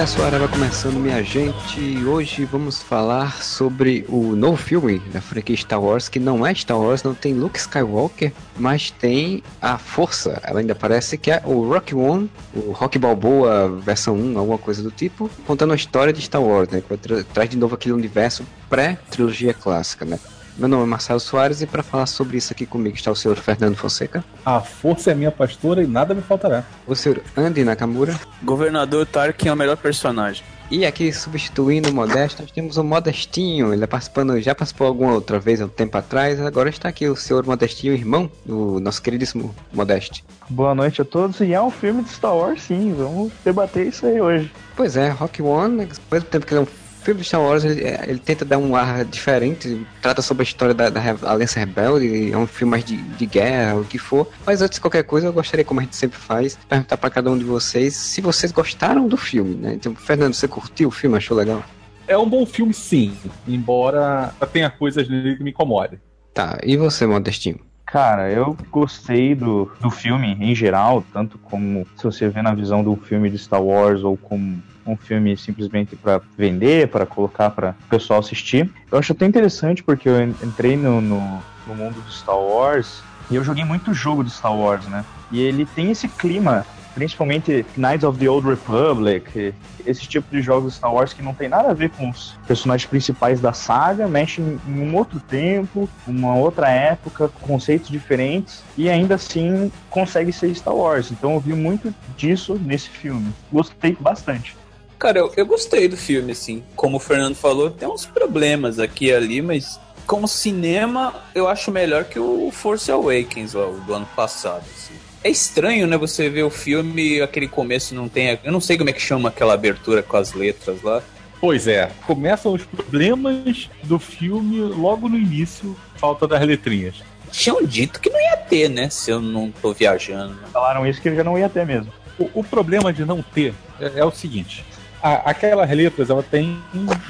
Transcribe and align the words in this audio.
Podcast 0.00 0.22
Areva 0.22 0.48
começando, 0.48 0.94
minha 0.94 1.22
gente. 1.22 2.02
Hoje 2.06 2.46
vamos 2.46 2.80
falar 2.80 3.42
sobre 3.42 4.06
o 4.08 4.34
novo 4.34 4.56
filme 4.56 4.98
da 5.12 5.20
franquia 5.20 5.54
Star 5.54 5.78
Wars, 5.78 6.08
que 6.08 6.18
não 6.18 6.46
é 6.46 6.54
Star 6.54 6.80
Wars, 6.80 7.02
não 7.02 7.12
tem 7.12 7.34
Luke 7.34 7.58
Skywalker, 7.58 8.32
mas 8.56 8.90
tem 8.90 9.42
a 9.60 9.76
Força. 9.76 10.40
Ela 10.42 10.60
ainda 10.60 10.74
parece 10.74 11.18
que 11.18 11.30
é 11.30 11.42
o 11.44 11.68
Rock 11.68 11.94
One, 11.94 12.30
o 12.54 12.72
Rock 12.72 12.98
Balboa 12.98 13.68
versão 13.84 14.16
1, 14.16 14.38
alguma 14.38 14.56
coisa 14.56 14.82
do 14.82 14.90
tipo, 14.90 15.30
contando 15.46 15.74
a 15.74 15.76
história 15.76 16.14
de 16.14 16.22
Star 16.22 16.42
Wars, 16.42 16.70
né? 16.70 16.80
Que 16.80 16.96
tra 16.96 17.22
traz 17.22 17.50
de 17.50 17.58
novo 17.58 17.74
aquele 17.74 17.92
universo 17.92 18.42
pré-trilogia 18.70 19.52
clássica, 19.52 20.06
né? 20.06 20.18
Meu 20.60 20.68
nome 20.68 20.82
é 20.82 20.86
Marcelo 20.86 21.18
Soares 21.18 21.62
e 21.62 21.66
para 21.66 21.82
falar 21.82 22.04
sobre 22.04 22.36
isso 22.36 22.52
aqui 22.52 22.66
comigo 22.66 22.94
está 22.94 23.10
o 23.10 23.16
senhor 23.16 23.34
Fernando 23.38 23.76
Fonseca. 23.76 24.22
A 24.44 24.60
força 24.60 25.10
é 25.10 25.14
minha 25.14 25.32
pastora 25.32 25.82
e 25.82 25.86
nada 25.86 26.12
me 26.12 26.20
faltará. 26.20 26.64
O 26.86 26.94
senhor 26.94 27.22
Andy 27.34 27.64
Nakamura. 27.64 28.20
Governador 28.42 29.06
Tarkin 29.06 29.48
é 29.48 29.52
o 29.54 29.56
melhor 29.56 29.78
personagem. 29.78 30.44
E 30.70 30.84
aqui 30.84 31.10
substituindo 31.14 31.88
o 31.88 31.94
Modesto, 31.94 32.42
nós 32.42 32.50
temos 32.52 32.76
o 32.76 32.84
Modestinho. 32.84 33.72
Ele 33.72 33.82
é 33.82 33.86
participando, 33.86 34.38
já 34.38 34.54
participou 34.54 34.86
alguma 34.86 35.14
outra 35.14 35.40
vez 35.40 35.62
há 35.62 35.64
um 35.64 35.68
tempo 35.68 35.96
atrás. 35.96 36.38
Agora 36.38 36.68
está 36.68 36.90
aqui 36.90 37.08
o 37.08 37.16
senhor 37.16 37.46
Modestinho, 37.46 37.94
irmão 37.94 38.30
do 38.44 38.78
nosso 38.80 39.00
queridíssimo 39.00 39.54
Modeste. 39.72 40.22
Boa 40.50 40.74
noite 40.74 41.00
a 41.00 41.06
todos. 41.06 41.40
E 41.40 41.54
é 41.54 41.60
um 41.60 41.70
filme 41.70 42.02
de 42.02 42.10
Star 42.10 42.36
Wars, 42.36 42.60
sim. 42.62 42.92
Vamos 42.92 43.32
debater 43.42 43.86
isso 43.86 44.04
aí 44.04 44.20
hoje. 44.20 44.52
Pois 44.76 44.94
é, 44.94 45.08
Rock 45.08 45.40
One, 45.40 45.80
ao 45.80 45.88
mesmo 46.12 46.28
tempo 46.28 46.44
que 46.44 46.52
ele 46.52 46.60
é 46.60 46.62
um 46.62 46.79
filme 47.00 47.20
de 47.20 47.26
Star 47.26 47.40
Wars 47.40 47.64
ele, 47.64 47.82
ele, 48.06 48.18
tenta 48.18 48.44
dar 48.44 48.58
um 48.58 48.76
ar 48.76 49.04
diferente, 49.04 49.86
trata 50.00 50.22
sobre 50.22 50.42
a 50.42 50.44
história 50.44 50.74
da, 50.74 50.90
da 50.90 51.00
Aliança 51.24 51.58
Rebelde, 51.58 52.32
é 52.32 52.36
um 52.36 52.46
filme 52.46 52.72
mais 52.72 52.84
de, 52.84 52.96
de 52.96 53.26
guerra, 53.26 53.76
o 53.76 53.84
que 53.84 53.98
for. 53.98 54.28
Mas 54.46 54.62
antes 54.62 54.76
de 54.76 54.80
qualquer 54.80 55.02
coisa, 55.04 55.26
eu 55.26 55.32
gostaria, 55.32 55.64
como 55.64 55.80
a 55.80 55.82
gente 55.82 55.96
sempre 55.96 56.18
faz, 56.18 56.58
perguntar 56.68 56.96
para 56.96 57.10
cada 57.10 57.30
um 57.30 57.38
de 57.38 57.44
vocês 57.44 57.94
se 57.94 58.20
vocês 58.20 58.52
gostaram 58.52 59.08
do 59.08 59.16
filme, 59.16 59.54
né? 59.54 59.74
Então, 59.74 59.94
Fernando, 59.94 60.34
você 60.34 60.46
curtiu 60.46 60.88
o 60.88 60.92
filme? 60.92 61.16
Achou 61.16 61.36
legal? 61.36 61.64
É 62.06 62.16
um 62.18 62.28
bom 62.28 62.44
filme, 62.44 62.74
sim, 62.74 63.16
embora 63.46 64.34
tenha 64.52 64.68
coisas 64.68 65.08
nele 65.08 65.36
que 65.36 65.44
me 65.44 65.50
incomodem. 65.50 66.00
Tá, 66.34 66.58
e 66.62 66.76
você, 66.76 67.06
Modestinho? 67.06 67.60
Cara, 67.86 68.30
eu 68.30 68.56
gostei 68.70 69.34
do, 69.34 69.70
do 69.80 69.90
filme 69.90 70.36
em 70.40 70.54
geral, 70.54 71.04
tanto 71.12 71.38
como 71.38 71.84
se 71.96 72.04
você 72.04 72.28
vê 72.28 72.40
na 72.40 72.54
visão 72.54 72.84
do 72.84 72.94
filme 72.94 73.28
de 73.28 73.36
Star 73.36 73.60
Wars 73.60 74.04
ou 74.04 74.16
como 74.16 74.62
um 74.90 74.96
filme 74.96 75.36
simplesmente 75.36 75.96
para 75.96 76.20
vender, 76.36 76.88
para 76.88 77.06
colocar 77.06 77.50
para 77.50 77.76
o 77.86 77.88
pessoal 77.88 78.20
assistir. 78.20 78.70
Eu 78.90 78.98
acho 78.98 79.12
até 79.12 79.26
interessante 79.26 79.82
porque 79.82 80.08
eu 80.08 80.22
entrei 80.22 80.76
no, 80.76 81.00
no, 81.00 81.42
no 81.66 81.74
mundo 81.74 82.00
do 82.00 82.10
Star 82.10 82.38
Wars 82.38 83.02
e 83.30 83.36
eu 83.36 83.44
joguei 83.44 83.64
muito 83.64 83.94
jogo 83.94 84.24
de 84.24 84.30
Star 84.30 84.54
Wars, 84.54 84.84
né? 84.86 85.04
E 85.30 85.40
ele 85.40 85.64
tem 85.64 85.90
esse 85.90 86.08
clima 86.08 86.66
principalmente 86.94 87.64
Knights 87.76 88.04
of 88.04 88.18
the 88.18 88.28
Old 88.28 88.46
Republic, 88.46 89.54
esse 89.86 90.06
tipo 90.06 90.30
de 90.30 90.42
jogos 90.42 90.74
Star 90.74 90.92
Wars 90.92 91.12
que 91.12 91.22
não 91.22 91.34
tem 91.34 91.48
nada 91.48 91.70
a 91.70 91.74
ver 91.74 91.90
com 91.90 92.10
os 92.10 92.38
personagens 92.46 92.88
principais 92.88 93.40
da 93.40 93.52
saga, 93.52 94.06
mexe 94.08 94.40
em 94.40 94.80
um 94.80 94.94
outro 94.94 95.20
tempo, 95.20 95.88
uma 96.06 96.34
outra 96.34 96.68
época, 96.68 97.28
conceitos 97.40 97.88
diferentes 97.88 98.62
e 98.76 98.88
ainda 98.88 99.14
assim 99.14 99.70
consegue 99.88 100.32
ser 100.32 100.54
Star 100.54 100.74
Wars. 100.74 101.10
Então 101.10 101.34
eu 101.34 101.40
vi 101.40 101.54
muito 101.54 101.94
disso 102.16 102.60
nesse 102.62 102.88
filme. 102.88 103.32
Gostei 103.52 103.96
bastante. 103.98 104.56
Cara, 105.00 105.18
eu, 105.18 105.32
eu 105.34 105.46
gostei 105.46 105.88
do 105.88 105.96
filme, 105.96 106.32
assim. 106.32 106.62
Como 106.76 106.98
o 106.98 107.00
Fernando 107.00 107.34
falou, 107.34 107.70
tem 107.70 107.88
uns 107.88 108.04
problemas 108.04 108.78
aqui 108.78 109.06
e 109.06 109.14
ali, 109.14 109.40
mas 109.40 109.80
como 110.06 110.28
cinema, 110.28 111.14
eu 111.34 111.48
acho 111.48 111.70
melhor 111.70 112.04
que 112.04 112.18
o 112.18 112.50
Force 112.52 112.92
Awakens 112.92 113.54
ó, 113.54 113.70
do 113.86 113.94
ano 113.94 114.06
passado. 114.14 114.62
Assim. 114.76 114.92
É 115.24 115.30
estranho, 115.30 115.86
né? 115.86 115.96
Você 115.96 116.28
ver 116.28 116.42
o 116.42 116.50
filme, 116.50 117.18
aquele 117.22 117.48
começo 117.48 117.94
não 117.94 118.10
tem. 118.10 118.38
Eu 118.44 118.52
não 118.52 118.60
sei 118.60 118.76
como 118.76 118.90
é 118.90 118.92
que 118.92 119.00
chama 119.00 119.30
aquela 119.30 119.54
abertura 119.54 120.02
com 120.02 120.18
as 120.18 120.34
letras 120.34 120.82
lá. 120.82 121.02
Pois 121.40 121.66
é, 121.66 121.90
começam 122.06 122.52
os 122.52 122.62
problemas 122.66 123.70
do 123.82 123.98
filme 123.98 124.60
logo 124.60 125.08
no 125.08 125.16
início, 125.16 125.74
falta 125.96 126.28
das 126.28 126.46
letrinhas. 126.46 126.96
Tinham 127.32 127.64
dito 127.64 128.00
que 128.00 128.10
não 128.10 128.20
ia 128.20 128.36
ter, 128.36 128.68
né? 128.68 128.90
Se 128.90 129.10
eu 129.10 129.18
não 129.18 129.50
tô 129.50 129.72
viajando. 129.72 130.36
Falaram 130.52 130.86
isso 130.86 131.00
que 131.00 131.14
já 131.14 131.24
não 131.24 131.38
ia 131.38 131.48
ter 131.48 131.64
mesmo. 131.64 131.90
O, 132.18 132.40
o 132.40 132.44
problema 132.44 132.92
de 132.92 133.06
não 133.06 133.22
ter 133.22 133.54
é, 133.80 134.00
é 134.00 134.04
o 134.04 134.10
seguinte: 134.10 134.62
a, 135.02 135.30
aquelas 135.30 135.70
letras 135.70 136.10
ela 136.10 136.22
tem 136.22 136.58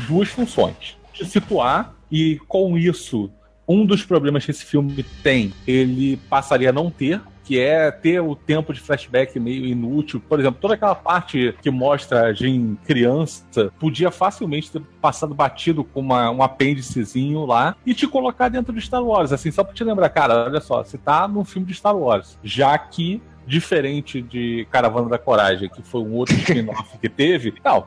duas 0.09 0.29
funções: 0.29 0.97
te 1.13 1.25
situar 1.25 1.95
e 2.11 2.39
com 2.49 2.77
isso 2.77 3.31
um 3.69 3.87
dos 3.87 4.05
problemas 4.05 4.45
que 4.45 4.51
esse 4.51 4.65
filme 4.65 5.05
tem, 5.23 5.53
ele 5.65 6.17
passaria 6.29 6.71
a 6.71 6.73
não 6.73 6.91
ter, 6.91 7.21
que 7.45 7.59
é 7.59 7.89
ter 7.91 8.21
o 8.21 8.35
tempo 8.35 8.73
de 8.73 8.81
flashback 8.81 9.39
meio 9.39 9.65
inútil. 9.65 10.21
Por 10.29 10.41
exemplo, 10.41 10.61
toda 10.61 10.75
aquela 10.75 10.95
parte 10.95 11.55
que 11.63 11.71
mostra 11.71 12.27
a 12.27 12.33
Jean 12.33 12.77
criança 12.85 13.73
podia 13.79 14.11
facilmente 14.11 14.73
ter 14.73 14.83
passado 15.01 15.35
batido 15.35 15.85
com 15.85 16.01
uma, 16.01 16.31
um 16.33 16.43
apêndicezinho 16.43 17.47
lá 17.47 17.77
e 17.87 17.95
te 17.95 18.09
colocar 18.09 18.49
dentro 18.49 18.73
de 18.73 18.81
Star 18.81 19.05
Wars, 19.05 19.33
assim, 19.33 19.53
só 19.53 19.63
pra 19.63 19.73
te 19.73 19.85
lembrar, 19.85 20.09
cara, 20.09 20.47
olha 20.47 20.61
só, 20.61 20.83
você 20.83 20.99
tá 20.99 21.29
num 21.29 21.45
filme 21.45 21.67
de 21.67 21.75
Star 21.75 21.97
Wars, 21.97 22.39
já 22.43 22.77
que 22.77 23.23
diferente 23.51 24.23
de 24.23 24.67
Caravana 24.71 25.09
da 25.09 25.19
Coragem, 25.19 25.69
que 25.69 25.83
foi 25.83 26.01
um 26.01 26.13
outro 26.13 26.37
spin-off 26.37 26.97
que 26.99 27.09
teve. 27.09 27.53
Não, 27.65 27.85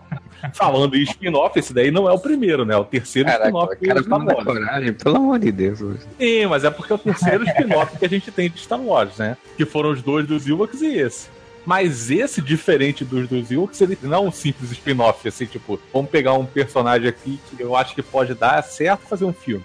falando 0.53 0.95
em 0.95 1.03
spin-off, 1.03 1.57
esse 1.57 1.73
daí 1.73 1.89
não 1.89 2.07
é 2.07 2.11
o 2.11 2.19
primeiro, 2.19 2.65
né? 2.65 2.75
O 2.75 2.83
terceiro 2.83 3.29
spin-off 3.29 3.77
que 3.77 3.87
Caravana 3.87 4.25
da 4.25 4.43
Coragem, 4.43 4.93
pelo 4.93 5.15
amor 5.15 5.39
de 5.39 5.51
Deus. 5.51 5.79
Sim, 6.19 6.45
mas 6.47 6.65
é 6.65 6.69
porque 6.69 6.91
é 6.91 6.95
o 6.95 6.99
terceiro 6.99 7.45
spin-off 7.45 7.97
que 7.97 8.05
a 8.05 8.09
gente 8.09 8.29
tem 8.29 8.49
de 8.49 8.59
Star 8.59 8.79
Wars, 8.79 9.17
né? 9.17 9.37
Que 9.55 9.65
foram 9.65 9.91
os 9.91 10.01
dois 10.01 10.27
dos 10.27 10.45
Ewoks 10.45 10.81
e 10.81 10.97
esse. 10.97 11.29
Mas 11.65 12.11
esse, 12.11 12.41
diferente 12.41 13.05
dos 13.05 13.29
dos 13.29 13.49
Ewoks, 13.49 13.79
ele 13.79 13.97
não 14.01 14.17
é 14.17 14.19
um 14.19 14.31
simples 14.33 14.69
spin-off, 14.69 15.25
assim, 15.25 15.45
tipo, 15.45 15.79
vamos 15.93 16.11
pegar 16.11 16.33
um 16.33 16.45
personagem 16.45 17.07
aqui 17.07 17.39
que 17.49 17.63
eu 17.63 17.73
acho 17.73 17.95
que 17.95 18.03
pode 18.03 18.33
dar 18.33 18.61
certo 18.63 19.07
fazer 19.07 19.23
um 19.23 19.31
filme 19.31 19.63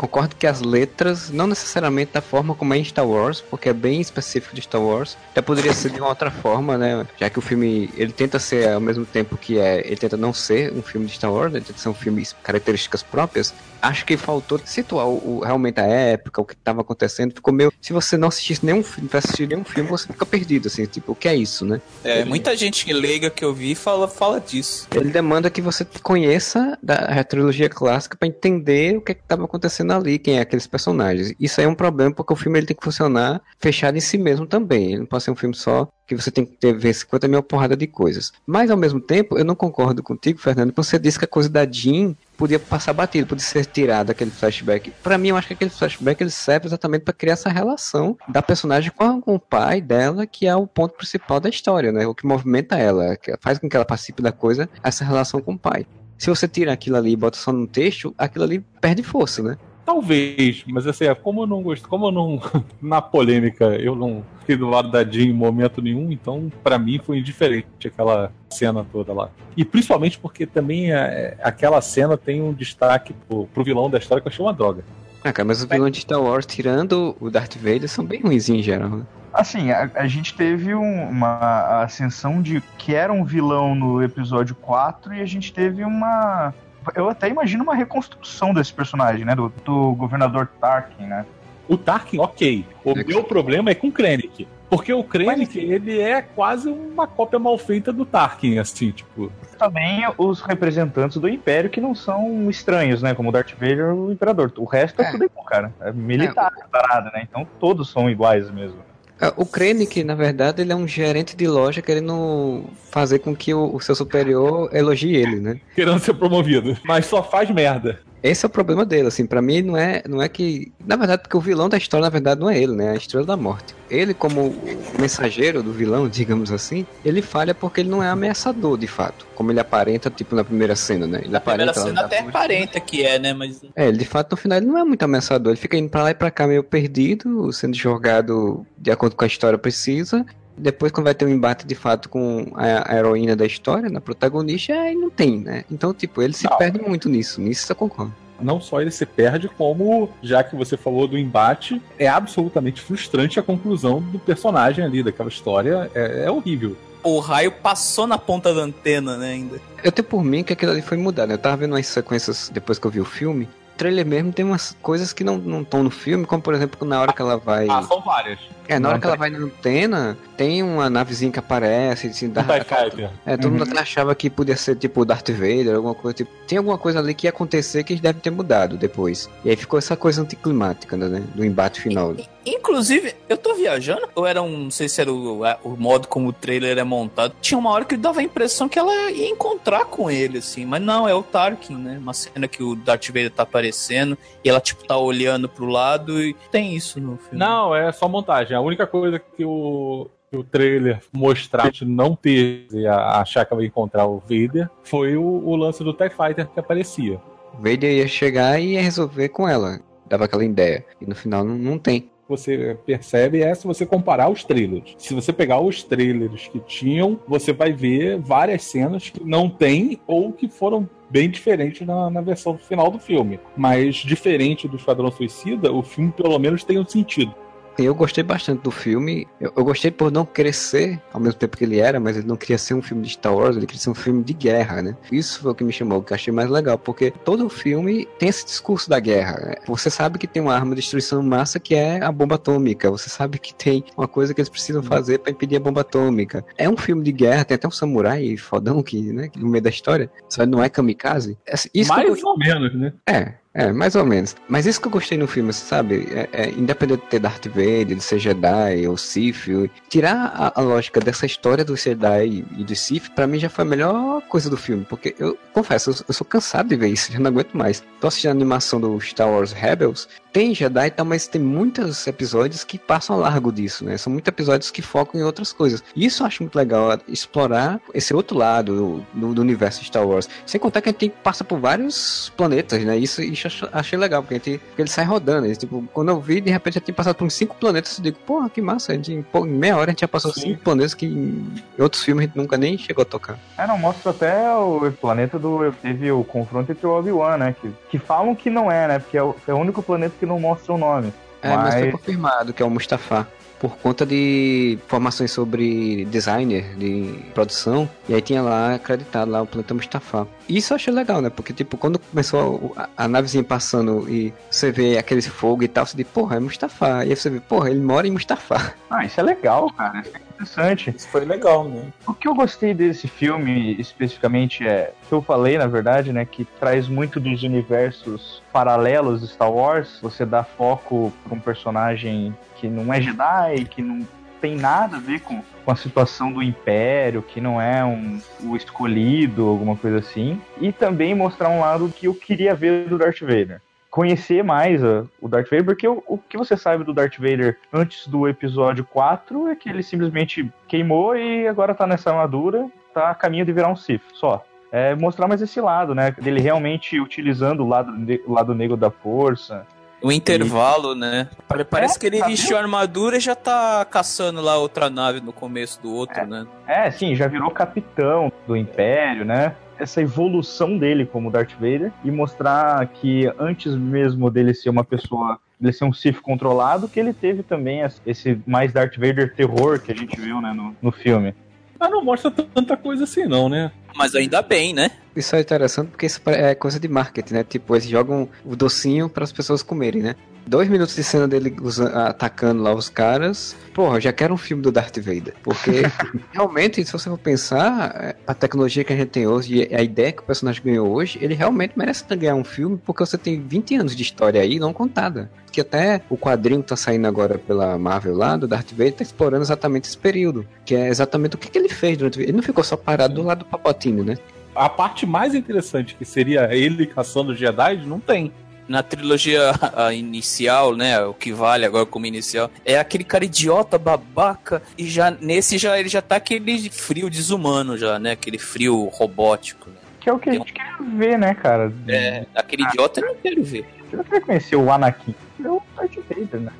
concordo 0.00 0.34
que 0.34 0.46
as 0.46 0.62
letras, 0.62 1.28
não 1.30 1.46
necessariamente 1.46 2.12
da 2.14 2.22
forma 2.22 2.54
como 2.54 2.72
é 2.72 2.78
em 2.78 2.84
Star 2.84 3.06
Wars, 3.06 3.42
porque 3.42 3.68
é 3.68 3.72
bem 3.74 4.00
específico 4.00 4.54
de 4.54 4.62
Star 4.62 4.80
Wars, 4.80 5.18
até 5.30 5.42
poderia 5.42 5.74
ser 5.74 5.90
de 5.90 6.00
uma 6.00 6.08
outra 6.08 6.30
forma, 6.30 6.78
né? 6.78 7.06
Já 7.18 7.28
que 7.28 7.38
o 7.38 7.42
filme, 7.42 7.90
ele 7.94 8.10
tenta 8.10 8.38
ser 8.38 8.70
ao 8.70 8.80
mesmo 8.80 9.04
tempo 9.04 9.36
que 9.36 9.58
é, 9.58 9.86
ele 9.86 9.96
tenta 9.96 10.16
não 10.16 10.32
ser 10.32 10.72
um 10.72 10.80
filme 10.80 11.06
de 11.06 11.12
Star 11.12 11.30
Wars, 11.30 11.54
ele 11.54 11.64
tenta 11.64 11.78
ser 11.78 11.90
um 11.90 11.94
filme 11.94 12.26
características 12.42 13.02
próprias. 13.02 13.52
Acho 13.82 14.06
que 14.06 14.16
faltou 14.16 14.58
situar 14.64 15.06
o, 15.06 15.40
realmente 15.40 15.80
a 15.80 15.84
época, 15.84 16.40
o 16.40 16.44
que 16.46 16.54
estava 16.54 16.80
acontecendo, 16.80 17.34
ficou 17.34 17.52
meio, 17.52 17.70
se 17.80 17.92
você 17.92 18.16
não 18.16 18.28
assistisse 18.28 18.64
nenhum 18.64 18.82
filme, 18.82 19.10
assistir 19.12 19.48
nenhum 19.48 19.64
filme, 19.64 19.88
você 19.88 20.06
fica 20.06 20.24
perdido 20.24 20.68
assim, 20.68 20.86
tipo, 20.86 21.12
o 21.12 21.14
que 21.14 21.28
é 21.28 21.34
isso, 21.34 21.66
né? 21.66 21.80
É, 22.02 22.24
muita 22.24 22.56
gente 22.56 22.90
leiga 22.90 23.28
que 23.28 23.44
eu 23.44 23.52
vi 23.52 23.74
fala 23.74 24.08
fala 24.08 24.40
disso. 24.40 24.88
Ele 24.94 25.10
demanda 25.10 25.50
que 25.50 25.60
você 25.60 25.86
conheça 26.02 26.78
da 26.82 27.22
trilogia 27.22 27.68
clássica 27.68 28.16
para 28.16 28.28
entender 28.28 28.96
o 28.96 29.00
que 29.02 29.12
estava 29.12 29.44
acontecendo 29.44 29.89
ali 29.96 30.18
quem 30.18 30.38
é 30.38 30.40
aqueles 30.40 30.66
personagens. 30.66 31.34
Isso 31.38 31.60
aí 31.60 31.66
é 31.66 31.68
um 31.68 31.74
problema 31.74 32.14
porque 32.14 32.32
o 32.32 32.36
filme 32.36 32.58
ele 32.58 32.66
tem 32.66 32.76
que 32.76 32.84
funcionar 32.84 33.40
fechado 33.58 33.96
em 33.96 34.00
si 34.00 34.18
mesmo 34.18 34.46
também. 34.46 34.92
Ele 34.92 34.98
não 35.00 35.06
pode 35.06 35.24
ser 35.24 35.30
um 35.30 35.36
filme 35.36 35.54
só 35.54 35.88
que 36.06 36.16
você 36.16 36.30
tem 36.30 36.44
que 36.44 36.56
ter, 36.56 36.76
ver 36.76 36.92
50 36.92 37.28
mil 37.28 37.42
porrada 37.42 37.76
de 37.76 37.86
coisas. 37.86 38.32
Mas 38.44 38.68
ao 38.68 38.76
mesmo 38.76 39.00
tempo, 39.00 39.38
eu 39.38 39.44
não 39.44 39.54
concordo 39.54 40.02
contigo, 40.02 40.40
Fernando, 40.40 40.72
quando 40.72 40.84
você 40.84 40.98
disse 40.98 41.16
que 41.16 41.24
a 41.24 41.28
coisa 41.28 41.48
da 41.48 41.64
Jean 41.64 42.16
podia 42.36 42.58
passar 42.58 42.92
batido, 42.92 43.28
podia 43.28 43.44
ser 43.44 43.64
tirada 43.66 44.06
daquele 44.06 44.30
flashback. 44.30 44.90
Para 45.02 45.16
mim, 45.16 45.28
eu 45.28 45.36
acho 45.36 45.46
que 45.46 45.54
aquele 45.54 45.70
flashback 45.70 46.20
ele 46.20 46.30
serve 46.30 46.66
exatamente 46.66 47.02
para 47.02 47.14
criar 47.14 47.34
essa 47.34 47.48
relação 47.48 48.16
da 48.28 48.42
personagem 48.42 48.90
com, 48.90 49.20
com, 49.20 49.36
o 49.36 49.38
pai 49.38 49.80
dela, 49.80 50.26
que 50.26 50.48
é 50.48 50.56
o 50.56 50.66
ponto 50.66 50.96
principal 50.96 51.38
da 51.38 51.48
história, 51.48 51.92
né? 51.92 52.04
O 52.06 52.14
que 52.14 52.26
movimenta 52.26 52.76
ela, 52.76 53.16
que 53.16 53.32
faz 53.40 53.58
com 53.58 53.68
que 53.68 53.76
ela 53.76 53.84
participe 53.84 54.20
da 54.20 54.32
coisa, 54.32 54.68
essa 54.82 55.04
relação 55.04 55.40
com 55.40 55.52
o 55.52 55.58
pai. 55.58 55.86
Se 56.18 56.28
você 56.28 56.48
tira 56.48 56.72
aquilo 56.72 56.96
ali 56.96 57.12
e 57.12 57.16
bota 57.16 57.38
só 57.38 57.52
no 57.52 57.66
texto, 57.66 58.12
aquilo 58.18 58.44
ali 58.44 58.60
perde 58.80 59.02
força, 59.02 59.42
né? 59.42 59.56
Talvez, 59.90 60.62
mas 60.68 60.86
assim, 60.86 61.06
é, 61.06 61.14
como 61.16 61.42
eu 61.42 61.46
não 61.48 61.60
gosto, 61.62 61.88
como 61.88 62.06
eu 62.06 62.12
não. 62.12 62.40
Na 62.80 63.02
polêmica, 63.02 63.64
eu 63.74 63.96
não 63.96 64.22
fiquei 64.38 64.56
do 64.56 64.68
lado 64.68 64.88
da 64.88 65.02
Jean 65.02 65.24
em 65.24 65.32
momento 65.32 65.82
nenhum, 65.82 66.12
então 66.12 66.50
para 66.62 66.78
mim 66.78 67.00
foi 67.04 67.18
indiferente 67.18 67.88
aquela 67.88 68.30
cena 68.48 68.86
toda 68.92 69.12
lá. 69.12 69.30
E 69.56 69.64
principalmente 69.64 70.16
porque 70.16 70.46
também 70.46 70.92
é, 70.92 71.36
aquela 71.42 71.80
cena 71.80 72.16
tem 72.16 72.40
um 72.40 72.52
destaque 72.52 73.12
pro, 73.26 73.46
pro 73.46 73.64
vilão 73.64 73.90
da 73.90 73.98
história 73.98 74.22
que 74.22 74.28
eu 74.28 74.32
achei 74.32 74.44
uma 74.44 74.52
droga. 74.52 74.84
Ah, 75.24 75.32
cara, 75.32 75.48
mas 75.48 75.60
os 75.60 75.68
vilões 75.68 75.92
de 75.92 76.02
Star 76.02 76.22
Wars, 76.22 76.46
tirando 76.46 77.16
o 77.20 77.28
Darth 77.28 77.56
Vader, 77.56 77.88
são 77.88 78.04
bem 78.04 78.20
ruins 78.20 78.48
em 78.48 78.62
geral, 78.62 78.90
né? 78.90 79.02
Assim, 79.32 79.72
a, 79.72 79.90
a 79.92 80.06
gente 80.06 80.34
teve 80.34 80.72
um, 80.72 81.08
uma 81.08 81.82
ascensão 81.82 82.40
de 82.40 82.62
que 82.78 82.94
era 82.94 83.12
um 83.12 83.24
vilão 83.24 83.74
no 83.74 84.00
episódio 84.00 84.54
4 84.54 85.14
e 85.14 85.20
a 85.20 85.26
gente 85.26 85.52
teve 85.52 85.82
uma. 85.82 86.54
Eu 86.94 87.08
até 87.08 87.28
imagino 87.28 87.62
uma 87.64 87.74
reconstrução 87.74 88.52
desse 88.54 88.72
personagem, 88.72 89.24
né? 89.24 89.34
Do, 89.34 89.52
do 89.64 89.92
governador 89.94 90.48
Tarkin, 90.60 91.04
né? 91.04 91.24
O 91.68 91.76
Tarkin, 91.76 92.18
ok. 92.18 92.64
O 92.84 92.90
É 92.90 93.04
que- 93.04 93.12
meu 93.12 93.22
problema 93.24 93.70
é 93.70 93.74
com 93.74 93.88
o 93.88 93.92
Krennic. 93.92 94.46
Porque 94.68 94.92
o 94.92 95.02
Krennic, 95.02 95.58
ele 95.58 96.00
é 96.00 96.22
quase 96.22 96.68
uma 96.68 97.04
cópia 97.06 97.38
mal 97.40 97.58
feita 97.58 97.92
do 97.92 98.04
Tarkin, 98.04 98.58
assim, 98.58 98.92
tipo. 98.92 99.32
Também 99.58 100.04
os 100.16 100.40
representantes 100.40 101.16
do 101.16 101.28
Império 101.28 101.68
que 101.68 101.80
não 101.80 101.92
são 101.94 102.48
estranhos, 102.48 103.02
né? 103.02 103.12
Como 103.14 103.28
o 103.30 103.32
Darth 103.32 103.52
Vader 103.54 103.78
e 103.78 103.82
o 103.92 104.12
Imperador. 104.12 104.52
O 104.56 104.64
resto 104.64 105.02
é, 105.02 105.06
É. 105.06 105.10
tudo 105.10 105.24
igual, 105.24 105.44
cara. 105.44 105.72
É 105.80 105.92
militar 105.92 106.52
a 106.56 106.68
parada, 106.68 107.10
né? 107.10 107.26
Então 107.28 107.44
todos 107.58 107.90
são 107.90 108.08
iguais 108.08 108.48
mesmo. 108.50 108.78
Ah, 109.20 109.32
O 109.36 109.44
Krennic, 109.44 110.02
na 110.02 110.14
verdade, 110.14 110.62
ele 110.62 110.72
é 110.72 110.76
um 110.76 110.88
gerente 110.88 111.36
de 111.36 111.46
loja 111.46 111.82
querendo 111.82 112.64
fazer 112.90 113.18
com 113.18 113.34
que 113.36 113.52
o, 113.52 113.74
o 113.74 113.80
seu 113.80 113.94
superior 113.94 114.70
elogie 114.74 115.14
ele, 115.14 115.36
né? 115.36 115.60
Querendo 115.74 115.98
ser 115.98 116.14
promovido. 116.14 116.76
Mas 116.84 117.06
só 117.06 117.22
faz 117.22 117.50
merda. 117.50 118.00
Esse 118.22 118.44
é 118.44 118.48
o 118.48 118.50
problema 118.50 118.84
dele, 118.84 119.08
assim, 119.08 119.24
pra 119.26 119.40
mim 119.40 119.62
não 119.62 119.76
é, 119.76 120.02
não 120.08 120.20
é 120.20 120.28
que... 120.28 120.72
Na 120.86 120.96
verdade, 120.96 121.22
porque 121.22 121.36
o 121.36 121.40
vilão 121.40 121.68
da 121.68 121.78
história, 121.78 122.04
na 122.04 122.10
verdade, 122.10 122.40
não 122.40 122.50
é 122.50 122.58
ele, 122.58 122.72
né? 122.72 122.86
É 122.86 122.90
a 122.90 122.94
Estrela 122.96 123.24
da 123.24 123.36
Morte. 123.36 123.74
Ele, 123.90 124.12
como 124.14 124.54
mensageiro 124.98 125.62
do 125.62 125.72
vilão, 125.72 126.06
digamos 126.10 126.52
assim, 126.52 126.86
ele 127.04 127.22
falha 127.22 127.54
porque 127.54 127.80
ele 127.80 127.88
não 127.88 128.02
é 128.02 128.08
ameaçador, 128.08 128.76
de 128.76 128.86
fato. 128.86 129.26
Como 129.34 129.50
ele 129.50 129.60
aparenta, 129.60 130.10
tipo, 130.10 130.34
na 130.34 130.44
primeira 130.44 130.76
cena, 130.76 131.06
né? 131.06 131.20
Ele 131.22 131.30
Na 131.30 131.40
primeira 131.40 131.70
aparenta 131.72 131.80
lá 131.80 131.86
cena 131.86 132.00
na 132.00 132.06
até 132.06 132.18
aparenta 132.20 132.80
que 132.80 133.04
é, 133.04 133.18
né? 133.18 133.32
Mas 133.32 133.62
É, 133.74 133.88
ele 133.88 133.98
de 133.98 134.04
fato 134.04 134.32
no 134.32 134.36
final 134.36 134.58
ele 134.58 134.66
não 134.66 134.78
é 134.78 134.84
muito 134.84 135.02
ameaçador, 135.02 135.52
ele 135.52 135.60
fica 135.60 135.76
indo 135.76 135.88
pra 135.88 136.02
lá 136.02 136.10
e 136.10 136.14
pra 136.14 136.30
cá 136.30 136.46
meio 136.46 136.62
perdido, 136.62 137.52
sendo 137.52 137.74
jogado 137.76 138.66
de 138.76 138.90
acordo 138.90 139.16
com 139.16 139.24
a 139.24 139.26
história 139.26 139.58
precisa. 139.58 140.24
Depois, 140.56 140.92
quando 140.92 141.04
vai 141.04 141.14
ter 141.14 141.24
um 141.24 141.28
embate 141.28 141.66
de 141.66 141.74
fato 141.74 142.08
com 142.08 142.52
a, 142.54 142.92
a 142.92 142.96
heroína 142.96 143.34
da 143.34 143.46
história, 143.46 143.88
na 143.88 144.00
protagonista, 144.00 144.72
aí 144.74 144.94
não 144.94 145.08
tem, 145.10 145.38
né? 145.38 145.64
Então, 145.70 145.94
tipo, 145.94 146.20
ele 146.20 146.32
se 146.34 146.48
Não. 146.48 146.58
perde 146.58 146.80
muito 146.80 147.08
nisso, 147.08 147.40
nisso 147.40 147.70
eu 147.70 147.76
concordo. 147.76 148.12
Não 148.40 148.60
só 148.60 148.80
ele 148.80 148.90
se 148.90 149.04
perde, 149.04 149.48
como, 149.48 150.08
já 150.22 150.42
que 150.42 150.56
você 150.56 150.76
falou 150.76 151.06
do 151.06 151.18
embate, 151.18 151.80
é 151.98 152.08
absolutamente 152.08 152.80
frustrante 152.80 153.38
a 153.38 153.42
conclusão 153.42 154.00
do 154.00 154.18
personagem 154.18 154.82
ali, 154.84 155.02
daquela 155.02 155.28
história. 155.28 155.90
É, 155.94 156.24
é 156.24 156.30
horrível. 156.30 156.76
o 157.02 157.18
raio 157.20 157.52
passou 157.52 158.06
na 158.06 158.16
ponta 158.18 158.52
da 158.54 158.62
antena, 158.62 159.16
né? 159.16 159.32
Ainda. 159.32 159.60
Eu 159.84 159.92
tenho 159.92 160.08
por 160.08 160.22
mim 160.24 160.42
que 160.42 160.52
aquilo 160.52 160.72
ali 160.72 160.82
foi 160.82 160.96
mudado. 160.96 161.32
Eu 161.32 161.38
tava 161.38 161.56
vendo 161.58 161.72
umas 161.72 161.86
sequências 161.86 162.50
depois 162.52 162.78
que 162.78 162.86
eu 162.86 162.90
vi 162.90 163.00
o 163.00 163.04
filme. 163.04 163.44
O 163.74 163.78
trailer 163.78 164.04
mesmo 164.06 164.32
tem 164.32 164.44
umas 164.44 164.76
coisas 164.82 165.12
que 165.12 165.24
não 165.24 165.62
estão 165.62 165.82
no 165.82 165.90
filme, 165.90 166.26
como 166.26 166.42
por 166.42 166.54
exemplo, 166.54 166.86
na 166.86 167.00
hora 167.00 167.12
que 167.12 167.20
ela 167.22 167.36
vai. 167.38 167.66
Ah, 167.68 167.82
são 167.82 168.00
várias. 168.02 168.38
É, 168.70 168.78
na 168.78 168.88
hora 168.90 168.98
que 168.98 169.06
ela 169.06 169.16
vai 169.16 169.30
na 169.30 169.38
antena, 169.38 170.16
tem 170.36 170.62
uma 170.62 170.88
navezinha 170.88 171.32
que 171.32 171.38
aparece, 171.38 172.06
assim, 172.06 172.28
dá, 172.30 172.42
Um. 172.42 173.10
É, 173.26 173.36
todo 173.36 173.46
Uhum. 173.46 173.58
mundo 173.58 173.64
até 173.70 173.80
achava 173.80 174.14
que 174.14 174.30
podia 174.30 174.56
ser 174.56 174.76
tipo 174.76 175.04
Darth 175.04 175.28
Vader, 175.30 175.74
alguma 175.74 175.94
coisa 175.94 176.14
tipo. 176.14 176.30
Tem 176.46 176.56
alguma 176.58 176.78
coisa 176.78 176.98
ali 177.00 177.12
que 177.12 177.26
ia 177.26 177.30
acontecer 177.30 177.82
que 177.84 177.92
eles 177.92 178.00
devem 178.00 178.20
ter 178.20 178.30
mudado 178.30 178.76
depois. 178.76 179.28
E 179.44 179.50
aí 179.50 179.56
ficou 179.56 179.78
essa 179.78 179.96
coisa 179.96 180.22
anticlimática, 180.22 180.96
né? 180.96 181.22
Do 181.34 181.44
embate 181.44 181.80
final. 181.80 182.14
Inclusive, 182.44 183.14
eu 183.28 183.36
tô 183.36 183.54
viajando, 183.54 184.08
ou 184.14 184.26
era 184.26 184.40
um, 184.42 184.56
não 184.64 184.70
sei 184.70 184.88
se 184.88 185.00
era 185.00 185.12
o, 185.12 185.42
o 185.62 185.76
modo 185.76 186.08
como 186.08 186.28
o 186.28 186.32
trailer 186.32 186.78
é 186.78 186.84
montado. 186.84 187.34
Tinha 187.40 187.58
uma 187.58 187.70
hora 187.70 187.84
que 187.84 187.96
dava 187.96 188.20
a 188.20 188.22
impressão 188.22 188.68
que 188.68 188.78
ela 188.78 189.10
ia 189.10 189.28
encontrar 189.28 189.84
com 189.84 190.10
ele, 190.10 190.38
assim. 190.38 190.64
Mas 190.64 190.80
não, 190.82 191.08
é 191.08 191.14
o 191.14 191.22
Tarkin, 191.22 191.74
né? 191.76 191.98
Uma 191.98 192.14
cena 192.14 192.48
que 192.48 192.62
o 192.62 192.74
Darth 192.74 193.06
Vader 193.08 193.30
tá 193.30 193.42
aparecendo 193.42 194.16
e 194.44 194.48
ela, 194.48 194.60
tipo, 194.60 194.84
tá 194.86 194.96
olhando 194.96 195.48
pro 195.48 195.66
lado 195.66 196.22
e 196.22 196.34
tem 196.50 196.74
isso 196.74 197.00
no 197.00 197.16
filme. 197.16 197.38
Não, 197.38 197.74
é 197.74 197.92
só 197.92 198.08
montagem. 198.08 198.56
A 198.56 198.60
única 198.60 198.86
coisa 198.86 199.18
que 199.18 199.44
o, 199.44 200.08
que 200.30 200.36
o 200.36 200.42
trailer 200.44 201.00
mostrar 201.12 201.70
de 201.70 201.84
não 201.84 202.14
ter 202.16 202.66
e 202.72 202.86
a- 202.86 203.20
achar 203.20 203.44
que 203.44 203.52
ela 203.52 203.62
ia 203.62 203.68
encontrar 203.68 204.06
o 204.06 204.18
Vader 204.18 204.68
foi 204.82 205.16
o, 205.16 205.22
o 205.22 205.56
lance 205.56 205.84
do 205.84 205.92
TIE 205.92 206.08
Fighter 206.10 206.46
que 206.48 206.58
aparecia. 206.60 207.20
O 207.52 207.56
Vader 207.58 207.92
ia 207.92 208.08
chegar 208.08 208.58
e 208.60 208.72
ia 208.74 208.80
resolver 208.82 209.28
com 209.28 209.48
ela. 209.48 209.80
Dava 210.06 210.24
aquela 210.24 210.44
ideia. 210.44 210.84
E 211.00 211.06
no 211.06 211.14
final 211.14 211.44
não, 211.44 211.56
não 211.56 211.78
tem. 211.78 212.10
Você 212.30 212.78
percebe 212.86 213.42
é 213.42 213.52
se 213.56 213.66
você 213.66 213.84
comparar 213.84 214.30
os 214.30 214.44
trailers. 214.44 214.94
Se 214.96 215.12
você 215.12 215.32
pegar 215.32 215.60
os 215.60 215.82
trailers 215.82 216.46
que 216.46 216.60
tinham, 216.60 217.18
você 217.26 217.52
vai 217.52 217.72
ver 217.72 218.20
várias 218.20 218.62
cenas 218.62 219.10
que 219.10 219.20
não 219.24 219.50
tem 219.50 219.98
ou 220.06 220.32
que 220.32 220.48
foram 220.48 220.88
bem 221.10 221.28
diferentes 221.28 221.84
na, 221.84 222.08
na 222.08 222.20
versão 222.20 222.56
final 222.56 222.88
do 222.88 223.00
filme. 223.00 223.40
Mas 223.56 223.96
diferente 223.96 224.68
do 224.68 224.76
Esquadrão 224.76 225.10
Suicida, 225.10 225.72
o 225.72 225.82
filme 225.82 226.12
pelo 226.12 226.38
menos 226.38 226.62
tem 226.62 226.78
um 226.78 226.86
sentido. 226.86 227.34
Eu 227.78 227.94
gostei 227.94 228.22
bastante 228.22 228.62
do 228.62 228.70
filme. 228.70 229.26
Eu, 229.40 229.52
eu 229.56 229.64
gostei 229.64 229.90
por 229.90 230.10
não 230.10 230.26
ser, 230.52 231.00
ao 231.12 231.20
mesmo 231.20 231.38
tempo 231.38 231.56
que 231.56 231.64
ele 231.64 231.78
era, 231.78 232.00
mas 232.00 232.16
ele 232.16 232.26
não 232.26 232.36
queria 232.36 232.58
ser 232.58 232.74
um 232.74 232.82
filme 232.82 233.02
de 233.02 233.10
Star 233.10 233.34
Wars, 233.34 233.56
ele 233.56 233.66
queria 233.66 233.80
ser 233.80 233.90
um 233.90 233.94
filme 233.94 234.22
de 234.22 234.32
guerra, 234.32 234.82
né? 234.82 234.96
Isso 235.12 235.40
foi 235.40 235.52
o 235.52 235.54
que 235.54 235.64
me 235.64 235.72
chamou, 235.72 236.02
que 236.02 236.12
eu 236.12 236.14
achei 236.14 236.32
mais 236.32 236.48
legal, 236.50 236.78
porque 236.78 237.12
todo 237.24 237.46
o 237.46 237.48
filme 237.48 238.06
tem 238.18 238.28
esse 238.28 238.44
discurso 238.44 238.88
da 238.88 238.98
guerra. 238.98 239.38
né? 239.40 239.54
Você 239.66 239.90
sabe 239.90 240.18
que 240.18 240.26
tem 240.26 240.42
uma 240.42 240.54
arma 240.54 240.74
de 240.74 240.80
destruição 240.80 241.22
em 241.22 241.26
massa 241.26 241.60
que 241.60 241.74
é 241.74 242.02
a 242.02 242.10
bomba 242.10 242.36
atômica. 242.36 242.90
Você 242.90 243.08
sabe 243.10 243.38
que 243.38 243.54
tem 243.54 243.84
uma 243.96 244.08
coisa 244.08 244.34
que 244.34 244.40
eles 244.40 244.48
precisam 244.48 244.82
fazer 244.82 245.18
para 245.18 245.30
impedir 245.32 245.56
a 245.56 245.60
bomba 245.60 245.82
atômica. 245.82 246.44
É 246.56 246.68
um 246.68 246.76
filme 246.76 247.02
de 247.02 247.12
guerra, 247.12 247.44
tem 247.44 247.54
até 247.54 247.68
um 247.68 247.70
samurai 247.70 248.36
fodão 248.36 248.82
que, 248.82 249.00
né, 249.12 249.30
no 249.36 249.48
meio 249.48 249.62
da 249.62 249.70
história, 249.70 250.10
só 250.28 250.44
não 250.46 250.62
é 250.62 250.68
kamikaze. 250.68 251.38
Assim, 251.50 251.68
Isso 251.74 251.92
que 251.92 252.00
eu 252.00 252.08
Mais 252.08 252.24
ou 252.24 252.38
menos, 252.38 252.74
né? 252.74 252.92
é, 253.06 253.34
é, 253.52 253.72
mais 253.72 253.96
ou 253.96 254.06
menos. 254.06 254.36
Mas 254.48 254.64
isso 254.64 254.80
que 254.80 254.86
eu 254.86 254.92
gostei 254.92 255.18
no 255.18 255.26
filme, 255.26 255.52
você 255.52 255.64
sabe? 255.64 256.06
É, 256.12 256.28
é, 256.32 256.50
independente 256.50 257.00
de 257.02 257.06
ter 257.08 257.18
Darth 257.18 257.46
Vader, 257.46 257.96
de 257.96 258.00
ser 258.00 258.18
Jedi 258.18 258.86
ou 258.86 258.96
Sith, 258.96 259.48
tirar 259.88 260.32
a, 260.34 260.60
a 260.60 260.62
lógica 260.62 261.00
dessa 261.00 261.26
história 261.26 261.64
do 261.64 261.76
Jedi 261.76 262.44
e 262.56 262.64
do 262.64 262.76
Sith, 262.76 263.10
pra 263.10 263.26
mim 263.26 263.38
já 263.38 263.48
foi 263.48 263.64
a 263.64 263.68
melhor 263.68 264.22
coisa 264.22 264.48
do 264.48 264.56
filme. 264.56 264.86
Porque 264.88 265.16
eu 265.18 265.36
confesso, 265.52 265.90
eu, 265.90 265.94
eu 266.08 266.14
sou 266.14 266.24
cansado 266.24 266.68
de 266.68 266.76
ver 266.76 266.88
isso, 266.88 267.12
já 267.12 267.18
não 267.18 267.28
aguento 267.28 267.54
mais. 267.54 267.82
Tô 268.00 268.06
assistindo 268.06 268.30
a 268.30 268.34
animação 268.34 268.80
do 268.80 269.00
Star 269.00 269.28
Wars 269.28 269.52
Rebels, 269.52 270.08
tem 270.32 270.54
Jedi 270.54 270.86
e 270.86 270.90
tal, 270.90 271.04
mas 271.04 271.26
tem 271.26 271.40
muitos 271.40 272.06
episódios 272.06 272.62
que 272.62 272.78
passam 272.78 273.18
largo 273.18 273.52
disso, 273.52 273.84
né? 273.84 273.96
São 273.96 274.12
muitos 274.12 274.28
episódios 274.28 274.70
que 274.70 274.80
focam 274.80 275.20
em 275.20 275.24
outras 275.24 275.52
coisas. 275.52 275.82
E 275.94 276.06
isso 276.06 276.22
eu 276.22 276.26
acho 276.26 276.42
muito 276.42 276.54
legal, 276.56 276.98
explorar 277.08 277.80
esse 277.92 278.14
outro 278.14 278.38
lado 278.38 279.04
do, 279.12 279.34
do 279.34 279.40
universo 279.40 279.84
Star 279.84 280.06
Wars. 280.06 280.28
Sem 280.46 280.60
contar 280.60 280.80
que 280.80 280.88
a 280.88 280.92
gente 280.92 281.10
passa 281.22 281.42
por 281.42 281.58
vários 281.58 282.32
planetas, 282.36 282.84
né? 282.84 282.96
Isso, 282.96 283.20
ach- 283.46 283.68
achei 283.72 283.98
legal, 283.98 284.22
porque, 284.22 284.58
porque 284.58 284.82
ele 284.82 284.88
sai 284.90 285.04
rodando. 285.04 285.46
Ele, 285.46 285.56
tipo, 285.56 285.82
quando 285.92 286.08
eu 286.10 286.20
vi, 286.20 286.40
de 286.40 286.50
repente 286.50 286.74
já 286.74 286.80
tinha 286.80 286.94
passado 286.94 287.14
por 287.14 287.24
uns 287.24 287.34
cinco 287.34 287.54
planetas, 287.56 287.96
eu 287.98 288.04
digo, 288.04 288.18
porra, 288.26 288.48
que 288.50 288.60
massa. 288.60 288.92
A 288.92 288.94
gente, 288.96 289.12
em 289.12 289.24
meia 289.46 289.76
hora 289.76 289.86
a 289.86 289.92
gente 289.92 290.00
já 290.00 290.08
passou 290.08 290.32
Sim. 290.32 290.40
cinco 290.40 290.60
planetas 290.62 290.94
que 290.94 291.06
em 291.06 291.46
outros 291.78 292.02
filmes 292.02 292.24
a 292.24 292.26
gente 292.26 292.36
nunca 292.36 292.56
nem 292.56 292.76
chegou 292.78 293.02
a 293.02 293.04
tocar. 293.04 293.38
É, 293.58 293.66
não, 293.66 293.78
mostra 293.78 294.10
até 294.10 294.50
o 294.54 294.90
planeta 295.00 295.38
do. 295.38 295.72
Teve 295.82 296.10
o 296.10 296.24
confronto 296.24 296.72
entre 296.72 296.86
o 296.86 296.90
Obi-Wan, 296.98 297.36
né? 297.36 297.56
Que, 297.60 297.70
que 297.90 297.98
falam 297.98 298.34
que 298.34 298.50
não 298.50 298.70
é, 298.70 298.88
né? 298.88 298.98
Porque 298.98 299.16
é 299.16 299.22
o, 299.22 299.34
é 299.46 299.52
o 299.54 299.56
único 299.58 299.82
planeta 299.82 300.14
que 300.18 300.26
não 300.26 300.38
mostra 300.40 300.72
o 300.72 300.78
nome. 300.78 301.12
É, 301.42 301.56
mas... 301.56 301.74
foi 301.74 301.82
Mas- 301.84 301.92
confirmado 301.92 302.52
que 302.52 302.62
é 302.62 302.66
o 302.66 302.70
Mustafa. 302.70 303.26
Por 303.58 303.76
conta 303.76 304.06
de 304.06 304.78
informações 304.82 305.30
sobre 305.32 306.06
designer 306.06 306.74
de 306.78 307.12
produção, 307.34 307.86
e 308.08 308.14
aí 308.14 308.22
tinha 308.22 308.40
lá 308.40 308.76
acreditado 308.76 309.30
lá 309.30 309.42
o 309.42 309.46
planeta 309.46 309.74
Mustafa. 309.74 310.26
Isso 310.50 310.72
eu 310.72 310.76
achei 310.76 310.92
legal, 310.92 311.22
né? 311.22 311.30
Porque, 311.30 311.52
tipo, 311.52 311.76
quando 311.76 311.98
começou 311.98 312.74
a, 312.76 312.88
a 312.96 313.08
navezinha 313.08 313.44
passando 313.44 314.08
e 314.08 314.34
você 314.50 314.72
vê 314.72 314.98
aquele 314.98 315.22
fogo 315.22 315.62
e 315.62 315.68
tal, 315.68 315.86
você 315.86 315.96
diz, 315.96 316.06
porra, 316.08 316.36
é 316.36 316.40
Mustafa. 316.40 317.04
E 317.04 317.10
aí 317.10 317.16
você 317.16 317.30
vê, 317.30 317.38
porra, 317.40 317.70
ele 317.70 317.80
mora 317.80 318.06
em 318.06 318.10
Mustafa. 318.10 318.74
Ah, 318.90 319.04
isso 319.04 319.20
é 319.20 319.22
legal, 319.22 319.70
cara. 319.70 320.00
Isso 320.00 320.10
é 320.16 320.18
interessante. 320.18 320.94
Isso 320.96 321.08
foi 321.08 321.24
legal, 321.24 321.62
né? 321.62 321.84
O 322.04 322.12
que 322.12 322.26
eu 322.26 322.34
gostei 322.34 322.74
desse 322.74 323.06
filme 323.06 323.76
especificamente 323.78 324.66
é 324.66 324.92
que 325.08 325.12
eu 325.12 325.22
falei, 325.22 325.56
na 325.56 325.68
verdade, 325.68 326.12
né, 326.12 326.24
que 326.24 326.44
traz 326.58 326.88
muito 326.88 327.20
dos 327.20 327.44
universos 327.44 328.42
paralelos 328.52 329.20
de 329.20 329.28
Star 329.28 329.52
Wars. 329.52 330.00
Você 330.02 330.26
dá 330.26 330.42
foco 330.42 331.12
para 331.22 331.36
um 331.36 331.38
personagem 331.38 332.36
que 332.56 332.66
não 332.66 332.92
é 332.92 333.00
Jedi, 333.00 333.64
que 333.66 333.80
não 333.80 334.04
tem 334.40 334.56
nada 334.56 334.96
a 334.96 335.00
ver 335.00 335.20
com, 335.20 335.40
com 335.64 335.70
a 335.70 335.76
situação 335.76 336.32
do 336.32 336.42
Império, 336.42 337.22
que 337.22 337.40
não 337.40 337.60
é 337.60 337.84
um, 337.84 338.20
o 338.44 338.56
escolhido, 338.56 339.46
alguma 339.48 339.76
coisa 339.76 339.98
assim. 339.98 340.40
E 340.60 340.72
também 340.72 341.14
mostrar 341.14 341.48
um 341.48 341.60
lado 341.60 341.88
que 341.88 342.06
eu 342.06 342.14
queria 342.14 342.54
ver 342.54 342.88
do 342.88 342.98
Darth 342.98 343.20
Vader. 343.20 343.60
Conhecer 343.90 344.44
mais 344.44 344.82
ó, 344.84 345.04
o 345.20 345.28
Darth 345.28 345.50
Vader, 345.50 345.64
porque 345.64 345.86
o, 345.86 346.02
o 346.06 346.16
que 346.16 346.38
você 346.38 346.56
sabe 346.56 346.84
do 346.84 346.94
Darth 346.94 347.18
Vader 347.18 347.58
antes 347.72 348.06
do 348.06 348.28
episódio 348.28 348.84
4 348.84 349.48
é 349.48 349.56
que 349.56 349.68
ele 349.68 349.82
simplesmente 349.82 350.50
queimou 350.68 351.16
e 351.16 351.48
agora 351.48 351.74
tá 351.74 351.86
nessa 351.86 352.10
armadura, 352.10 352.68
tá 352.94 353.10
a 353.10 353.14
caminho 353.14 353.44
de 353.44 353.52
virar 353.52 353.68
um 353.68 353.76
Sith, 353.76 354.02
só. 354.14 354.44
É 354.72 354.94
mostrar 354.94 355.26
mais 355.26 355.42
esse 355.42 355.60
lado, 355.60 355.94
né? 355.96 356.12
Dele 356.12 356.40
realmente 356.40 357.00
utilizando 357.00 357.64
o 357.64 357.68
lado, 357.68 357.92
o 358.24 358.32
lado 358.32 358.54
negro 358.54 358.76
da 358.76 358.90
força. 358.90 359.66
O 360.02 360.10
intervalo, 360.10 360.94
né? 360.94 361.28
Pare- 361.46 361.64
Parece 361.64 361.96
É, 361.96 362.00
que 362.00 362.06
ele 362.06 362.18
tá 362.20 362.26
vestiu 362.26 362.56
a 362.56 362.60
armadura 362.60 363.16
e 363.18 363.20
já 363.20 363.34
tá 363.34 363.84
caçando 363.84 364.40
lá 364.40 364.56
outra 364.56 364.88
nave 364.88 365.20
no 365.20 365.32
começo 365.32 365.80
do 365.82 365.92
outro, 365.92 366.26
né? 366.26 366.46
É, 366.66 366.90
sim, 366.90 367.14
já 367.14 367.26
virou 367.26 367.50
capitão 367.50 368.32
do 368.46 368.56
Império, 368.56 369.24
né? 369.24 369.54
Essa 369.78 370.00
evolução 370.02 370.78
dele 370.78 371.04
como 371.06 371.30
Darth 371.30 371.52
Vader 371.54 371.92
e 372.04 372.10
mostrar 372.10 372.86
que 372.86 373.30
antes 373.38 373.74
mesmo 373.74 374.30
dele 374.30 374.52
ser 374.54 374.68
uma 374.70 374.84
pessoa, 374.84 375.38
dele 375.58 375.72
ser 375.72 375.84
um 375.84 375.92
Sith 375.92 376.20
controlado, 376.20 376.88
que 376.88 376.98
ele 377.00 377.12
teve 377.12 377.42
também 377.42 377.80
esse 378.06 378.40
mais 378.46 378.72
Darth 378.72 378.96
Vader 378.96 379.34
terror 379.34 379.80
que 379.80 379.92
a 379.92 379.94
gente 379.96 380.18
viu, 380.20 380.40
né, 380.40 380.52
no, 380.52 380.76
no 380.80 380.92
filme. 380.92 381.34
Mas 381.78 381.90
não 381.90 382.04
mostra 382.04 382.30
tanta 382.30 382.76
coisa 382.76 383.04
assim, 383.04 383.24
não, 383.24 383.48
né? 383.48 383.72
Mas 383.94 384.14
ainda 384.14 384.42
bem, 384.42 384.72
né? 384.72 384.90
Isso 385.14 385.34
é 385.34 385.40
interessante 385.40 385.88
porque 385.88 386.06
isso 386.06 386.20
é 386.26 386.54
coisa 386.54 386.78
de 386.78 386.88
marketing, 386.88 387.34
né? 387.34 387.44
Tipo, 387.44 387.74
eles 387.74 387.86
jogam 387.86 388.28
o 388.44 388.54
docinho 388.54 389.08
para 389.08 389.24
as 389.24 389.32
pessoas 389.32 389.62
comerem, 389.62 390.02
né? 390.02 390.14
Dois 390.46 390.68
minutos 390.68 390.96
de 390.96 391.04
cena 391.04 391.28
dele 391.28 391.54
atacando 391.92 392.62
lá 392.62 392.74
os 392.74 392.88
caras. 392.88 393.54
Porra, 393.74 394.00
já 394.00 394.12
quero 394.12 394.34
um 394.34 394.36
filme 394.36 394.62
do 394.62 394.72
Darth 394.72 394.96
Vader. 394.98 395.34
Porque, 395.42 395.82
realmente, 396.32 396.84
se 396.84 396.92
você 396.92 397.08
for 397.08 397.18
pensar, 397.18 398.16
a 398.26 398.34
tecnologia 398.34 398.82
que 398.82 398.92
a 398.92 398.96
gente 398.96 399.10
tem 399.10 399.26
hoje 399.26 399.68
e 399.70 399.74
a 399.74 399.82
ideia 399.82 400.12
que 400.12 400.22
o 400.22 400.24
personagem 400.24 400.62
ganhou 400.62 400.90
hoje, 400.90 401.18
ele 401.20 401.34
realmente 401.34 401.74
merece 401.76 402.04
ganhar 402.16 402.34
um 402.34 402.44
filme 402.44 402.80
porque 402.84 403.04
você 403.04 403.18
tem 403.18 403.40
20 403.40 403.76
anos 403.76 403.94
de 403.94 404.02
história 404.02 404.40
aí 404.40 404.58
não 404.58 404.72
contada. 404.72 405.30
Que 405.52 405.60
até 405.60 406.00
o 406.08 406.16
quadrinho 406.16 406.62
que 406.62 406.68
tá 406.68 406.76
saindo 406.76 407.06
agora 407.06 407.36
pela 407.36 407.76
Marvel 407.78 408.16
lá, 408.16 408.36
do 408.36 408.46
Darth 408.46 408.70
Vader, 408.70 408.94
tá 408.94 409.02
explorando 409.02 409.42
exatamente 409.42 409.88
esse 409.88 409.98
período. 409.98 410.46
Que 410.64 410.74
é 410.74 410.88
exatamente 410.88 411.34
o 411.34 411.38
que, 411.38 411.50
que 411.50 411.58
ele 411.58 411.68
fez 411.68 411.98
durante. 411.98 412.20
Ele 412.20 412.32
não 412.32 412.42
ficou 412.42 412.62
só 412.62 412.76
parado 412.76 413.14
do 413.14 413.22
lado 413.22 413.40
do 413.40 413.44
Papotino, 413.80 414.04
né? 414.04 414.18
A 414.54 414.68
parte 414.68 415.06
mais 415.06 415.34
interessante, 415.34 415.94
que 415.94 416.04
seria 416.04 416.54
ele 416.54 416.86
caçando 416.86 417.34
Jedi, 417.34 417.86
não 417.86 417.98
tem. 417.98 418.30
Na 418.68 418.82
trilogia 418.82 419.52
inicial, 419.92 420.76
né? 420.76 421.00
O 421.04 421.14
que 421.14 421.32
vale 421.32 421.64
agora 421.64 421.86
como 421.86 422.06
inicial, 422.06 422.50
é 422.64 422.78
aquele 422.78 423.04
cara 423.04 423.24
idiota, 423.24 423.78
babaca, 423.78 424.62
e 424.76 424.86
já 424.86 425.10
nesse 425.10 425.58
já 425.58 425.78
ele 425.78 425.88
já 425.88 426.02
tá 426.02 426.16
aquele 426.16 426.68
frio 426.70 427.08
desumano 427.08 427.76
já, 427.76 427.98
né? 427.98 428.12
Aquele 428.12 428.38
frio 428.38 428.84
robótico. 428.92 429.70
Né? 429.70 429.76
Que 430.00 430.08
é 430.08 430.12
o 430.12 430.18
que 430.18 430.30
a 430.30 430.32
gente 430.34 430.52
quer 430.52 430.76
ver, 430.96 431.18
né, 431.18 431.34
cara? 431.34 431.72
É, 431.88 432.26
aquele 432.34 432.62
idiota 432.64 433.00
eu 433.00 433.06
não 433.08 433.14
quero 433.16 433.42
ver. 433.42 433.64
Eu 433.90 433.98
não 433.98 434.04
queria 434.04 434.20
conhecer 434.20 434.56
o 434.56 434.70
Anakin. 434.70 435.14
É 435.44 435.48
o 435.48 435.62
Darth 435.76 435.98
Vader, 436.08 436.40
né? 436.40 436.52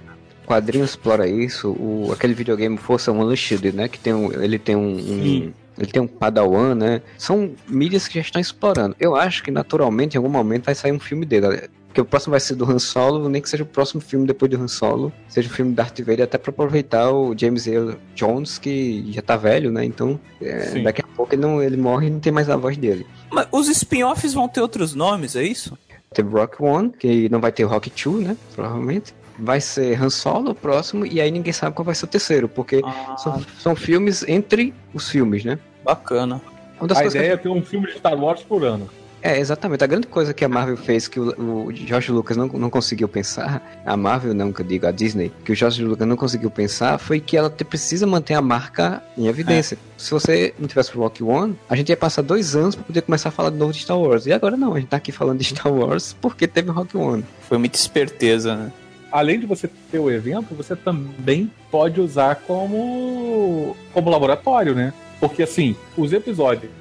O 0.45 0.47
quadrinho 0.49 0.85
explora 0.85 1.29
isso, 1.29 1.71
o, 1.71 2.11
aquele 2.13 2.35
videogame 2.35 2.77
Força 2.77 3.13
Unleashed, 3.13 3.73
né? 3.73 3.89
Que 3.89 4.01
tem 4.01 4.13
um, 4.13 4.33
ele 4.33 4.59
tem 4.59 4.75
um, 4.75 4.97
um-. 4.97 5.53
Ele 5.81 5.91
tem 5.91 6.03
um 6.03 6.07
Padawan, 6.07 6.75
né? 6.75 7.03
São 7.17 7.53
mídias 7.67 8.07
que 8.07 8.15
já 8.15 8.21
estão 8.21 8.41
explorando. 8.41 8.95
Eu 9.01 9.17
acho 9.17 9.43
que 9.43 9.51
naturalmente 9.51 10.15
em 10.15 10.19
algum 10.19 10.29
momento 10.29 10.67
vai 10.67 10.75
sair 10.75 10.93
um 10.93 11.01
filme 11.01 11.25
dele. 11.25 11.69
Porque 11.87 12.01
o 12.01 12.05
próximo 12.05 12.31
vai 12.31 12.39
ser 12.39 12.55
do 12.55 12.71
Han 12.71 12.79
Solo, 12.79 13.29
nem 13.29 13.43
que 13.43 13.49
seja 13.51 13.65
o 13.65 13.67
próximo 13.67 14.01
filme 14.01 14.25
depois 14.25 14.49
do 14.49 14.63
Han 14.63 14.69
Solo, 14.69 15.13
seja 15.29 15.49
o 15.49 15.53
filme 15.53 15.73
Darth 15.75 15.99
Vader, 15.99 16.23
até 16.23 16.39
pra 16.39 16.51
aproveitar 16.51 17.11
o 17.11 17.37
James 17.37 17.67
Earl 17.67 17.95
Jones, 18.15 18.59
que 18.59 19.11
já 19.11 19.21
tá 19.21 19.37
velho, 19.37 19.73
né? 19.73 19.85
Então, 19.85 20.21
é, 20.41 20.79
daqui 20.83 21.01
a 21.03 21.17
pouco 21.17 21.35
ele, 21.35 21.43
não, 21.43 21.61
ele 21.61 21.77
morre 21.77 22.07
e 22.07 22.11
não 22.11 22.21
tem 22.21 22.33
mais 22.33 22.49
a 22.49 22.57
voz 22.57 22.77
dele. 22.77 23.05
Mas 23.33 23.49
os 23.51 23.69
spin-offs 23.69 24.33
vão 24.35 24.47
ter 24.49 24.61
outros 24.61 24.95
nomes, 24.95 25.35
é 25.35 25.43
isso? 25.43 25.77
Teve 26.15 26.29
Rock 26.31 26.63
One, 26.63 26.91
que 26.91 27.29
não 27.29 27.41
vai 27.41 27.51
ter 27.51 27.65
Rock 27.65 27.91
2, 27.91 28.25
né? 28.25 28.37
Provavelmente. 28.55 29.13
Vai 29.37 29.61
ser 29.61 30.01
Han 30.01 30.11
Solo 30.11 30.51
o 30.51 30.55
próximo, 30.55 31.05
e 31.07 31.21
aí 31.21 31.31
ninguém 31.31 31.53
sabe 31.53 31.75
qual 31.75 31.85
vai 31.85 31.95
ser 31.97 32.05
o 32.05 32.09
terceiro, 32.09 32.49
porque 32.49 32.83
Ah, 32.85 33.17
são, 33.17 33.43
são 33.59 33.75
filmes 33.75 34.23
entre 34.29 34.73
os 34.95 35.09
filmes, 35.09 35.45
né? 35.45 35.59
Bacana. 35.95 36.41
Uma 36.79 36.89
das 36.89 36.99
A 36.99 37.03
coisas 37.03 37.13
que- 37.13 37.19
ideia 37.19 37.35
é 37.35 37.37
ter 37.37 37.49
um 37.49 37.63
filme 37.63 37.87
de 37.87 37.95
Star 37.99 38.17
Wars 38.19 38.43
por 38.43 38.65
ano. 38.65 38.89
É, 39.23 39.39
exatamente. 39.39 39.85
A 39.85 39.87
grande 39.87 40.07
coisa 40.07 40.33
que 40.33 40.43
a 40.43 40.49
Marvel 40.49 40.79
fez, 40.79 41.07
que 41.07 41.21
o, 41.21 41.67
o 41.67 41.71
George 41.75 42.11
Lucas 42.11 42.39
não, 42.39 42.47
não 42.47 42.71
conseguiu 42.71 43.07
pensar, 43.07 43.61
a 43.85 43.95
Marvel 43.95 44.33
não, 44.33 44.51
que 44.51 44.63
eu 44.63 44.67
digo, 44.67 44.87
a 44.87 44.91
Disney, 44.91 45.31
que 45.45 45.53
o 45.53 45.55
George 45.55 45.85
Lucas 45.85 46.09
não 46.09 46.17
conseguiu 46.17 46.51
pensar, 46.51 46.97
foi 46.97 47.21
que 47.21 47.37
ela 47.37 47.51
te- 47.51 47.63
precisa 47.63 48.07
manter 48.07 48.33
a 48.33 48.41
marca 48.41 49.03
em 49.19 49.27
evidência. 49.27 49.77
Se 49.99 50.11
você 50.11 50.55
não 50.59 50.67
tivesse 50.67 50.97
o 50.97 51.01
Rock 51.01 51.23
One, 51.23 51.55
a 51.69 51.77
gente 51.77 51.91
ia 51.91 51.99
passar 51.99 52.23
dois 52.23 52.57
anos 52.57 52.75
pra 52.75 52.83
poder 52.83 53.03
começar 53.03 53.29
a 53.29 53.33
falar 53.33 53.51
de 53.51 53.57
novo 53.59 53.75
de 53.75 53.81
Star 53.81 53.99
Wars. 53.99 54.25
E 54.25 54.33
agora 54.33 54.57
não, 54.57 54.73
a 54.73 54.81
gente 54.81 54.89
tá 54.89 54.97
aqui 54.97 55.13
falando 55.13 55.39
de 55.39 55.45
Star 55.45 55.71
Wars 55.71 56.17
porque 56.19 56.49
teve 56.49 56.71
o 56.71 56.73
Rock 56.73 56.97
One. 56.97 57.23
Foi 57.43 57.59
muita 57.59 57.77
esperteza, 57.77 58.57
né? 58.57 58.73
Além 59.13 59.39
de 59.39 59.45
você 59.45 59.69
ter 59.91 59.99
o 59.99 60.11
evento, 60.11 60.55
você 60.55 60.75
também 60.75 61.51
pode 61.71 62.01
usar 62.01 62.37
como, 62.47 63.77
como 63.93 64.09
laboratório, 64.09 64.75
né? 64.75 64.95
Porque 65.21 65.43
assim, 65.43 65.77
os 65.97 66.15
episódios 66.15 66.73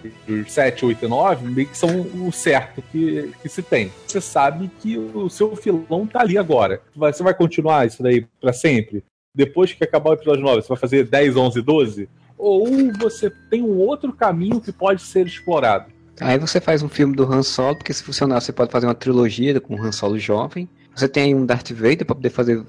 7, 0.48 0.86
8 0.86 1.06
e 1.06 1.08
9 1.08 1.48
meio 1.50 1.68
que 1.68 1.78
são 1.78 2.02
o 2.26 2.32
certo 2.32 2.82
que, 2.90 3.32
que 3.42 3.50
se 3.50 3.62
tem. 3.62 3.92
Você 4.08 4.22
sabe 4.22 4.72
que 4.80 4.98
o 4.98 5.30
seu 5.30 5.56
filão 5.58 6.08
tá 6.08 6.22
ali 6.22 6.38
agora. 6.38 6.82
Você 6.96 7.22
vai 7.22 7.34
continuar 7.34 7.86
isso 7.86 8.02
daí 8.02 8.26
pra 8.40 8.54
sempre? 8.54 9.04
Depois 9.36 9.74
que 9.74 9.84
acabar 9.84 10.12
o 10.12 10.14
episódio 10.14 10.42
9, 10.42 10.62
você 10.62 10.70
vai 10.70 10.78
fazer 10.78 11.06
10, 11.06 11.36
11, 11.36 11.62
12? 11.62 12.10
Ou 12.38 12.68
você 12.98 13.30
tem 13.50 13.62
um 13.62 13.78
outro 13.78 14.14
caminho 14.14 14.62
que 14.62 14.72
pode 14.72 15.02
ser 15.02 15.28
explorado? 15.28 15.92
Aí 16.22 16.38
você 16.38 16.60
faz 16.60 16.82
um 16.82 16.90
filme 16.90 17.16
do 17.16 17.24
Han 17.24 17.44
Solo, 17.44 17.76
porque 17.76 17.94
se 17.94 18.04
funcionar 18.04 18.42
você 18.42 18.52
pode 18.52 18.72
fazer 18.72 18.88
uma 18.88 18.96
trilogia 18.96 19.60
com 19.60 19.76
o 19.76 19.82
Han 19.82 19.92
Solo 19.92 20.18
jovem. 20.18 20.68
Você 21.00 21.08
tem 21.08 21.24
aí 21.24 21.36
um 21.36 21.46
Darth 21.46 21.72
Vader 21.72 22.06
pra 22.06 22.14
poder 22.14 22.30
fazer 22.30 22.62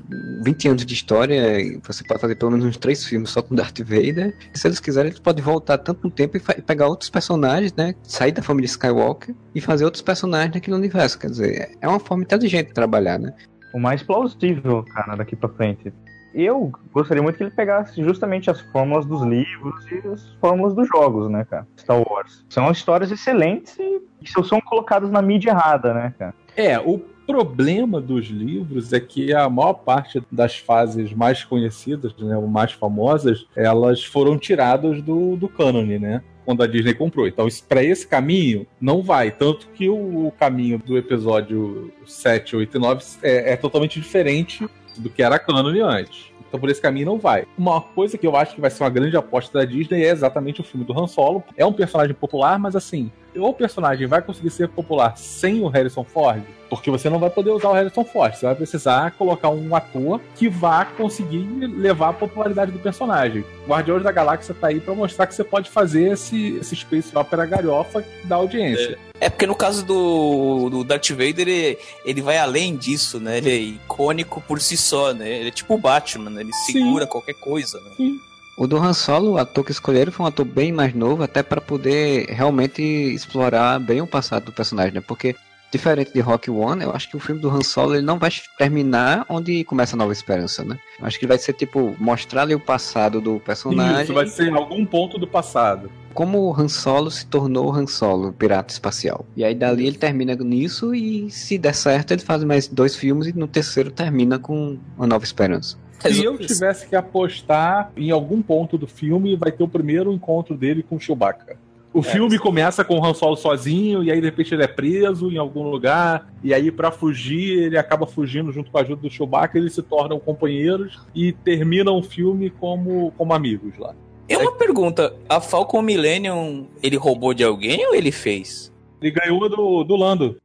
20 0.44 0.68
anos 0.68 0.86
de 0.86 0.94
história. 0.94 1.60
e 1.60 1.80
Você 1.82 2.04
pode 2.04 2.20
fazer 2.20 2.36
pelo 2.36 2.52
menos 2.52 2.64
uns 2.64 2.76
três 2.76 3.04
filmes 3.04 3.30
só 3.30 3.42
com 3.42 3.56
Darth 3.56 3.80
Vader. 3.80 4.32
E 4.54 4.56
se 4.56 4.68
eles 4.68 4.78
quiserem, 4.78 5.08
eles 5.08 5.18
podem 5.18 5.42
voltar 5.42 5.78
tanto 5.78 6.04
no 6.04 6.10
tempo 6.12 6.36
e 6.36 6.62
pegar 6.62 6.86
outros 6.86 7.10
personagens, 7.10 7.74
né? 7.74 7.92
Sair 8.04 8.30
da 8.30 8.40
família 8.40 8.66
Skywalker 8.66 9.34
e 9.52 9.60
fazer 9.60 9.84
outros 9.84 10.00
personagens 10.00 10.54
naquele 10.54 10.76
universo. 10.76 11.18
Quer 11.18 11.26
dizer, 11.26 11.76
é 11.80 11.88
uma 11.88 11.98
forma 11.98 12.22
inteligente 12.22 12.68
de 12.68 12.72
trabalhar, 12.72 13.18
né? 13.18 13.34
O 13.74 13.80
mais 13.80 14.00
plausível, 14.00 14.84
cara, 14.84 15.16
daqui 15.16 15.34
pra 15.34 15.48
frente. 15.48 15.92
Eu 16.32 16.70
gostaria 16.92 17.20
muito 17.20 17.36
que 17.36 17.42
ele 17.42 17.50
pegasse 17.50 18.00
justamente 18.00 18.48
as 18.48 18.60
fórmulas 18.60 19.04
dos 19.06 19.22
livros 19.22 19.84
e 19.90 20.06
as 20.06 20.24
fórmulas 20.40 20.72
dos 20.72 20.86
jogos, 20.86 21.28
né, 21.28 21.44
cara? 21.50 21.66
Star 21.76 22.00
Wars. 22.08 22.44
São 22.48 22.70
histórias 22.70 23.10
excelentes 23.10 23.76
e 23.80 24.00
que 24.20 24.30
só 24.30 24.44
são 24.44 24.60
colocadas 24.60 25.10
na 25.10 25.20
mídia 25.20 25.50
errada, 25.50 25.92
né, 25.92 26.14
cara? 26.16 26.34
É, 26.56 26.78
o 26.78 26.98
problema 27.30 28.00
dos 28.00 28.26
livros 28.26 28.92
é 28.92 29.00
que 29.00 29.32
a 29.32 29.48
maior 29.48 29.74
parte 29.74 30.22
das 30.30 30.58
fases 30.58 31.12
mais 31.12 31.44
conhecidas, 31.44 32.12
né, 32.18 32.36
ou 32.36 32.46
mais 32.46 32.72
famosas, 32.72 33.46
elas 33.54 34.04
foram 34.04 34.36
tiradas 34.36 35.00
do, 35.00 35.36
do 35.36 35.48
cânone, 35.48 35.98
né? 35.98 36.22
Quando 36.44 36.62
a 36.62 36.66
Disney 36.66 36.94
comprou. 36.94 37.28
Então, 37.28 37.46
para 37.68 37.84
esse 37.84 38.06
caminho, 38.06 38.66
não 38.80 39.02
vai. 39.02 39.30
Tanto 39.30 39.68
que 39.68 39.88
o, 39.88 40.26
o 40.26 40.32
caminho 40.32 40.78
do 40.78 40.98
episódio 40.98 41.92
7, 42.04 42.56
8 42.56 42.76
e 42.76 42.80
9 42.80 43.04
é, 43.22 43.52
é 43.52 43.56
totalmente 43.56 44.00
diferente 44.00 44.66
do 44.96 45.08
que 45.08 45.22
era 45.22 45.38
cânone 45.38 45.80
antes. 45.80 46.29
Então, 46.50 46.58
por 46.58 46.68
esse 46.68 46.82
caminho, 46.82 47.06
não 47.06 47.18
vai. 47.18 47.46
Uma 47.56 47.80
coisa 47.80 48.18
que 48.18 48.26
eu 48.26 48.34
acho 48.34 48.56
que 48.56 48.60
vai 48.60 48.70
ser 48.70 48.82
uma 48.82 48.90
grande 48.90 49.16
aposta 49.16 49.56
da 49.56 49.64
Disney 49.64 50.04
é 50.04 50.10
exatamente 50.10 50.60
o 50.60 50.64
filme 50.64 50.84
do 50.84 50.98
Han 50.98 51.06
Solo. 51.06 51.44
É 51.56 51.64
um 51.64 51.72
personagem 51.72 52.12
popular, 52.12 52.58
mas 52.58 52.74
assim, 52.74 53.08
o 53.36 53.52
personagem 53.52 54.08
vai 54.08 54.20
conseguir 54.20 54.50
ser 54.50 54.68
popular 54.68 55.16
sem 55.16 55.62
o 55.62 55.68
Harrison 55.68 56.02
Ford? 56.02 56.42
Porque 56.68 56.90
você 56.90 57.08
não 57.08 57.20
vai 57.20 57.30
poder 57.30 57.50
usar 57.50 57.68
o 57.68 57.72
Harrison 57.72 58.04
Ford. 58.04 58.34
Você 58.34 58.46
vai 58.46 58.54
precisar 58.56 59.12
colocar 59.12 59.48
um 59.48 59.74
ator 59.76 60.20
que 60.34 60.48
vá 60.48 60.84
conseguir 60.84 61.46
levar 61.66 62.08
a 62.08 62.14
popularidade 62.14 62.72
do 62.72 62.80
personagem. 62.80 63.44
Guardiões 63.68 64.02
da 64.02 64.10
Galáxia 64.10 64.54
tá 64.54 64.68
aí 64.68 64.80
pra 64.80 64.94
mostrar 64.94 65.28
que 65.28 65.34
você 65.34 65.44
pode 65.44 65.70
fazer 65.70 66.12
esse, 66.12 66.56
esse 66.56 66.74
space 66.74 67.16
opera 67.16 67.46
galhofa 67.46 68.04
da 68.24 68.34
audiência. 68.36 68.98
É 69.06 69.09
porque 69.28 69.46
no 69.46 69.54
caso 69.54 69.84
do, 69.84 70.70
do 70.70 70.84
Darth 70.84 71.10
Vader, 71.10 71.40
ele, 71.40 71.78
ele 72.04 72.22
vai 72.22 72.38
além 72.38 72.74
disso, 72.74 73.20
né? 73.20 73.38
Ele 73.38 73.50
é 73.50 73.56
icônico 73.56 74.40
por 74.40 74.60
si 74.60 74.76
só, 74.76 75.12
né? 75.12 75.28
Ele 75.40 75.48
é 75.48 75.52
tipo 75.52 75.74
o 75.74 75.78
Batman, 75.78 76.30
né? 76.30 76.40
Ele 76.40 76.52
Sim. 76.52 76.72
segura 76.72 77.06
qualquer 77.06 77.34
coisa, 77.34 77.78
né? 77.80 77.90
Sim. 77.96 78.18
O 78.56 78.66
do 78.66 78.76
Han 78.76 78.92
Solo, 78.92 79.32
o 79.32 79.38
ator 79.38 79.64
que 79.64 79.72
escolheram 79.72 80.12
foi 80.12 80.24
um 80.24 80.28
ator 80.28 80.44
bem 80.44 80.70
mais 80.72 80.94
novo, 80.94 81.22
até 81.22 81.42
para 81.42 81.60
poder 81.60 82.26
realmente 82.28 82.82
explorar 82.82 83.78
bem 83.78 84.00
o 84.00 84.06
passado 84.06 84.46
do 84.46 84.52
personagem, 84.52 84.92
né? 84.92 85.00
Porque, 85.00 85.34
diferente 85.70 86.12
de 86.12 86.20
Rock 86.20 86.50
One, 86.50 86.82
eu 86.82 86.90
acho 86.92 87.08
que 87.10 87.16
o 87.16 87.20
filme 87.20 87.40
do 87.40 87.48
Han 87.48 87.62
Solo 87.62 87.94
ele 87.94 88.04
não 88.04 88.18
vai 88.18 88.30
terminar 88.58 89.24
onde 89.28 89.64
começa 89.64 89.94
a 89.94 89.98
Nova 89.98 90.12
Esperança, 90.12 90.64
né? 90.64 90.78
Eu 90.98 91.06
acho 91.06 91.18
que 91.18 91.26
vai 91.26 91.38
ser, 91.38 91.52
tipo, 91.52 91.94
mostrar 91.98 92.42
ali 92.42 92.54
o 92.54 92.60
passado 92.60 93.20
do 93.20 93.38
personagem, 93.40 94.02
Isso 94.02 94.14
vai 94.14 94.26
ser 94.26 94.48
em 94.48 94.54
algum 94.54 94.84
ponto 94.84 95.18
do 95.18 95.26
passado. 95.26 95.90
como 96.12 96.38
o 96.40 96.52
Han 96.52 96.68
Solo 96.68 97.10
se 97.10 97.24
tornou 97.26 97.68
o 97.68 97.72
Han 97.72 97.86
Solo, 97.86 98.32
pirata 98.32 98.72
espacial. 98.72 99.24
E 99.36 99.44
aí 99.44 99.54
dali 99.54 99.86
ele 99.86 99.96
termina 99.96 100.34
nisso 100.34 100.94
e, 100.94 101.30
se 101.30 101.56
der 101.56 101.74
certo, 101.74 102.10
ele 102.12 102.22
faz 102.22 102.42
mais 102.42 102.66
dois 102.66 102.96
filmes 102.96 103.28
e 103.28 103.32
no 103.32 103.46
terceiro 103.46 103.90
termina 103.90 104.38
com 104.38 104.76
a 104.98 105.06
Nova 105.06 105.24
Esperança. 105.24 105.78
Se 106.00 106.24
eu 106.24 106.36
tivesse 106.38 106.88
que 106.88 106.96
apostar 106.96 107.92
em 107.96 108.10
algum 108.10 108.40
ponto 108.40 108.78
do 108.78 108.86
filme, 108.86 109.36
vai 109.36 109.52
ter 109.52 109.62
o 109.62 109.68
primeiro 109.68 110.12
encontro 110.12 110.56
dele 110.56 110.82
com 110.82 110.96
o 110.96 111.00
Chewbacca. 111.00 111.58
O 111.92 112.02
filme 112.02 112.38
começa 112.38 112.84
com 112.84 112.98
o 112.98 113.04
Han 113.04 113.14
Solo 113.14 113.36
sozinho, 113.36 114.04
e 114.04 114.12
aí 114.12 114.20
de 114.20 114.26
repente 114.26 114.54
ele 114.54 114.62
é 114.62 114.68
preso 114.68 115.30
em 115.30 115.38
algum 115.38 115.68
lugar, 115.68 116.32
e 116.42 116.54
aí 116.54 116.70
pra 116.70 116.92
fugir, 116.92 117.64
ele 117.64 117.76
acaba 117.76 118.06
fugindo 118.06 118.52
junto 118.52 118.70
com 118.70 118.78
a 118.78 118.82
ajuda 118.82 119.02
do 119.02 119.10
Chewbacca, 119.10 119.58
eles 119.58 119.74
se 119.74 119.82
tornam 119.82 120.20
companheiros 120.20 121.00
e 121.12 121.32
terminam 121.32 121.98
o 121.98 122.02
filme 122.02 122.48
como, 122.48 123.12
como 123.18 123.34
amigos 123.34 123.76
lá. 123.76 123.92
É 124.28 124.38
uma 124.38 124.52
pergunta, 124.52 125.12
a 125.28 125.40
Falcon 125.40 125.82
Millennium, 125.82 126.68
ele 126.80 126.96
roubou 126.96 127.34
de 127.34 127.42
alguém 127.42 127.84
ou 127.88 127.94
ele 127.96 128.12
fez? 128.12 128.72
Ele 129.02 129.10
ganhou 129.10 129.48
do, 129.48 129.82
do 129.82 129.96
Lando. 129.96 130.36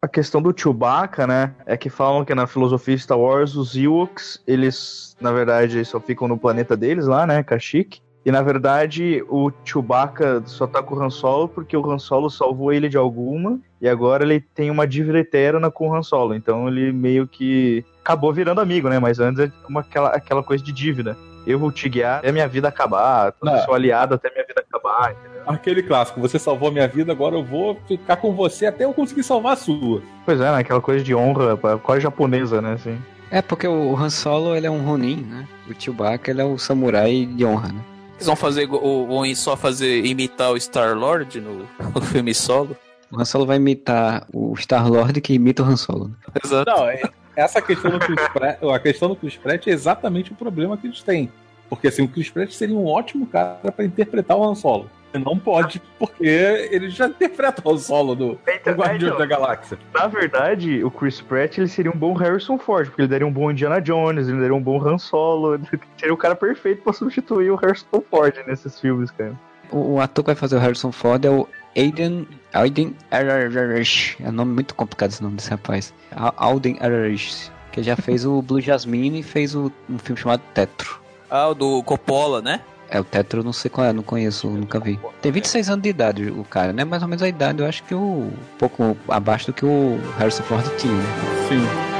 a 0.00 0.08
questão 0.08 0.40
do 0.40 0.54
Chewbacca, 0.58 1.26
né? 1.26 1.54
É 1.66 1.76
que 1.76 1.88
falam 1.88 2.24
que 2.24 2.34
na 2.34 2.46
filosofia 2.46 2.96
Star 2.96 3.18
Wars, 3.18 3.54
os 3.56 3.76
Ewoks, 3.76 4.42
eles, 4.46 5.16
na 5.20 5.32
verdade, 5.32 5.84
só 5.84 5.98
ficam 5.98 6.28
no 6.28 6.38
planeta 6.38 6.76
deles 6.76 7.06
lá, 7.06 7.26
né? 7.26 7.42
Kashyyyk. 7.42 8.00
E 8.24 8.32
na 8.32 8.40
verdade, 8.40 9.22
o 9.28 9.50
Chewbacca 9.64 10.42
só 10.46 10.66
tá 10.66 10.82
com 10.82 10.94
o 10.94 11.02
Han 11.02 11.10
Solo 11.10 11.46
porque 11.46 11.76
o 11.76 11.90
Han 11.90 11.98
Solo 11.98 12.30
salvou 12.30 12.72
ele 12.72 12.88
de 12.88 12.96
alguma. 12.96 13.58
E 13.80 13.88
agora 13.88 14.24
ele 14.24 14.40
tem 14.40 14.70
uma 14.70 14.86
dívida 14.86 15.18
eterna 15.18 15.70
com 15.70 15.90
o 15.90 15.94
Han 15.94 16.02
Solo. 16.02 16.34
Então 16.34 16.66
ele 16.66 16.90
meio 16.90 17.28
que 17.28 17.84
acabou 18.02 18.32
virando 18.32 18.62
amigo, 18.62 18.88
né? 18.88 18.98
Mas 18.98 19.20
antes 19.20 19.40
é 19.40 19.52
uma, 19.68 19.80
aquela, 19.80 20.08
aquela 20.08 20.42
coisa 20.42 20.64
de 20.64 20.72
dívida. 20.72 21.16
Eu 21.46 21.58
vou 21.58 21.70
te 21.70 21.86
guiar 21.90 22.20
até 22.20 22.32
minha 22.32 22.48
vida 22.48 22.68
acabar. 22.68 23.34
Não. 23.42 23.58
Sou 23.64 23.74
aliado 23.74 24.14
até 24.14 24.30
minha 24.32 24.46
vida 24.46 24.64
acabar. 24.66 25.12
Entendeu? 25.12 25.42
Aquele 25.46 25.82
clássico, 25.82 26.18
você 26.18 26.38
salvou 26.38 26.72
minha 26.72 26.88
vida, 26.88 27.12
agora 27.12 27.34
eu 27.34 27.44
vou 27.44 27.78
ficar 27.86 28.16
com 28.16 28.32
você 28.34 28.64
até 28.64 28.84
eu 28.86 28.94
conseguir 28.94 29.22
salvar 29.22 29.52
a 29.52 29.56
sua. 29.56 30.00
Pois 30.24 30.40
é, 30.40 30.50
né? 30.50 30.58
Aquela 30.58 30.80
coisa 30.80 31.04
de 31.04 31.14
honra, 31.14 31.58
quase 31.82 32.00
japonesa, 32.00 32.62
né? 32.62 32.72
Assim. 32.72 32.98
É 33.30 33.42
porque 33.42 33.68
o 33.68 33.94
Han 33.94 34.08
Solo 34.08 34.56
ele 34.56 34.66
é 34.66 34.70
um 34.70 34.82
Ronin, 34.82 35.16
né? 35.16 35.46
O 35.68 35.74
Chewbacca 35.78 36.30
ele 36.30 36.40
é 36.40 36.44
o 36.44 36.56
samurai 36.56 37.26
de 37.26 37.44
honra, 37.44 37.68
né? 37.68 37.80
Eles 38.14 38.26
vão 38.26 38.36
fazer 38.36 38.68
ou 38.70 39.06
vão 39.06 39.34
só 39.34 39.56
fazer 39.56 40.04
imitar 40.04 40.52
o 40.52 40.60
Star 40.60 40.96
Lord 40.96 41.40
no, 41.40 41.66
no 41.94 42.00
filme 42.02 42.34
solo. 42.34 42.76
O 43.10 43.20
Han 43.20 43.24
Solo 43.24 43.46
vai 43.46 43.56
imitar 43.58 44.26
o 44.32 44.56
Star 44.56 44.88
Lord 44.90 45.20
que 45.20 45.34
imita 45.34 45.62
o 45.62 45.66
Han 45.66 45.76
Solo. 45.76 46.08
né? 46.08 46.14
Exato. 46.44 46.70
Não, 46.70 46.88
é- 46.88 47.02
essa 47.36 47.60
questão 47.60 47.90
do 47.90 47.98
Chris 47.98 48.28
Pratt, 48.32 48.58
a 48.62 48.78
questão 48.78 49.08
do 49.08 49.16
Chris 49.16 49.36
Pratt 49.36 49.66
é 49.66 49.70
exatamente 49.70 50.32
o 50.32 50.34
problema 50.36 50.76
que 50.76 50.86
eles 50.86 51.02
têm. 51.02 51.30
Porque 51.68 51.88
assim, 51.88 52.02
o 52.02 52.08
Chris 52.08 52.30
Pratt 52.30 52.50
seria 52.52 52.76
um 52.76 52.86
ótimo 52.86 53.26
cara 53.26 53.72
pra 53.72 53.84
interpretar 53.84 54.36
o 54.36 54.44
Han 54.44 54.54
Solo. 54.54 54.88
Ele 55.14 55.24
não 55.24 55.38
pode, 55.38 55.80
porque 55.98 56.24
ele 56.24 56.90
já 56.90 57.06
interpreta 57.06 57.62
o 57.64 57.78
Solo 57.78 58.14
do, 58.16 58.28
do 58.30 58.70
Guardiões 58.72 59.16
da 59.16 59.24
Galáxia. 59.24 59.78
Na 59.94 60.08
verdade, 60.08 60.82
o 60.82 60.90
Chris 60.90 61.20
Pratt 61.20 61.56
ele 61.58 61.68
seria 61.68 61.90
um 61.92 61.96
bom 61.96 62.12
Harrison 62.14 62.58
Ford, 62.58 62.86
porque 62.88 63.02
ele 63.02 63.08
daria 63.08 63.26
um 63.26 63.32
bom 63.32 63.50
Indiana 63.50 63.80
Jones, 63.80 64.28
ele 64.28 64.40
daria 64.40 64.54
um 64.54 64.60
bom 64.62 64.84
Han 64.84 64.98
Solo. 64.98 65.54
Ele 65.54 65.80
seria 65.96 66.12
o 66.12 66.16
cara 66.16 66.34
perfeito 66.34 66.82
pra 66.82 66.92
substituir 66.92 67.50
o 67.50 67.54
Harrison 67.56 68.02
Ford 68.10 68.34
nesses 68.46 68.80
filmes, 68.80 69.10
cara. 69.12 69.38
O, 69.70 69.94
o 69.94 70.00
ator 70.00 70.24
que 70.24 70.28
vai 70.30 70.34
fazer 70.36 70.56
o 70.56 70.58
Harrison 70.58 70.90
Ford 70.92 71.24
é 71.24 71.30
o 71.30 71.46
Aiden 71.76 72.26
Aiden 72.52 72.94
Ararish. 73.10 74.16
É 74.20 74.28
um 74.28 74.32
nome 74.32 74.52
muito 74.52 74.74
complicado 74.74 75.10
esse 75.10 75.22
nome 75.22 75.36
desse 75.36 75.50
rapaz. 75.50 75.94
Alden 76.36 76.76
Ararish. 76.80 77.50
Que 77.72 77.82
já 77.82 77.96
fez 77.96 78.24
o 78.24 78.40
Blue 78.42 78.60
Jasmine 78.60 79.20
e 79.20 79.22
fez 79.22 79.54
o- 79.54 79.70
um 79.88 79.98
filme 79.98 80.20
chamado 80.20 80.42
Tetro. 80.54 81.00
Ah, 81.28 81.48
o 81.48 81.54
do 81.54 81.82
Coppola, 81.82 82.40
né? 82.40 82.60
É, 82.88 83.00
o 83.00 83.04
Tetro 83.04 83.40
eu 83.40 83.44
não 83.44 83.52
sei 83.52 83.70
qual 83.70 83.86
é, 83.86 83.92
não 83.92 84.02
conheço, 84.02 84.48
nunca 84.48 84.78
vi. 84.78 84.98
Tem 85.20 85.32
26 85.32 85.70
anos 85.70 85.82
de 85.82 85.88
idade 85.88 86.30
o 86.30 86.44
cara, 86.44 86.72
né? 86.72 86.84
Mais 86.84 87.02
ou 87.02 87.08
menos 87.08 87.22
a 87.22 87.28
idade, 87.28 87.60
eu 87.60 87.66
acho 87.66 87.82
que 87.82 87.94
o 87.94 87.98
um 87.98 88.32
pouco 88.58 88.96
abaixo 89.08 89.46
do 89.46 89.52
que 89.52 89.64
o 89.64 89.98
Harrison 90.18 90.42
Ford 90.44 90.64
tinha, 90.76 90.92
né? 90.92 91.04
Sim. 91.48 91.94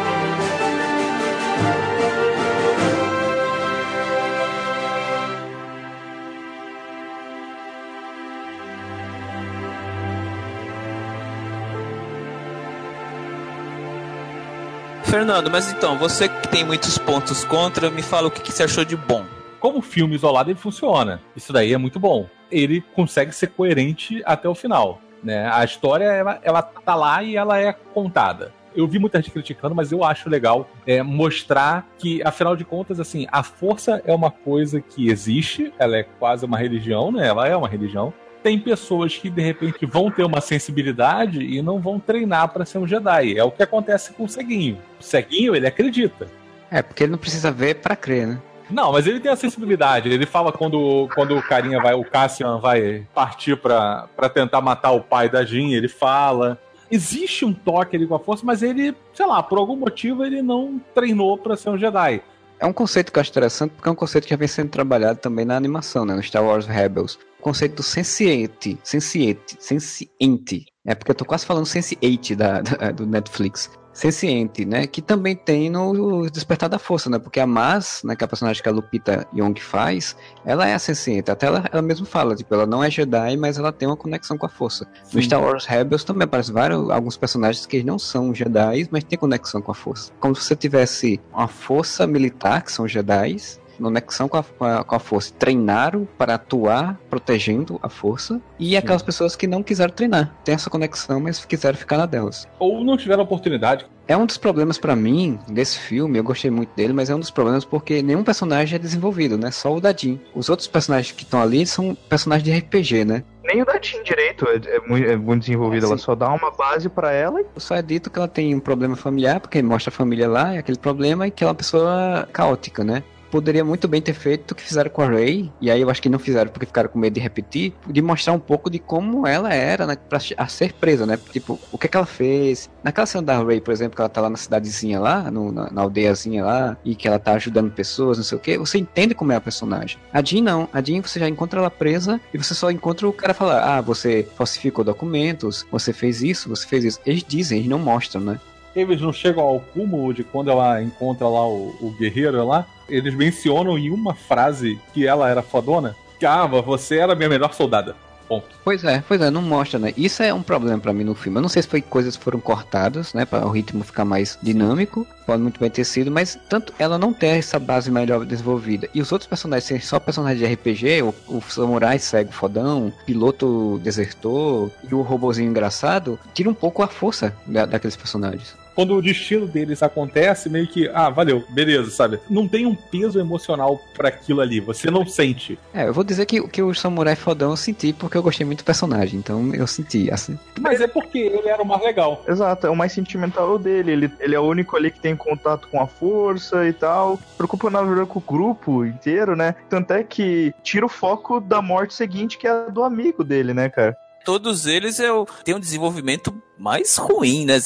Fernando, 15.14 15.48
mas 15.48 15.70
então, 15.70 15.96
você 15.96 16.28
que 16.28 16.48
tem 16.48 16.64
muitos 16.64 16.98
pontos 16.98 17.44
contra, 17.44 17.88
me 17.88 18.02
fala 18.02 18.26
o 18.26 18.30
que, 18.32 18.40
que 18.42 18.50
você 18.50 18.64
achou 18.64 18.84
de 18.84 18.96
bom. 18.96 19.24
Como 19.64 19.80
filme 19.80 20.14
isolado, 20.14 20.50
ele 20.50 20.58
funciona. 20.58 21.22
Isso 21.34 21.50
daí 21.50 21.72
é 21.72 21.78
muito 21.78 21.98
bom. 21.98 22.28
Ele 22.52 22.82
consegue 22.94 23.34
ser 23.34 23.46
coerente 23.46 24.20
até 24.26 24.46
o 24.46 24.54
final. 24.54 25.00
Né? 25.22 25.48
A 25.50 25.64
história, 25.64 26.04
ela, 26.04 26.38
ela 26.42 26.60
tá 26.60 26.94
lá 26.94 27.22
e 27.22 27.34
ela 27.34 27.58
é 27.58 27.72
contada. 27.72 28.52
Eu 28.76 28.86
vi 28.86 28.98
muita 28.98 29.22
gente 29.22 29.30
criticando, 29.30 29.74
mas 29.74 29.90
eu 29.90 30.04
acho 30.04 30.28
legal 30.28 30.68
é, 30.86 31.02
mostrar 31.02 31.88
que, 31.96 32.22
afinal 32.26 32.54
de 32.54 32.62
contas, 32.62 33.00
assim, 33.00 33.26
a 33.32 33.42
força 33.42 34.02
é 34.04 34.12
uma 34.12 34.30
coisa 34.30 34.82
que 34.82 35.08
existe, 35.08 35.72
ela 35.78 35.96
é 35.96 36.02
quase 36.02 36.44
uma 36.44 36.58
religião, 36.58 37.10
né? 37.10 37.26
Ela 37.26 37.48
é 37.48 37.56
uma 37.56 37.66
religião. 37.66 38.12
Tem 38.42 38.58
pessoas 38.58 39.16
que 39.16 39.30
de 39.30 39.40
repente 39.40 39.86
vão 39.86 40.10
ter 40.10 40.24
uma 40.24 40.42
sensibilidade 40.42 41.40
e 41.40 41.62
não 41.62 41.80
vão 41.80 41.98
treinar 41.98 42.50
para 42.50 42.66
ser 42.66 42.76
um 42.76 42.86
Jedi. 42.86 43.38
É 43.38 43.42
o 43.42 43.50
que 43.50 43.62
acontece 43.62 44.12
com 44.12 44.24
o 44.24 44.28
ceguinho. 44.28 44.76
O 45.00 45.02
ceguinho, 45.02 45.56
ele 45.56 45.66
acredita. 45.66 46.28
É, 46.70 46.82
porque 46.82 47.04
ele 47.04 47.12
não 47.12 47.18
precisa 47.18 47.50
ver 47.50 47.76
pra 47.76 47.96
crer, 47.96 48.26
né? 48.26 48.42
Não, 48.70 48.92
mas 48.92 49.06
ele 49.06 49.20
tem 49.20 49.30
a 49.30 49.36
sensibilidade. 49.36 50.08
Ele 50.08 50.26
fala 50.26 50.50
quando, 50.52 51.08
quando 51.14 51.36
o 51.36 51.42
carinha 51.42 51.80
vai, 51.80 51.94
o 51.94 52.04
Cassian 52.04 52.58
vai 52.58 53.06
partir 53.14 53.56
pra, 53.56 54.08
tentar 54.32 54.60
matar 54.60 54.92
o 54.92 55.00
pai 55.00 55.28
da 55.28 55.44
Jean, 55.44 55.68
ele 55.70 55.88
fala. 55.88 56.58
Existe 56.90 57.44
um 57.44 57.52
toque 57.52 57.96
ali 57.96 58.06
com 58.06 58.14
a 58.14 58.18
força, 58.20 58.44
mas 58.44 58.62
ele, 58.62 58.94
sei 59.14 59.26
lá, 59.26 59.42
por 59.42 59.58
algum 59.58 59.76
motivo 59.76 60.24
ele 60.24 60.42
não 60.42 60.80
treinou 60.94 61.36
pra 61.36 61.56
ser 61.56 61.70
um 61.70 61.78
Jedi. 61.78 62.22
É 62.60 62.66
um 62.66 62.72
conceito 62.72 63.10
que 63.12 63.18
eu 63.18 63.20
acho 63.20 63.30
interessante, 63.30 63.72
porque 63.72 63.88
é 63.88 63.92
um 63.92 63.96
conceito 63.96 64.24
que 64.24 64.30
já 64.30 64.36
vem 64.36 64.46
sendo 64.48 64.70
trabalhado 64.70 65.18
também 65.18 65.44
na 65.44 65.56
animação, 65.56 66.04
né? 66.04 66.14
No 66.14 66.22
Star 66.22 66.42
Wars 66.44 66.66
Rebels. 66.66 67.18
O 67.38 67.42
conceito 67.42 67.76
do 67.76 67.82
sensiente, 67.82 68.78
sensiente, 68.82 69.56
sensiente. 69.58 70.66
É 70.86 70.94
porque 70.94 71.10
eu 71.10 71.14
tô 71.14 71.24
quase 71.24 71.44
falando 71.44 71.64
sense8 71.64 72.34
da, 72.36 72.60
da- 72.60 72.90
do 72.92 73.06
Netflix. 73.06 73.70
Senciente, 73.94 74.64
né? 74.64 74.88
Que 74.88 75.00
também 75.00 75.36
tem 75.36 75.70
no 75.70 76.28
Despertar 76.28 76.68
da 76.68 76.80
Força, 76.80 77.08
né? 77.08 77.18
Porque 77.18 77.38
a 77.38 77.46
Maz, 77.46 78.02
né, 78.04 78.16
que 78.16 78.24
é 78.24 78.26
a 78.26 78.28
personagem 78.28 78.60
que 78.60 78.68
a 78.68 78.72
Lupita 78.72 79.26
Young 79.32 79.54
faz, 79.60 80.16
ela 80.44 80.68
é 80.68 80.74
a 80.74 80.78
senciente. 80.80 81.30
Até 81.30 81.46
ela, 81.46 81.64
ela 81.72 81.80
mesma 81.80 82.04
fala, 82.04 82.34
tipo, 82.34 82.52
ela 82.52 82.66
não 82.66 82.82
é 82.82 82.90
Jedi, 82.90 83.36
mas 83.36 83.56
ela 83.56 83.72
tem 83.72 83.86
uma 83.86 83.96
conexão 83.96 84.36
com 84.36 84.46
a 84.46 84.48
Força. 84.48 84.86
No 85.12 85.22
Star 85.22 85.40
Wars 85.40 85.64
Rebels 85.64 86.02
também 86.02 86.24
aparecem 86.24 86.52
vários, 86.52 86.90
alguns 86.90 87.16
personagens 87.16 87.64
que 87.66 87.84
não 87.84 87.98
são 87.98 88.34
Jedi, 88.34 88.88
mas 88.90 89.04
têm 89.04 89.16
conexão 89.16 89.62
com 89.62 89.70
a 89.70 89.74
Força. 89.74 90.12
Como 90.18 90.34
se 90.34 90.42
você 90.42 90.56
tivesse 90.56 91.20
uma 91.32 91.46
força 91.46 92.04
militar, 92.04 92.62
que 92.62 92.72
são 92.72 92.88
Jedi, 92.88 93.36
conexão 93.78 94.28
com 94.28 94.36
a, 94.36 94.42
com 94.42 94.64
a, 94.64 94.84
com 94.84 94.94
a 94.94 94.98
Força. 94.98 95.32
Treinaram 95.38 96.06
para 96.18 96.34
atuar 96.34 96.98
protegendo 97.08 97.78
a 97.82 97.88
Força. 97.88 98.40
E 98.58 98.76
aquelas 98.76 99.02
pessoas 99.02 99.36
que 99.36 99.46
não 99.46 99.62
quiseram 99.62 99.92
treinar. 99.92 100.34
Tem 100.44 100.54
essa 100.54 100.70
conexão, 100.70 101.20
mas 101.20 101.44
quiseram 101.44 101.76
ficar 101.76 101.98
na 101.98 102.06
delas. 102.06 102.46
Ou 102.58 102.84
não 102.84 102.96
tiveram 102.96 103.22
oportunidade. 103.22 103.86
É 104.06 104.14
um 104.16 104.26
dos 104.26 104.36
problemas 104.36 104.76
pra 104.76 104.94
mim 104.94 105.38
desse 105.48 105.78
filme, 105.78 106.18
eu 106.18 106.24
gostei 106.24 106.50
muito 106.50 106.74
dele, 106.76 106.92
mas 106.92 107.08
é 107.08 107.14
um 107.14 107.18
dos 107.18 107.30
problemas 107.30 107.64
porque 107.64 108.02
nenhum 108.02 108.22
personagem 108.22 108.76
é 108.76 108.78
desenvolvido, 108.78 109.38
né? 109.38 109.50
Só 109.50 109.74
o 109.74 109.80
Dadin. 109.80 110.20
Os 110.34 110.50
outros 110.50 110.68
personagens 110.68 111.12
que 111.12 111.22
estão 111.22 111.40
ali 111.40 111.66
são 111.66 111.94
personagens 111.94 112.44
de 112.44 112.58
RPG, 112.58 113.04
né? 113.06 113.24
Nem 113.42 113.62
o 113.62 113.64
da 113.64 113.78
Team 113.78 114.02
direito 114.02 114.46
é, 114.46 114.56
é 114.56 114.80
muito, 114.80 115.06
é 115.06 115.16
muito 115.16 115.40
desenvolvido, 115.40 115.86
É, 115.86 115.88
ela 115.88 115.98
só 115.98 116.14
dá 116.14 116.28
uma 116.28 116.50
base 116.50 116.88
pra 116.88 117.12
ela 117.12 117.40
e 117.40 117.46
Só 117.56 117.74
é 117.74 117.82
dito 117.82 118.10
que 118.10 118.18
ela 118.18 118.28
tem 118.28 118.54
um 118.54 118.60
problema 118.60 118.96
familiar, 118.96 119.40
porque 119.40 119.62
mostra 119.62 119.90
a 119.90 119.92
família 119.92 120.28
lá, 120.28 120.54
é 120.54 120.58
aquele 120.58 120.78
problema, 120.78 121.26
e 121.26 121.30
que 121.30 121.42
ela 121.42 121.50
é 121.50 121.52
uma 121.52 121.56
pessoa 121.56 122.28
caótica, 122.32 122.84
né? 122.84 123.02
Poderia 123.34 123.64
muito 123.64 123.88
bem 123.88 124.00
ter 124.00 124.12
feito 124.14 124.52
o 124.52 124.54
que 124.54 124.62
fizeram 124.62 124.88
com 124.88 125.02
a 125.02 125.08
Ray, 125.08 125.52
e 125.60 125.68
aí 125.68 125.80
eu 125.80 125.90
acho 125.90 126.00
que 126.00 126.08
não 126.08 126.20
fizeram 126.20 126.52
porque 126.52 126.66
ficaram 126.66 126.88
com 126.88 127.00
medo 127.00 127.14
de 127.14 127.20
repetir, 127.20 127.74
de 127.84 128.00
mostrar 128.00 128.32
um 128.32 128.38
pouco 128.38 128.70
de 128.70 128.78
como 128.78 129.26
ela 129.26 129.52
era, 129.52 129.88
né, 129.88 129.96
pra 129.96 130.20
a 130.38 130.46
ser 130.46 130.72
presa, 130.74 131.04
né? 131.04 131.18
Tipo, 131.32 131.58
o 131.72 131.76
que 131.76 131.86
é 131.86 131.90
que 131.90 131.96
ela 131.96 132.06
fez. 132.06 132.70
Naquela 132.84 133.06
cena 133.06 133.24
da 133.24 133.42
Ray, 133.42 133.60
por 133.60 133.72
exemplo, 133.72 133.96
que 133.96 134.00
ela 134.00 134.08
tá 134.08 134.20
lá 134.20 134.30
na 134.30 134.36
cidadezinha 134.36 135.00
lá, 135.00 135.32
no- 135.32 135.50
na, 135.50 135.68
na 135.68 135.82
aldeiazinha 135.82 136.44
lá, 136.44 136.76
e 136.84 136.94
que 136.94 137.08
ela 137.08 137.18
tá 137.18 137.32
ajudando 137.32 137.72
pessoas, 137.72 138.18
não 138.18 138.24
sei 138.24 138.38
o 138.38 138.40
que, 138.40 138.56
você 138.56 138.78
entende 138.78 139.16
como 139.16 139.32
é 139.32 139.34
a 139.34 139.40
personagem. 139.40 139.98
A 140.12 140.22
Jean 140.22 140.42
não. 140.42 140.68
A 140.72 140.80
Jean 140.80 141.02
você 141.02 141.18
já 141.18 141.28
encontra 141.28 141.58
ela 141.58 141.70
presa 141.70 142.20
e 142.32 142.38
você 142.38 142.54
só 142.54 142.70
encontra 142.70 143.08
o 143.08 143.12
cara 143.12 143.34
falar: 143.34 143.78
ah, 143.78 143.80
você 143.80 144.28
falsificou 144.36 144.84
documentos, 144.84 145.66
você 145.72 145.92
fez 145.92 146.22
isso, 146.22 146.48
você 146.48 146.64
fez 146.68 146.84
isso. 146.84 147.00
Eles 147.04 147.24
dizem, 147.26 147.58
eles 147.58 147.68
não 147.68 147.80
mostram, 147.80 148.20
né? 148.22 148.38
Eles 148.74 149.00
não 149.00 149.12
chegam 149.12 149.42
ao 149.44 149.60
cúmulo 149.60 150.12
de 150.12 150.24
quando 150.24 150.50
ela 150.50 150.82
encontra 150.82 151.28
lá 151.28 151.46
o, 151.46 151.74
o 151.80 151.94
guerreiro 151.98 152.44
lá. 152.46 152.66
Eles 152.88 153.14
mencionam 153.14 153.78
em 153.78 153.90
uma 153.90 154.14
frase 154.14 154.78
que 154.92 155.06
ela 155.06 155.28
era 155.30 155.42
fodona. 155.42 155.94
Que, 156.18 156.26
ah, 156.26 156.46
você 156.46 156.98
era 156.98 157.14
minha 157.14 157.28
melhor 157.28 157.52
soldada. 157.54 157.96
Ponto. 158.26 158.46
Pois 158.64 158.82
é, 158.84 159.04
pois 159.06 159.20
é, 159.20 159.30
não 159.30 159.42
mostra, 159.42 159.78
né? 159.78 159.92
Isso 159.98 160.22
é 160.22 160.32
um 160.32 160.42
problema 160.42 160.78
pra 160.78 160.94
mim 160.94 161.04
no 161.04 161.14
filme. 161.14 161.36
Eu 161.36 161.42
não 161.42 161.48
sei 161.50 161.60
se 161.60 161.68
foi 161.68 161.82
coisas 161.82 162.16
foram 162.16 162.40
cortadas, 162.40 163.12
né, 163.12 163.26
para 163.26 163.46
o 163.46 163.50
ritmo 163.50 163.84
ficar 163.84 164.06
mais 164.06 164.38
dinâmico, 164.42 165.06
pode 165.26 165.42
muito 165.42 165.60
bem 165.60 165.68
ter 165.68 165.84
sido, 165.84 166.10
mas 166.10 166.38
tanto 166.48 166.72
ela 166.78 166.96
não 166.96 167.12
ter 167.12 167.26
essa 167.38 167.58
base 167.58 167.90
melhor 167.90 168.24
desenvolvida 168.24 168.88
e 168.94 169.02
os 169.02 169.12
outros 169.12 169.28
personagens 169.28 169.64
serem 169.64 169.82
só 169.82 170.00
personagens 170.00 170.38
de 170.40 170.46
RPG, 170.54 171.02
o, 171.02 171.14
o 171.28 171.42
samurai 171.42 171.98
cego 171.98 172.32
fodão, 172.32 172.90
piloto 173.04 173.78
desertor 173.84 174.70
e 174.90 174.94
o 174.94 175.02
robozinho 175.02 175.50
engraçado, 175.50 176.18
tira 176.32 176.48
um 176.48 176.54
pouco 176.54 176.82
a 176.82 176.88
força 176.88 177.36
da- 177.46 177.66
daqueles 177.66 177.94
personagens. 177.94 178.56
Quando 178.74 178.94
o 178.94 179.02
destino 179.02 179.46
deles 179.46 179.82
acontece, 179.82 180.48
meio 180.48 180.66
que, 180.66 180.88
ah, 180.92 181.10
valeu, 181.10 181.44
beleza, 181.50 181.90
sabe? 181.90 182.18
Não 182.28 182.48
tem 182.48 182.66
um 182.66 182.74
peso 182.74 183.18
emocional 183.20 183.80
pra 183.94 184.08
aquilo 184.08 184.40
ali. 184.40 184.60
Você 184.60 184.90
não 184.90 185.06
sente. 185.06 185.58
É, 185.72 185.88
eu 185.88 185.92
vou 185.92 186.04
dizer 186.04 186.26
que, 186.26 186.46
que 186.48 186.62
o 186.62 186.74
samurai 186.74 187.16
fodão 187.16 187.50
eu 187.50 187.56
senti 187.56 187.92
porque 187.92 188.16
eu 188.16 188.22
gostei 188.22 188.44
muito 188.46 188.62
do 188.62 188.64
personagem, 188.64 189.18
então 189.18 189.54
eu 189.54 189.66
senti, 189.66 190.10
assim. 190.10 190.38
Mas 190.60 190.80
é 190.80 190.86
porque 190.86 191.18
ele 191.18 191.48
era 191.48 191.62
o 191.62 191.66
mais 191.66 191.82
legal. 191.82 192.24
Exato, 192.26 192.66
é 192.66 192.70
o 192.70 192.76
mais 192.76 192.92
sentimental 192.92 193.58
dele. 193.58 193.92
Ele, 193.92 194.12
ele 194.20 194.34
é 194.34 194.40
o 194.40 194.44
único 194.44 194.76
ali 194.76 194.90
que 194.90 195.00
tem 195.00 195.14
contato 195.14 195.68
com 195.68 195.80
a 195.80 195.86
força 195.86 196.66
e 196.66 196.72
tal. 196.72 197.18
Preocupa, 197.36 197.70
na 197.70 197.82
verdade, 197.82 198.08
com 198.08 198.18
o 198.18 198.22
grupo 198.22 198.84
inteiro, 198.84 199.36
né? 199.36 199.54
Tanto 199.68 199.92
é 199.92 200.02
que 200.02 200.52
tira 200.62 200.84
o 200.84 200.88
foco 200.88 201.40
da 201.40 201.62
morte 201.62 201.94
seguinte, 201.94 202.38
que 202.38 202.46
é 202.46 202.50
a 202.50 202.68
do 202.68 202.82
amigo 202.82 203.22
dele, 203.22 203.54
né, 203.54 203.68
cara? 203.68 203.96
todos 204.24 204.66
eles 204.66 204.98
é 204.98 205.12
o, 205.12 205.26
tem 205.44 205.54
um 205.54 205.60
desenvolvimento 205.60 206.34
mais 206.58 206.96
ruim, 206.96 207.44
né? 207.44 207.60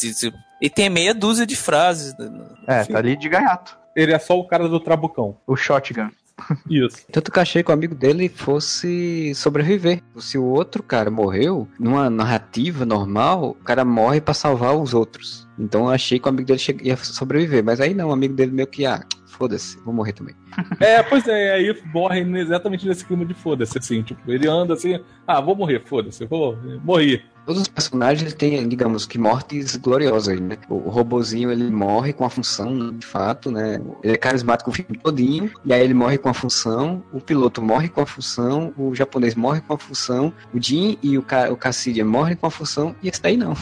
E 0.60 0.68
tem 0.68 0.90
meia 0.90 1.14
dúzia 1.14 1.46
de 1.46 1.56
frases. 1.56 2.16
Né? 2.18 2.30
É, 2.66 2.84
tá 2.84 2.98
ali 2.98 3.16
de 3.16 3.28
gaiato. 3.28 3.78
Ele 3.94 4.12
é 4.12 4.18
só 4.18 4.38
o 4.38 4.46
cara 4.46 4.68
do 4.68 4.80
trabucão. 4.80 5.36
O 5.46 5.56
shotgun. 5.56 6.10
Isso. 6.70 7.04
Tanto 7.10 7.32
que 7.32 7.38
eu 7.38 7.42
achei 7.42 7.62
que 7.62 7.70
o 7.70 7.74
amigo 7.74 7.94
dele 7.94 8.28
fosse 8.28 9.34
sobreviver. 9.34 10.00
Se 10.18 10.38
o 10.38 10.44
outro 10.44 10.82
cara 10.82 11.10
morreu, 11.10 11.68
numa 11.78 12.08
narrativa 12.08 12.84
normal, 12.84 13.50
o 13.50 13.54
cara 13.54 13.84
morre 13.84 14.20
para 14.20 14.34
salvar 14.34 14.76
os 14.76 14.94
outros. 14.94 15.48
Então 15.58 15.82
eu 15.82 15.90
achei 15.90 16.18
que 16.18 16.26
o 16.26 16.28
amigo 16.28 16.46
dele 16.46 16.60
ia 16.82 16.96
sobreviver. 16.96 17.64
Mas 17.64 17.80
aí 17.80 17.94
não, 17.94 18.08
o 18.08 18.12
amigo 18.12 18.34
dele 18.34 18.52
meio 18.52 18.68
que, 18.68 18.86
ah, 18.86 19.04
foda-se, 19.26 19.78
vou 19.84 19.94
morrer 19.94 20.12
também. 20.12 20.34
É, 20.80 21.02
pois 21.02 21.26
é, 21.28 21.52
aí 21.52 21.82
morre 21.92 22.20
exatamente 22.40 22.86
nesse 22.86 23.04
clima 23.04 23.24
de 23.24 23.32
foda-se, 23.32 23.78
assim, 23.78 24.02
tipo, 24.02 24.20
ele 24.30 24.48
anda 24.48 24.74
assim, 24.74 25.00
ah, 25.26 25.40
vou 25.40 25.54
morrer, 25.54 25.80
foda-se, 25.84 26.24
vou 26.26 26.58
morrer. 26.82 27.24
Todos 27.48 27.62
os 27.62 27.68
personagens 27.68 28.34
têm, 28.34 28.68
digamos 28.68 29.06
que, 29.06 29.16
mortes 29.16 29.74
gloriosas, 29.76 30.38
né? 30.38 30.58
O 30.68 30.90
robozinho, 30.90 31.50
ele 31.50 31.70
morre 31.70 32.12
com 32.12 32.26
a 32.26 32.28
função, 32.28 32.92
de 32.92 33.06
fato, 33.06 33.50
né? 33.50 33.80
Ele 34.04 34.12
é 34.12 34.18
carismático 34.18 34.68
o 34.68 34.72
filme 34.74 34.98
todinho, 34.98 35.50
e 35.64 35.72
aí 35.72 35.82
ele 35.82 35.94
morre 35.94 36.18
com 36.18 36.28
a 36.28 36.34
função, 36.34 37.02
o 37.10 37.22
piloto 37.22 37.62
morre 37.62 37.88
com 37.88 38.02
a 38.02 38.06
função, 38.06 38.74
o 38.76 38.94
japonês 38.94 39.34
morre 39.34 39.62
com 39.62 39.72
a 39.72 39.78
função, 39.78 40.30
o 40.52 40.60
Jin 40.60 40.98
e 41.02 41.16
o, 41.16 41.22
Ca 41.22 41.50
o 41.50 41.56
Cassidia 41.56 42.04
morrem 42.04 42.36
com 42.36 42.44
a 42.44 42.50
função, 42.50 42.94
e 43.02 43.08
esse 43.08 43.22
daí 43.22 43.38
não 43.38 43.56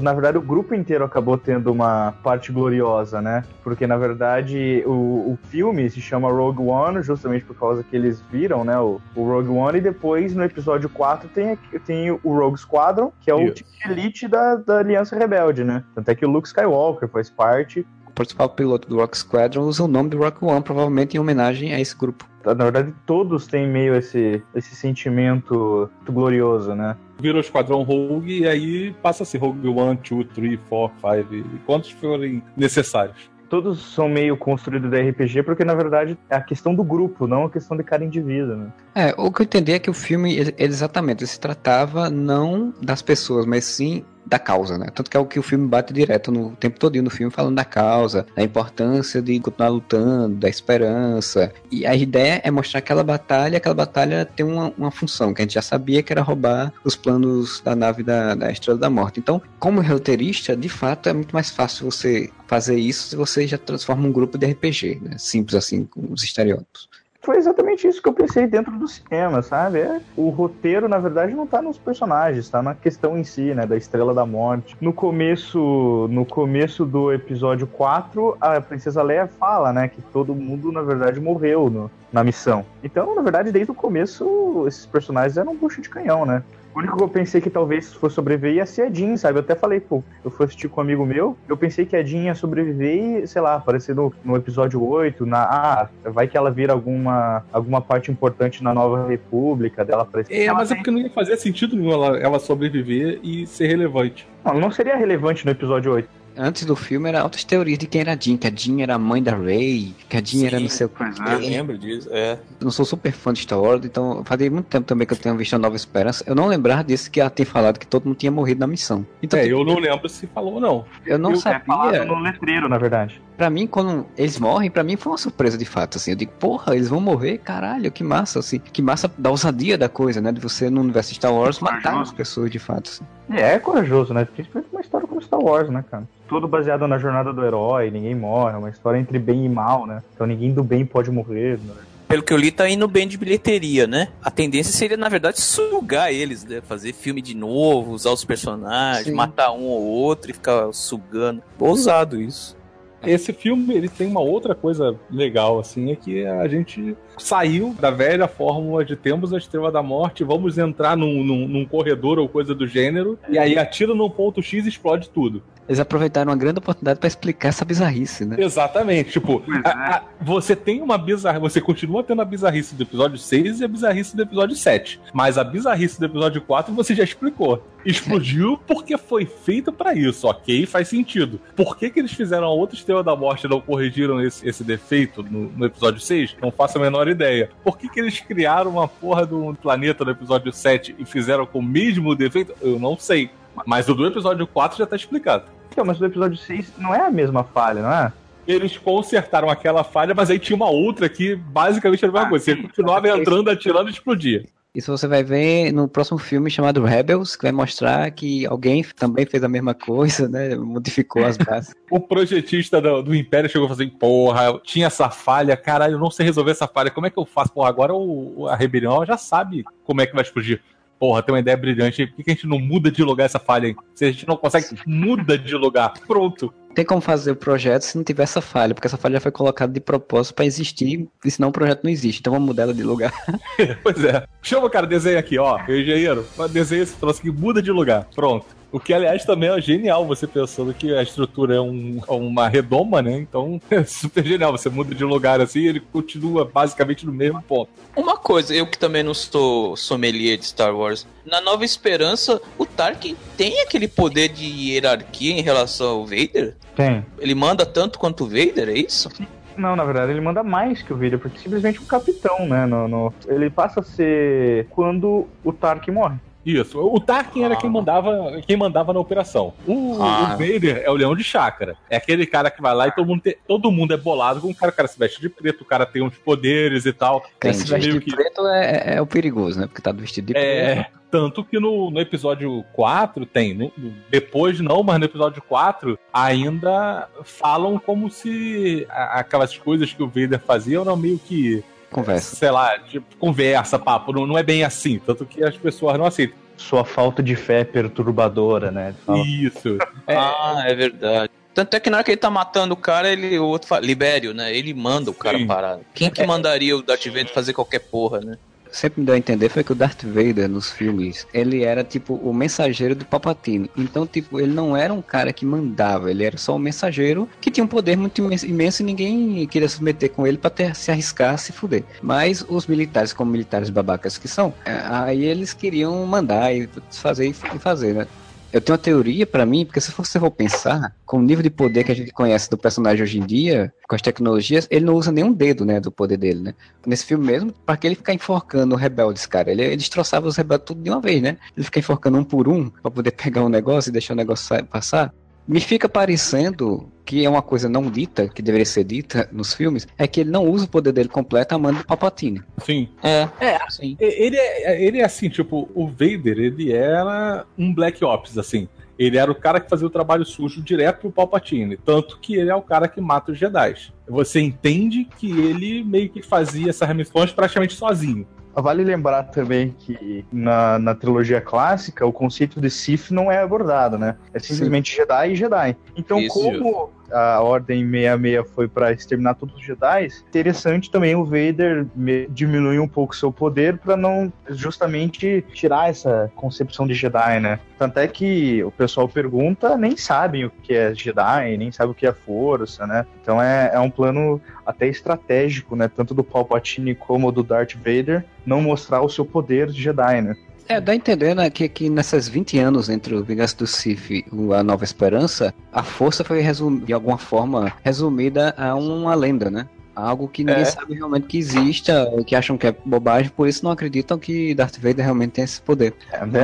na 0.00 0.12
verdade, 0.12 0.38
o 0.38 0.42
grupo 0.42 0.74
inteiro 0.74 1.04
acabou 1.04 1.38
tendo 1.38 1.72
uma 1.72 2.12
parte 2.22 2.52
gloriosa, 2.52 3.22
né? 3.22 3.44
Porque, 3.62 3.86
na 3.86 3.96
verdade, 3.96 4.82
o, 4.86 5.32
o 5.32 5.38
filme 5.48 5.88
se 5.88 6.00
chama 6.00 6.30
Rogue 6.30 6.62
One 6.62 7.02
justamente 7.02 7.44
por 7.44 7.56
causa 7.56 7.82
que 7.82 7.96
eles 7.96 8.22
viram, 8.30 8.64
né? 8.64 8.78
O, 8.78 9.00
o 9.14 9.24
Rogue 9.24 9.48
One, 9.48 9.78
e 9.78 9.80
depois, 9.80 10.34
no 10.34 10.44
episódio 10.44 10.88
4, 10.90 11.28
tem, 11.30 11.58
tem 11.86 12.10
o 12.10 12.18
Rogue 12.22 12.58
Squadron, 12.58 13.12
que 13.20 13.30
é 13.30 13.34
o 13.34 13.50
time 13.50 13.68
elite 13.86 14.28
da, 14.28 14.56
da 14.56 14.78
Aliança 14.78 15.16
Rebelde, 15.16 15.64
né? 15.64 15.82
Tanto 15.94 16.08
é 16.10 16.14
que 16.14 16.24
o 16.24 16.30
Luke 16.30 16.48
Skywalker 16.48 17.08
faz 17.08 17.30
parte. 17.30 17.86
O 18.06 18.10
principal 18.10 18.50
piloto 18.50 18.88
do 18.88 18.96
Rogue 18.96 19.16
Squadron 19.16 19.62
usa 19.62 19.84
o 19.84 19.88
nome 19.88 20.10
do 20.10 20.18
Rogue 20.18 20.38
One, 20.42 20.62
provavelmente 20.62 21.16
em 21.16 21.20
homenagem 21.20 21.72
a 21.72 21.80
esse 21.80 21.96
grupo. 21.96 22.28
Na 22.44 22.54
verdade, 22.54 22.94
todos 23.04 23.46
têm 23.46 23.68
meio 23.68 23.94
esse, 23.94 24.42
esse 24.54 24.74
sentimento 24.74 25.90
glorioso, 26.06 26.74
né? 26.74 26.96
Vira 27.18 27.36
o 27.36 27.40
Esquadrão 27.40 27.82
Rogue 27.82 28.40
e 28.40 28.48
aí 28.48 28.92
passa 29.02 29.22
a 29.22 29.26
ser 29.26 29.38
Rogue 29.38 29.68
1, 29.68 29.94
2, 29.96 30.26
3, 30.34 30.60
4, 30.68 30.96
5 31.00 31.34
e 31.34 31.58
quantos 31.66 31.90
forem 31.90 32.42
necessários. 32.56 33.30
Todos 33.48 33.94
são 33.94 34.08
meio 34.08 34.36
construídos 34.36 34.90
de 34.90 35.00
RPG 35.00 35.42
porque, 35.42 35.64
na 35.64 35.74
verdade, 35.74 36.18
é 36.28 36.36
a 36.36 36.40
questão 36.40 36.74
do 36.74 36.84
grupo, 36.84 37.26
não 37.26 37.44
a 37.44 37.50
questão 37.50 37.76
de 37.76 37.82
cada 37.82 38.04
indivíduo, 38.04 38.56
né? 38.56 38.72
É, 38.94 39.14
o 39.16 39.30
que 39.30 39.42
eu 39.42 39.44
entendi 39.44 39.72
é 39.72 39.78
que 39.78 39.90
o 39.90 39.94
filme, 39.94 40.36
ele, 40.36 40.54
exatamente, 40.58 41.20
ele 41.20 41.30
se 41.30 41.38
tratava 41.38 42.10
não 42.10 42.74
das 42.82 43.02
pessoas, 43.02 43.46
mas 43.46 43.64
sim 43.64 44.04
da 44.28 44.38
causa, 44.38 44.76
né? 44.76 44.88
Tanto 44.94 45.10
que 45.10 45.16
é 45.16 45.20
o 45.20 45.24
que 45.24 45.38
o 45.38 45.42
filme 45.42 45.66
bate 45.66 45.92
direto 45.92 46.30
no 46.30 46.54
tempo 46.56 46.78
todo 46.78 47.00
no 47.02 47.10
filme, 47.10 47.32
falando 47.32 47.56
da 47.56 47.64
causa, 47.64 48.26
da 48.36 48.42
importância 48.42 49.22
de 49.22 49.38
continuar 49.40 49.68
lutando, 49.68 50.36
da 50.36 50.48
esperança. 50.48 51.52
E 51.70 51.86
a 51.86 51.94
ideia 51.94 52.40
é 52.44 52.50
mostrar 52.50 52.78
aquela 52.78 53.02
batalha, 53.02 53.56
aquela 53.56 53.74
batalha 53.74 54.26
tem 54.26 54.44
uma, 54.44 54.72
uma 54.76 54.90
função, 54.90 55.32
que 55.32 55.40
a 55.40 55.44
gente 55.44 55.54
já 55.54 55.62
sabia 55.62 56.02
que 56.02 56.12
era 56.12 56.20
roubar 56.20 56.72
os 56.84 56.94
planos 56.94 57.60
da 57.60 57.74
nave 57.74 58.02
da, 58.02 58.34
da 58.34 58.50
Estrela 58.50 58.78
da 58.78 58.90
Morte. 58.90 59.20
Então, 59.20 59.40
como 59.58 59.80
roteirista, 59.80 60.54
de 60.56 60.68
fato, 60.68 61.08
é 61.08 61.12
muito 61.12 61.32
mais 61.32 61.50
fácil 61.50 61.90
você 61.90 62.30
fazer 62.46 62.78
isso 62.78 63.08
se 63.08 63.16
você 63.16 63.46
já 63.46 63.56
transforma 63.56 64.06
um 64.06 64.12
grupo 64.12 64.36
de 64.36 64.46
RPG, 64.46 65.00
né? 65.00 65.16
Simples 65.18 65.54
assim, 65.54 65.84
com 65.84 66.12
os 66.12 66.22
estereótipos 66.22 66.87
foi 67.20 67.36
exatamente 67.36 67.86
isso 67.86 68.00
que 68.00 68.08
eu 68.08 68.12
pensei 68.12 68.46
dentro 68.46 68.72
do 68.78 68.86
cinema, 68.86 69.42
sabe? 69.42 69.80
É, 69.80 70.00
o 70.16 70.28
roteiro, 70.30 70.88
na 70.88 70.98
verdade, 70.98 71.34
não 71.34 71.46
tá 71.46 71.60
nos 71.60 71.76
personagens, 71.76 72.48
tá 72.48 72.62
na 72.62 72.74
questão 72.74 73.18
em 73.18 73.24
si, 73.24 73.54
né? 73.54 73.66
Da 73.66 73.76
Estrela 73.76 74.14
da 74.14 74.24
Morte. 74.24 74.76
No 74.80 74.92
começo, 74.92 76.08
no 76.10 76.24
começo 76.24 76.84
do 76.84 77.12
episódio 77.12 77.66
4, 77.66 78.36
a 78.40 78.60
Princesa 78.60 79.02
Leia 79.02 79.26
fala, 79.26 79.72
né? 79.72 79.88
Que 79.88 80.00
todo 80.00 80.34
mundo, 80.34 80.70
na 80.70 80.82
verdade, 80.82 81.20
morreu 81.20 81.68
no, 81.68 81.90
na 82.12 82.22
missão. 82.22 82.64
Então, 82.82 83.14
na 83.14 83.22
verdade, 83.22 83.50
desde 83.50 83.72
o 83.72 83.74
começo, 83.74 84.64
esses 84.66 84.86
personagens 84.86 85.36
eram 85.36 85.52
um 85.52 85.56
bucho 85.56 85.82
de 85.82 85.88
canhão, 85.88 86.24
né? 86.24 86.42
O 86.78 86.80
único 86.80 86.96
que 86.96 87.02
eu 87.02 87.08
pensei 87.08 87.40
que 87.40 87.50
talvez 87.50 87.92
fosse 87.92 88.14
sobreviver 88.14 88.54
ia 88.54 88.64
ser 88.64 88.82
a 88.82 88.88
Jean, 88.88 89.16
sabe? 89.16 89.38
Eu 89.38 89.40
até 89.40 89.56
falei, 89.56 89.80
pô, 89.80 90.00
eu 90.24 90.30
fui 90.30 90.46
assistir 90.46 90.68
com 90.68 90.80
um 90.80 90.84
amigo 90.84 91.04
meu, 91.04 91.36
eu 91.48 91.56
pensei 91.56 91.84
que 91.84 91.96
a 91.96 92.04
Jean 92.04 92.26
ia 92.26 92.36
sobreviver 92.36 93.24
e, 93.24 93.26
sei 93.26 93.42
lá, 93.42 93.56
aparecer 93.56 93.96
no, 93.96 94.14
no 94.24 94.36
episódio 94.36 94.80
8, 94.80 95.26
na. 95.26 95.42
Ah, 95.42 95.88
vai 96.04 96.28
que 96.28 96.36
ela 96.36 96.52
vira 96.52 96.72
alguma, 96.72 97.44
alguma 97.52 97.80
parte 97.80 98.12
importante 98.12 98.62
na 98.62 98.72
Nova 98.72 99.08
República 99.08 99.84
dela 99.84 100.04
aparecer. 100.04 100.32
É, 100.32 100.52
mas 100.52 100.70
é 100.70 100.76
porque 100.76 100.92
não 100.92 101.00
ia 101.00 101.10
fazer 101.10 101.36
sentido 101.38 101.74
nenhum 101.74 101.90
ela, 101.90 102.16
ela 102.16 102.38
sobreviver 102.38 103.18
e 103.24 103.44
ser 103.44 103.66
relevante. 103.66 104.28
Não, 104.44 104.60
não 104.60 104.70
seria 104.70 104.94
relevante 104.94 105.44
no 105.44 105.50
episódio 105.50 105.92
8 105.92 106.17
antes 106.38 106.64
do 106.64 106.76
filme 106.76 107.08
era 107.08 107.22
outras 107.22 107.44
teorias 107.44 107.78
de 107.78 107.86
quem 107.86 108.00
era 108.00 108.12
a 108.12 108.16
Jean, 108.16 108.36
que 108.36 108.46
a 108.46 108.50
Jean 108.54 108.80
era 108.80 108.94
a 108.94 108.98
mãe 108.98 109.22
da 109.22 109.34
Rey, 109.36 109.94
que 110.08 110.16
a 110.16 110.20
Jean 110.20 110.40
Sim, 110.40 110.46
era 110.46 110.60
não 110.60 110.68
sei 110.68 110.86
o 110.86 110.88
que. 110.88 111.02
Eu 111.02 111.38
lembro 111.38 111.76
disso, 111.76 112.08
é. 112.12 112.38
Não 112.60 112.70
sou 112.70 112.84
super 112.84 113.12
fã 113.12 113.32
de 113.32 113.40
Star 113.40 113.60
Wars, 113.60 113.84
então 113.84 114.22
fazia 114.24 114.50
muito 114.50 114.66
tempo 114.66 114.86
também 114.86 115.06
que 115.06 115.12
eu 115.12 115.18
tenho 115.18 115.36
visto 115.36 115.54
a 115.54 115.58
Nova 115.58 115.76
Esperança. 115.76 116.24
Eu 116.26 116.34
não 116.34 116.46
lembrava 116.46 116.84
disso 116.84 117.10
que 117.10 117.20
ela 117.20 117.30
tinha 117.30 117.46
falado 117.46 117.78
que 117.78 117.86
todo 117.86 118.06
mundo 118.06 118.16
tinha 118.16 118.30
morrido 118.32 118.60
na 118.60 118.66
missão. 118.66 119.06
Então, 119.22 119.38
é, 119.38 119.44
tipo, 119.44 119.56
eu 119.56 119.64
não 119.64 119.78
lembro 119.78 120.08
se 120.08 120.26
falou 120.28 120.54
ou 120.54 120.60
não. 120.60 120.84
Eu 121.04 121.18
não 121.18 121.32
eu 121.32 121.36
sabia. 121.36 122.04
no 122.04 122.20
letreiro, 122.20 122.68
na 122.68 122.78
verdade. 122.78 123.20
Pra 123.38 123.48
mim, 123.48 123.66
quando 123.66 124.04
eles 124.16 124.38
morrem, 124.38 124.70
pra 124.70 124.82
mim 124.82 124.96
foi 124.96 125.12
uma 125.12 125.18
surpresa 125.18 125.56
de 125.56 125.64
fato, 125.64 125.96
assim. 125.96 126.10
Eu 126.10 126.16
digo, 126.16 126.32
porra, 126.40 126.74
eles 126.74 126.88
vão 126.88 127.00
morrer? 127.00 127.38
Caralho, 127.38 127.90
que 127.90 128.04
massa, 128.04 128.40
assim. 128.40 128.58
Que 128.58 128.82
massa 128.82 129.10
da 129.16 129.30
ousadia 129.30 129.78
da 129.78 129.88
coisa, 129.88 130.20
né? 130.20 130.32
De 130.32 130.40
você 130.40 130.68
no 130.68 130.80
universo 130.80 131.14
Star 131.14 131.32
Wars 131.32 131.60
matar 131.60 132.00
as 132.02 132.12
pessoas 132.12 132.50
de 132.50 132.58
fato, 132.58 132.90
assim. 132.90 133.04
É, 133.30 133.54
é 133.54 133.58
corajoso, 133.58 134.12
né? 134.12 134.24
Principalmente 134.24 134.70
uma 134.72 134.80
história 134.80 135.06
como 135.06 135.22
Star 135.22 135.40
Wars, 135.40 135.70
né, 135.70 135.84
cara? 135.88 136.04
tudo 136.28 136.46
baseado 136.46 136.86
na 136.86 136.98
jornada 136.98 137.32
do 137.32 137.42
herói, 137.44 137.90
ninguém 137.90 138.14
morre, 138.14 138.54
é 138.54 138.58
uma 138.58 138.68
história 138.68 138.98
entre 138.98 139.18
bem 139.18 139.46
e 139.46 139.48
mal, 139.48 139.86
né? 139.86 140.02
Então 140.14 140.26
ninguém 140.26 140.52
do 140.52 140.62
bem 140.62 140.84
pode 140.84 141.10
morrer, 141.10 141.58
né? 141.58 141.74
Pelo 142.06 142.22
que 142.22 142.32
eu 142.32 142.38
li, 142.38 142.50
tá 142.50 142.66
indo 142.68 142.88
bem 142.88 143.06
de 143.06 143.18
bilheteria, 143.18 143.86
né? 143.86 144.08
A 144.22 144.30
tendência 144.30 144.72
seria, 144.72 144.96
na 144.96 145.10
verdade, 145.10 145.42
sugar 145.42 146.10
eles, 146.10 146.42
né? 146.42 146.62
Fazer 146.62 146.94
filme 146.94 147.20
de 147.20 147.34
novo, 147.34 147.92
usar 147.92 148.10
os 148.10 148.24
personagens, 148.24 149.06
Sim. 149.08 149.12
matar 149.12 149.52
um 149.52 149.64
ou 149.64 149.82
outro 149.82 150.30
e 150.30 150.34
ficar 150.34 150.72
sugando. 150.72 151.42
Ousado 151.58 152.18
isso. 152.18 152.56
Esse 153.04 153.32
filme, 153.32 153.74
ele 153.74 153.88
tem 153.88 154.06
uma 154.06 154.20
outra 154.20 154.54
coisa 154.54 154.98
legal, 155.10 155.58
assim, 155.58 155.92
é 155.92 155.96
que 155.96 156.26
a 156.26 156.48
gente 156.48 156.96
saiu 157.16 157.74
da 157.78 157.90
velha 157.90 158.26
fórmula 158.28 158.84
de 158.84 158.96
temos 158.96 159.32
a 159.32 159.38
Estrela 159.38 159.70
da 159.70 159.82
Morte, 159.82 160.24
vamos 160.24 160.58
entrar 160.58 160.96
num, 160.96 161.22
num, 161.24 161.48
num 161.48 161.64
corredor 161.64 162.18
ou 162.18 162.28
coisa 162.28 162.54
do 162.54 162.66
gênero, 162.66 163.18
e 163.28 163.38
aí 163.38 163.58
atira 163.58 163.94
num 163.94 164.10
ponto 164.10 164.42
X 164.42 164.66
e 164.66 164.68
explode 164.68 165.10
tudo. 165.10 165.42
Eles 165.68 165.78
aproveitaram 165.78 166.30
uma 166.30 166.38
grande 166.38 166.58
oportunidade 166.58 166.98
para 166.98 167.06
explicar 167.06 167.48
essa 167.48 167.62
bizarrice, 167.62 168.24
né? 168.24 168.36
Exatamente. 168.38 169.10
Tipo, 169.10 169.42
a, 169.62 169.96
a, 169.96 170.02
você 170.18 170.56
tem 170.56 170.80
uma 170.80 170.96
bizarrice, 170.96 171.40
você 171.42 171.60
continua 171.60 172.02
tendo 172.02 172.22
a 172.22 172.24
bizarrice 172.24 172.74
do 172.74 172.82
episódio 172.82 173.18
6 173.18 173.60
e 173.60 173.64
a 173.64 173.68
bizarrice 173.68 174.16
do 174.16 174.22
episódio 174.22 174.56
7. 174.56 174.98
Mas 175.12 175.36
a 175.36 175.44
bizarrice 175.44 176.00
do 176.00 176.06
episódio 176.06 176.40
4 176.40 176.74
você 176.74 176.94
já 176.94 177.04
explicou. 177.04 177.62
Explodiu 177.88 178.60
porque 178.66 178.98
foi 178.98 179.24
feito 179.24 179.72
para 179.72 179.94
isso, 179.94 180.26
ok? 180.26 180.66
Faz 180.66 180.88
sentido. 180.88 181.40
Por 181.56 181.76
que, 181.76 181.88
que 181.88 181.98
eles 181.98 182.12
fizeram 182.12 182.46
a 182.46 182.50
outra 182.50 182.76
Estrela 182.76 183.02
da 183.02 183.16
Morte 183.16 183.46
e 183.46 183.48
não 183.48 183.62
corrigiram 183.62 184.20
esse, 184.20 184.46
esse 184.46 184.62
defeito 184.62 185.22
no, 185.22 185.50
no, 185.50 185.64
episódio 185.64 185.98
6? 185.98 186.36
Não 186.42 186.50
faço 186.50 186.76
a 186.76 186.80
menor 186.82 187.08
ideia. 187.08 187.48
Por 187.64 187.78
que, 187.78 187.88
que 187.88 187.98
eles 187.98 188.20
criaram 188.20 188.72
uma 188.72 188.86
porra 188.86 189.26
de 189.26 189.34
um 189.34 189.54
planeta 189.54 190.04
no 190.04 190.10
episódio 190.10 190.52
7 190.52 190.96
e 190.98 191.04
fizeram 191.06 191.46
com 191.46 191.60
o 191.60 191.62
mesmo 191.62 192.14
defeito? 192.14 192.54
Eu 192.60 192.78
não 192.78 192.98
sei. 192.98 193.30
Mas 193.64 193.88
o 193.88 193.94
do 193.94 194.06
episódio 194.06 194.46
4 194.46 194.76
já 194.76 194.86
tá 194.86 194.94
explicado. 194.94 195.44
Então, 195.72 195.82
mas 195.82 195.98
o 195.98 196.04
episódio 196.04 196.36
6 196.36 196.74
não 196.76 196.94
é 196.94 197.00
a 197.00 197.10
mesma 197.10 197.42
falha, 197.42 197.80
não 197.80 197.90
é? 197.90 198.12
Eles 198.46 198.76
consertaram 198.76 199.48
aquela 199.48 199.82
falha, 199.82 200.14
mas 200.14 200.30
aí 200.30 200.38
tinha 200.38 200.56
uma 200.56 200.68
outra 200.68 201.08
que 201.08 201.34
basicamente 201.34 202.04
era 202.04 202.10
a 202.10 202.12
mesma 202.12 202.26
ah, 202.26 202.30
coisa. 202.30 202.44
Você 202.44 202.56
continuava 202.56 203.08
entrando, 203.08 203.48
atirando 203.48 203.88
e 203.88 203.92
explodia. 203.92 204.44
Isso 204.74 204.96
você 204.96 205.08
vai 205.08 205.24
ver 205.24 205.72
no 205.72 205.88
próximo 205.88 206.18
filme 206.18 206.50
chamado 206.50 206.84
Rebels, 206.84 207.34
que 207.34 207.42
vai 207.42 207.52
mostrar 207.52 208.10
que 208.10 208.46
alguém 208.46 208.84
também 208.96 209.24
fez 209.24 209.42
a 209.42 209.48
mesma 209.48 209.74
coisa, 209.74 210.28
né? 210.28 210.54
Modificou 210.56 211.24
as 211.24 211.36
bases. 211.36 211.74
o 211.90 211.98
projetista 211.98 212.80
do, 212.80 213.02
do, 213.02 213.14
Império 213.14 213.48
chegou 213.48 213.66
e 213.66 213.68
falou 213.68 213.82
assim: 213.82 213.98
porra, 213.98 214.60
tinha 214.62 214.86
essa 214.86 215.08
falha, 215.10 215.56
caralho, 215.56 215.94
eu 215.94 215.98
não 215.98 216.10
sei 216.10 216.26
resolver 216.26 216.50
essa 216.50 216.68
falha, 216.68 216.90
como 216.90 217.06
é 217.06 217.10
que 217.10 217.18
eu 217.18 217.24
faço? 217.24 217.52
Porra, 217.52 217.68
agora 217.68 217.94
o, 217.94 218.46
a 218.46 218.54
rebelião 218.54 219.04
já 219.04 219.16
sabe 219.16 219.64
como 219.84 220.00
é 220.00 220.06
que 220.06 220.14
vai 220.14 220.22
explodir 220.22 220.60
porra, 220.98 221.22
tem 221.22 221.32
uma 221.32 221.40
ideia 221.40 221.56
brilhante, 221.56 222.06
por 222.06 222.24
que 222.24 222.30
a 222.30 222.34
gente 222.34 222.46
não 222.46 222.58
muda 222.58 222.90
de 222.90 223.02
lugar 223.02 223.24
essa 223.24 223.38
falha 223.38 223.68
aí? 223.68 223.76
Se 223.94 224.04
a 224.04 224.10
gente 224.10 224.26
não 224.26 224.36
consegue, 224.36 224.66
muda 224.86 225.38
de 225.38 225.54
lugar. 225.54 225.92
Pronto. 226.06 226.52
Tem 226.78 226.84
como 226.84 227.00
fazer 227.00 227.32
o 227.32 227.34
projeto 227.34 227.82
se 227.82 227.96
não 227.96 228.04
tiver 228.04 228.22
essa 228.22 228.40
falha, 228.40 228.72
porque 228.72 228.86
essa 228.86 228.96
falha 228.96 229.14
já 229.14 229.20
foi 229.20 229.32
colocada 229.32 229.72
de 229.72 229.80
propósito 229.80 230.36
para 230.36 230.44
existir, 230.44 231.08
e 231.24 231.28
senão 231.28 231.48
o 231.48 231.52
projeto 231.52 231.82
não 231.82 231.90
existe. 231.90 232.20
Então 232.20 232.32
vamos 232.32 232.46
mudar 232.46 232.62
ela 232.62 232.72
de 232.72 232.84
lugar. 232.84 233.12
pois 233.82 234.04
é. 234.04 234.24
Chama 234.40 234.68
o 234.68 234.70
cara, 234.70 234.86
desenha 234.86 235.18
aqui, 235.18 235.36
ó. 235.40 235.58
Engenheiro, 235.62 236.24
desenha 236.52 236.84
esse 236.84 236.94
troço 236.94 237.18
aqui, 237.18 237.32
muda 237.32 237.60
de 237.60 237.72
lugar. 237.72 238.06
Pronto. 238.14 238.46
O 238.70 238.78
que, 238.78 238.92
aliás, 238.92 239.24
também 239.24 239.48
é 239.48 239.60
genial, 239.62 240.06
você 240.06 240.26
pensando 240.26 240.74
que 240.74 240.94
a 240.94 241.02
estrutura 241.02 241.54
é 241.56 241.60
um, 241.60 242.00
uma 242.06 242.48
redoma, 242.48 243.00
né? 243.00 243.16
Então 243.18 243.58
é 243.70 243.82
super 243.84 244.24
genial. 244.24 244.52
Você 244.52 244.68
muda 244.68 244.94
de 244.94 245.04
lugar 245.04 245.40
assim 245.40 245.60
e 245.60 245.68
ele 245.68 245.80
continua 245.80 246.44
basicamente 246.44 247.06
no 247.06 247.12
mesmo 247.12 247.40
ponto. 247.42 247.70
Uma 247.96 248.16
coisa, 248.16 248.54
eu 248.54 248.66
que 248.66 248.78
também 248.78 249.02
não 249.02 249.14
sou 249.14 249.74
sommelier 249.74 250.36
de 250.36 250.44
Star 250.46 250.76
Wars, 250.76 251.06
na 251.24 251.40
Nova 251.40 251.64
Esperança, 251.64 252.40
o 252.58 252.66
Tarkin 252.66 253.16
tem 253.36 253.60
aquele 253.62 253.88
poder 253.88 254.28
de 254.28 254.44
hierarquia 254.44 255.32
em 255.32 255.40
relação 255.42 255.88
ao 255.88 256.04
Vader? 256.06 256.54
Tem. 256.76 257.04
Ele 257.18 257.34
manda 257.34 257.64
tanto 257.64 257.98
quanto 257.98 258.24
o 258.24 258.28
Vader, 258.28 258.68
é 258.68 258.74
isso? 258.78 259.08
Não, 259.56 259.74
na 259.74 259.84
verdade, 259.84 260.12
ele 260.12 260.20
manda 260.20 260.44
mais 260.44 260.82
que 260.82 260.92
o 260.92 260.96
Vader, 260.96 261.18
porque 261.18 261.38
simplesmente 261.38 261.80
um 261.80 261.84
capitão, 261.84 262.46
né? 262.46 262.64
No, 262.66 262.86
no- 262.86 263.12
Ele 263.26 263.50
passa 263.50 263.80
a 263.80 263.82
ser 263.82 264.66
quando 264.70 265.26
o 265.42 265.52
Tarkin 265.52 265.90
morre. 265.90 266.16
Isso. 266.48 266.78
O 266.80 266.98
Tarkin 266.98 267.44
era 267.44 267.56
quem 267.56 267.68
mandava, 267.70 268.40
quem 268.46 268.56
mandava 268.56 268.92
na 268.92 269.00
operação. 269.00 269.52
O, 269.66 269.98
Ah. 270.02 270.24
o 270.34 270.38
Vader 270.38 270.82
é 270.84 270.90
o 270.90 270.94
leão 270.94 271.14
de 271.14 271.22
chácara. 271.22 271.76
É 271.90 271.96
aquele 271.96 272.26
cara 272.26 272.50
que 272.50 272.62
vai 272.62 272.74
lá 272.74 272.88
e 272.88 272.92
todo 272.92 273.06
mundo, 273.06 273.20
te- 273.22 273.38
todo 273.46 273.70
mundo 273.70 273.92
é 273.92 273.96
bolado 273.96 274.40
com 274.40 274.48
o 274.50 274.54
cara. 274.54 274.72
O 274.72 274.74
cara 274.74 274.88
se 274.88 274.98
veste 274.98 275.20
de 275.20 275.28
preto, 275.28 275.62
o 275.62 275.64
cara 275.64 275.84
tem 275.84 276.02
uns 276.02 276.16
poderes 276.16 276.86
e 276.86 276.92
tal. 276.92 277.22
Quem 277.40 277.52
se 277.52 277.66
veste 277.68 277.92
de 277.92 278.00
que- 278.00 278.14
preto 278.14 278.46
é, 278.46 278.96
é 278.96 279.00
o 279.02 279.06
perigoso, 279.06 279.60
né? 279.60 279.66
Porque 279.66 279.82
tá 279.82 279.92
vestido 279.92 280.26
de 280.28 280.32
preto. 280.32 280.46
É, 280.46 280.86
tanto 281.10 281.42
que 281.44 281.58
no, 281.58 281.90
no 281.90 282.00
episódio 282.00 282.64
4 282.72 283.24
tem, 283.26 283.54
no- 283.54 283.72
depois 284.10 284.60
não, 284.60 284.82
mas 284.82 284.98
no 284.98 285.04
episódio 285.04 285.42
4 285.48 285.98
ainda 286.12 287.08
falam 287.24 287.78
como 287.78 288.10
se 288.10 288.86
a- 288.90 289.20
aquelas 289.20 289.56
coisas 289.56 289.92
que 289.92 290.02
o 290.02 290.06
Vader 290.08 290.38
fazia 290.40 290.78
eram 290.80 290.96
meio 290.96 291.18
que, 291.18 291.62
Conversa. 291.90 292.36
sei 292.36 292.50
lá, 292.50 292.78
tipo, 292.78 293.16
conversa, 293.16 293.78
papo, 293.78 294.12
não, 294.12 294.26
não 294.26 294.38
é 294.38 294.42
bem 294.42 294.62
assim, 294.64 294.98
tanto 294.98 295.24
que 295.24 295.42
as 295.42 295.56
pessoas 295.56 295.98
não 295.98 296.04
aceitam. 296.04 296.36
Sua 296.56 296.84
falta 296.84 297.22
de 297.22 297.36
fé 297.36 297.60
é 297.60 297.64
perturbadora, 297.64 298.70
né? 298.70 298.94
Isso. 299.24 299.78
É, 300.06 300.16
Ah, 300.18 300.64
é 300.66 300.74
verdade. 300.74 301.30
Tanto 301.54 301.74
é 301.74 301.80
que 301.80 301.90
na 301.90 301.98
hora 301.98 302.04
que 302.04 302.10
ele 302.10 302.18
tá 302.18 302.30
matando 302.30 302.74
o 302.74 302.76
cara, 302.76 303.08
ele, 303.10 303.38
o 303.38 303.46
outro 303.46 303.68
fala, 303.68 303.84
Libério, 303.84 304.32
né? 304.34 304.54
Ele 304.54 304.74
manda 304.74 305.10
o 305.10 305.14
cara 305.14 305.38
Sim. 305.38 305.46
parar. 305.46 305.78
Quem 305.94 306.10
que 306.10 306.24
mandaria 306.26 306.76
o 306.76 306.82
Darth 306.82 307.06
Vader 307.06 307.32
fazer 307.32 307.52
qualquer 307.52 307.80
porra, 307.80 308.20
né? 308.20 308.38
Sempre 308.72 309.00
me 309.00 309.06
deu 309.06 309.14
a 309.14 309.18
entender 309.18 309.48
foi 309.48 309.64
que 309.64 309.72
o 309.72 309.74
Darth 309.74 310.04
Vader 310.04 310.48
nos 310.48 310.70
filmes, 310.70 311.26
ele 311.32 311.62
era 311.62 311.82
tipo 311.84 312.14
o 312.14 312.32
mensageiro 312.32 312.94
do 312.94 313.04
Palpatine. 313.04 313.70
Então, 313.76 314.06
tipo, 314.06 314.40
ele 314.40 314.52
não 314.52 314.76
era 314.76 314.92
um 314.92 315.02
cara 315.02 315.32
que 315.32 315.44
mandava, 315.44 316.10
ele 316.10 316.24
era 316.24 316.36
só 316.36 316.56
um 316.56 316.58
mensageiro 316.58 317.28
que 317.40 317.50
tinha 317.50 317.64
um 317.64 317.68
poder 317.68 317.96
muito 317.96 318.20
imenso, 318.20 318.82
e 318.82 318.84
ninguém 318.84 319.46
queria 319.46 319.68
se 319.68 319.82
meter 319.82 320.10
com 320.10 320.26
ele 320.26 320.38
ter, 320.38 320.74
se 320.74 320.90
arriscar, 320.90 321.38
se 321.38 321.52
fuder. 321.52 321.84
Mas 322.02 322.44
os 322.48 322.66
militares, 322.66 323.12
como 323.12 323.30
militares 323.30 323.70
babacas 323.70 324.16
que 324.18 324.28
são, 324.28 324.54
é, 324.64 324.80
aí 324.84 325.24
eles 325.24 325.52
queriam 325.52 326.04
mandar 326.06 326.54
e 326.54 326.68
fazer 326.90 327.28
e 327.28 327.32
fazer, 327.32 327.94
né? 327.94 328.06
Eu 328.50 328.60
tenho 328.62 328.76
uma 328.76 328.82
teoria 328.82 329.26
pra 329.26 329.44
mim, 329.44 329.66
porque 329.66 329.80
se 329.80 329.92
você 329.92 330.18
for 330.18 330.30
pensar, 330.30 330.92
com 331.04 331.18
o 331.18 331.22
nível 331.22 331.42
de 331.42 331.50
poder 331.50 331.84
que 331.84 331.92
a 331.92 331.94
gente 331.94 332.10
conhece 332.12 332.48
do 332.48 332.56
personagem 332.56 333.02
hoje 333.02 333.18
em 333.18 333.26
dia, 333.26 333.70
com 333.86 333.94
as 333.94 334.00
tecnologias, 334.00 334.66
ele 334.70 334.86
não 334.86 334.94
usa 334.94 335.12
nenhum 335.12 335.32
dedo, 335.32 335.66
né, 335.66 335.78
do 335.78 335.92
poder 335.92 336.16
dele, 336.16 336.40
né? 336.40 336.54
Nesse 336.86 337.04
filme 337.04 337.26
mesmo, 337.26 337.52
pra 337.66 337.76
que 337.76 337.86
ele 337.86 337.94
ficar 337.94 338.14
enforcando 338.14 338.74
rebeldes, 338.74 339.26
cara? 339.26 339.50
Ele, 339.50 339.62
ele 339.64 339.76
destroçava 339.76 340.26
os 340.26 340.36
rebeldes 340.36 340.64
tudo 340.66 340.82
de 340.82 340.88
uma 340.88 341.00
vez, 341.00 341.20
né? 341.20 341.36
Ele 341.54 341.64
fica 341.64 341.78
enforcando 341.78 342.16
um 342.18 342.24
por 342.24 342.48
um 342.48 342.70
pra 342.70 342.90
poder 342.90 343.10
pegar 343.22 343.44
um 343.44 343.50
negócio 343.50 343.90
e 343.90 343.92
deixar 343.92 344.14
o 344.14 344.16
negócio 344.16 344.46
sa- 344.46 344.62
passar. 344.62 345.12
Me 345.46 345.60
fica 345.60 345.88
parecendo 345.88 346.90
que 347.08 347.24
é 347.24 347.30
uma 347.30 347.40
coisa 347.40 347.70
não 347.70 347.90
dita, 347.90 348.28
que 348.28 348.42
deveria 348.42 348.66
ser 348.66 348.84
dita 348.84 349.26
nos 349.32 349.54
filmes, 349.54 349.88
é 349.96 350.06
que 350.06 350.20
ele 350.20 350.30
não 350.30 350.44
usa 350.44 350.66
o 350.66 350.68
poder 350.68 350.92
dele 350.92 351.08
completo 351.08 351.54
a 351.54 351.58
mando 351.58 351.78
do 351.78 351.86
Palpatine. 351.86 352.42
sim. 352.62 352.90
É, 353.02 353.26
É, 353.40 353.58
sim. 353.70 353.96
Ele 353.98 354.36
é, 354.36 354.84
ele 354.84 354.98
é 354.98 355.04
assim, 355.06 355.30
tipo, 355.30 355.70
o 355.74 355.86
Vader, 355.86 356.38
ele 356.38 356.70
era 356.70 357.46
um 357.56 357.72
Black 357.72 358.04
Ops, 358.04 358.36
assim. 358.36 358.68
Ele 358.98 359.16
era 359.16 359.32
o 359.32 359.34
cara 359.34 359.58
que 359.58 359.70
fazia 359.70 359.86
o 359.86 359.90
trabalho 359.90 360.26
sujo 360.26 360.60
direto 360.60 361.00
pro 361.00 361.10
Palpatine. 361.10 361.78
Tanto 361.78 362.18
que 362.20 362.34
ele 362.34 362.50
é 362.50 362.54
o 362.54 362.60
cara 362.60 362.86
que 362.86 363.00
mata 363.00 363.32
os 363.32 363.38
Jedi. 363.38 363.74
Você 364.06 364.40
entende 364.40 365.04
que 365.04 365.30
ele 365.30 365.82
meio 365.84 366.10
que 366.10 366.20
fazia 366.20 366.68
essas 366.68 366.94
missões 366.94 367.32
praticamente 367.32 367.72
sozinho. 367.72 368.26
Vale 368.54 368.82
lembrar 368.82 369.22
também 369.24 369.74
que 369.78 370.24
na, 370.32 370.78
na 370.80 370.94
trilogia 370.94 371.40
clássica 371.40 372.04
o 372.04 372.12
conceito 372.12 372.60
de 372.60 372.68
Sith 372.68 373.10
não 373.10 373.30
é 373.30 373.38
abordado, 373.38 373.96
né? 373.96 374.16
É 374.34 374.38
simplesmente 374.40 374.94
Jedi 374.94 375.32
e 375.32 375.36
Jedi. 375.36 375.76
Então, 375.96 376.18
Isso. 376.18 376.34
como 376.34 376.97
a 377.12 377.40
Ordem 377.40 377.84
66 377.84 378.50
foi 378.54 378.68
para 378.68 378.92
exterminar 378.92 379.34
todos 379.34 379.54
os 379.56 379.62
Jedi, 379.62 380.08
interessante 380.28 380.90
também 380.90 381.14
o 381.14 381.24
Vader 381.24 381.86
diminuir 382.30 382.78
um 382.78 382.88
pouco 382.88 383.14
seu 383.14 383.32
poder 383.32 383.78
para 383.78 383.96
não 383.96 384.32
justamente 384.48 385.44
tirar 385.52 385.90
essa 385.90 386.30
concepção 386.34 386.86
de 386.86 386.94
Jedi, 386.94 387.40
né? 387.40 387.60
Tanto 387.78 387.98
é 387.98 388.08
que 388.08 388.62
o 388.64 388.70
pessoal 388.70 389.08
pergunta, 389.08 389.76
nem 389.76 389.96
sabem 389.96 390.44
o 390.44 390.50
que 390.50 390.74
é 390.74 390.94
Jedi, 390.94 391.56
nem 391.56 391.70
sabem 391.70 391.92
o 391.92 391.94
que 391.94 392.06
é 392.06 392.12
força, 392.12 392.86
né? 392.86 393.06
Então 393.22 393.40
é, 393.40 393.70
é 393.74 393.78
um 393.78 393.90
plano 393.90 394.40
até 394.66 394.86
estratégico, 394.86 395.76
né? 395.76 395.88
Tanto 395.88 396.14
do 396.14 396.24
Palpatine 396.24 396.94
como 396.94 397.30
do 397.30 397.42
Darth 397.42 397.74
Vader, 397.74 398.24
não 398.44 398.60
mostrar 398.60 399.02
o 399.02 399.08
seu 399.08 399.24
poder 399.24 399.68
de 399.68 399.82
Jedi, 399.82 400.22
né? 400.22 400.36
É, 400.68 400.80
dá 400.80 400.92
a 400.92 400.94
entender 400.94 401.34
né, 401.34 401.48
que, 401.48 401.68
que 401.68 401.88
nessas 401.88 402.28
20 402.28 402.58
anos 402.58 402.88
entre 402.88 403.14
o 403.14 403.24
Vingança 403.24 403.56
do 403.56 403.66
Sith 403.66 404.10
e 404.10 404.24
A 404.54 404.62
Nova 404.62 404.84
Esperança, 404.84 405.54
a 405.72 405.82
força 405.82 406.22
foi 406.22 406.40
resum- 406.40 406.78
de 406.78 406.92
alguma 406.92 407.16
forma 407.16 407.72
resumida 407.82 408.54
a 408.56 408.74
uma 408.74 409.14
lenda, 409.14 409.50
né? 409.50 409.66
Algo 409.96 410.28
que 410.28 410.44
ninguém 410.44 410.62
É. 410.62 410.66
sabe 410.66 410.94
realmente 410.94 411.26
que 411.26 411.38
exista, 411.38 412.04
ou 412.12 412.24
que 412.24 412.36
acham 412.36 412.56
que 412.56 412.66
é 412.68 412.76
bobagem, 412.84 413.32
por 413.34 413.48
isso 413.48 413.64
não 413.64 413.72
acreditam 413.72 414.16
que 414.16 414.54
Darth 414.54 414.76
Vader 414.76 415.04
realmente 415.04 415.32
tem 415.32 415.44
esse 415.44 415.60
poder. 415.60 415.92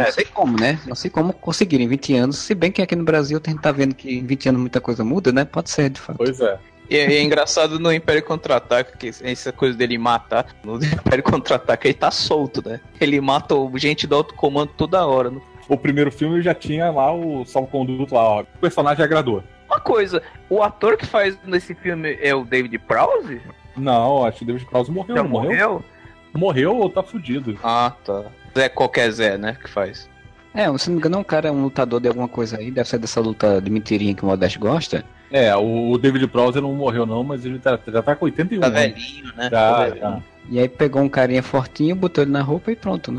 Não 0.07 0.13
sei 0.13 0.25
como, 0.25 0.59
né? 0.59 0.81
Não 0.87 0.97
sei 0.97 1.09
como 1.11 1.33
conseguirem 1.33 1.87
em 1.87 1.89
20 1.89 2.15
anos, 2.17 2.39
se 2.39 2.53
bem 2.55 2.73
que 2.73 2.83
aqui 2.83 2.97
no 2.97 3.05
Brasil 3.05 3.41
a 3.45 3.49
gente 3.51 3.61
tá 3.61 3.71
vendo 3.71 3.95
que 3.95 4.11
em 4.19 4.27
20 4.27 4.49
anos 4.49 4.61
muita 4.61 4.81
coisa 4.81 5.05
muda, 5.05 5.31
né? 5.31 5.45
Pode 5.45 5.71
ser, 5.71 5.89
de 5.91 6.01
fato. 6.01 6.17
Pois 6.17 6.41
é. 6.41 6.59
E 6.89 6.97
é, 6.97 7.11
e 7.11 7.17
é 7.17 7.23
engraçado 7.23 7.79
no 7.79 7.93
Império 7.93 8.23
Contra-Ataque, 8.23 8.99
que 8.99 9.09
essa 9.27 9.53
coisa 9.53 9.77
dele 9.77 9.97
matar. 9.99 10.47
No 10.63 10.77
Império 10.85 11.25
Contra-Ataque 11.25 11.89
ele 11.89 11.95
tá 11.95 12.11
solto, 12.11 12.67
né? 12.69 12.81
Ele 13.01 13.21
mata 13.21 13.55
o 13.55 13.77
gente 13.79 14.07
do 14.07 14.15
alto 14.17 14.35
comando 14.35 14.71
toda 14.77 15.07
hora. 15.07 15.31
né? 15.31 15.41
O 15.69 15.79
primeiro 15.79 16.13
filme 16.13 16.43
já 16.43 16.55
tinha 16.55 16.91
lá 16.91 17.13
o 17.13 17.45
salvo-conduto 17.47 18.15
lá, 18.15 18.23
ó. 18.23 18.41
O 18.43 18.59
personagem 18.61 19.03
agradou. 19.05 19.43
Uma 19.67 19.81
coisa, 19.81 20.23
o 20.51 20.63
ator 20.63 20.97
que 20.97 21.07
faz 21.07 21.39
nesse 21.45 21.75
filme 21.75 22.19
é 22.21 22.35
o 22.35 22.45
David 22.45 22.79
Prowse? 22.81 23.41
Não, 23.77 24.25
acho 24.25 24.39
que 24.39 24.45
o 24.45 24.47
David 24.47 24.67
Prowse 24.67 24.91
morreu, 24.91 25.17
Já 25.17 25.23
não 25.23 25.31
morreu? 25.31 25.51
morreu? 25.51 25.85
Morreu 26.35 26.77
ou 26.77 26.91
tá 26.91 27.03
fudido? 27.03 27.59
Ah, 27.63 27.93
tá. 28.05 28.25
Zé 28.57 28.69
qualquer 28.69 29.11
Zé, 29.11 29.39
né, 29.39 29.57
que 29.61 29.69
faz. 29.71 30.09
É, 30.53 30.67
se 30.79 30.89
não 30.89 30.95
me 30.95 31.01
engano, 31.01 31.19
um 31.19 31.25
cara 31.25 31.49
é 31.49 31.51
um 31.51 31.63
lutador 31.63 32.01
de 32.01 32.07
alguma 32.07 32.29
coisa 32.29 32.59
aí, 32.59 32.71
deve 32.71 32.89
ser 32.89 32.99
dessa 32.99 33.21
luta 33.21 33.61
de 33.61 33.71
mentirinha 33.71 34.15
que 34.15 34.23
o 34.23 34.27
Modeste 34.27 34.59
gosta. 34.59 35.05
É, 35.31 35.55
o 35.57 35.99
David 35.99 36.27
Prowse 36.29 36.61
não 36.61 36.73
morreu 36.73 37.07
não, 37.07 37.25
mas 37.25 37.45
ele 37.45 37.59
tá, 37.59 37.79
já 37.87 38.03
tá 38.03 38.15
com 38.15 38.27
81 38.27 38.61
Tá 38.61 38.69
velhinho, 38.69 39.33
né? 39.37 39.51
Tá 39.51 39.91
já. 39.91 40.23
E 40.49 40.59
aí 40.59 40.69
pegou 40.69 41.03
um 41.03 41.09
carinha 41.09 41.43
fortinho, 41.43 41.97
botou 41.97 42.23
ele 42.23 42.31
na 42.31 42.43
roupa 42.43 42.71
e 42.71 42.77
pronto, 42.77 43.11
né? 43.11 43.19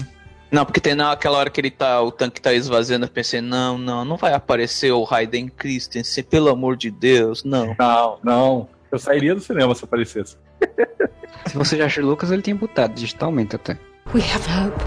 Não, 0.51 0.63
porque 0.63 0.79
tem 0.79 0.95
naquela 0.95 1.39
hora 1.39 1.49
que 1.49 1.59
ele 1.59 1.71
tá, 1.71 2.01
o 2.01 2.11
tanque 2.11 2.39
tá 2.39 2.53
esvaziando, 2.53 3.05
eu 3.05 3.09
pensei, 3.09 3.41
não, 3.41 3.77
não, 3.77 4.05
não 4.05 4.15
vai 4.15 4.33
aparecer 4.33 4.91
o 4.91 5.03
Raiden 5.03 5.49
Christensen, 5.49 6.23
pelo 6.23 6.49
amor 6.49 6.77
de 6.77 6.91
Deus, 6.91 7.43
não. 7.43 7.75
Não, 7.77 8.19
não. 8.23 8.69
Eu 8.91 8.99
sairia 8.99 9.35
do 9.35 9.41
cinema 9.41 9.73
se 9.75 9.83
aparecesse. 9.83 10.37
Se 11.47 11.57
você 11.57 11.77
já 11.77 11.85
achou 11.85 12.05
Lucas, 12.05 12.31
ele 12.31 12.41
tinha 12.41 12.55
botado 12.55 12.93
digitalmente 12.93 13.55
até. 13.55 13.77
We 14.13 14.21
have 14.21 14.45
hope. 14.49 14.81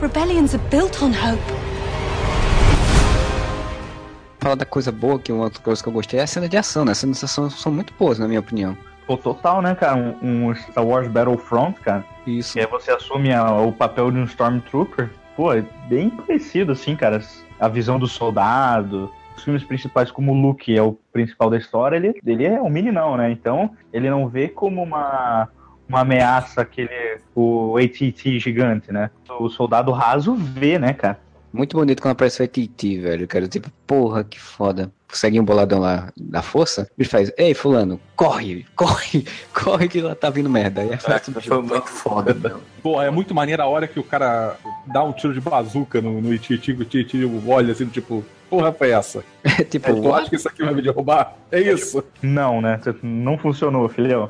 Rebellions 0.00 0.54
are 0.54 0.62
built 0.70 1.02
on 1.02 1.10
hope. 1.10 1.63
Falar 4.44 4.56
da 4.56 4.66
coisa 4.66 4.92
boa, 4.92 5.18
que 5.18 5.32
uma 5.32 5.44
outra 5.44 5.62
coisa 5.62 5.82
que 5.82 5.88
eu 5.88 5.92
gostei 5.94 6.20
é 6.20 6.22
a 6.22 6.26
cena 6.26 6.46
de 6.46 6.54
ação, 6.58 6.84
né? 6.84 6.92
As 6.92 6.98
cenas 6.98 7.18
de 7.18 7.24
ação 7.24 7.48
são 7.48 7.72
muito 7.72 7.94
boas, 7.98 8.18
na 8.18 8.28
minha 8.28 8.40
opinião. 8.40 8.76
Pô, 9.06 9.16
total, 9.16 9.62
né, 9.62 9.74
cara? 9.74 9.96
Um, 9.96 10.48
um 10.50 10.54
Star 10.54 10.84
Wars 10.84 11.08
Battlefront, 11.08 11.80
cara. 11.80 12.04
Isso. 12.26 12.58
E 12.58 12.60
aí 12.60 12.66
você 12.66 12.90
assume 12.90 13.32
a- 13.32 13.50
o 13.52 13.72
papel 13.72 14.10
de 14.10 14.18
um 14.18 14.24
Stormtrooper. 14.24 15.08
Pô, 15.34 15.50
é 15.50 15.64
bem 15.88 16.10
parecido, 16.10 16.72
assim, 16.72 16.94
cara. 16.94 17.22
A 17.58 17.68
visão 17.68 17.98
do 17.98 18.06
soldado. 18.06 19.10
Os 19.34 19.42
filmes 19.42 19.64
principais, 19.64 20.10
como 20.10 20.32
o 20.32 20.34
Luke 20.38 20.76
é 20.76 20.82
o 20.82 20.92
principal 21.10 21.48
da 21.48 21.56
história, 21.56 21.96
ele, 21.96 22.14
ele 22.26 22.44
é 22.44 22.60
um 22.60 22.68
meninão, 22.68 23.16
né? 23.16 23.30
Então, 23.30 23.70
ele 23.94 24.10
não 24.10 24.28
vê 24.28 24.46
como 24.48 24.82
uma, 24.82 25.48
uma 25.88 26.00
ameaça 26.00 26.60
aquele... 26.60 27.16
O 27.34 27.78
AT-T 27.78 28.38
gigante, 28.38 28.92
né? 28.92 29.10
O 29.40 29.48
soldado 29.48 29.90
raso 29.90 30.34
vê, 30.34 30.78
né, 30.78 30.92
cara? 30.92 31.18
Muito 31.54 31.76
bonito 31.76 32.02
quando 32.02 32.12
aparece 32.12 32.42
o 32.42 32.44
AT&T, 32.44 32.98
velho, 32.98 33.28
cara. 33.28 33.46
Tipo, 33.46 33.70
porra, 33.86 34.24
que 34.24 34.40
foda. 34.40 34.90
Segue 35.12 35.38
um 35.38 35.44
boladão 35.44 35.78
lá 35.78 36.12
da 36.16 36.42
força, 36.42 36.90
ele 36.98 37.08
faz, 37.08 37.32
ei, 37.38 37.54
fulano, 37.54 38.00
corre, 38.16 38.66
corre, 38.74 39.24
corre 39.54 39.86
que 39.86 40.00
lá 40.00 40.16
tá 40.16 40.28
vindo 40.28 40.50
merda. 40.50 40.80
Aí 40.80 40.92
aparece 40.92 41.30
um 41.30 41.34
Foi 41.34 41.62
muito 41.62 41.86
foda. 41.86 42.34
Pô, 42.82 43.00
é 43.00 43.08
muito 43.08 43.32
maneiro 43.32 43.62
a 43.62 43.66
hora 43.66 43.86
que 43.86 44.00
o 44.00 44.02
cara 44.02 44.56
dá 44.84 45.04
um 45.04 45.12
tiro 45.12 45.32
de 45.32 45.40
bazuca 45.40 46.00
no, 46.00 46.20
no 46.20 46.34
Ititi, 46.34 46.72
o 46.72 46.82
Ititi 46.82 47.20
olha 47.46 47.70
assim, 47.70 47.86
tipo, 47.86 48.24
porra 48.50 48.72
foi 48.72 48.90
essa? 48.90 49.24
tipo, 49.70 49.94
Tu 49.94 50.12
acha 50.12 50.30
que 50.30 50.34
isso 50.34 50.48
aqui 50.48 50.64
vai 50.64 50.74
me 50.74 50.82
derrubar? 50.82 51.36
É 51.52 51.60
isso. 51.60 52.02
Não, 52.20 52.60
né? 52.60 52.80
Não 53.00 53.38
funcionou, 53.38 53.88
filhão. 53.88 54.28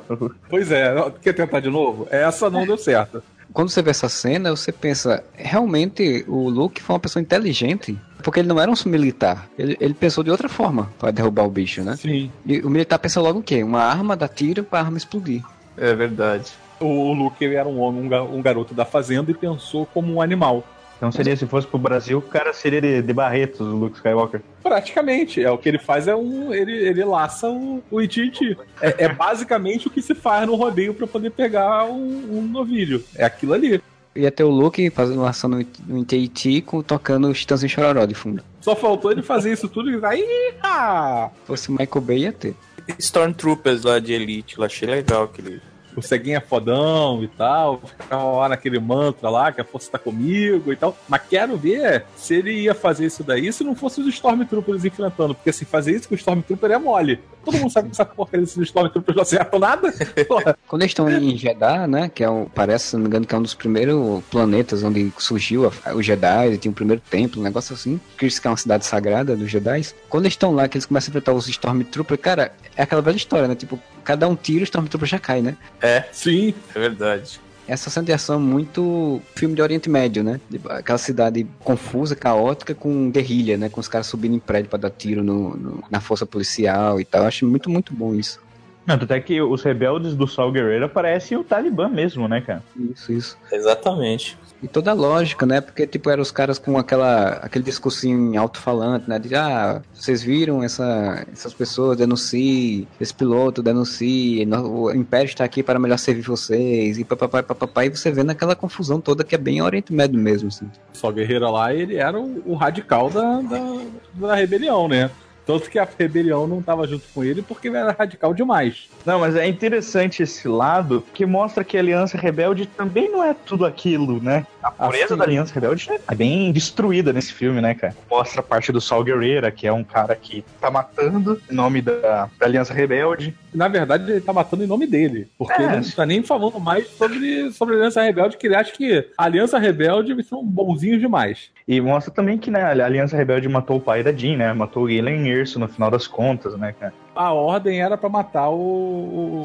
Pois 0.51 0.71
é, 0.71 0.95
quer 1.23 1.33
tentar 1.33 1.61
de 1.61 1.71
novo? 1.71 2.07
Essa 2.11 2.51
não 2.51 2.67
deu 2.67 2.77
certo. 2.77 3.23
Quando 3.55 3.71
você 3.71 3.81
vê 3.81 3.91
essa 3.91 4.09
cena, 4.09 4.51
você 4.51 4.73
pensa, 4.73 5.25
realmente 5.33 6.25
o 6.27 6.51
Luke 6.51 6.83
foi 6.83 6.95
uma 6.95 7.01
pessoa 7.01 7.23
inteligente. 7.23 7.97
Porque 8.23 8.41
ele 8.41 8.49
não 8.49 8.61
era 8.61 8.71
um 8.71 8.75
militar. 8.87 9.49
Ele, 9.57 9.77
ele 9.81 9.95
pensou 9.95 10.25
de 10.25 10.31
outra 10.31 10.49
forma 10.49 10.91
para 10.99 11.11
derrubar 11.11 11.45
o 11.45 11.51
bicho, 11.51 11.83
né? 11.83 11.95
Sim. 11.95 12.33
E 12.45 12.59
o 12.61 12.71
militar 12.71 12.99
pensa 12.99 13.21
logo 13.21 13.39
o 13.39 13.43
quê? 13.43 13.63
Uma 13.63 13.83
arma 13.83 14.17
dá 14.17 14.27
tiro 14.27 14.65
pra 14.65 14.81
arma 14.81 14.99
explodir. 14.99 15.43
É 15.77 15.95
verdade. 15.95 16.51
O, 16.81 17.13
Luke 17.13 17.45
era 17.45 17.69
um 17.69 17.79
homem, 17.81 18.11
um 18.33 18.43
garoto 18.43 18.75
da 18.75 18.85
fazenda 18.85 19.31
e 19.31 19.35
pensou 19.35 19.87
como 19.87 20.15
um 20.15 20.21
animal. 20.21 20.65
Então 21.05 21.13
seria, 21.13 21.37
se 21.37 21.47
fosse 21.47 21.67
pro 21.67 21.79
Brasil, 21.79 22.17
o 22.17 22.23
cara 22.23 22.55
seria 22.55 22.81
de, 22.81 23.03
de 23.03 23.13
Barretos, 23.13 23.61
o 23.61 23.77
Luke 23.77 23.97
Skywalker. 23.97 24.41
Praticamente. 24.63 25.45
É 25.45 25.51
o 25.51 25.59
que 25.59 25.69
ele 25.69 25.79
faz 25.79 26.09
é 26.09 26.17
um. 26.17 26.55
Ele, 26.55 26.73
ele 26.73 27.05
laça 27.05 27.47
o, 27.51 27.83
o 27.91 28.01
Iti 28.01 28.57
é, 28.81 29.05
é 29.05 29.09
basicamente 29.13 29.87
o 29.87 29.91
que 29.91 30.01
se 30.01 30.15
faz 30.15 30.47
no 30.47 30.55
rodeio 30.55 30.95
pra 30.95 31.07
poder 31.07 31.29
pegar 31.29 31.85
um, 31.85 32.39
um 32.39 32.41
novilho. 32.41 33.05
É 33.17 33.23
aquilo 33.23 33.53
ali. 33.53 33.83
Ia 34.17 34.31
ter 34.31 34.45
o 34.45 34.49
Luke 34.49 34.89
fazendo 34.89 35.21
laçando 35.21 35.67
no 35.87 35.99
ITIT 35.99 36.63
com 36.63 36.83
tocando 36.83 37.35
Chitãozinho 37.35 37.69
Chororó 37.69 38.07
de 38.07 38.15
fundo. 38.15 38.43
Só 38.63 38.75
faltou 38.75 39.13
ele 39.13 39.21
fazer 39.21 39.53
isso 39.53 39.69
tudo 39.69 39.91
e 39.91 40.03
aí. 40.07 40.55
Ah! 40.63 41.29
Se 41.43 41.47
fosse 41.47 41.71
Michael 41.71 42.01
Bay, 42.01 42.19
ia 42.21 42.33
ter. 42.33 42.55
Stormtroopers 42.99 43.83
lá 43.83 43.99
de 43.99 44.15
Elite, 44.15 44.57
eu 44.57 44.65
achei 44.65 44.89
legal 44.89 45.25
aquele. 45.25 45.61
O 45.97 46.03
ceguinho 46.03 46.37
é 46.37 46.41
fodão 46.41 47.23
e 47.23 47.29
tal, 47.29 47.81
ficava 47.81 48.25
lá 48.25 48.49
naquele 48.49 48.79
mantra 48.79 49.31
lá, 49.31 49.53
que 49.53 49.61
a 49.61 49.65
força 49.65 49.91
tá 49.91 49.99
comigo 49.99 50.73
e 50.73 50.77
tal. 50.77 50.97
Mas 51.09 51.23
quero 51.29 51.57
ver 51.57 52.05
se 52.17 52.35
ele 52.35 52.53
ia 52.53 52.75
fazer 52.75 53.07
isso 53.07 53.23
daí 53.23 53.53
se 53.53 53.63
não 53.63 53.75
fosse 53.75 54.01
os 54.01 54.09
Stormtroopers 54.09 54.85
enfrentando. 54.85 55.35
Porque 55.35 55.51
assim, 55.51 55.65
fazer 55.65 55.93
isso 55.93 56.09
com 56.09 56.15
o 56.15 56.19
Stormtrooper 56.19 56.71
é 56.71 56.79
mole. 56.79 57.21
Todo 57.45 57.59
mundo 57.59 57.71
sabe 57.71 57.89
que 57.89 57.95
essa 57.95 58.05
porcaria 58.05 58.45
desses 58.45 58.59
Stormtroopers 58.59 59.17
não 59.17 59.23
acertam 59.23 59.59
nada. 59.59 59.93
Porra. 60.27 60.57
Quando 60.67 60.83
eles 60.83 60.91
estão 60.91 61.09
em 61.11 61.37
Jeddah, 61.37 61.87
né? 61.87 62.09
Que 62.09 62.25
é 62.25 62.31
um, 62.31 62.47
parece, 62.47 62.89
se 62.89 62.97
não 62.97 63.03
me 63.03 63.09
engano, 63.09 63.27
que 63.27 63.35
é 63.35 63.39
um 63.39 63.43
dos 63.43 63.55
primeiros 63.55 64.23
planetas 64.31 64.83
onde 64.83 65.13
surgiu 65.19 65.71
a, 65.85 65.95
os 65.95 66.05
Jedi, 66.05 66.59
tinha 66.59 66.73
o 66.73 66.75
primeiro 66.75 67.03
templo, 67.11 67.41
um 67.41 67.45
negócio 67.45 67.75
assim. 67.75 68.01
Que 68.19 68.27
é 68.27 68.49
uma 68.49 68.57
cidade 68.57 68.87
sagrada 68.87 69.37
dos 69.37 69.51
Jedi. 69.51 69.83
Quando 70.09 70.25
eles 70.25 70.35
estão 70.35 70.55
lá, 70.55 70.69
que 70.69 70.77
eles 70.77 70.87
começam 70.87 71.09
a 71.09 71.11
enfrentar 71.11 71.33
os 71.33 71.49
Stormtroopers, 71.49 72.21
cara, 72.21 72.53
é 72.77 72.83
aquela 72.83 73.03
velha 73.03 73.17
história, 73.17 73.47
né? 73.47 73.55
Tipo, 73.55 73.79
cada 74.03 74.27
um 74.29 74.37
tira, 74.37 74.61
o 74.61 74.65
Stormtrooper 74.65 75.09
já 75.09 75.19
cai, 75.19 75.43
né? 75.43 75.57
É, 75.87 76.05
Sim, 76.13 76.55
é 76.75 76.79
verdade. 76.79 77.39
Essa 77.67 77.89
cena 77.91 78.05
de 78.07 78.13
ação 78.13 78.37
é 78.37 78.39
muito 78.39 79.23
filme 79.35 79.55
de 79.55 79.63
Oriente 79.63 79.89
Médio, 79.89 80.23
né? 80.23 80.39
Aquela 80.69 80.99
cidade 80.99 81.47
confusa, 81.61 82.15
caótica, 82.15 82.75
com 82.75 83.11
guerrilha, 83.11 83.57
né? 83.57 83.69
Com 83.71 83.81
os 83.81 83.89
caras 83.89 84.07
subindo 84.07 84.35
em 84.35 84.39
prédio 84.39 84.69
pra 84.69 84.79
dar 84.79 84.91
tiro 84.91 85.23
no, 85.23 85.57
no- 85.57 85.85
na 85.91 86.01
força 86.01 86.27
policial 86.27 87.01
e 87.01 87.05
tal. 87.05 87.23
Eu 87.23 87.29
acho 87.29 87.47
muito, 87.47 87.71
muito 87.71 87.95
bom 87.95 88.15
isso. 88.15 88.39
Não, 88.87 88.97
até 88.97 89.19
que 89.19 89.41
os 89.41 89.63
rebeldes 89.63 90.15
do 90.15 90.27
Sal 90.29 90.53
Guerreiro 90.53 90.91
parecem 90.91 91.39
o 91.39 91.45
Talibã 91.45 91.89
mesmo, 91.89 92.29
né, 92.29 92.43
cara? 92.43 92.63
Isso, 92.77 93.11
isso. 93.13 93.39
Exatamente. 93.51 94.37
E 94.65 94.67
toda 94.67 94.93
a 94.93 94.95
lógica, 94.95 95.45
né? 95.45 95.61
Porque, 95.61 95.87
tipo, 95.87 96.09
eram 96.09 96.23
os 96.23 96.31
caras 96.31 96.59
com 96.59 96.79
aquela, 96.79 97.33
aquele 97.43 97.63
discursinho 97.63 98.41
alto-falante, 98.41 99.07
né? 99.07 99.19
De, 99.19 99.35
ah, 99.35 99.83
vocês 99.93 100.23
viram 100.23 100.63
essa, 100.63 101.27
essas 101.31 101.53
pessoas, 101.53 101.99
denuncie, 101.99 102.89
esse 102.99 103.13
piloto 103.13 103.63
denuncie, 103.63 104.49
o 104.51 104.91
Império 104.91 105.27
está 105.27 105.45
aqui 105.45 105.63
para 105.63 105.79
melhor 105.79 105.99
servir 105.99 106.23
vocês, 106.23 106.99
e 106.99 107.05
papapá, 107.05 107.43
papapá, 107.43 107.85
e 107.85 107.91
você 107.91 108.11
vê 108.11 108.23
naquela 108.23 108.57
confusão 108.57 109.03
toda 109.03 109.23
que 109.23 109.35
é 109.35 109.39
bem 109.39 109.61
Oriente 109.61 109.93
Médio 109.93 110.19
mesmo, 110.19 110.49
assim. 110.49 110.71
só 110.95 111.13
Guerreiro 111.13 111.51
lá, 111.51 111.75
ele 111.75 111.97
era 111.97 112.19
o, 112.19 112.43
o 112.47 112.55
radical 112.55 113.11
da, 113.11 113.43
da, 113.43 113.81
da 114.15 114.35
rebelião, 114.35 114.89
né? 114.89 115.11
Tanto 115.47 115.69
que 115.71 115.79
a 115.79 115.87
rebelião 115.99 116.47
não 116.47 116.63
tava 116.63 116.87
junto 116.87 117.05
com 117.15 117.23
ele 117.23 117.43
porque 117.43 117.69
ele 117.69 117.77
era 117.77 117.93
radical 117.99 118.33
demais. 118.33 118.89
Não, 119.05 119.21
mas 119.21 119.37
é 119.37 119.47
interessante 119.47 120.23
esse 120.23 120.49
lado 120.49 121.05
que 121.13 121.27
mostra 121.27 121.63
que 121.63 121.77
a 121.77 121.81
Aliança 121.81 122.17
Rebelde 122.17 122.67
também 122.67 123.11
não 123.11 123.23
é 123.23 123.35
tudo 123.35 123.67
aquilo, 123.67 124.23
né? 124.23 124.47
A 124.63 124.71
pureza 124.71 125.05
Assim. 125.05 125.17
da 125.17 125.25
Aliança 125.25 125.55
Rebelde 125.55 125.89
é 126.09 126.15
bem 126.15 126.51
destruída 126.53 127.13
nesse 127.13 127.33
filme, 127.33 127.61
né, 127.61 127.75
cara? 127.75 127.95
Mostra 128.11 128.41
a 128.41 128.43
parte 128.43 128.73
do 128.73 128.81
Sol 128.81 129.05
Guerreira, 129.05 129.51
que 129.51 129.67
é 129.67 129.73
um 129.73 129.85
cara 129.85 130.17
que 130.17 130.43
tá 130.61 130.71
matando 130.71 131.41
em 131.51 131.55
nome 131.55 131.83
da, 131.83 132.31
da 132.39 132.47
Aliança 132.47 132.73
Rebelde. 132.73 133.35
Na 133.53 133.69
verdade, 133.69 134.11
ele 134.11 134.21
tá 134.21 134.33
matando 134.33 134.65
em 134.65 134.67
nome 134.67 134.87
dele. 134.87 135.29
Porque 135.37 135.61
É. 135.61 135.67
ele 135.67 135.77
não 135.77 135.83
tá 135.91 136.07
nem 136.07 136.23
falando 136.23 136.59
mais 136.59 136.89
sobre, 136.89 137.51
sobre 137.53 137.75
a 137.75 137.79
Aliança 137.79 138.03
Rebelde, 138.03 138.37
que 138.39 138.47
ele 138.47 138.57
acha 138.57 138.73
que 138.73 139.07
a 139.19 139.25
Aliança 139.25 139.59
Rebelde 139.59 140.21
são 140.25 140.43
bonzinhos 140.43 141.01
demais. 141.01 141.51
E 141.69 141.81
mostra 141.81 142.13
também 142.13 142.39
que 142.39 142.51
né, 142.51 142.63
a 142.63 142.71
Aliança 142.85 143.17
Rebelde 143.17 143.49
matou 143.49 143.77
o 143.77 143.81
pai 143.81 144.03
da 144.03 144.13
Jean, 144.13 144.37
né? 144.39 144.53
Matou 144.53 144.85
o 144.85 144.87
Galen 144.87 145.29
Erso 145.35 145.59
no 145.59 145.69
final 145.69 145.91
das 145.91 146.07
contas, 146.07 146.57
né, 146.57 146.75
cara? 146.79 146.93
A 147.15 147.33
ordem 147.33 147.81
era 147.81 147.97
pra 147.97 148.09
matar 148.09 148.49
o, 148.49 148.57
o, 148.57 149.43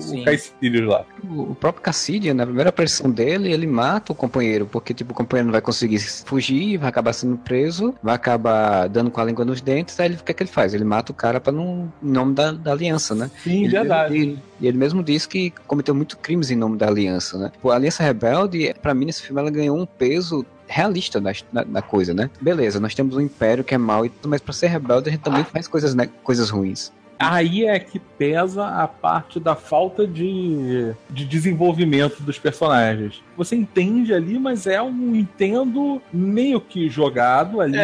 lá. 0.88 1.06
O 1.30 1.54
próprio 1.54 1.84
Cassidy, 1.84 2.34
na 2.34 2.46
primeira 2.46 2.70
aparição 2.70 3.12
dele, 3.12 3.52
ele 3.52 3.68
mata 3.68 4.12
o 4.12 4.16
companheiro, 4.16 4.66
porque 4.66 4.94
tipo, 4.94 5.12
o 5.12 5.16
companheiro 5.16 5.46
não 5.48 5.52
vai 5.52 5.62
conseguir 5.62 6.00
fugir, 6.00 6.78
vai 6.78 6.90
acabar 6.90 7.14
sendo 7.14 7.38
preso, 7.38 7.94
vai 8.02 8.16
acabar 8.16 8.88
dando 8.90 9.12
com 9.12 9.22
a 9.22 9.24
língua 9.26 9.46
nos 9.46 9.62
dentes, 9.62 10.00
aí 10.00 10.08
ele, 10.08 10.16
o 10.16 10.24
que 10.24 10.32
é 10.32 10.34
que 10.34 10.44
ele 10.44 10.50
faz? 10.50 10.74
Ele 10.74 10.84
mata 10.84 11.12
o 11.12 11.16
cara 11.16 11.40
para 11.40 11.54
não, 11.54 11.92
em 12.02 12.12
nome 12.12 12.34
da, 12.34 12.52
da 12.52 12.72
aliança, 12.72 13.14
né? 13.14 13.30
Sim, 13.44 13.66
Ele 13.66 13.70
verdade. 13.70 14.18
mesmo- 14.18 14.42
E, 14.60 14.66
e 14.66 14.68
ele 14.68 14.78
mesmo 14.78 15.04
disse 15.04 15.28
que 15.28 15.52
cometeu 15.68 15.94
muito 15.94 16.18
crimes 16.18 16.50
em 16.50 16.56
nome 16.56 16.78
da 16.78 16.88
aliança, 16.88 17.38
né? 17.38 17.52
Pô, 17.62 17.70
a 17.72 17.76
Aliança 17.76 18.04
Rebelde, 18.04 18.74
pra 18.82 18.94
mim, 18.94 19.06
nesse 19.06 19.22
filme, 19.22 19.40
ela 19.40 19.52
ganhou 19.52 19.78
um 19.78 19.86
peso 19.86 20.46
realista 20.70 21.20
da, 21.20 21.32
da, 21.52 21.64
da 21.64 21.82
coisa, 21.82 22.14
né? 22.14 22.30
Beleza, 22.40 22.80
nós 22.80 22.94
temos 22.94 23.16
um 23.16 23.22
império 23.22 23.64
que 23.64 23.74
é 23.74 23.78
mau, 23.78 24.06
e 24.06 24.10
tudo, 24.10 24.30
mas 24.30 24.40
pra 24.40 24.54
ser 24.54 24.68
rebelde 24.68 25.10
a 25.10 25.12
gente 25.12 25.22
também 25.22 25.44
faz 25.44 25.68
coisas, 25.68 25.96
né, 25.96 26.08
coisas 26.24 26.50
ruins. 26.50 26.92
Aí 27.20 27.66
é 27.66 27.78
que 27.80 28.00
pesa 28.00 28.66
a 28.66 28.88
parte 28.88 29.42
da 29.42 29.54
falta 29.54 30.08
de, 30.08 30.94
de 31.10 31.26
desenvolvimento 31.26 32.24
dos 32.24 32.40
personagens. 32.40 33.22
Você 33.36 33.58
entende 33.58 34.14
ali, 34.14 34.40
mas 34.40 34.66
é 34.66 34.82
um 34.82 35.14
entendo 35.14 36.02
meio 36.14 36.62
que 36.62 36.88
jogado 36.88 37.60
ali. 37.60 37.78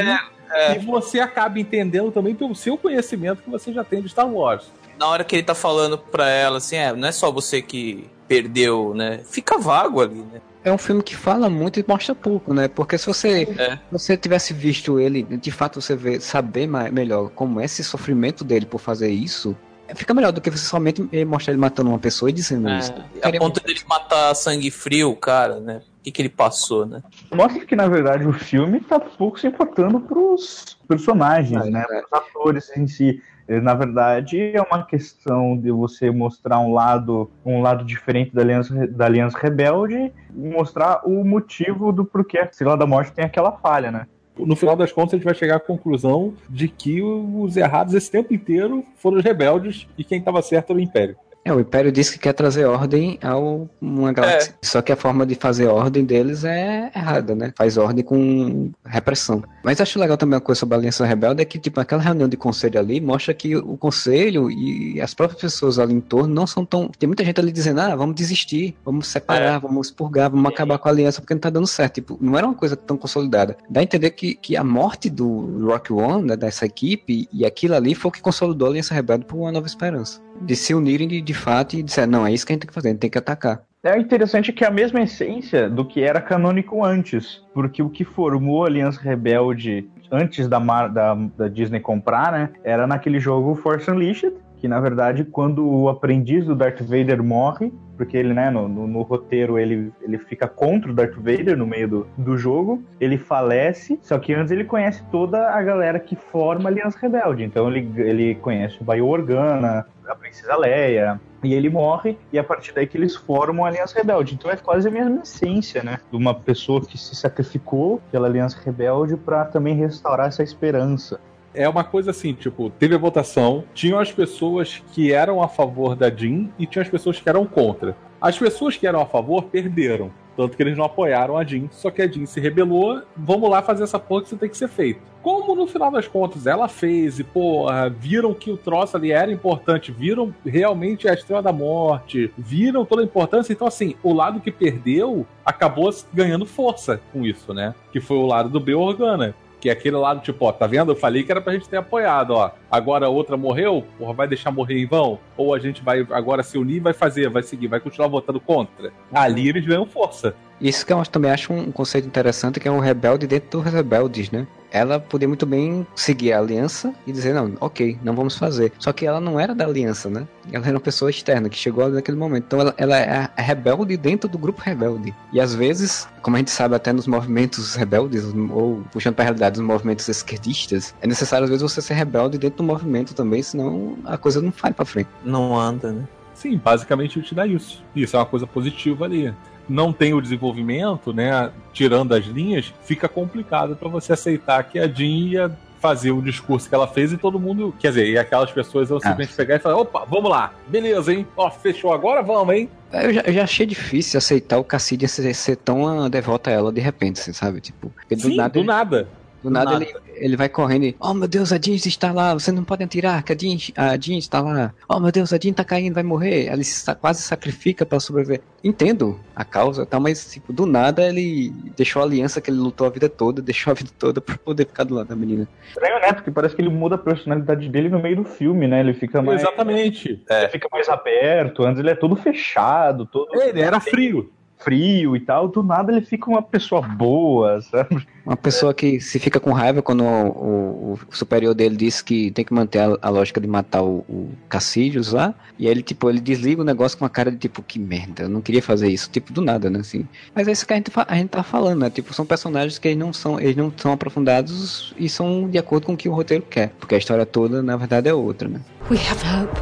é. 0.53 0.77
E 0.77 0.79
você 0.79 1.19
acaba 1.19 1.59
entendendo 1.59 2.11
também 2.11 2.33
pelo 2.33 2.55
seu 2.55 2.77
conhecimento 2.77 3.41
que 3.41 3.49
você 3.49 3.73
já 3.73 3.83
tem 3.83 4.01
de 4.01 4.07
Star 4.07 4.29
Wars. 4.29 4.71
Na 4.97 5.07
hora 5.07 5.25
que 5.25 5.35
ele 5.35 5.43
tá 5.43 5.55
falando 5.55 5.97
pra 5.97 6.29
ela, 6.29 6.59
assim, 6.59 6.77
é, 6.77 6.93
não 6.93 7.07
é 7.07 7.11
só 7.11 7.29
você 7.29 7.61
que 7.61 8.09
perdeu, 8.29 8.93
né? 8.95 9.19
Fica 9.29 9.57
vago 9.57 10.01
ali, 10.01 10.15
né? 10.15 10.39
É 10.65 10.71
um 10.71 10.77
filme 10.79 11.03
que 11.03 11.15
fala 11.15 11.47
muito 11.49 11.79
e 11.79 11.85
mostra 11.87 12.15
pouco, 12.15 12.53
né? 12.53 12.67
Porque 12.67 12.97
se 12.97 13.05
você, 13.05 13.43
É. 13.57 13.75
se 13.75 13.79
você 13.91 14.17
tivesse 14.17 14.51
visto 14.53 14.99
ele, 14.99 15.21
de 15.23 15.51
fato 15.51 15.79
você 15.79 15.95
vê, 15.95 16.19
saber 16.19 16.67
mais, 16.67 16.91
melhor 16.91 17.29
como 17.29 17.61
é 17.61 17.65
esse 17.65 17.83
sofrimento 17.83 18.43
dele 18.43 18.65
por 18.65 18.79
fazer 18.79 19.09
isso, 19.09 19.55
fica 19.95 20.11
melhor 20.13 20.31
do 20.31 20.41
que 20.41 20.49
você 20.49 20.65
somente 20.65 21.07
eh, 21.11 21.23
mostrar 21.23 21.53
ele 21.53 21.61
matando 21.61 21.89
uma 21.91 21.99
pessoa 21.99 22.29
e 22.31 22.33
dizendo 22.33 22.67
isso. 22.71 22.91
É, 22.91 22.95
a 22.97 23.03
Ficaria 23.13 23.39
ponto 23.39 23.63
dele 23.63 23.79
matar 23.87 24.33
sangue 24.33 24.71
frio, 24.71 25.11
o 25.11 25.15
cara, 25.15 25.59
né? 25.59 25.81
O 25.99 26.03
que, 26.05 26.11
que 26.11 26.21
ele 26.23 26.29
passou, 26.29 26.85
né? 26.85 27.03
Mostra 27.31 27.63
que, 27.65 27.75
na 27.75 27.87
verdade, 27.87 28.27
o 28.27 28.33
filme 28.33 28.79
tá 28.79 28.99
pouco 28.99 29.39
se 29.39 29.45
importando 29.47 29.99
pros 29.99 30.77
personagens, 30.87 31.63
É, 31.63 31.69
né? 31.69 31.85
é. 31.91 32.01
Pros 32.01 32.13
atores 32.13 32.71
em 32.75 32.87
si. 32.87 33.21
Eh, 33.47 33.59
Na 33.61 33.73
verdade, 33.73 34.39
é 34.39 34.61
uma 34.61 34.83
questão 34.83 35.57
de 35.57 35.71
você 35.71 36.11
mostrar 36.11 36.59
um 36.59 36.73
lado, 36.73 37.29
um 37.45 37.61
lado 37.61 37.83
diferente 37.83 38.33
da 38.33 38.41
Aliança, 38.41 38.87
da 38.87 39.05
Aliança 39.05 39.37
Rebelde 39.37 40.11
e 40.35 40.49
mostrar 40.49 41.01
o 41.05 41.23
motivo 41.23 41.91
do 41.91 42.05
porquê 42.05 42.39
a 42.39 42.43
Estrela 42.43 42.77
da 42.77 42.85
Morte 42.85 43.11
tem 43.13 43.25
aquela 43.25 43.51
falha, 43.51 43.91
né? 43.91 44.07
No 44.37 44.55
final 44.55 44.75
das 44.75 44.91
contas, 44.91 45.13
a 45.13 45.15
gente 45.17 45.25
vai 45.25 45.33
chegar 45.33 45.55
à 45.55 45.59
conclusão 45.59 46.33
de 46.49 46.67
que 46.67 47.01
os 47.01 47.55
errados 47.55 47.93
esse 47.93 48.11
tempo 48.11 48.33
inteiro 48.33 48.83
foram 48.97 49.17
os 49.17 49.23
rebeldes 49.23 49.87
e 49.97 50.03
quem 50.03 50.19
estava 50.19 50.41
certo 50.41 50.71
era 50.71 50.79
o 50.79 50.81
Império. 50.81 51.15
É, 51.45 51.53
o 51.53 51.59
Império 51.59 51.91
diz 51.91 52.09
que 52.09 52.17
quer 52.17 52.33
trazer 52.33 52.65
ordem 52.65 53.19
a 53.21 53.37
uma 53.37 54.11
galáxia. 54.11 54.55
Só 54.63 54.81
que 54.81 54.91
a 54.91 54.95
forma 54.95 55.27
de 55.27 55.35
fazer 55.35 55.67
ordem 55.67 56.03
deles 56.03 56.43
é 56.43 56.91
errada, 56.95 57.35
né? 57.35 57.53
Faz 57.55 57.77
ordem 57.77 58.03
com 58.03 58.71
repressão. 58.83 59.43
Mas 59.63 59.79
acho 59.79 59.99
legal 59.99 60.17
também 60.17 60.33
uma 60.33 60.41
coisa 60.41 60.61
sobre 60.61 60.73
a 60.73 60.79
Aliança 60.79 61.05
Rebelde 61.05 61.43
é 61.43 61.45
que, 61.45 61.59
tipo, 61.59 61.79
aquela 61.79 62.01
reunião 62.01 62.27
de 62.27 62.35
conselho 62.35 62.79
ali 62.79 62.99
mostra 62.99 63.31
que 63.31 63.55
o 63.55 63.77
conselho 63.77 64.49
e 64.49 64.99
as 64.99 65.13
próprias 65.13 65.39
pessoas 65.39 65.77
ali 65.77 65.93
em 65.93 66.01
torno 66.01 66.33
não 66.33 66.47
são 66.47 66.65
tão. 66.65 66.89
Tem 66.89 67.05
muita 67.05 67.23
gente 67.23 67.39
ali 67.39 67.51
dizendo, 67.51 67.79
ah, 67.79 67.95
vamos 67.95 68.15
desistir, 68.15 68.75
vamos 68.83 69.07
separar, 69.07 69.59
vamos 69.59 69.87
expurgar, 69.87 70.31
vamos 70.31 70.51
acabar 70.51 70.79
com 70.79 70.89
a 70.89 70.91
aliança 70.91 71.21
porque 71.21 71.35
não 71.35 71.41
tá 71.41 71.51
dando 71.51 71.67
certo. 71.67 71.93
Tipo, 71.93 72.17
não 72.19 72.35
era 72.35 72.47
uma 72.47 72.55
coisa 72.55 72.75
tão 72.75 72.97
consolidada. 72.97 73.55
Dá 73.69 73.81
a 73.81 73.83
entender 73.83 74.09
que, 74.09 74.33
que 74.33 74.57
a 74.57 74.63
morte 74.63 75.11
do 75.11 75.63
Rock 75.63 75.93
One, 75.93 76.25
né, 76.25 76.35
dessa 76.35 76.65
equipe, 76.65 77.29
e 77.31 77.45
aquilo 77.45 77.75
ali 77.75 77.93
foi 77.93 78.09
o 78.09 78.11
que 78.11 78.19
consolidou 78.19 78.67
a 78.67 78.71
Aliança 78.71 78.95
Rebelde 78.95 79.25
por 79.25 79.37
uma 79.37 79.51
nova 79.51 79.67
esperança 79.67 80.25
de 80.41 80.55
se 80.55 80.73
unirem 80.73 81.07
de, 81.07 81.21
de 81.21 81.33
fato 81.35 81.75
e 81.75 81.83
disser, 81.83 82.07
não, 82.07 82.25
é 82.25 82.33
isso 82.33 82.45
que 82.45 82.51
a 82.51 82.55
gente 82.55 82.61
tem 82.61 82.67
que 82.67 82.73
fazer, 82.73 82.89
a 82.89 82.91
gente 82.91 83.01
tem 83.01 83.09
que 83.09 83.17
atacar. 83.17 83.61
É 83.83 83.99
interessante 83.99 84.51
que 84.51 84.63
é 84.63 84.67
a 84.67 84.71
mesma 84.71 85.01
essência 85.01 85.69
do 85.69 85.85
que 85.85 86.01
era 86.01 86.19
canônico 86.19 86.83
antes, 86.83 87.43
porque 87.53 87.83
o 87.83 87.89
que 87.89 88.03
formou 88.03 88.63
a 88.63 88.67
Aliança 88.67 88.99
Rebelde 88.99 89.87
antes 90.11 90.47
da, 90.47 90.59
da, 90.87 91.13
da 91.37 91.47
Disney 91.47 91.79
comprar, 91.79 92.31
né, 92.31 92.49
era 92.63 92.87
naquele 92.87 93.19
jogo 93.19 93.53
Force 93.53 93.89
Unleashed, 93.89 94.33
que 94.57 94.67
na 94.67 94.79
verdade 94.79 95.23
quando 95.23 95.67
o 95.67 95.87
aprendiz 95.87 96.45
do 96.45 96.55
Darth 96.55 96.81
Vader 96.81 97.21
morre, 97.21 97.71
porque 97.95 98.17
ele, 98.17 98.33
né, 98.33 98.49
no, 98.49 98.67
no, 98.67 98.87
no 98.87 99.01
roteiro 99.03 99.59
ele, 99.59 99.91
ele 100.01 100.17
fica 100.17 100.47
contra 100.47 100.91
o 100.91 100.93
Darth 100.93 101.15
Vader 101.15 101.55
no 101.55 101.67
meio 101.67 101.87
do, 101.87 102.07
do 102.17 102.37
jogo, 102.37 102.83
ele 102.99 103.17
falece, 103.17 103.99
só 104.01 104.17
que 104.17 104.33
antes 104.33 104.51
ele 104.51 104.63
conhece 104.63 105.03
toda 105.11 105.49
a 105.51 105.61
galera 105.61 105.99
que 105.99 106.15
forma 106.15 106.69
a 106.69 106.71
Aliança 106.71 106.97
Rebelde, 106.99 107.43
então 107.43 107.69
ele, 107.69 107.87
ele 107.97 108.35
conhece 108.35 108.81
o 108.81 108.83
Baio 108.83 109.05
Organa, 109.05 109.85
a 110.07 110.15
princesa 110.15 110.55
Leia. 110.55 111.19
E 111.43 111.53
ele 111.53 111.69
morre, 111.69 112.17
e 112.33 112.39
a 112.39 112.43
partir 112.43 112.73
daí 112.73 112.87
que 112.87 112.97
eles 112.97 113.15
formam 113.15 113.65
a 113.65 113.67
Aliança 113.67 113.97
Rebelde. 113.97 114.33
Então 114.33 114.49
é 114.49 114.55
quase 114.55 114.87
a 114.87 114.91
mesma 114.91 115.21
essência, 115.21 115.83
né? 115.83 115.99
De 116.09 116.17
uma 116.17 116.33
pessoa 116.33 116.81
que 116.81 116.97
se 116.97 117.15
sacrificou 117.15 118.01
pela 118.11 118.27
Aliança 118.27 118.57
Rebelde 118.63 119.15
para 119.15 119.45
também 119.45 119.75
restaurar 119.75 120.27
essa 120.27 120.43
esperança. 120.43 121.19
É 121.53 121.69
uma 121.69 121.83
coisa 121.83 122.11
assim, 122.11 122.33
tipo, 122.33 122.69
teve 122.69 122.95
a 122.95 122.97
votação, 122.97 123.63
tinham 123.73 123.97
as 123.97 124.11
pessoas 124.11 124.83
que 124.91 125.13
eram 125.13 125.41
a 125.41 125.47
favor 125.47 125.95
da 125.95 126.09
Jean 126.09 126.49
e 126.59 126.65
tinham 126.65 126.83
as 126.83 126.89
pessoas 126.89 127.19
que 127.19 127.29
eram 127.29 127.45
contra. 127.45 127.95
As 128.19 128.37
pessoas 128.37 128.75
que 128.75 128.85
eram 128.85 128.99
a 128.99 129.05
favor 129.05 129.43
perderam. 129.43 130.11
Tanto 130.35 130.55
que 130.55 130.63
eles 130.63 130.77
não 130.77 130.85
apoiaram 130.85 131.37
a 131.37 131.43
Jean, 131.43 131.67
só 131.71 131.89
que 131.89 132.01
a 132.01 132.07
Jean 132.07 132.25
se 132.25 132.39
rebelou, 132.39 133.01
vamos 133.15 133.49
lá 133.49 133.61
fazer 133.61 133.83
essa 133.83 133.99
porra 133.99 134.23
que 134.23 134.29
você 134.29 134.35
tem 134.35 134.49
que 134.49 134.57
ser 134.57 134.67
feito. 134.67 134.99
Como 135.21 135.55
no 135.55 135.65
final 135.65 135.89
das 135.89 136.07
contas 136.07 136.45
ela 136.45 136.67
fez, 136.67 137.19
e 137.19 137.23
porra, 137.23 137.89
viram 137.89 138.33
que 138.33 138.51
o 138.51 138.57
troço 138.57 138.95
ali 138.95 139.11
era 139.11 139.31
importante, 139.31 139.91
viram 139.91 140.33
realmente 140.45 141.07
a 141.07 141.13
Estrela 141.13 141.41
da 141.41 141.51
Morte, 141.51 142.31
viram 142.37 142.85
toda 142.85 143.01
a 143.01 143.05
importância, 143.05 143.51
então 143.51 143.65
assim, 143.65 143.95
o 144.03 144.13
lado 144.13 144.39
que 144.39 144.51
perdeu 144.51 145.25
acabou 145.43 145.89
ganhando 146.13 146.45
força 146.45 146.99
com 147.11 147.25
isso, 147.25 147.53
né? 147.53 147.73
Que 147.91 147.99
foi 147.99 148.17
o 148.17 148.25
lado 148.25 148.49
do 148.49 148.59
B 148.59 148.75
Organa. 148.75 149.33
Que 149.65 149.69
é 149.69 149.71
aquele 149.71 149.97
lado, 149.97 150.21
tipo, 150.21 150.45
ó, 150.45 150.51
tá 150.51 150.67
vendo? 150.67 150.91
Eu 150.91 150.95
falei 150.95 151.23
que 151.23 151.31
era 151.31 151.41
pra 151.41 151.51
gente 151.51 151.67
ter 151.67 151.77
apoiado, 151.77 152.35
ó. 152.35 152.51
Agora 152.69 153.07
a 153.07 153.09
outra 153.09 153.35
morreu, 153.35 153.83
porra, 153.97 154.13
vai 154.13 154.27
deixar 154.27 154.51
morrer 154.51 154.79
em 154.79 154.85
vão? 154.85 155.17
Ou 155.35 155.55
a 155.55 155.57
gente 155.57 155.81
vai 155.81 156.05
agora 156.11 156.43
se 156.43 156.55
unir 156.55 156.75
e 156.75 156.79
vai 156.79 156.93
fazer, 156.93 157.31
vai 157.31 157.41
seguir, 157.41 157.65
vai 157.65 157.79
continuar 157.79 158.07
votando 158.07 158.39
contra? 158.39 158.93
Ali 159.11 159.49
eles 159.49 159.65
ganham 159.65 159.87
força. 159.87 160.35
Isso 160.61 160.85
que 160.85 160.93
eu 160.93 161.03
também 161.07 161.31
acho 161.31 161.51
um 161.51 161.71
conceito 161.71 162.07
interessante, 162.07 162.59
que 162.59 162.67
é 162.67 162.71
um 162.71 162.77
rebelde 162.77 163.25
dentro 163.25 163.59
dos 163.59 163.73
rebeldes, 163.73 164.29
né? 164.29 164.45
Ela 164.75 164.99
podia 164.99 165.25
muito 165.25 165.45
bem 165.45 165.87
seguir 165.95 166.33
a 166.33 166.39
aliança 166.39 166.93
e 167.07 167.13
dizer, 167.13 167.33
não, 167.33 167.53
ok, 167.61 167.97
não 168.03 168.13
vamos 168.13 168.37
fazer. 168.37 168.73
Só 168.77 168.91
que 168.91 169.05
ela 169.05 169.21
não 169.21 169.39
era 169.39 169.55
da 169.55 169.65
aliança, 169.65 170.09
né? 170.09 170.27
Ela 170.51 170.65
era 170.65 170.75
uma 170.75 170.81
pessoa 170.81 171.09
externa 171.09 171.47
que 171.47 171.57
chegou 171.57 171.85
ali 171.85 171.93
naquele 171.93 172.17
momento. 172.17 172.43
Então 172.45 172.59
ela, 172.59 172.73
ela 172.77 172.99
é 172.99 173.29
a 173.37 173.41
rebelde 173.41 173.95
dentro 173.95 174.29
do 174.29 174.37
grupo 174.37 174.61
rebelde. 174.61 175.15
E 175.31 175.39
às 175.39 175.55
vezes, 175.55 176.09
como 176.21 176.35
a 176.35 176.39
gente 176.39 176.51
sabe 176.51 176.75
até 176.75 176.91
nos 176.91 177.07
movimentos 177.07 177.73
rebeldes, 177.75 178.25
ou 178.51 178.83
puxando 178.91 179.15
para 179.15 179.23
a 179.23 179.27
realidade, 179.27 179.61
nos 179.61 179.65
movimentos 179.65 180.09
esquerdistas, 180.09 180.93
é 181.01 181.07
necessário 181.07 181.45
às 181.45 181.49
vezes 181.49 181.63
você 181.63 181.81
ser 181.81 181.93
rebelde 181.93 182.37
dentro 182.37 182.57
do 182.57 182.63
movimento 182.63 183.13
também, 183.13 183.41
senão 183.41 183.97
a 184.03 184.17
coisa 184.17 184.41
não 184.41 184.51
vai 184.51 184.73
para 184.73 184.83
frente. 184.83 185.07
Não 185.23 185.57
anda, 185.57 185.93
né? 185.93 186.03
Sim, 186.33 186.57
basicamente 186.57 187.21
te 187.21 187.33
dá 187.33 187.47
isso. 187.47 187.81
Isso 187.95 188.17
é 188.17 188.19
uma 188.19 188.25
coisa 188.25 188.45
positiva 188.45 189.05
ali 189.05 189.33
não 189.67 189.91
tem 189.91 190.13
o 190.13 190.21
desenvolvimento, 190.21 191.13
né, 191.13 191.51
tirando 191.73 192.13
as 192.13 192.25
linhas, 192.25 192.73
fica 192.83 193.07
complicado 193.07 193.75
para 193.75 193.89
você 193.89 194.13
aceitar 194.13 194.63
que 194.63 194.79
a 194.79 194.87
Jean 194.87 195.27
ia 195.27 195.57
fazer 195.79 196.11
o 196.11 196.21
discurso 196.21 196.67
que 196.67 196.73
ela 196.73 196.87
fez 196.87 197.11
e 197.11 197.17
todo 197.17 197.39
mundo, 197.39 197.73
quer 197.79 197.89
dizer, 197.89 198.07
e 198.07 198.17
aquelas 198.17 198.51
pessoas 198.51 198.89
vão 198.89 198.99
simplesmente 198.99 199.33
ah. 199.33 199.37
pegar 199.37 199.55
e 199.55 199.59
falar, 199.59 199.77
opa, 199.77 200.05
vamos 200.09 200.31
lá, 200.31 200.51
beleza, 200.67 201.13
hein, 201.13 201.27
ó, 201.37 201.49
fechou 201.51 201.93
agora, 201.93 202.23
vamos, 202.23 202.55
hein. 202.55 202.69
Eu 202.91 203.13
já, 203.13 203.21
eu 203.21 203.33
já 203.33 203.43
achei 203.43 203.65
difícil 203.65 204.17
aceitar 204.17 204.57
o 204.57 204.63
Cassidy 204.63 205.07
ser, 205.07 205.33
ser 205.33 205.57
tão 205.57 206.09
devota 206.09 206.49
a 206.49 206.53
ela 206.53 206.71
de 206.71 206.81
repente, 206.81 207.19
assim, 207.19 207.33
sabe, 207.33 207.61
tipo, 207.61 207.91
do 208.09 208.19
Sim, 208.19 208.35
nada, 208.35 208.49
do 208.49 208.59
ele... 208.59 208.67
nada. 208.67 209.07
Do 209.45 209.51
nada, 209.51 209.73
nada, 209.73 209.85
ele, 209.85 209.93
ele 210.15 210.35
vai 210.35 210.49
correndo 210.49 210.85
e, 210.85 210.95
oh 210.99 211.13
meu 211.13 211.27
Deus, 211.27 211.53
a 211.53 211.59
Jean 211.61 211.75
está 211.75 212.11
lá, 212.11 212.33
você 212.33 212.51
não 212.51 212.63
pode 212.63 212.83
atirar, 212.83 213.21
que 213.21 213.31
a 213.31 213.37
Jean, 213.37 213.57
a 213.75 213.95
Jean 213.95 214.17
está 214.17 214.41
lá. 214.41 214.73
Oh 214.89 214.99
meu 214.99 215.11
Deus, 215.11 215.31
a 215.31 215.37
Jean 215.37 215.51
está 215.51 215.63
caindo, 215.63 215.93
vai 215.93 216.01
morrer. 216.01 216.51
Ele 216.51 216.63
se, 216.63 216.95
quase 216.95 217.21
sacrifica 217.21 217.85
para 217.85 217.99
sobreviver. 217.99 218.41
Entendo 218.63 219.19
a 219.35 219.45
causa, 219.45 219.85
tá, 219.85 219.99
mas 219.99 220.31
tipo, 220.31 220.51
do 220.51 220.65
nada 220.65 221.07
ele 221.07 221.53
deixou 221.77 222.01
a 222.01 222.05
aliança 222.05 222.41
que 222.41 222.49
ele 222.49 222.57
lutou 222.57 222.87
a 222.87 222.89
vida 222.89 223.07
toda, 223.07 223.39
deixou 223.43 223.69
a 223.69 223.75
vida 223.75 223.91
toda 223.99 224.19
para 224.19 224.35
poder 224.35 224.65
ficar 224.65 224.83
do 224.83 224.95
lado 224.95 225.09
da 225.09 225.15
menina. 225.15 225.47
Estranho, 225.67 226.01
né? 226.01 226.11
Porque 226.11 226.31
parece 226.31 226.55
que 226.55 226.63
ele 226.63 226.69
muda 226.69 226.95
a 226.95 226.97
personalidade 226.97 227.69
dele 227.69 227.87
no 227.87 228.01
meio 228.01 228.15
do 228.15 228.25
filme, 228.25 228.67
né? 228.67 228.79
Ele 228.79 228.95
fica 228.95 229.21
mais. 229.21 229.41
Exatamente. 229.41 230.23
Ele 230.27 230.49
fica 230.49 230.67
mais 230.71 230.89
aberto, 230.89 231.63
antes 231.63 231.79
ele 231.79 231.91
é 231.91 231.95
todo 231.95 232.15
fechado, 232.15 233.05
todo. 233.05 233.39
Ele 233.39 233.61
era 233.61 233.79
frio 233.79 234.33
frio 234.65 235.15
e 235.15 235.19
tal, 235.19 235.47
do 235.47 235.61
nada 235.61 235.91
ele 235.91 236.01
fica 236.01 236.27
uma 236.27 236.41
pessoa 236.41 236.81
boa, 236.81 237.61
sabe? 237.61 238.05
Uma 238.25 238.35
pessoa 238.35 238.73
que 238.73 238.99
se 238.99 239.19
fica 239.19 239.39
com 239.39 239.51
raiva 239.51 239.83
quando 239.83 240.03
o, 240.03 240.27
o, 240.27 240.93
o 240.93 241.15
superior 241.15 241.53
dele 241.53 241.75
diz 241.77 242.01
que 242.01 242.31
tem 242.31 242.43
que 242.43 242.51
manter 242.51 242.79
a, 242.79 242.97
a 242.99 243.09
lógica 243.09 243.39
de 243.39 243.47
matar 243.47 243.83
o, 243.83 243.99
o 244.09 244.29
Cassidius 244.49 245.13
lá, 245.13 245.35
e 245.59 245.67
aí 245.67 245.71
ele, 245.71 245.83
tipo, 245.83 246.09
ele 246.09 246.19
desliga 246.19 246.63
o 246.63 246.65
negócio 246.65 246.97
com 246.97 247.05
uma 247.05 247.09
cara 247.09 247.29
de 247.29 247.37
tipo, 247.37 247.61
que 247.61 247.77
merda, 247.77 248.23
eu 248.23 248.29
não 248.29 248.41
queria 248.41 248.63
fazer 248.63 248.87
isso, 248.87 249.07
tipo, 249.11 249.31
do 249.31 249.41
nada, 249.41 249.69
né, 249.69 249.79
assim. 249.79 250.07
Mas 250.33 250.47
é 250.47 250.51
isso 250.51 250.65
que 250.65 250.73
a 250.73 250.75
gente, 250.77 250.91
a 250.95 251.15
gente 251.15 251.29
tá 251.29 251.43
falando, 251.43 251.81
né, 251.81 251.89
tipo, 251.91 252.11
são 252.13 252.25
personagens 252.25 252.79
que 252.79 252.87
eles 252.87 252.97
não 252.97 253.13
são, 253.13 253.39
eles 253.39 253.55
não 253.55 253.71
são 253.77 253.91
aprofundados 253.91 254.95
e 254.97 255.07
são 255.07 255.47
de 255.47 255.59
acordo 255.59 255.85
com 255.85 255.93
o 255.93 255.97
que 255.97 256.09
o 256.09 256.13
roteiro 256.13 256.43
quer, 256.49 256.69
porque 256.79 256.95
a 256.95 256.97
história 256.97 257.25
toda, 257.25 257.61
na 257.61 257.77
verdade, 257.77 258.09
é 258.09 258.13
outra, 258.13 258.49
né. 258.49 258.59
We 258.89 258.97
have 258.97 259.21
hope. 259.23 259.55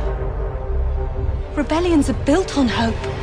Rebellions 1.57 2.09
are 2.09 2.17
built 2.25 2.57
on 2.57 2.67
hope. 2.67 3.22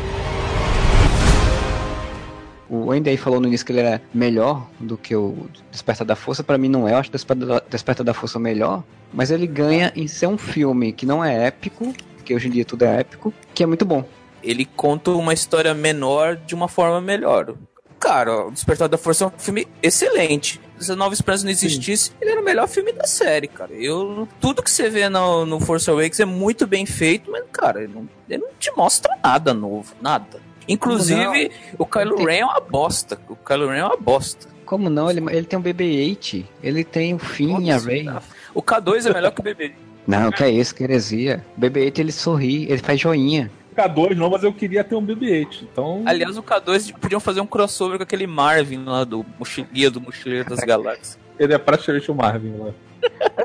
O 2.71 2.93
Andy 2.93 3.11
aí 3.11 3.16
falou 3.16 3.41
no 3.41 3.49
início 3.49 3.66
que 3.66 3.73
ele 3.73 3.81
era 3.81 4.01
melhor 4.14 4.68
do 4.79 4.97
que 4.97 5.16
o 5.16 5.49
Despertar 5.73 6.07
da 6.07 6.14
Força. 6.14 6.45
Para 6.45 6.57
mim 6.57 6.68
não 6.68 6.89
é, 6.89 6.93
eu 6.93 6.99
acho 6.99 7.11
o 7.11 7.68
Despertar 7.68 8.05
da 8.05 8.14
Força 8.14 8.39
melhor. 8.39 8.85
Mas 9.12 9.33
ele 9.33 9.45
ganha 9.45 9.93
em 9.97 10.07
ser 10.07 10.29
um 10.29 10.39
filme 10.39 10.93
que 10.93 11.05
não 11.05 11.25
é 11.25 11.49
épico, 11.49 11.93
que 12.25 12.33
hoje 12.33 12.47
em 12.47 12.53
dia 12.53 12.64
tudo 12.64 12.85
é 12.85 13.01
épico, 13.01 13.35
que 13.53 13.64
é 13.64 13.66
muito 13.66 13.85
bom. 13.85 14.05
Ele 14.41 14.64
conta 14.64 15.11
uma 15.11 15.35
história 15.35 15.75
menor 15.75 16.37
de 16.37 16.55
uma 16.55 16.68
forma 16.68 17.01
melhor. 17.01 17.57
Cara, 17.99 18.47
o 18.47 18.53
Despertar 18.53 18.89
da 18.89 18.97
Força 18.97 19.25
é 19.25 19.27
um 19.27 19.33
filme 19.37 19.66
excelente. 19.83 20.61
Se 20.79 20.93
a 20.93 20.97
Nova 20.97 21.12
Esperança 21.12 21.45
não 21.45 21.51
existisse, 21.51 22.05
Sim. 22.05 22.12
ele 22.21 22.31
era 22.31 22.41
o 22.41 22.45
melhor 22.45 22.68
filme 22.68 22.93
da 22.93 23.07
série, 23.07 23.49
cara. 23.49 23.73
Eu, 23.75 24.29
tudo 24.41 24.62
que 24.62 24.71
você 24.71 24.89
vê 24.89 25.09
no, 25.09 25.45
no 25.45 25.61
Force 25.61 25.91
Awakens 25.91 26.21
é 26.21 26.25
muito 26.25 26.68
bem 26.68 26.87
feito, 26.87 27.31
mas, 27.31 27.45
cara, 27.53 27.83
ele 27.83 27.93
não, 27.93 28.09
ele 28.29 28.43
não 28.45 28.51
te 28.59 28.71
mostra 28.77 29.14
nada 29.23 29.53
novo, 29.53 29.93
nada. 30.01 30.41
Inclusive, 30.73 31.51
o 31.77 31.85
Kylo 31.85 32.25
Ren 32.25 32.39
é 32.39 32.45
uma 32.45 32.61
bosta. 32.61 33.18
O 33.29 33.37
Kylo 33.37 33.68
Ren 33.68 33.79
é 33.79 33.85
uma 33.85 33.97
bosta. 33.97 34.49
Como 34.64 34.89
não? 34.89 35.11
Ele, 35.11 35.21
ele 35.31 35.45
tem 35.45 35.59
um 35.59 35.62
BB-8, 35.62 36.45
ele 36.62 36.85
tem 36.85 37.12
o 37.12 37.18
Finn, 37.18 37.71
a 37.71 37.77
Rey. 37.77 38.07
O 38.55 38.62
K2 38.62 39.07
é 39.07 39.12
melhor 39.14 39.33
que 39.33 39.41
o 39.41 39.43
BB. 39.43 39.75
Não, 40.07 40.31
que 40.31 40.45
é 40.45 40.51
isso, 40.51 40.75
que 40.75 40.85
heresia. 40.85 41.45
O 41.57 41.61
BB-8 41.61 41.99
ele 41.99 42.12
sorri, 42.12 42.64
ele 42.71 42.79
faz 42.79 43.01
joinha. 43.01 43.51
K2 43.77 44.14
não, 44.16 44.31
mas 44.31 44.45
eu 44.45 44.53
queria 44.53 44.85
ter 44.85 44.95
um 44.95 45.05
BB-8. 45.05 45.64
Então... 45.73 46.03
Aliás, 46.07 46.37
o 46.37 46.43
K2 46.43 46.93
podiam 46.95 47.21
fazer 47.21 47.41
um 47.41 47.47
crossover 47.47 47.97
com 47.97 48.03
aquele 48.05 48.27
Marvin 48.27 48.85
lá 48.85 49.05
do 49.05 49.25
Mochileiro 49.39 49.93
do 49.93 50.01
Mochileiro 50.01 50.49
das 50.49 50.61
Galáxias. 50.61 51.18
Ele 51.41 51.55
é 51.55 51.59
praticamente 51.59 52.11
o 52.11 52.14
Marvin 52.14 52.55
lá. 52.59 52.70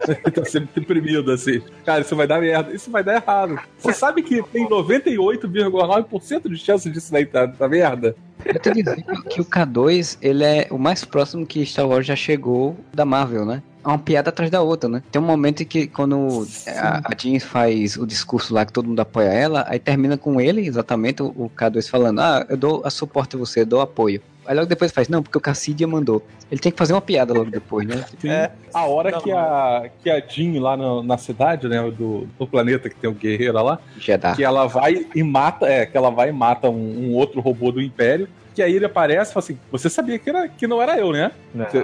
Ele 0.06 0.32
tá 0.32 0.44
sempre 0.44 0.82
deprimido, 0.82 1.32
assim. 1.32 1.62
Cara, 1.86 2.02
isso 2.02 2.14
vai 2.14 2.28
dar 2.28 2.42
merda. 2.42 2.74
Isso 2.74 2.92
vai 2.92 3.02
dar 3.02 3.16
errado. 3.16 3.58
Você 3.80 3.94
sabe 3.94 4.22
que 4.22 4.44
tem 4.44 4.68
98,9% 4.68 6.50
de 6.50 6.58
chance 6.58 6.90
disso 6.90 7.10
daí 7.10 7.26
tá, 7.26 7.48
tá 7.48 7.70
merda? 7.70 8.14
Eu 8.44 8.60
tô 8.60 8.70
dizendo 8.72 9.24
que 9.30 9.40
o 9.40 9.46
K2, 9.46 10.18
ele 10.22 10.44
é 10.44 10.68
o 10.70 10.78
mais 10.78 11.06
próximo 11.06 11.46
que 11.46 11.66
Star 11.66 11.88
Wars 11.88 12.06
já 12.06 12.18
chegou 12.18 12.76
da 12.94 13.06
Marvel, 13.06 13.46
né? 13.46 13.64
É 13.82 13.88
uma 13.88 13.98
piada 13.98 14.30
atrás 14.30 14.52
da 14.52 14.62
outra, 14.62 14.90
né? 14.90 15.02
Tem 15.10 15.22
um 15.22 15.26
momento 15.26 15.64
em 15.64 15.66
que 15.66 15.88
quando 15.88 16.46
a, 16.68 17.02
a 17.06 17.16
Jean 17.18 17.40
faz 17.40 17.96
o 17.96 18.06
discurso 18.06 18.54
lá 18.54 18.66
que 18.66 18.74
todo 18.74 18.90
mundo 18.90 19.00
apoia 19.00 19.30
ela, 19.30 19.64
aí 19.70 19.80
termina 19.80 20.18
com 20.18 20.42
ele, 20.42 20.68
exatamente, 20.68 21.24
o, 21.24 21.28
o 21.28 21.50
K2 21.56 21.88
falando, 21.88 22.20
ah, 22.20 22.46
eu 22.50 22.58
dou 22.58 22.82
a 22.84 22.90
suporte 22.90 23.38
a 23.38 23.40
você, 23.40 23.62
eu 23.62 23.66
dou 23.66 23.80
apoio. 23.80 24.22
Aí 24.46 24.56
logo 24.56 24.68
depois 24.68 24.92
faz, 24.92 25.10
não, 25.10 25.24
porque 25.24 25.38
o 25.38 25.42
Cassidia 25.42 25.88
mandou. 25.88 26.22
Ele 26.52 26.60
tem 26.60 26.72
que 26.72 26.78
fazer 26.78 26.94
uma 26.94 27.02
piada 27.02 27.34
logo 27.34 27.50
depois, 27.50 27.88
né? 27.88 28.06
É, 28.24 28.52
a 28.74 28.86
hora 28.86 29.12
não, 29.12 29.22
que, 29.22 29.32
a, 29.32 29.90
que 30.04 30.10
a 30.10 30.20
Jean 30.20 30.62
lá 30.62 30.78
no, 30.78 31.04
na 31.04 31.18
cidade, 31.18 31.68
né, 31.68 31.82
do, 31.92 32.28
do 32.38 32.48
planeta 32.48 32.90
que 32.90 32.96
tem 32.96 33.10
o 33.10 33.14
guerreiro 33.14 33.62
lá, 33.62 33.80
Jeddah. 33.98 34.36
que 34.36 34.44
ela 34.44 34.68
vai 34.68 35.08
e 35.16 35.24
mata, 35.24 35.68
é, 35.68 35.86
que 35.86 35.98
ela 35.98 36.10
vai 36.10 36.30
e 36.30 36.32
mata 36.32 36.70
um, 36.70 37.10
um 37.10 37.14
outro 37.14 37.42
robô 37.42 37.72
do 37.72 37.82
Império, 37.82 38.28
que 38.54 38.62
aí 38.62 38.74
ele 38.74 38.86
aparece 38.86 39.32
e 39.32 39.34
fala 39.34 39.44
assim: 39.44 39.60
Você 39.72 39.90
sabia 39.90 40.18
que, 40.18 40.30
era, 40.30 40.48
que 40.48 40.66
não 40.66 40.82
era 40.82 40.98
eu, 40.98 41.12
né? 41.12 41.32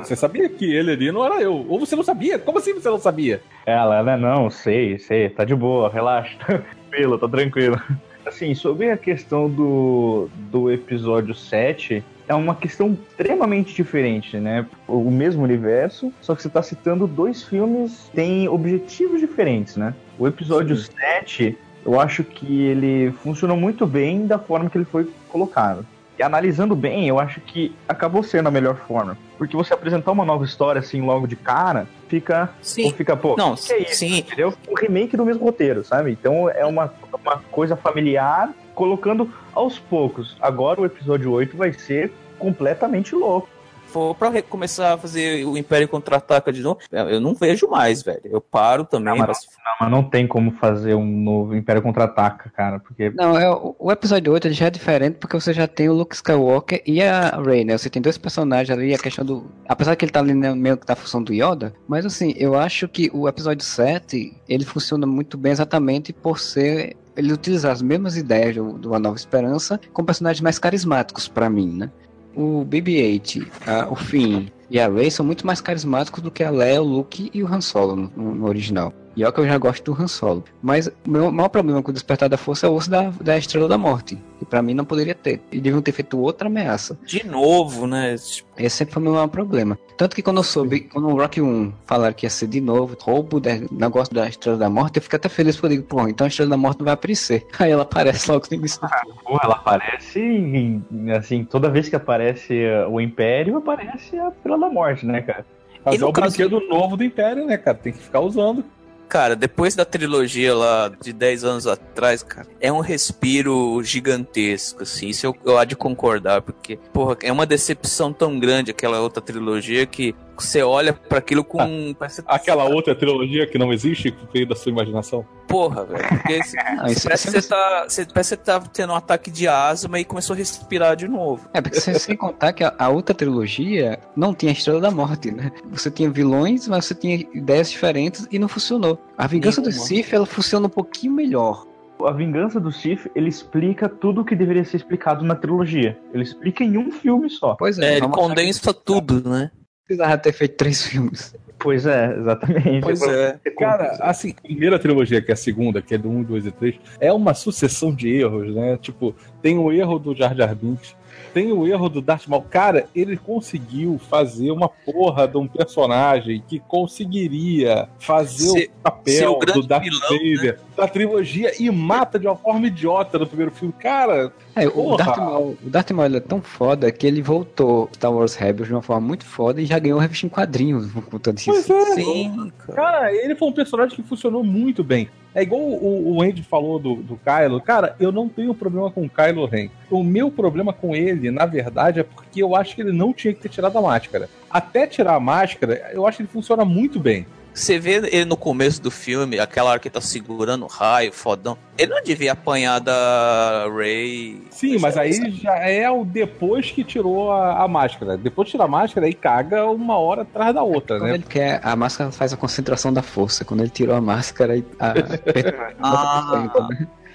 Você 0.03 0.16
sabia 0.16 0.47
que 0.47 0.74
ele 0.74 0.91
ali 0.91 1.12
não 1.12 1.26
era 1.26 1.41
eu. 1.41 1.66
Ou 1.68 1.80
você 1.80 1.95
não 1.95 2.03
sabia? 2.03 2.39
Como 2.39 2.57
assim 2.57 2.74
você 2.74 2.89
não 2.89 2.99
sabia? 2.99 3.41
Ela, 3.66 4.01
né? 4.01 4.16
Não, 4.16 4.49
sei, 4.49 4.97
sei, 4.97 5.30
tá 5.30 5.43
de 5.43 5.53
boa, 5.53 5.89
relaxa. 5.89 6.38
tranquilo, 6.91 7.18
tá 7.18 7.28
tranquilo. 7.28 7.82
Assim, 8.26 8.53
sobre 8.53 8.91
a 8.91 8.97
questão 8.97 9.49
do, 9.49 10.30
do 10.51 10.72
episódio 10.72 11.34
7, 11.34 12.03
é 12.32 12.36
uma 12.36 12.56
questão 12.56 12.94
extremamente 12.94 13.74
diferente, 13.74 14.38
né? 14.38 14.66
O 14.88 15.12
mesmo 15.12 15.44
universo, 15.44 16.14
só 16.22 16.34
que 16.34 16.42
você 16.42 16.48
está 16.48 16.64
citando 16.64 17.06
dois 17.06 17.44
filmes 17.44 18.08
que 18.10 18.16
têm 18.16 18.48
objetivos 18.48 19.20
diferentes, 19.20 19.76
né? 19.76 19.94
O 20.18 20.26
episódio 20.26 20.78
Sim. 20.78 20.92
7, 20.98 21.58
eu 21.86 22.00
acho 22.00 22.24
que 22.24 22.64
ele 22.68 23.12
funcionou 23.22 23.58
muito 23.58 23.86
bem 23.86 24.26
da 24.26 24.40
forma 24.40 24.70
que 24.70 24.78
ele 24.78 24.86
foi 24.86 25.12
colocado. 25.28 25.86
E 26.18 26.24
analisando 26.24 26.74
bem, 26.74 27.06
eu 27.06 27.20
acho 27.20 27.42
que 27.42 27.76
acabou 27.86 28.24
sendo 28.24 28.48
a 28.48 28.52
melhor 28.52 28.78
forma. 28.88 29.18
Porque 29.38 29.58
você 29.58 29.74
apresentar 29.74 30.12
uma 30.12 30.24
nova 30.24 30.46
história 30.46 30.80
assim 30.80 31.02
logo 31.02 31.28
de 31.28 31.36
cara, 31.36 31.86
fica. 32.08 32.50
Sim. 32.62 32.86
Ou 32.86 32.92
fica, 32.94 33.18
pô, 33.18 33.36
não, 33.36 33.56
que 33.56 33.74
é 33.74 33.80
isso? 33.82 33.96
Sim. 33.96 34.20
Entendeu? 34.20 34.54
Um 34.70 34.76
remake 34.76 35.18
do 35.18 35.26
mesmo 35.26 35.44
roteiro, 35.44 35.84
sabe? 35.84 36.12
Então 36.12 36.50
é 36.50 36.66
uma, 36.66 36.94
uma 37.22 37.38
coisa 37.52 37.76
familiar, 37.76 38.54
colocando 38.74 39.30
aos 39.54 39.78
poucos. 39.80 40.38
Agora 40.40 40.80
o 40.80 40.86
episódio 40.86 41.32
8 41.32 41.58
vai 41.58 41.74
ser 41.74 42.14
completamente 42.42 43.16
louco. 43.16 43.48
for 43.88 44.16
pra 44.16 44.42
começar 44.42 44.94
a 44.94 44.98
fazer 44.98 45.46
o 45.46 45.58
Império 45.58 45.86
Contra-Ataca 45.86 46.50
de 46.54 46.62
novo, 46.62 46.80
eu 46.94 47.20
não 47.20 47.36
vejo 47.36 47.68
mais, 47.68 48.02
velho. 48.02 48.22
Eu 48.24 48.39
paro 48.39 48.86
também. 48.86 49.18
Não, 49.18 49.28
mas- 49.28 49.46
Não, 49.66 49.74
mas 49.82 49.92
não 49.92 50.02
tem 50.02 50.26
como 50.26 50.50
fazer 50.52 50.96
um 50.96 51.06
novo 51.06 51.54
Império 51.54 51.82
Contra-Ataca, 51.82 52.50
cara, 52.56 52.80
porque 52.80 53.10
Não, 53.10 53.38
é, 53.38 53.52
o, 53.52 53.92
episódio 53.92 54.32
8 54.32 54.48
ele 54.48 54.54
já 54.54 54.68
é 54.68 54.70
diferente 54.70 55.16
porque 55.20 55.38
você 55.38 55.52
já 55.52 55.68
tem 55.68 55.89
o 55.89 55.94
Luke 55.94 56.16
Skywalker 56.16 56.82
e 56.88 57.04
a 57.04 57.38
Rey, 57.46 57.66
né? 57.66 57.78
Você 57.78 57.89
tem 57.89 58.02
dois 58.02 58.18
personagens 58.18 58.70
ali, 58.70 58.94
a 58.94 58.98
questão 58.98 59.26
do. 59.26 59.52
Apesar 59.68 59.94
que 59.98 60.06
ele 60.06 60.12
tá 60.14 60.22
ali 60.22 60.34
meio 60.34 60.78
que 60.78 60.86
da 60.86 60.96
função 60.96 61.22
do 61.22 61.34
Yoda, 61.34 61.74
mas 61.86 62.06
assim, 62.06 62.34
eu 62.38 62.56
acho 62.58 62.88
que 62.88 63.12
o 63.14 63.28
episódio 63.28 63.66
7 63.66 64.34
ele 64.48 64.64
funciona 64.64 65.06
muito 65.06 65.38
bem 65.38 65.52
exatamente 65.52 66.14
por 66.14 66.39
ser. 66.39 66.96
Ele 67.18 67.34
utilizar 67.34 67.74
as 67.74 67.82
mesmas 67.82 68.16
ideias 68.16 68.56
do, 68.56 68.72
do 68.78 68.96
A 68.96 69.00
Nova 69.00 69.18
Esperança 69.18 69.78
com 69.92 70.02
personagens 70.02 70.39
mais 70.39 70.58
carismáticos 70.58 71.28
pra 71.28 71.50
mim, 71.50 71.68
né? 71.76 71.92
O 72.36 72.64
BB-8, 72.66 73.46
a- 73.68 73.88
o 73.92 73.96
Finn 73.96 74.48
e 74.70 74.80
a 74.80 74.88
Rey 74.90 75.12
são 75.12 75.26
muito 75.26 75.46
mais 75.46 75.60
carismáticos 75.60 76.22
do 76.24 76.32
que 76.32 76.44
a 76.44 76.50
Leia, 76.50 76.82
o 76.82 76.86
Luke 76.86 77.30
e 77.34 77.44
o 77.44 77.48
Han 77.48 77.60
Solo 77.62 77.96
no- 77.96 78.36
no 78.36 78.48
original. 78.48 78.94
E 79.16 79.24
olha 79.24 79.34
que 79.34 79.39
eu 79.41 79.45
já 79.47 79.57
gosto 79.57 79.93
do 79.93 80.01
Han 80.01 80.07
Solo. 80.07 80.43
Mas 80.62 80.88
o 80.88 80.93
meu 81.05 81.32
maior 81.32 81.49
problema 81.49 81.82
com 81.84 81.91
o 81.91 81.93
Despertar 81.93 82.30
da 82.30 82.38
Força 82.38 82.66
é 82.66 82.70
o 82.70 82.74
osso 82.74 82.89
da, 82.89 83.09
da 83.22 83.38
Estrela 83.38 83.68
da 83.68 83.78
Morte. 83.78 84.18
Que 84.39 84.45
pra 84.45 84.62
mim 84.62 84.74
não 84.74 84.86
poderia 84.86 85.14
ter. 85.14 85.41
E 85.51 85.59
deviam 85.59 85.82
ter 85.82 85.91
feito 85.91 86.18
outra 86.20 86.47
ameaça. 86.47 86.97
De 87.05 87.26
novo, 87.26 87.86
né? 87.88 88.14
Esse 88.14 88.78
sempre 88.78 88.93
foi 88.93 89.01
o 89.01 89.03
meu 89.03 89.14
maior 89.14 89.28
problema. 89.28 89.78
Tanto 89.97 90.16
que 90.16 90.22
quando 90.22 90.38
eu 90.38 90.43
soube, 90.43 90.82
quando 90.82 91.07
o 91.09 91.16
Rock 91.18 91.41
1 91.41 91.74
falaram 91.86 92.14
que 92.14 92.26
ia 92.26 92.30
ser 92.30 92.47
de 92.47 92.62
novo, 92.62 92.95
roubo, 93.01 93.41
negócio 93.72 94.14
da 94.14 94.28
Estrela 94.28 94.57
da 94.57 94.70
Morte, 94.70 94.97
eu 94.97 95.01
fico 95.01 95.16
até 95.16 95.28
feliz 95.30 95.55
porque 95.55 95.68
eu 95.68 95.78
digo, 95.78 95.84
pô, 95.88 96.07
então 96.07 96.26
a 96.26 96.28
Estrela 96.28 96.49
da 96.51 96.57
Morte 96.57 96.80
não 96.80 96.86
vai 96.86 96.93
aparecer. 96.93 97.45
Aí 97.59 97.70
ela 97.72 97.84
aparece 97.84 98.32
logo 98.32 98.45
no 98.49 98.57
início 98.57 98.80
filme. 98.80 99.16
Pô, 99.24 99.38
ela 99.43 99.55
aparece, 99.55 100.20
em- 100.20 100.84
assim, 101.16 101.43
toda 101.43 101.70
vez 101.70 101.89
que 101.89 101.95
aparece 101.95 102.53
uh, 102.53 102.89
o 102.89 103.01
Império, 103.01 103.57
aparece 103.57 104.18
a 104.18 104.30
Estrela 104.30 104.57
da 104.59 104.70
Morte, 104.70 105.05
né, 105.05 105.22
cara? 105.22 105.45
É 105.86 105.89
o 106.05 106.12
caso- 106.14 106.38
brinquedo 106.38 106.59
novo 106.68 106.95
do 106.95 107.03
Império, 107.03 107.45
né, 107.45 107.57
cara? 107.57 107.78
Tem 107.78 107.91
que 107.91 107.99
ficar 107.99 108.20
usando. 108.22 108.64
Cara, 109.12 109.36
depois 109.36 109.76
da 109.76 109.84
trilogia 109.84 110.55
lá 110.55 110.89
de 111.01 111.12
10 111.12 111.43
anos 111.43 111.68
atrás, 111.68 112.24
cara, 112.24 112.47
é 112.62 112.72
um 112.72 112.80
respiro 112.80 113.84
gigantesco, 113.84 114.84
assim. 114.84 115.09
Isso 115.09 115.26
eu, 115.26 115.36
eu 115.43 115.57
há 115.57 115.66
de 115.66 115.76
concordar, 115.76 116.41
porque, 116.41 116.80
porra, 116.93 117.18
é 117.22 117.30
uma 117.30 117.45
decepção 117.45 118.14
tão 118.14 118.39
grande 118.39 118.72
aquela 118.72 119.01
outra 119.01 119.22
trilogia 119.22 119.86
que 119.86 120.16
você 120.42 120.62
olha 120.64 120.94
pra 120.94 121.20
aquilo 121.20 121.44
com. 121.44 121.94
parece- 121.98 122.24
Aquela 122.28 122.66
outra 122.66 122.94
trilogia 122.96 123.46
que 123.48 123.58
não 123.58 123.72
existe, 123.72 124.12
que 124.12 124.26
veio 124.34 124.48
da 124.48 124.56
sua 124.56 124.72
imaginação. 124.72 125.26
Porra, 125.48 125.84
velho. 125.86 126.04
Esse- 126.30 126.56
Não, 126.56 126.88
isso- 126.92 127.04
parece, 127.04 127.28
que 127.32 127.42
você 127.42 127.48
tá, 127.48 127.86
você, 127.88 128.06
parece 128.06 128.38
que 128.38 128.44
você 128.46 128.52
tá 128.52 128.60
tendo 128.74 128.94
um 128.94 128.96
ataque 128.96 129.30
de 129.32 129.48
asma 129.48 130.00
e 130.00 130.06
começou 130.06 130.34
a 130.34 130.38
respirar 130.38 130.96
de 130.96 131.08
novo. 131.08 131.48
É, 131.54 131.62
porque 131.62 131.80
sem, 131.80 131.94
sem 131.96 132.16
contar 132.16 132.54
que 132.54 132.64
a, 132.64 132.74
a 132.78 132.89
outra 132.89 133.14
trilogia 133.14 134.00
não 134.16 134.34
tinha 134.34 134.52
a 134.52 134.54
Estrela 134.54 134.80
da 134.82 134.92
Morte, 134.92 135.32
né? 135.32 135.52
Você 135.72 135.89
tinha 135.92 136.10
vilões, 136.10 136.68
mas 136.68 136.86
você 136.86 136.96
tinha 136.96 137.16
ideias 137.34 137.70
diferentes 137.72 138.28
e 138.32 138.39
não 138.39 138.48
funcionou. 138.48 138.98
A 139.18 139.28
Vingança 139.28 139.62
do. 139.62 139.72
Sith, 139.72 140.14
ela 140.14 140.26
funciona 140.26 140.68
um 140.68 140.70
pouquinho 140.70 141.14
melhor. 141.14 141.66
A 142.04 142.12
Vingança 142.12 142.60
do 142.60 142.72
Sith, 142.72 143.12
ele 143.14 143.30
explica 143.30 143.88
tudo 143.88 144.22
o 144.22 144.26
que 144.26 144.36
deveria 144.36 144.66
ser 144.66 144.78
explicado 144.78 145.24
na 145.24 145.36
trilogia. 145.36 146.00
Ele 146.12 146.24
explica 146.24 146.64
em 146.64 146.76
um 146.76 146.89
filme 146.92 147.30
só. 147.30 147.54
Pois 147.60 147.78
é, 147.78 147.94
É, 147.94 147.98
ele 147.98 148.08
condensa 148.08 148.74
tudo, 148.74 149.30
né? 149.30 149.52
Precisava 149.96 150.18
ter 150.18 150.32
feito 150.34 150.56
três 150.56 150.84
filmes. 150.88 151.36
Pois 151.60 151.86
é, 151.86 152.16
exatamente. 152.18 152.82
Pois 152.82 153.02
é. 153.04 153.39
Cara, 153.58 153.98
assim, 154.02 154.34
a 154.38 154.42
primeira 154.42 154.80
trilogia, 154.80 155.22
que 155.22 155.30
é 155.30 155.34
a 155.36 155.38
segunda, 155.38 155.80
que 155.80 155.94
é 155.94 155.98
do 155.98 156.10
1, 156.10 156.24
2 156.24 156.46
e 156.48 156.52
3, 156.52 156.76
é 157.00 157.14
uma 157.14 157.36
sucessão 157.36 157.94
de 157.94 158.10
erros, 158.10 158.54
né? 158.56 158.78
Tipo, 158.82 159.14
tem 159.44 159.60
o 159.60 159.72
erro 159.72 160.00
do 160.00 160.16
Jar 160.16 160.36
Jar 160.36 160.56
Binks, 160.56 160.96
tem 161.36 161.52
o 161.52 161.68
erro 161.68 161.88
do 161.88 162.02
Darth 162.02 162.28
Maul. 162.28 162.44
Cara, 162.50 162.88
ele 162.96 163.16
conseguiu 163.16 164.00
fazer 164.10 164.50
uma 164.52 164.68
porra 164.68 165.28
de 165.28 165.38
um 165.38 165.48
personagem 165.48 166.44
que 166.48 166.60
conseguiria 166.60 167.88
fazer 168.00 168.50
Ser- 168.50 168.72
o 168.80 168.82
papel 168.82 169.32
o 169.32 169.39
grande 169.39 169.62
do 169.62 169.68
Darth 169.68 169.84
vilão, 169.84 170.02
Vader 170.10 170.60
da 170.76 170.88
trilogia 170.88 171.52
e 171.62 171.70
mata 171.70 172.18
de 172.18 172.28
uma 172.28 172.36
forma 172.36 172.68
idiota 172.68 173.20
no 173.20 173.28
primeiro 173.28 173.52
filme. 173.52 173.74
Cara, 173.78 174.34
É, 174.56 174.68
o! 174.68 174.97
Darth 174.97 175.18
Maul, 175.18 175.58
o 175.66 175.70
Darth 175.70 175.91
Maul 175.91 176.06
ele 176.06 176.18
é 176.18 176.22
tão 176.22 176.41
foda 176.41 176.91
que 176.91 177.08
ele 177.08 177.22
voltou 177.22 177.89
Star 177.93 178.12
Wars 178.12 178.36
Rebels 178.36 178.68
de 178.68 178.74
uma 178.74 178.82
forma 178.82 179.08
muito 179.08 179.26
foda 179.26 179.62
e 179.62 179.66
já 179.66 179.80
ganhou 179.80 179.99
revista 179.99 180.26
em 180.26 180.30
quadrinhos 180.30 180.91
por 180.91 181.04
conta 181.06 181.32
disso. 181.32 181.52
pois 181.68 181.70
é. 181.70 181.95
Sim, 181.95 182.52
cara. 182.58 182.74
Cara, 182.74 183.16
ele 183.16 183.36
foi 183.36 183.47
um 183.47 183.54
personagem 183.54 183.95
que 183.95 184.04
funcionou 184.04 184.43
muito 184.43 184.84
bem. 184.84 185.10
É 185.34 185.41
igual 185.43 185.62
o, 185.62 186.18
o 186.18 186.22
Andy 186.22 186.43
falou 186.43 186.78
do, 186.78 186.95
do 186.95 187.18
Kylo. 187.18 187.62
Cara, 187.62 187.95
eu 187.99 188.12
não 188.12 188.28
tenho 188.28 188.54
problema 188.54 188.91
com 188.91 189.06
o 189.06 189.10
Kylo 189.10 189.45
Ren. 189.45 189.70
O 189.89 190.04
meu 190.04 190.30
problema 190.30 190.74
com 190.74 190.93
ele, 190.93 191.32
na 191.32 191.45
verdade, 191.45 192.02
é 192.02 192.04
porque 192.04 192.43
eu 192.43 192.54
acho 192.54 192.76
que 192.76 192.82
ele 192.82 192.91
não 192.91 193.14
tinha 193.14 193.34
que 193.34 193.39
ter 193.39 193.49
tirado 193.49 193.78
a 193.78 193.82
máscara. 193.82 194.30
Até 194.49 194.86
tirar 194.86 195.16
a 195.16 195.20
máscara, 195.20 195.89
eu 195.93 196.06
acho 196.06 196.18
que 196.18 196.24
ele 196.24 196.30
funciona 196.30 196.66
muito 196.66 196.99
bem. 196.99 197.26
Você 197.54 197.78
vê 197.78 197.95
ele 198.12 198.26
no 198.26 198.38
começo 198.38 198.82
do 198.82 198.89
filme, 198.89 199.39
aquela 199.39 199.72
hora 199.72 199.80
que 199.80 199.88
ele 199.88 199.93
tá 199.93 200.02
segurando 200.02 200.64
o 200.64 200.68
raio, 200.68 201.12
fodão. 201.12 201.58
Ele 201.78 201.93
não 201.93 202.02
devia 202.02 202.32
apanhar 202.32 202.80
da 202.80 203.68
Ray. 203.76 204.41
Sim, 204.52 204.78
mas 204.80 204.97
aí 204.97 205.12
já 205.32 205.56
é 205.58 205.89
o 205.89 206.06
depois 206.06 206.72
que 206.72 206.84
tirou 206.84 207.32
a, 207.32 207.64
a 207.64 207.68
máscara. 207.68 208.18
Depois 208.18 208.47
de 208.47 208.52
tirar 208.54 208.66
a 208.66 208.68
máscara, 208.68 209.06
aí 209.06 209.14
caga 209.14 209.66
uma 209.66 209.97
hora 209.97 210.22
atrás 210.22 210.54
da 210.54 210.64
outra, 210.64 210.97
Quando 210.97 211.10
né? 211.10 211.16
ele 211.16 211.26
quer, 211.28 211.60
a 211.64 211.76
máscara 211.76 212.12
faz 212.12 212.32
a 212.34 212.38
concentração 212.38 212.93
da 212.93 213.02
força. 213.02 213.43
Quando 213.43 213.62
ele 213.62 213.70
tirou 213.70 213.95
a 213.95 214.02
máscara 214.02 214.56
e 214.56 214.66
a, 214.80 214.93
Ah. 215.82 216.62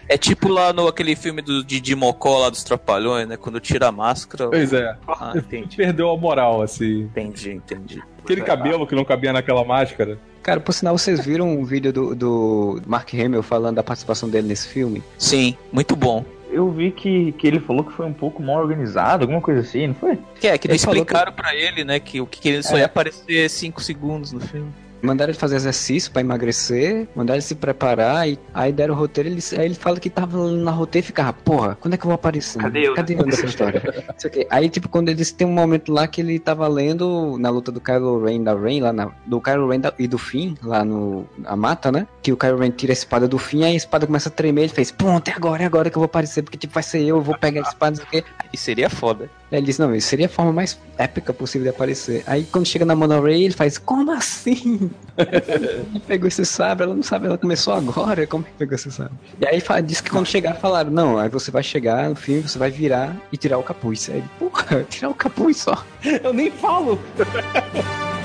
É 0.09 0.17
tipo 0.17 0.49
lá 0.49 0.73
no 0.73 0.87
aquele 0.87 1.17
filme 1.17 1.43
do 1.43 1.65
Didi 1.65 1.95
Mocó 1.97 2.39
lá 2.39 2.51
dos 2.51 2.63
Trapalhões, 2.63 3.27
né? 3.27 3.37
Quando 3.37 3.59
tira 3.61 3.89
a 3.89 3.93
máscara. 3.93 4.49
Pois 4.49 4.73
é. 4.73 4.97
Ah, 5.09 5.33
entendi. 5.37 5.77
Perdeu 5.77 6.11
a 6.11 6.17
moral, 6.17 6.63
assim. 6.63 7.01
Entendi, 7.03 7.53
entendi. 7.53 8.03
Aquele 8.23 8.43
cabelo 8.43 8.87
que 8.87 8.95
não 8.95 9.05
cabia 9.05 9.33
naquela 9.33 9.65
máscara. 9.65 10.19
Cara, 10.43 10.61
por 10.61 10.73
sinal, 10.73 10.97
vocês 10.97 11.25
viram 11.25 11.49
um 11.49 11.65
vídeo 11.65 11.93
do, 11.93 12.15
do 12.15 12.83
Mark 12.87 13.13
Hamill 13.15 13.43
falando 13.43 13.77
da 13.77 13.83
participação 13.83 14.29
dele 14.29 14.47
nesse 14.47 14.69
filme? 14.69 15.03
Sim, 15.19 15.57
muito 15.73 15.97
bom. 15.97 16.25
Eu 16.49 16.71
vi 16.71 16.93
que, 16.93 17.33
que 17.33 17.47
ele 17.47 17.59
falou 17.59 17.83
que 17.85 17.93
foi 17.93 18.07
um 18.07 18.13
pouco 18.13 18.41
mal 18.43 18.59
organizado, 18.63 19.25
alguma 19.25 19.41
coisa 19.41 19.61
assim, 19.61 19.89
não 19.89 19.95
foi? 19.95 20.19
Que 20.41 20.47
é, 20.47 20.57
que 20.57 20.69
Ele 20.69 20.77
explicaram 20.77 21.33
pra 21.33 21.55
ele, 21.55 21.85
né, 21.85 21.99
que 21.99 22.21
o 22.21 22.27
que 22.27 22.49
ele 22.49 22.63
só 22.63 22.77
É. 22.77 22.81
ia 22.81 22.87
aparecer 22.87 23.51
5 23.51 23.83
segundos 23.83 24.33
no 24.33 24.41
filme. 24.41 24.73
Mandaram 25.07 25.31
ele 25.31 25.39
fazer 25.39 25.57
exercício 25.57 26.11
pra 26.11 26.21
emagrecer, 26.21 27.07
mandaram 27.15 27.37
ele 27.37 27.43
se 27.43 27.55
preparar, 27.55 28.29
e 28.29 28.39
aí 28.53 28.73
deram 28.73 28.95
o 28.95 28.97
roteiro, 28.99 29.29
ele, 29.29 29.41
aí 29.59 29.65
ele 29.67 29.75
fala 29.75 29.99
que 30.01 30.11
tava 30.11 30.51
na 30.53 30.71
roteiro 30.71 31.05
e 31.05 31.07
ficava, 31.07 31.33
porra, 31.33 31.77
quando 31.81 31.95
é 31.95 31.97
que 31.97 32.05
eu 32.05 32.09
vou 32.09 32.15
aparecer? 32.15 32.59
Cadê 32.61 32.89
eu? 32.89 32.95
Cadê 32.95 33.15
eu 33.15 33.25
nessa 33.27 33.47
história? 33.47 33.83
Aí, 34.51 34.69
tipo, 34.69 34.89
quando 34.89 35.09
ele 35.09 35.17
disse 35.17 35.35
tem 35.35 35.47
um 35.47 35.53
momento 35.53 35.93
lá 35.93 36.07
que 36.07 36.21
ele 36.21 36.39
tava 36.39 36.67
lendo 36.69 37.37
na 37.39 37.51
luta 37.51 37.71
do 37.71 37.81
Kylo 37.81 38.25
Ren 38.25 38.43
da 38.43 38.55
Ren, 38.55 38.81
lá 38.83 38.93
na, 38.93 39.11
do 39.27 39.41
Kylo 39.41 39.69
Ren 39.69 39.81
da- 39.81 39.93
e 39.99 40.07
do 40.07 40.19
Finn, 40.19 40.55
lá 40.63 40.85
no 40.85 41.27
na 41.39 41.55
mata, 41.57 41.91
né? 41.93 42.07
Que 42.23 42.33
o 42.33 42.37
Kylo 42.37 42.59
Ren 42.59 42.71
tira 42.71 42.93
a 42.93 42.95
espada 42.95 43.29
do 43.29 43.39
Finn, 43.39 43.63
aí 43.65 43.73
a 43.73 43.77
espada 43.77 44.07
começa 44.07 44.29
a 44.29 44.33
tremer, 44.33 44.63
ele 44.63 44.73
fez, 44.73 44.91
pronto, 44.91 45.29
é 45.29 45.33
agora, 45.33 45.63
é 45.63 45.67
agora 45.67 45.91
que 45.91 45.97
eu 45.97 46.01
vou 46.01 46.07
aparecer, 46.07 46.43
porque 46.43 46.57
tipo, 46.59 46.75
vai 46.75 46.83
ser 46.83 47.01
eu, 47.01 47.17
eu 47.17 47.23
vou 47.23 47.37
pegar 47.39 47.61
a 47.61 47.69
espada, 47.69 47.99
não 48.03 48.07
sei 48.11 48.21
o 48.21 48.23
quê. 48.25 48.31
E 48.53 48.57
seria 48.57 48.89
foda. 48.91 49.31
Ele 49.51 49.63
disse, 49.63 49.81
não, 49.81 49.95
isso 49.95 50.09
seria 50.09 50.27
a 50.27 50.29
forma 50.29 50.53
mais 50.53 50.79
épica 50.99 51.33
possível 51.33 51.65
de 51.65 51.71
aparecer. 51.71 52.25
Aí 52.27 52.45
quando 52.45 52.67
chega 52.67 52.85
na 52.85 53.21
Rey, 53.21 53.45
ele 53.45 53.55
faz, 53.55 53.79
como 53.79 54.11
assim? 54.11 54.91
ele 55.17 56.01
pegou 56.07 56.27
esse 56.27 56.45
sabre, 56.45 56.85
ela 56.85 56.95
não 56.95 57.03
sabe, 57.03 57.27
ela 57.27 57.39
começou 57.39 57.75
agora, 57.75 58.27
como 58.27 58.43
que 58.43 58.51
pegou 58.59 58.75
esse 58.75 58.91
sabre? 58.91 59.15
E 59.41 59.47
aí 59.47 59.63
disse 59.83 60.03
que 60.03 60.11
quando 60.11 60.27
chegar, 60.27 60.55
falaram, 60.55 60.91
não, 60.91 61.19
aí 61.19 61.29
você 61.29 61.51
vai 61.51 61.63
chegar 61.63 62.09
no 62.09 62.17
filme, 62.17 62.43
você 62.43 62.59
vai 62.59 62.71
virar 62.71 63.17
e 63.33 63.37
tirar 63.37 63.59
o 63.59 63.63
capuz. 63.63 64.09
Aí 64.11 64.19
ele, 64.19 64.29
porra, 64.39 64.85
tirar 64.89 65.11
o 65.11 65.15
capuz 65.15 65.59
só. 65.59 65.85
Eu 66.23 66.33
nem 66.33 66.51
falo. 66.51 66.99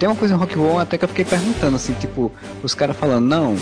Tem 0.00 0.08
uma 0.08 0.16
coisa 0.16 0.32
em 0.32 0.36
Rock 0.38 0.58
One 0.58 0.80
até 0.80 0.96
que 0.96 1.04
eu 1.04 1.08
fiquei 1.10 1.26
perguntando, 1.26 1.76
assim, 1.76 1.92
tipo, 1.92 2.32
os 2.62 2.74
caras 2.74 2.96
falando, 2.96 3.26
não, 3.26 3.54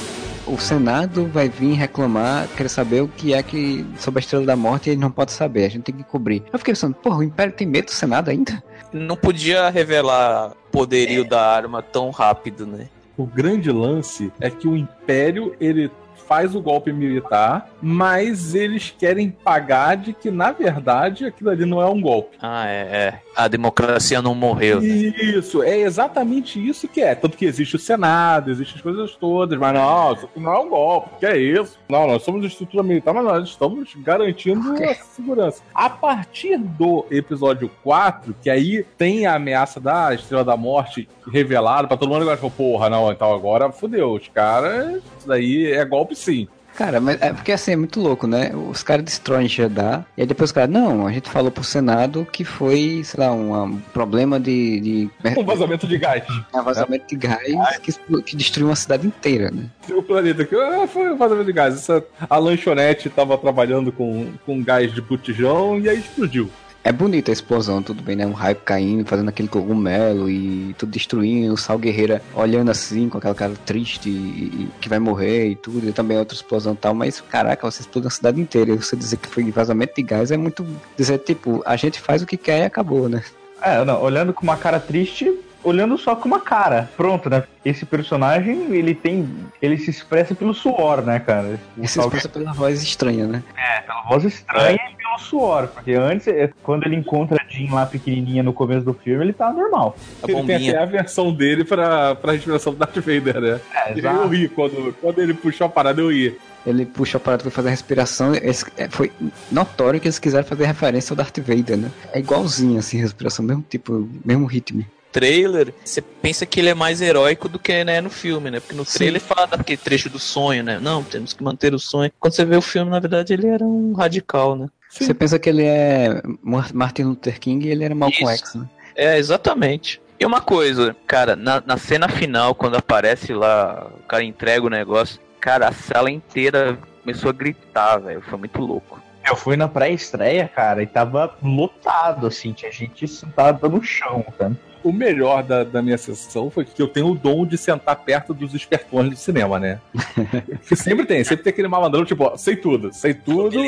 o 0.47 0.57
Senado 0.57 1.27
vai 1.27 1.49
vir 1.49 1.73
reclamar, 1.73 2.47
querer 2.57 2.69
saber 2.69 3.01
o 3.01 3.09
que 3.09 3.35
é 3.35 3.43
que 3.43 3.85
sobre 3.99 4.21
a 4.21 4.23
Estrela 4.23 4.47
da 4.47 4.55
Morte 4.55 4.89
e 4.89 4.93
ele 4.93 5.01
não 5.01 5.11
pode 5.11 5.33
saber, 5.33 5.65
a 5.65 5.69
gente 5.69 5.83
tem 5.83 5.97
que 5.97 6.05
cobrir. 6.05 6.45
Eu 6.53 6.59
fiquei 6.61 6.75
pensando, 6.75 6.95
porra, 6.95 7.19
o 7.19 7.23
Império 7.25 7.53
tem 7.53 7.67
medo 7.67 7.87
do 7.87 7.91
Senado 7.91 8.31
ainda? 8.31 8.63
Não 8.93 9.17
podia 9.17 9.69
revelar 9.69 10.53
poderio 10.71 11.25
da 11.25 11.45
arma 11.45 11.83
tão 11.83 12.11
rápido, 12.11 12.65
né? 12.65 12.87
O 13.17 13.27
grande 13.27 13.73
lance 13.73 14.33
é 14.41 14.49
que 14.49 14.69
o 14.69 14.77
Império, 14.77 15.57
ele 15.59 15.91
faz 16.29 16.55
o 16.55 16.63
golpe 16.63 16.93
militar, 16.93 17.69
mas 17.81 18.55
eles 18.55 18.95
querem 18.97 19.31
pagar 19.31 19.97
de 19.97 20.13
que, 20.13 20.31
na 20.31 20.53
verdade, 20.53 21.27
aquilo 21.27 21.51
ali 21.51 21.65
não 21.65 21.81
é 21.81 21.87
um 21.87 22.01
golpe. 22.01 22.37
Ah, 22.41 22.67
é, 22.67 22.81
é. 22.91 23.21
A 23.37 23.47
democracia 23.49 24.21
não 24.21 24.35
morreu. 24.35 24.81
Né? 24.81 24.89
Isso, 24.89 25.63
é 25.63 25.79
exatamente 25.79 26.59
isso 26.65 26.89
que 26.89 27.01
é. 27.01 27.15
Tanto 27.15 27.37
que 27.37 27.45
existe 27.45 27.77
o 27.77 27.79
Senado, 27.79 28.51
existem 28.51 28.77
as 28.77 28.83
coisas 28.83 29.15
todas, 29.17 29.59
mas 29.59 29.75
não, 29.75 30.13
isso 30.13 30.29
não 30.37 30.53
é 30.53 30.59
um 30.59 30.69
golpe, 30.69 31.11
que 31.21 31.27
é 31.27 31.37
isso? 31.37 31.79
Não, 31.89 32.07
nós 32.07 32.23
somos 32.23 32.45
estrutura 32.45 32.83
militar, 32.83 33.15
mas 33.15 33.25
nós 33.25 33.49
estamos 33.49 33.95
garantindo 33.97 34.73
a 34.83 34.95
segurança. 34.95 35.63
A 35.75 35.89
partir 35.89 36.59
do 36.59 37.07
episódio 37.11 37.71
4, 37.83 38.35
que 38.43 38.51
aí 38.51 38.85
tem 38.97 39.27
a 39.27 39.35
ameaça 39.35 39.81
da 39.81 40.15
Estrela 40.15 40.45
da 40.45 40.57
Morte 40.57 41.09
revelada 41.31 41.87
pra 41.87 41.97
todo 41.97 42.09
mundo, 42.09 42.23
agora 42.23 42.37
falou, 42.37 42.53
porra, 42.57 42.91
não, 42.91 43.13
então 43.13 43.33
agora 43.33 43.71
fodeu, 43.71 44.13
os 44.13 44.29
caras, 44.29 44.97
isso 45.19 45.29
daí 45.29 45.73
é 45.73 45.85
golpe 45.85 46.17
sim. 46.17 46.49
Cara, 46.79 47.01
mas 47.01 47.21
é 47.21 47.33
porque 47.33 47.51
assim, 47.51 47.73
é 47.73 47.77
muito 47.77 48.01
louco, 48.01 48.29
né? 48.29 48.53
Os 48.55 48.85
caras 48.85 49.05
destroem 49.05 49.49
Jeddah, 49.49 50.07
e 50.17 50.21
aí 50.21 50.27
depois 50.29 50.51
os 50.51 50.53
caras, 50.53 50.71
não, 50.71 51.09
a 51.09 51.11
gente 51.13 51.29
falou 51.29 51.51
pro 51.51 51.65
Senado 51.65 52.25
que 52.31 52.45
foi, 52.45 53.03
sei 53.05 53.19
lá, 53.19 53.33
um, 53.33 53.65
um 53.65 53.81
problema 53.93 54.39
de, 54.39 54.79
de. 54.79 55.11
Um 55.37 55.45
vazamento 55.45 55.89
de 55.89 55.99
gás. 55.99 56.23
Um 56.55 56.63
vazamento 56.63 57.05
de 57.09 57.17
gás 57.17 57.79
que, 57.83 57.91
explo- 57.91 58.23
que 58.23 58.37
destruiu 58.37 58.69
uma 58.69 58.77
cidade 58.77 59.09
inteira, 59.09 59.51
né? 59.51 59.65
O 59.91 60.01
planeta 60.05 60.43
aqui, 60.43 60.55
ah, 60.55 60.87
foi 60.87 61.11
um 61.11 61.17
vazamento 61.17 61.47
de 61.47 61.53
gás. 61.53 61.75
Essa, 61.75 62.05
a 62.31 62.39
lanchonete 62.39 63.11
tava 63.11 63.37
trabalhando 63.37 63.91
com, 63.91 64.29
com 64.47 64.63
gás 64.63 64.95
de 64.95 65.01
botijão 65.03 65.81
e 65.81 65.89
aí 65.89 65.99
explodiu. 65.99 66.49
É 66.89 66.93
bonita 66.93 67.31
a 67.31 67.35
explosão, 67.35 67.83
tudo 67.83 68.03
bem, 68.03 68.17
né? 68.17 68.27
Um 68.27 68.33
raio 68.33 68.57
caindo, 68.57 69.07
fazendo 69.07 69.29
aquele 69.29 69.47
cogumelo 69.47 70.31
e 70.31 70.75
tudo 70.79 70.91
destruindo. 70.91 71.53
O 71.53 71.57
Sal 71.59 71.79
Guerreira 71.79 72.23
olhando 72.35 72.71
assim, 72.71 73.11
com 73.11 73.19
aquela 73.19 73.35
cara 73.35 73.53
triste 73.67 74.09
e, 74.09 74.11
e 74.11 74.71
que 74.81 74.89
vai 74.89 74.99
morrer 74.99 75.51
e 75.51 75.55
tudo. 75.55 75.87
E 75.87 75.93
também 75.93 76.17
outra 76.17 76.35
explosão 76.35 76.73
e 76.73 76.77
tal. 76.79 76.95
Mas, 76.95 77.21
caraca, 77.21 77.71
você 77.71 77.83
explodiu 77.83 78.09
a 78.09 78.11
cidade 78.11 78.41
inteira. 78.41 78.73
E 78.73 78.77
você 78.79 78.97
dizer 78.97 79.19
que 79.19 79.29
foi 79.29 79.51
vazamento 79.51 79.97
de 79.97 80.03
gás 80.03 80.31
é 80.31 80.39
muito 80.39 80.67
dizer, 80.97 81.19
tipo, 81.19 81.63
a 81.67 81.77
gente 81.77 82.01
faz 82.01 82.23
o 82.23 82.27
que 82.27 82.39
quer 82.39 82.61
e 82.61 82.65
acabou, 82.65 83.07
né? 83.07 83.23
É, 83.61 83.85
não, 83.85 84.03
olhando 84.03 84.33
com 84.33 84.43
uma 84.43 84.57
cara 84.57 84.81
triste, 84.81 85.31
olhando 85.63 85.97
só 85.99 86.15
com 86.15 86.27
uma 86.29 86.41
cara. 86.41 86.89
Pronto, 86.97 87.29
né? 87.29 87.45
Esse 87.65 87.85
personagem, 87.85 88.75
ele 88.75 88.95
tem. 88.95 89.29
Ele 89.61 89.77
se 89.79 89.91
expressa 89.91 90.35
pelo 90.35 90.55
suor, 90.55 91.03
né, 91.03 91.19
cara? 91.19 91.59
O 91.77 91.85
Isso 91.85 91.99
tal- 91.99 92.07
expressa 92.07 92.29
pela 92.29 92.53
voz 92.53 92.83
estranha, 92.83 93.27
né? 93.27 93.43
É, 93.57 93.81
pela 93.83 94.03
voz 94.03 94.25
estranha 94.25 94.79
e 94.93 94.97
pelo 94.97 95.19
suor. 95.19 95.69
Porque 95.69 95.93
antes, 95.93 96.27
é, 96.29 96.51
quando 96.63 96.87
ele 96.87 96.97
encontra 96.97 97.43
a 97.43 97.53
Jean 97.53 97.75
lá 97.75 97.87
pequenininha 97.87 98.43
no 98.43 98.53
começo 98.53 98.85
do 98.85 98.95
filme, 98.95 99.25
ele 99.25 99.33
tá 99.33 99.53
normal. 99.53 99.97
A 100.23 100.31
Ele 100.31 100.43
tem 100.45 100.69
até 100.71 100.79
a 100.83 100.87
versão 100.87 101.33
dele 101.33 101.65
pra, 101.65 102.15
pra 102.15 102.33
respiração 102.33 102.73
do 102.73 102.79
Darth 102.79 102.97
Vader, 102.97 103.41
né? 103.41 103.61
É, 103.75 103.99
exato. 103.99 104.17
eu 104.23 104.29
ri 104.29 104.49
quando, 104.49 104.95
quando 105.01 105.19
ele 105.21 105.35
puxou 105.35 105.67
a 105.67 105.71
parada, 105.71 106.01
eu 106.01 106.11
ri. 106.11 106.39
Ele 106.67 106.85
puxa 106.85 107.17
o 107.17 107.21
aparato 107.21 107.43
pra 107.45 107.51
fazer 107.51 107.69
a 107.69 107.71
respiração. 107.71 108.33
É, 108.35 108.89
foi 108.91 109.11
notório 109.51 109.99
que 110.01 110.07
eles 110.07 110.19
quiseram 110.19 110.45
fazer 110.45 110.67
referência 110.67 111.13
ao 111.13 111.17
Darth 111.17 111.39
Vader, 111.39 111.77
né? 111.79 111.91
É 112.13 112.19
igualzinho, 112.19 112.79
assim, 112.79 112.99
a 112.99 113.03
respiração, 113.03 113.45
mesmo 113.45 113.65
tipo, 113.69 114.09
mesmo 114.25 114.45
ritmo. 114.45 114.85
Trailer, 115.13 115.75
você 115.85 116.01
pensa 116.01 116.47
que 116.47 116.61
ele 116.61 116.69
é 116.69 116.75
mais 116.75 117.01
heróico 117.01 117.49
do 117.49 117.59
que 117.59 117.85
né, 117.85 118.01
no 118.01 118.11
filme, 118.11 118.51
né? 118.51 118.61
Porque 118.61 118.75
no 118.75 118.85
Sim. 118.85 118.99
trailer 118.99 119.21
fala 119.21 119.47
daquele 119.47 119.77
trecho 119.79 120.09
do 120.09 120.19
sonho, 120.19 120.63
né? 120.63 120.79
Não, 120.81 121.03
temos 121.03 121.33
que 121.33 121.43
manter 121.43 121.75
o 121.75 121.79
sonho. 121.79 122.11
Quando 122.19 122.35
você 122.35 122.45
vê 122.45 122.57
o 122.57 122.63
filme, 122.63 122.91
na 122.91 123.01
verdade, 123.01 123.33
ele 123.33 123.47
era 123.47 123.65
um 123.65 123.93
radical, 123.93 124.57
né? 124.57 124.69
Você 124.89 125.13
pensa 125.13 125.39
que 125.39 125.49
ele 125.49 125.65
é 125.65 126.23
Mar- 126.43 126.73
Martin 126.73 127.03
Luther 127.03 127.39
King 127.39 127.67
e 127.67 127.71
ele 127.71 127.85
era 127.85 127.95
Malcolm 127.95 128.33
Isso. 128.33 128.45
X, 128.45 128.55
né? 128.55 128.67
É, 128.97 129.19
exatamente. 129.19 130.01
E 130.19 130.27
uma 130.27 130.41
coisa, 130.41 130.97
cara, 131.07 131.37
na, 131.37 131.63
na 131.65 131.77
cena 131.77 132.09
final, 132.09 132.55
quando 132.55 132.77
aparece 132.77 133.33
lá, 133.33 133.87
o 133.95 134.03
cara 134.09 134.25
entrega 134.25 134.67
o 134.67 134.71
negócio, 134.71 135.21
cara, 135.41 135.69
a 135.69 135.73
sala 135.73 136.11
inteira 136.11 136.77
começou 137.03 137.31
a 137.31 137.33
gritar, 137.33 137.99
velho. 137.99 138.21
Foi 138.23 138.39
muito 138.39 138.61
louco. 138.61 139.01
Eu 139.25 139.37
fui 139.37 139.57
na 139.57 139.69
pré-estreia, 139.69 140.49
cara, 140.49 140.83
e 140.83 140.87
tava 140.87 141.37
lotado, 141.43 142.27
assim, 142.27 142.53
tinha 142.53 142.73
gente 142.73 143.07
sentada 143.07 143.69
no 143.69 143.83
chão, 143.83 144.25
cara. 144.39 144.57
O 144.83 144.93
melhor 144.93 145.43
da, 145.43 145.65
da 145.65 145.83
minha 145.83 145.99
sessão 145.99 146.51
foi 146.51 146.65
que 146.65 146.81
eu 146.81 146.89
tenho 146.89 147.09
o 147.09 147.15
dom 147.15 147.45
de 147.45 147.59
sentar 147.59 147.97
perto 147.97 148.33
dos 148.33 148.55
espertões 148.55 149.11
do 149.11 149.17
cinema, 149.17 149.59
né? 149.59 149.81
que 150.67 150.77
sempre 150.77 151.05
tem, 151.05 151.23
sempre 151.25 151.45
tem 151.45 151.51
aquele 151.51 151.69
malandrão, 151.69 152.05
tipo, 152.05 152.25
ó, 152.25 152.37
sei 152.37 152.57
tudo, 152.57 152.93
sei 152.93 153.15
tudo, 153.15 153.59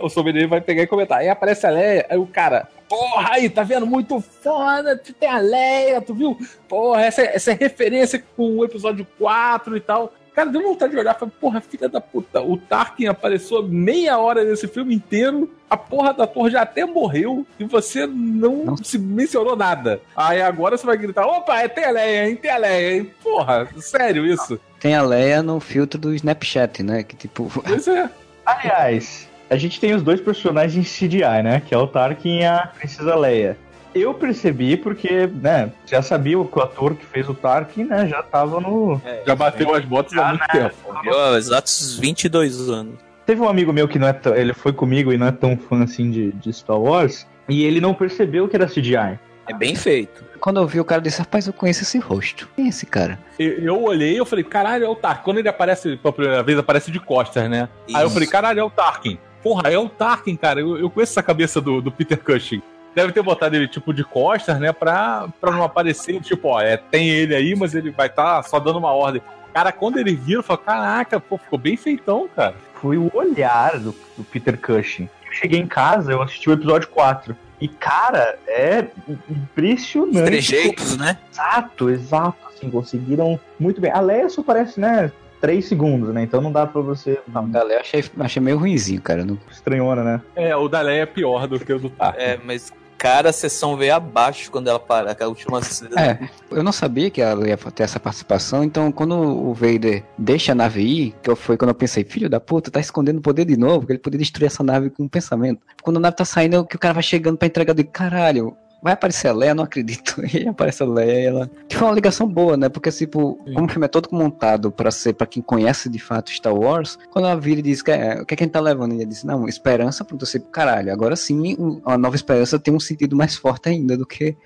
o 0.00 0.08
sommelier 0.08 0.48
vai 0.48 0.60
pegar 0.60 0.82
e 0.82 0.86
comentar. 0.86 1.18
Aí 1.18 1.28
aparece 1.28 1.66
a 1.66 1.70
Leia, 1.70 2.06
aí 2.08 2.18
o 2.18 2.26
cara, 2.26 2.68
porra, 2.88 3.34
aí, 3.34 3.48
tá 3.48 3.62
vendo? 3.62 3.86
Muito 3.86 4.20
foda, 4.20 4.96
tu 4.96 5.12
tem 5.12 5.28
a 5.28 5.38
Leia, 5.38 6.00
tu 6.00 6.14
viu? 6.14 6.38
Porra, 6.68 7.02
essa, 7.02 7.22
essa 7.22 7.52
é 7.52 7.54
referência 7.54 8.22
com 8.36 8.58
o 8.58 8.64
episódio 8.64 9.06
4 9.18 9.76
e 9.76 9.80
tal. 9.80 10.12
Cara, 10.40 10.50
deu 10.52 10.62
vontade 10.62 10.92
de 10.92 10.98
olhar 10.98 11.14
e 11.14 11.18
falei, 11.18 11.34
porra, 11.38 11.60
filha 11.60 11.86
da 11.86 12.00
puta, 12.00 12.40
o 12.40 12.56
Tarkin 12.56 13.08
apareceu 13.08 13.62
meia 13.62 14.16
hora 14.16 14.42
nesse 14.42 14.66
filme 14.66 14.94
inteiro, 14.94 15.50
a 15.68 15.76
porra 15.76 16.14
da 16.14 16.26
torre 16.26 16.52
já 16.52 16.62
até 16.62 16.86
morreu 16.86 17.46
e 17.58 17.64
você 17.64 18.06
não, 18.06 18.64
Não. 18.64 18.76
se 18.78 18.98
mencionou 18.98 19.54
nada. 19.54 20.00
Aí 20.16 20.40
agora 20.40 20.78
você 20.78 20.86
vai 20.86 20.96
gritar, 20.96 21.26
opa, 21.26 21.58
é 21.58 21.68
tem 21.68 21.84
a 21.84 21.90
Leia, 21.90 22.26
hein, 22.26 22.36
tem 22.36 22.50
a 22.50 22.56
Leia, 22.56 22.96
hein? 22.96 23.10
Porra, 23.22 23.68
sério 23.76 24.24
isso? 24.24 24.58
Tem 24.80 24.94
a 24.94 25.02
Leia 25.02 25.42
no 25.42 25.60
filtro 25.60 26.00
do 26.00 26.14
Snapchat, 26.14 26.82
né? 26.82 27.02
Que 27.02 27.14
tipo, 27.16 27.50
Pois 27.62 27.86
é. 27.86 28.08
Aliás, 28.46 29.28
a 29.50 29.56
gente 29.56 29.78
tem 29.78 29.92
os 29.92 30.02
dois 30.02 30.22
personagens 30.22 30.90
CGI, 30.90 31.42
né? 31.44 31.60
Que 31.66 31.74
é 31.74 31.76
o 31.76 31.86
Tarkin 31.86 32.38
e 32.38 32.44
a 32.46 32.66
Princesa 32.78 33.14
Leia. 33.14 33.58
Eu 33.94 34.14
percebi 34.14 34.76
porque, 34.76 35.26
né, 35.26 35.72
já 35.86 36.00
sabia 36.02 36.42
que 36.44 36.58
o 36.58 36.62
ator 36.62 36.94
que 36.94 37.04
fez 37.04 37.28
o 37.28 37.34
Tarkin, 37.34 37.84
né, 37.84 38.06
já 38.06 38.22
tava 38.22 38.60
no... 38.60 39.00
Já 39.26 39.34
bateu 39.34 39.74
as 39.74 39.84
botas 39.84 40.16
há 40.16 40.28
muito 40.28 40.46
tempo. 40.48 40.74
Deu 41.02 41.36
exatos 41.36 41.98
22 41.98 42.68
anos. 42.68 42.94
Teve 43.26 43.40
um 43.40 43.48
amigo 43.48 43.72
meu 43.72 43.88
que 43.88 43.98
não 43.98 44.08
é 44.08 44.12
tão... 44.12 44.34
ele 44.34 44.52
foi 44.54 44.72
comigo 44.72 45.12
e 45.12 45.18
não 45.18 45.26
é 45.26 45.32
tão 45.32 45.56
fã, 45.56 45.82
assim, 45.82 46.10
de, 46.10 46.32
de 46.32 46.52
Star 46.52 46.80
Wars, 46.80 47.26
e 47.48 47.64
ele 47.64 47.80
não 47.80 47.94
percebeu 47.94 48.48
que 48.48 48.56
era 48.56 48.66
CGI. 48.66 49.18
É 49.48 49.54
bem 49.54 49.74
feito. 49.74 50.24
quando 50.38 50.60
eu 50.60 50.66
vi 50.66 50.78
o 50.78 50.84
cara, 50.84 51.00
eu 51.00 51.02
disse, 51.02 51.18
rapaz, 51.18 51.46
eu 51.46 51.52
conheço 51.52 51.82
esse 51.82 51.98
rosto. 51.98 52.48
Quem 52.54 52.66
é 52.66 52.68
esse 52.68 52.86
cara? 52.86 53.18
Eu, 53.38 53.52
eu 53.58 53.82
olhei 53.82 54.14
e 54.14 54.16
eu 54.16 54.24
falei, 54.24 54.44
caralho, 54.44 54.84
é 54.84 54.88
o 54.88 54.94
Tarkin. 54.94 55.24
Quando 55.24 55.38
ele 55.38 55.48
aparece 55.48 55.96
pela 55.96 56.12
primeira 56.12 56.42
vez, 56.42 56.58
aparece 56.58 56.90
de 56.90 57.00
costas, 57.00 57.50
né? 57.50 57.68
Aí 57.88 58.00
eu 58.00 58.06
Isso. 58.06 58.14
falei, 58.14 58.28
caralho, 58.28 58.60
é 58.60 58.64
o 58.64 58.70
Tarkin. 58.70 59.18
Porra, 59.42 59.68
é 59.70 59.78
o 59.78 59.88
Tarkin, 59.88 60.36
cara. 60.36 60.60
Eu, 60.60 60.78
eu 60.78 60.88
conheço 60.88 61.12
essa 61.12 61.22
cabeça 61.22 61.60
do, 61.60 61.80
do 61.80 61.90
Peter 61.90 62.18
Cushing. 62.18 62.62
Deve 62.94 63.12
ter 63.12 63.22
botado 63.22 63.54
ele, 63.56 63.68
tipo, 63.68 63.92
de 63.94 64.02
costas, 64.04 64.58
né? 64.58 64.72
Pra, 64.72 65.28
pra 65.40 65.52
não 65.52 65.62
aparecer, 65.62 66.20
tipo, 66.20 66.48
ó, 66.48 66.60
é, 66.60 66.76
tem 66.76 67.08
ele 67.08 67.34
aí, 67.34 67.54
mas 67.54 67.74
ele 67.74 67.90
vai 67.90 68.06
estar 68.08 68.42
só 68.42 68.58
dando 68.58 68.78
uma 68.78 68.92
ordem. 68.92 69.22
Cara, 69.54 69.72
quando 69.72 69.98
ele 69.98 70.14
vira, 70.14 70.38
eu 70.38 70.42
falo, 70.42 70.58
caraca, 70.58 71.18
pô, 71.20 71.36
ficou 71.38 71.58
bem 71.58 71.76
feitão, 71.76 72.28
cara. 72.34 72.54
Foi 72.74 72.96
o 72.96 73.10
olhar 73.14 73.78
do, 73.78 73.94
do 74.16 74.24
Peter 74.24 74.58
Cushing. 74.58 75.08
Eu 75.26 75.32
cheguei 75.32 75.60
em 75.60 75.66
casa, 75.66 76.12
eu 76.12 76.22
assisti 76.22 76.48
o 76.48 76.52
episódio 76.52 76.88
4. 76.88 77.36
E, 77.60 77.68
cara, 77.68 78.38
é 78.48 78.86
impressionante. 79.28 80.24
Trejeitos, 80.24 80.96
né? 80.96 81.18
Exato, 81.30 81.90
exato. 81.90 82.36
Assim, 82.48 82.70
conseguiram 82.70 83.38
muito 83.58 83.80
bem. 83.80 83.90
A 83.92 84.00
Leia 84.00 84.28
só 84.28 84.42
parece, 84.42 84.80
né? 84.80 85.12
3 85.40 85.64
segundos, 85.64 86.12
né? 86.12 86.22
Então 86.22 86.40
não 86.40 86.52
dá 86.52 86.66
pra 86.66 86.80
você. 86.80 87.18
Não, 87.28 87.48
galera, 87.50 87.74
eu 87.74 87.80
achei, 87.80 88.04
achei 88.18 88.42
meio 88.42 88.58
ruinzinho, 88.58 89.00
cara. 89.00 89.24
Não- 89.24 89.38
Estranhona, 89.50 90.02
né? 90.04 90.20
É, 90.36 90.54
o 90.54 90.68
da 90.68 90.80
Leia 90.80 91.02
é 91.02 91.06
pior 91.06 91.46
do 91.46 91.58
que 91.58 91.72
o 91.72 91.78
do 91.78 91.90
Tarkin. 91.90 92.20
É, 92.20 92.38
mas, 92.44 92.72
cara, 93.00 93.30
a 93.30 93.32
sessão 93.32 93.78
veio 93.78 93.94
abaixo 93.94 94.50
quando 94.50 94.68
ela 94.68 94.78
para. 94.78 95.12
Aquela 95.12 95.30
última 95.30 95.62
cena. 95.62 95.98
É, 95.98 96.28
eu 96.50 96.62
não 96.62 96.70
sabia 96.70 97.10
que 97.10 97.22
ela 97.22 97.48
ia 97.48 97.56
ter 97.56 97.82
essa 97.82 97.98
participação, 97.98 98.62
então 98.62 98.92
quando 98.92 99.14
o 99.14 99.54
Vader 99.54 100.04
deixa 100.18 100.52
a 100.52 100.54
nave 100.54 100.82
ir, 100.82 101.14
que 101.22 101.34
foi 101.34 101.56
quando 101.56 101.70
eu 101.70 101.74
pensei, 101.74 102.04
filho 102.04 102.28
da 102.28 102.38
puta, 102.38 102.70
tá 102.70 102.78
escondendo 102.78 103.18
o 103.18 103.22
poder 103.22 103.46
de 103.46 103.56
novo, 103.56 103.86
que 103.86 103.92
ele 103.92 103.98
poderia 103.98 104.22
destruir 104.22 104.48
essa 104.48 104.62
nave 104.62 104.90
com 104.90 105.04
um 105.04 105.08
pensamento. 105.08 105.62
Quando 105.82 105.96
a 105.96 106.00
nave 106.00 106.16
tá 106.16 106.26
saindo, 106.26 106.66
que 106.66 106.76
o 106.76 106.78
cara 106.78 106.92
vai 106.92 107.02
chegando 107.02 107.38
pra 107.38 107.48
entregar, 107.48 107.72
digo, 107.72 107.90
caralho, 107.90 108.54
vai 108.82 108.92
aparecer 108.92 109.28
a 109.28 109.32
Leia, 109.32 109.54
não 109.54 109.64
acredito. 109.64 110.20
E 110.32 110.48
aparece 110.48 110.82
a 110.82 110.86
Leia, 110.86 111.20
e 111.20 111.24
ela... 111.24 111.50
Que 111.68 111.76
foi 111.76 111.88
uma 111.88 111.94
ligação 111.94 112.26
boa, 112.26 112.56
né? 112.56 112.68
Porque, 112.68 112.90
tipo, 112.90 113.34
como 113.54 113.66
o 113.66 113.68
filme 113.68 113.84
é 113.84 113.88
todo 113.88 114.08
montado 114.12 114.70
pra 114.70 114.90
ser, 114.90 115.12
pra 115.14 115.26
quem 115.26 115.42
conhece 115.42 115.88
de 115.88 115.98
fato 115.98 116.30
Star 116.30 116.54
Wars, 116.54 116.98
quando 117.10 117.26
ela 117.26 117.38
vira 117.38 117.60
e 117.60 117.62
diz, 117.62 117.82
que 117.82 117.90
é, 117.90 118.20
o 118.20 118.26
que 118.26 118.34
é 118.34 118.36
que 118.36 118.44
a 118.44 118.46
gente 118.46 118.52
tá 118.52 118.60
levando? 118.60 118.92
E 118.92 118.96
ele 118.96 119.06
diz, 119.06 119.24
não, 119.24 119.48
esperança, 119.48 120.04
pronto, 120.04 120.22
eu 120.22 120.26
sei, 120.26 120.40
caralho, 120.40 120.92
agora 120.92 121.16
sim, 121.16 121.80
a 121.84 121.98
nova 121.98 122.16
esperança 122.16 122.58
tem 122.58 122.72
um 122.72 122.80
sentido 122.80 123.16
mais 123.16 123.36
forte 123.36 123.68
ainda 123.68 123.96
do 123.96 124.06
que 124.06 124.36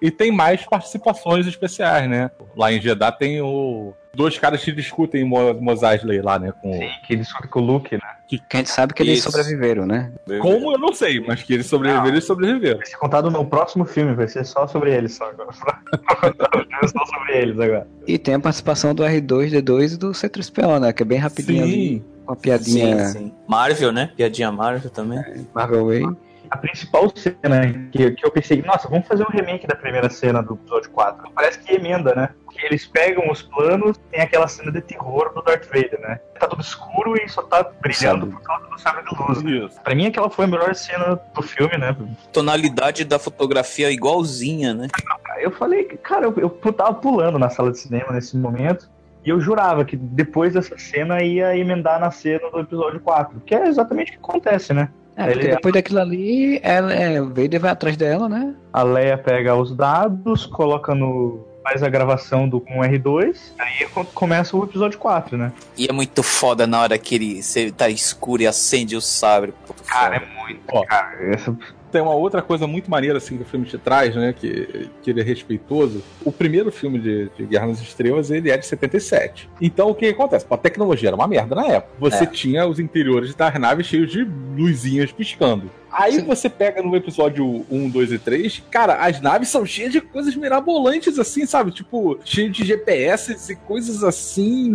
E 0.00 0.10
tem 0.10 0.30
mais 0.30 0.64
participações 0.64 1.46
especiais, 1.46 2.08
né? 2.08 2.30
Lá 2.56 2.72
em 2.72 2.80
Jeddah 2.80 3.12
tem 3.12 3.40
o. 3.40 3.94
Dois 4.16 4.38
caras 4.38 4.64
que 4.64 4.72
discutem 4.72 5.24
Mo- 5.24 5.52
Mos 5.60 5.82
Eisley 5.82 6.22
lá, 6.22 6.38
né? 6.38 6.52
Com... 6.62 6.70
Que 7.06 7.12
ele 7.12 7.20
discute 7.22 7.48
com 7.48 7.60
o 7.60 7.64
Luke, 7.64 7.94
né? 7.94 8.00
Que 8.26 8.40
a 8.52 8.56
gente 8.56 8.70
sabe 8.70 8.94
que 8.94 9.02
eles 9.02 9.18
Isso. 9.18 9.30
sobreviveram, 9.30 9.86
né? 9.86 10.10
Como 10.40 10.72
eu 10.72 10.78
não 10.78 10.92
sei, 10.92 11.20
mas 11.20 11.42
que 11.42 11.52
eles 11.54 11.66
sobreviveram, 11.66 12.08
eles 12.08 12.24
sobreviveram. 12.24 12.78
Vai 12.78 12.86
ser 12.86 12.96
contado 12.96 13.30
no 13.30 13.44
próximo 13.46 13.84
filme, 13.84 14.14
vai 14.14 14.26
ser 14.26 14.44
só 14.44 14.66
sobre 14.66 14.92
eles 14.94 15.14
só 15.14 15.28
agora. 15.28 15.50
só 16.88 17.06
sobre 17.06 17.36
eles 17.36 17.60
agora. 17.60 17.86
E 18.06 18.18
tem 18.18 18.34
a 18.34 18.40
participação 18.40 18.94
do 18.94 19.02
R2D2 19.04 19.94
e 19.94 19.96
do 19.96 20.10
C3PO, 20.10 20.80
né? 20.80 20.92
Que 20.92 21.02
é 21.02 21.06
bem 21.06 21.18
rapidinho 21.18 21.66
Sim. 21.66 22.04
com 22.24 22.32
a 22.32 22.36
piadinha 22.36 23.04
Sim, 23.06 23.18
sim. 23.18 23.32
Marvel, 23.46 23.92
né? 23.92 24.10
Piadinha 24.16 24.50
Marvel 24.50 24.90
também. 24.90 25.22
Marvel 25.54 25.86
Way. 25.86 26.04
a 26.50 26.56
principal 26.56 27.12
cena 27.14 27.60
que, 27.92 28.10
que 28.12 28.26
eu 28.26 28.30
pensei, 28.30 28.62
nossa, 28.62 28.88
vamos 28.88 29.06
fazer 29.06 29.24
um 29.24 29.30
remake 29.30 29.66
da 29.66 29.76
primeira 29.76 30.08
cena 30.10 30.42
do 30.42 30.54
episódio 30.54 30.90
4. 30.90 31.30
Parece 31.34 31.58
que 31.60 31.74
emenda, 31.74 32.14
né? 32.14 32.30
Porque 32.56 32.66
eles 32.66 32.86
pegam 32.86 33.30
os 33.30 33.42
planos, 33.42 33.98
tem 34.10 34.22
aquela 34.22 34.48
cena 34.48 34.72
de 34.72 34.80
terror 34.80 35.30
do 35.34 35.42
Darth 35.42 35.66
Vader, 35.66 36.00
né? 36.00 36.18
Tá 36.40 36.46
tudo 36.48 36.62
escuro 36.62 37.14
e 37.22 37.28
só 37.28 37.42
tá 37.42 37.70
brilhando 37.82 38.28
por 38.28 38.40
causa 38.40 38.66
do 38.66 38.80
sabre 38.80 39.04
de 39.04 39.14
luz. 39.14 39.42
Né? 39.42 39.68
Pra 39.84 39.94
mim, 39.94 40.06
aquela 40.06 40.30
foi 40.30 40.46
a 40.46 40.48
melhor 40.48 40.74
cena 40.74 41.20
do 41.34 41.42
filme, 41.42 41.76
né? 41.76 41.94
Tonalidade 42.32 43.04
da 43.04 43.18
fotografia 43.18 43.90
igualzinha, 43.90 44.72
né? 44.72 44.88
Aí 45.32 45.44
eu 45.44 45.50
falei, 45.50 45.84
cara, 45.84 46.24
eu, 46.24 46.34
eu 46.38 46.72
tava 46.72 46.94
pulando 46.94 47.38
na 47.38 47.50
sala 47.50 47.70
de 47.70 47.78
cinema 47.78 48.12
nesse 48.12 48.36
momento. 48.38 48.88
E 49.22 49.28
eu 49.28 49.38
jurava 49.40 49.84
que 49.84 49.96
depois 49.96 50.54
dessa 50.54 50.78
cena 50.78 51.22
ia 51.22 51.54
emendar 51.56 52.00
na 52.00 52.10
cena 52.10 52.48
do 52.50 52.60
episódio 52.60 53.00
4. 53.00 53.40
Que 53.44 53.54
é 53.54 53.66
exatamente 53.66 54.10
o 54.10 54.12
que 54.12 54.18
acontece, 54.18 54.72
né? 54.72 54.88
É, 55.16 55.30
Ele- 55.30 55.48
depois 55.48 55.72
daquilo 55.72 55.98
ali, 55.98 56.60
ela, 56.62 56.92
é, 56.92 57.20
o 57.20 57.28
Vader 57.28 57.58
vai 57.58 57.70
atrás 57.70 57.96
dela, 57.96 58.28
né? 58.28 58.54
A 58.72 58.82
Leia 58.82 59.16
pega 59.16 59.54
os 59.54 59.74
dados, 59.74 60.44
coloca 60.46 60.94
no. 60.94 61.45
Faz 61.66 61.82
a 61.82 61.88
gravação 61.88 62.48
do 62.48 62.60
com 62.60 62.78
R2, 62.80 63.36
aí 63.58 63.88
co- 63.88 64.04
começa 64.04 64.56
o 64.56 64.62
episódio 64.62 64.98
4, 65.00 65.36
né? 65.36 65.52
E 65.76 65.86
é 65.88 65.92
muito 65.92 66.22
foda 66.22 66.64
na 66.64 66.80
hora 66.80 66.96
que 66.96 67.14
ele 67.16 67.40
tá 67.76 67.88
escuro 67.88 68.42
e 68.42 68.46
acende 68.46 68.94
o 68.94 69.00
sabre. 69.00 69.52
Cara, 69.84 70.20
foda. 70.20 70.26
é 70.32 70.40
muito. 70.42 70.60
Ó. 70.68 70.84
Cara, 70.86 71.34
essa- 71.34 71.56
Tem 71.90 72.00
uma 72.02 72.14
outra 72.14 72.42
coisa 72.42 72.66
muito 72.66 72.90
maneira 72.90 73.18
assim 73.18 73.36
que 73.36 73.42
o 73.42 73.46
filme 73.46 73.66
te 73.66 73.78
traz, 73.78 74.14
né? 74.14 74.32
Que, 74.32 74.88
que 75.02 75.10
ele 75.10 75.20
é 75.20 75.24
respeitoso. 75.24 76.02
O 76.24 76.32
primeiro 76.32 76.70
filme 76.72 76.98
de, 76.98 77.28
de 77.36 77.46
Guerra 77.46 77.66
nas 77.68 77.80
Estrelas 77.80 78.30
ele 78.30 78.50
é 78.50 78.56
de 78.56 78.66
77. 78.66 79.48
Então 79.60 79.90
o 79.90 79.94
que 79.94 80.06
acontece? 80.06 80.44
Pô, 80.44 80.54
A 80.54 80.58
tecnologia 80.58 81.08
era 81.08 81.16
uma 81.16 81.28
merda 81.28 81.54
na 81.54 81.66
época. 81.66 81.92
Você 81.98 82.24
É. 82.24 82.26
tinha 82.26 82.66
os 82.66 82.78
interiores 82.78 83.34
das 83.34 83.58
naves 83.58 83.86
cheios 83.86 84.10
de 84.10 84.24
luzinhas 84.56 85.12
piscando. 85.12 85.70
Aí 85.98 86.20
você 86.20 86.50
pega 86.50 86.82
no 86.82 86.94
episódio 86.94 87.64
1, 87.70 87.88
2 87.88 88.12
e 88.12 88.18
3, 88.18 88.62
cara, 88.70 88.96
as 88.96 89.18
naves 89.18 89.48
são 89.48 89.64
cheias 89.64 89.92
de 89.92 90.00
coisas 90.02 90.36
mirabolantes, 90.36 91.18
assim, 91.18 91.46
sabe? 91.46 91.70
Tipo, 91.70 92.18
cheio 92.22 92.50
de 92.50 92.66
GPS 92.66 93.50
e 93.50 93.56
coisas 93.56 94.04
assim. 94.04 94.74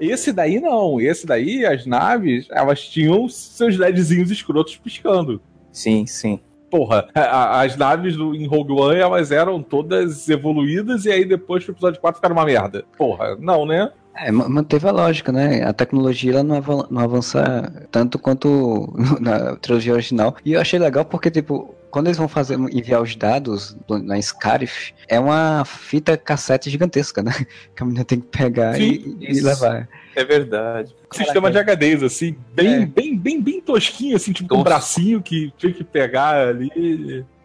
Esse 0.00 0.32
daí 0.32 0.58
não. 0.60 1.00
Esse 1.00 1.26
daí, 1.26 1.64
as 1.64 1.86
naves, 1.86 2.46
elas 2.50 2.80
tinham 2.88 3.28
seus 3.28 3.76
LEDzinhos 3.76 4.32
escrotos 4.32 4.76
piscando. 4.76 5.40
Sim, 5.78 6.06
sim. 6.06 6.40
Porra, 6.70 7.08
a- 7.14 7.60
as 7.62 7.76
naves 7.76 8.16
do, 8.16 8.34
em 8.34 8.46
Rogue 8.46 8.72
One, 8.72 8.98
elas 8.98 9.30
eram 9.30 9.62
todas 9.62 10.28
evoluídas 10.28 11.04
e 11.06 11.10
aí 11.12 11.24
depois 11.24 11.64
pro 11.64 11.72
episódio 11.72 12.00
4 12.00 12.18
ficaram 12.18 12.34
uma 12.36 12.44
merda. 12.44 12.84
Porra, 12.96 13.36
não, 13.40 13.64
né? 13.64 13.90
É, 14.14 14.32
ma- 14.32 14.48
manteve 14.48 14.86
a 14.88 14.90
lógica, 14.90 15.30
né? 15.30 15.62
A 15.62 15.72
tecnologia 15.72 16.32
ela 16.32 16.42
não 16.42 17.00
avança 17.00 17.72
tanto 17.92 18.18
quanto 18.18 18.92
na 19.20 19.54
trilogia 19.56 19.92
original. 19.94 20.34
E 20.44 20.54
eu 20.54 20.60
achei 20.60 20.78
legal 20.78 21.04
porque, 21.04 21.30
tipo, 21.30 21.72
quando 21.90 22.06
eles 22.08 22.18
vão 22.18 22.28
fazer 22.28 22.58
enviar 22.58 23.00
os 23.02 23.14
dados 23.16 23.76
do- 23.86 23.98
na 23.98 24.20
Scarif, 24.20 24.92
é 25.08 25.18
uma 25.18 25.64
fita 25.64 26.16
cassete 26.16 26.68
gigantesca, 26.70 27.22
né? 27.22 27.32
Que 27.74 27.82
a 27.82 27.86
menina 27.86 28.04
tem 28.04 28.20
que 28.20 28.26
pegar 28.26 28.78
e, 28.78 28.94
Sim, 29.02 29.16
e 29.20 29.30
isso. 29.32 29.44
levar. 29.46 29.88
É 30.16 30.24
verdade. 30.24 30.94
Sistema 31.12 31.50
de 31.50 31.58
HDs, 31.58 32.02
assim, 32.02 32.36
bem, 32.54 32.82
É. 32.82 32.86
bem, 32.86 33.16
bem, 33.16 33.40
bem 33.40 33.60
tosquinho, 33.60 34.16
assim, 34.16 34.32
tipo 34.32 34.46
um 34.46 34.58
Tosco. 34.58 34.64
bracinho 34.64 35.22
que 35.22 35.52
tinha 35.56 35.72
que 35.72 35.84
pegar 35.84 36.48
ali. 36.48 36.68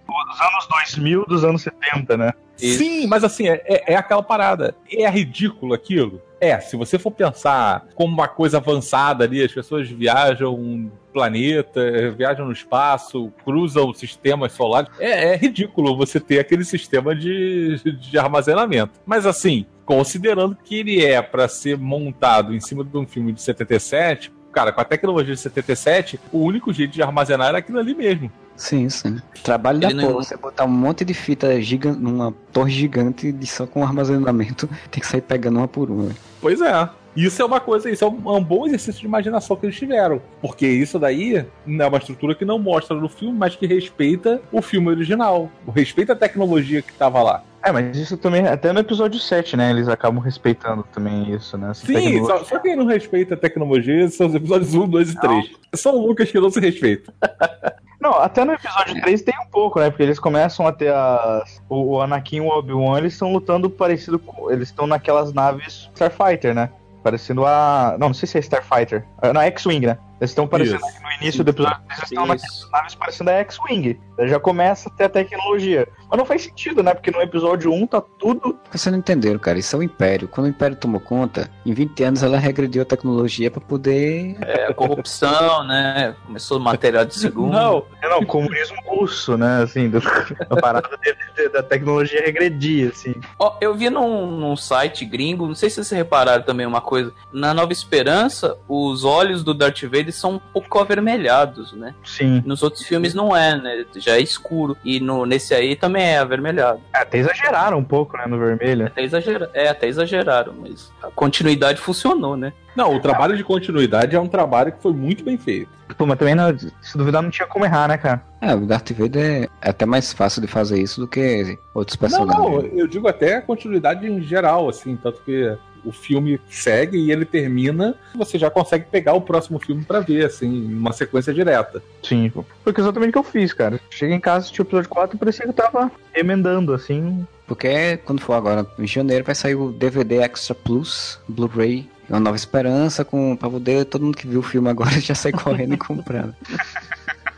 dos 0.05 0.41
anos 0.41 0.67
2000, 0.69 1.25
dos 1.25 1.43
anos 1.43 1.61
70, 1.63 2.17
né? 2.17 2.31
Isso. 2.61 2.77
Sim, 2.79 3.07
mas 3.07 3.23
assim, 3.23 3.47
é, 3.47 3.61
é- 3.65 3.93
é 3.93 3.95
aquela 3.95 4.21
parada. 4.21 4.75
É 4.91 5.09
ridículo 5.09 5.73
aquilo? 5.73 6.21
É, 6.43 6.59
se 6.59 6.75
você 6.75 6.99
for 6.99 7.11
pensar 7.11 7.85
como 7.95 8.13
uma 8.13 8.27
coisa 8.27 8.57
avançada 8.57 9.23
ali, 9.23 9.41
as 9.41 9.51
pessoas 9.51 9.89
viajam 9.89 10.53
um 10.53 10.91
planeta, 11.13 12.11
viajam 12.17 12.45
no 12.45 12.51
espaço, 12.51 13.31
cruzam 13.45 13.93
sistemas 13.93 14.51
solares. 14.51 14.89
É, 14.99 15.33
é 15.33 15.37
ridículo 15.37 15.95
você 15.95 16.19
ter 16.19 16.39
aquele 16.39 16.65
sistema 16.65 17.15
de, 17.15 17.79
de 17.95 18.17
armazenamento. 18.17 18.91
Mas 19.05 19.25
assim, 19.25 19.65
considerando 19.85 20.57
que 20.63 20.79
ele 20.79 21.05
é 21.05 21.21
para 21.21 21.47
ser 21.47 21.77
montado 21.77 22.53
em 22.53 22.59
cima 22.59 22.83
de 22.83 22.97
um 22.97 23.07
filme 23.07 23.31
de 23.31 23.41
77, 23.41 24.31
cara, 24.51 24.71
com 24.73 24.81
a 24.81 24.85
tecnologia 24.85 25.33
de 25.33 25.39
77, 25.39 26.19
o 26.31 26.39
único 26.39 26.73
jeito 26.73 26.91
de 26.91 27.01
armazenar 27.01 27.49
era 27.49 27.59
aquilo 27.59 27.79
ali 27.79 27.95
mesmo. 27.95 28.29
Sim, 28.55 28.87
sim. 28.89 29.17
Trabalho 29.43 29.79
da 29.79 29.89
Ele 29.89 29.95
não- 30.01 30.11
porra, 30.11 30.23
você 30.23 30.37
botar 30.37 30.65
um 30.65 30.69
monte 30.69 31.03
de 31.03 31.13
fita 31.13 31.59
gigante 31.61 31.99
numa 31.99 32.31
torre 32.51 32.71
gigante 32.71 33.31
de 33.31 33.47
só 33.47 33.65
com 33.65 33.83
armazenamento, 33.83 34.67
tem 34.91 35.01
que 35.01 35.07
sair 35.07 35.21
pegando 35.21 35.57
uma 35.57 35.67
por 35.67 35.89
uma. 35.89 36.11
Pois 36.43 36.59
é. 36.59 36.89
Isso 37.15 37.41
é 37.41 37.45
uma 37.45 37.61
coisa, 37.61 37.89
isso 37.89 38.03
é 38.03 38.07
um, 38.07 38.35
um 38.35 38.43
bom 38.43 38.65
exercício 38.65 38.99
de 38.99 39.07
imaginação 39.07 39.55
que 39.55 39.65
eles 39.65 39.77
tiveram. 39.77 40.21
Porque 40.41 40.67
isso 40.67 40.99
daí 40.99 41.37
é 41.37 41.87
uma 41.87 41.97
estrutura 41.97 42.35
que 42.35 42.43
não 42.43 42.59
mostra 42.59 42.97
no 42.97 43.07
filme, 43.07 43.37
mas 43.37 43.55
que 43.55 43.65
respeita 43.65 44.41
o 44.51 44.61
filme 44.61 44.89
original. 44.89 45.49
Respeita 45.73 46.11
a 46.11 46.15
tecnologia 46.17 46.81
que 46.81 46.91
tava 46.91 47.23
lá. 47.23 47.43
É, 47.63 47.71
mas 47.71 47.95
isso 47.95 48.17
também, 48.17 48.45
até 48.45 48.73
no 48.73 48.81
episódio 48.81 49.21
7, 49.21 49.55
né? 49.55 49.69
Eles 49.69 49.87
acabam 49.87 50.21
respeitando 50.21 50.83
também 50.91 51.33
isso, 51.33 51.57
né? 51.57 51.71
Essa 51.71 51.85
Sim, 51.85 51.93
tecnologia. 51.93 52.25
só, 52.25 52.43
só 52.43 52.59
quem 52.59 52.75
não 52.75 52.85
respeita 52.85 53.35
a 53.35 53.37
tecnologia 53.37 54.09
são 54.09 54.27
os 54.27 54.35
episódios 54.35 54.73
1, 54.73 54.89
2 54.89 55.11
e 55.11 55.15
3. 55.15 55.51
Só 55.75 55.95
o 55.95 56.05
Lucas 56.05 56.29
que 56.29 56.39
não 56.41 56.49
se 56.49 56.59
respeita. 56.59 57.13
Não, 58.03 58.19
até 58.19 58.43
no 58.43 58.51
episódio 58.51 58.99
3 58.99 59.21
tem 59.21 59.33
um 59.41 59.45
pouco, 59.45 59.79
né? 59.79 59.89
Porque 59.89 60.03
eles 60.03 60.19
começam 60.19 60.67
a 60.67 60.73
ter 60.73 60.93
as. 60.93 61.63
O, 61.69 62.01
Anakin 62.01 62.35
e 62.35 62.41
o 62.41 62.47
Obi-Wan, 62.49 62.97
eles 62.97 63.13
estão 63.13 63.31
lutando 63.31 63.69
parecido 63.69 64.19
com. 64.19 64.51
Eles 64.51 64.67
estão 64.67 64.85
naquelas 64.85 65.31
naves 65.31 65.89
Starfighter, 65.93 66.53
né? 66.53 66.69
Parecendo 67.01 67.45
a. 67.45 67.95
Não, 67.97 68.07
não 68.07 68.13
sei 68.13 68.27
se 68.27 68.37
é 68.37 68.41
Starfighter. 68.41 69.05
É, 69.21 69.29
é 69.29 69.47
X-Wing, 69.47 69.85
né? 69.85 69.97
Eles 70.23 70.31
estão 70.31 70.47
parecendo 70.47 70.79
no 70.79 71.11
início 71.21 71.43
do 71.43 71.49
episódio, 71.49 71.81
eles 71.89 72.03
estão 72.03 72.25
naquelas 72.25 72.69
naves 72.71 72.95
parecendo 72.95 73.29
a 73.29 73.33
X-Wing. 73.33 73.99
Já 74.25 74.39
começa 74.39 74.89
a 74.89 74.91
ter 74.91 75.03
a 75.05 75.09
tecnologia. 75.09 75.87
Mas 76.09 76.17
não 76.17 76.25
faz 76.25 76.43
sentido, 76.43 76.81
né? 76.83 76.93
Porque 76.93 77.09
no 77.11 77.21
episódio 77.21 77.73
1 77.73 77.87
tá 77.87 78.01
tudo. 78.19 78.57
Vocês 78.71 78.91
não 78.91 78.99
entenderam, 78.99 79.39
cara. 79.39 79.57
Isso 79.59 79.75
é 79.75 79.79
o 79.79 79.83
Império. 79.83 80.27
Quando 80.27 80.45
o 80.45 80.49
Império 80.49 80.75
tomou 80.77 81.01
conta, 81.01 81.49
em 81.65 81.73
20 81.73 82.03
anos 82.03 82.23
ela 82.23 82.37
regrediu 82.37 82.83
a 82.83 82.85
tecnologia 82.85 83.49
pra 83.51 83.59
poder. 83.59 84.37
É, 84.41 84.67
a 84.67 84.73
corrupção, 84.73 85.63
né? 85.65 86.15
Começou 86.25 86.57
o 86.57 86.61
material 86.61 87.03
de 87.05 87.15
segundo. 87.15 87.51
Não, 87.53 87.85
É, 88.01 88.07
não, 88.09 88.23
comunismo 88.25 88.77
russo, 88.85 89.37
né? 89.37 89.63
Assim, 89.63 89.89
do, 89.89 89.97
a 90.49 90.55
parada 90.61 90.89
de- 91.03 91.15
de- 91.43 91.49
da 91.49 91.61
tecnologia 91.63 92.21
regredir, 92.21 92.91
assim. 92.91 93.15
Ó, 93.39 93.57
eu 93.59 93.73
vi 93.75 93.89
num, 93.89 94.27
num 94.27 94.55
site 94.55 95.03
gringo, 95.05 95.47
não 95.47 95.55
sei 95.55 95.69
se 95.69 95.75
vocês 95.83 95.89
repararam 95.97 96.43
também 96.43 96.65
uma 96.65 96.81
coisa. 96.81 97.11
Na 97.33 97.53
Nova 97.53 97.73
Esperança, 97.73 98.57
os 98.69 99.03
olhos 99.03 99.43
do 99.43 99.53
Darth 99.53 99.81
Vader 99.83 100.12
são 100.13 100.35
um 100.35 100.39
pouco 100.39 100.79
avermelhados, 100.79 101.73
né? 101.73 101.93
Sim. 102.03 102.41
Nos 102.45 102.63
outros 102.63 102.83
filmes 102.83 103.13
não 103.13 103.35
é, 103.35 103.55
né? 103.57 103.85
Já 103.97 104.15
é 104.15 104.21
escuro. 104.21 104.77
E 104.83 104.99
no, 104.99 105.25
nesse 105.25 105.53
aí 105.53 105.75
também 105.75 106.03
é 106.03 106.17
avermelhado. 106.17 106.79
É, 106.93 106.99
Até 106.99 107.17
exageraram 107.17 107.77
um 107.77 107.83
pouco, 107.83 108.17
né? 108.17 108.25
No 108.27 108.37
vermelho. 108.37 108.87
Até 108.87 109.03
exagera, 109.03 109.49
é, 109.53 109.69
até 109.69 109.87
exageraram, 109.87 110.53
mas 110.59 110.91
a 111.01 111.09
continuidade 111.11 111.79
funcionou, 111.79 112.37
né? 112.37 112.53
não, 112.75 112.95
o 112.95 112.99
trabalho 112.99 113.37
de 113.37 113.43
continuidade 113.43 114.15
é 114.15 114.19
um 114.19 114.27
trabalho 114.27 114.71
que 114.71 114.81
foi 114.81 114.93
muito 114.93 115.23
bem 115.23 115.37
feito. 115.37 115.69
Pô, 115.95 116.07
mas 116.07 116.17
também, 116.17 116.33
não, 116.33 116.57
se 116.57 116.97
duvidar, 116.97 117.21
não 117.21 117.29
tinha 117.29 117.47
como 117.47 117.65
errar, 117.65 117.87
né, 117.87 117.97
cara? 117.97 118.23
É, 118.41 118.55
o 118.55 118.65
Darth 118.65 118.91
Vader 118.91 119.49
é 119.61 119.69
até 119.69 119.85
mais 119.85 120.11
fácil 120.11 120.41
de 120.41 120.47
fazer 120.47 120.81
isso 120.81 120.99
do 120.99 121.07
que 121.07 121.57
outros 121.73 121.97
Não, 121.99 122.09
personagens. 122.09 122.73
não, 122.73 122.79
eu 122.79 122.87
digo 122.87 123.07
até 123.07 123.37
a 123.37 123.41
continuidade 123.41 124.07
em 124.07 124.21
geral, 124.21 124.67
assim, 124.69 124.95
tanto 124.95 125.21
que 125.21 125.55
o 125.85 125.91
filme 125.91 126.39
segue 126.49 126.97
e 126.97 127.11
ele 127.11 127.25
termina, 127.25 127.95
você 128.15 128.37
já 128.37 128.49
consegue 128.49 128.85
pegar 128.91 129.13
o 129.13 129.21
próximo 129.21 129.59
filme 129.59 129.83
pra 129.83 129.99
ver, 129.99 130.25
assim, 130.25 130.47
numa 130.49 130.93
sequência 130.93 131.33
direta. 131.33 131.81
Sim. 132.01 132.31
Foi 132.63 132.73
exatamente 132.77 133.09
o 133.09 133.13
que 133.13 133.17
eu 133.19 133.23
fiz, 133.23 133.53
cara. 133.53 133.79
Cheguei 133.89 134.15
em 134.15 134.19
casa, 134.19 134.39
assisti 134.39 134.61
o 134.61 134.63
episódio 134.63 134.89
4 134.89 135.15
e 135.15 135.19
parecia 135.19 135.43
que 135.45 135.49
eu 135.49 135.53
tava 135.53 135.91
emendando, 136.15 136.73
assim. 136.73 137.25
Porque 137.47 137.97
quando 138.05 138.21
for 138.21 138.33
agora, 138.33 138.65
em 138.79 138.87
janeiro, 138.87 139.23
vai 139.25 139.35
sair 139.35 139.55
o 139.55 139.71
DVD 139.71 140.17
Extra 140.17 140.55
Plus, 140.55 141.19
Blu-ray, 141.27 141.87
Uma 142.09 142.19
Nova 142.19 142.35
Esperança, 142.35 143.03
com, 143.03 143.35
pra 143.35 143.49
poder 143.49 143.85
todo 143.85 144.05
mundo 144.05 144.17
que 144.17 144.27
viu 144.27 144.39
o 144.39 144.43
filme 144.43 144.69
agora 144.69 144.91
já 144.99 145.13
sair 145.13 145.33
correndo 145.33 145.73
e 145.73 145.77
comprando. 145.77 146.33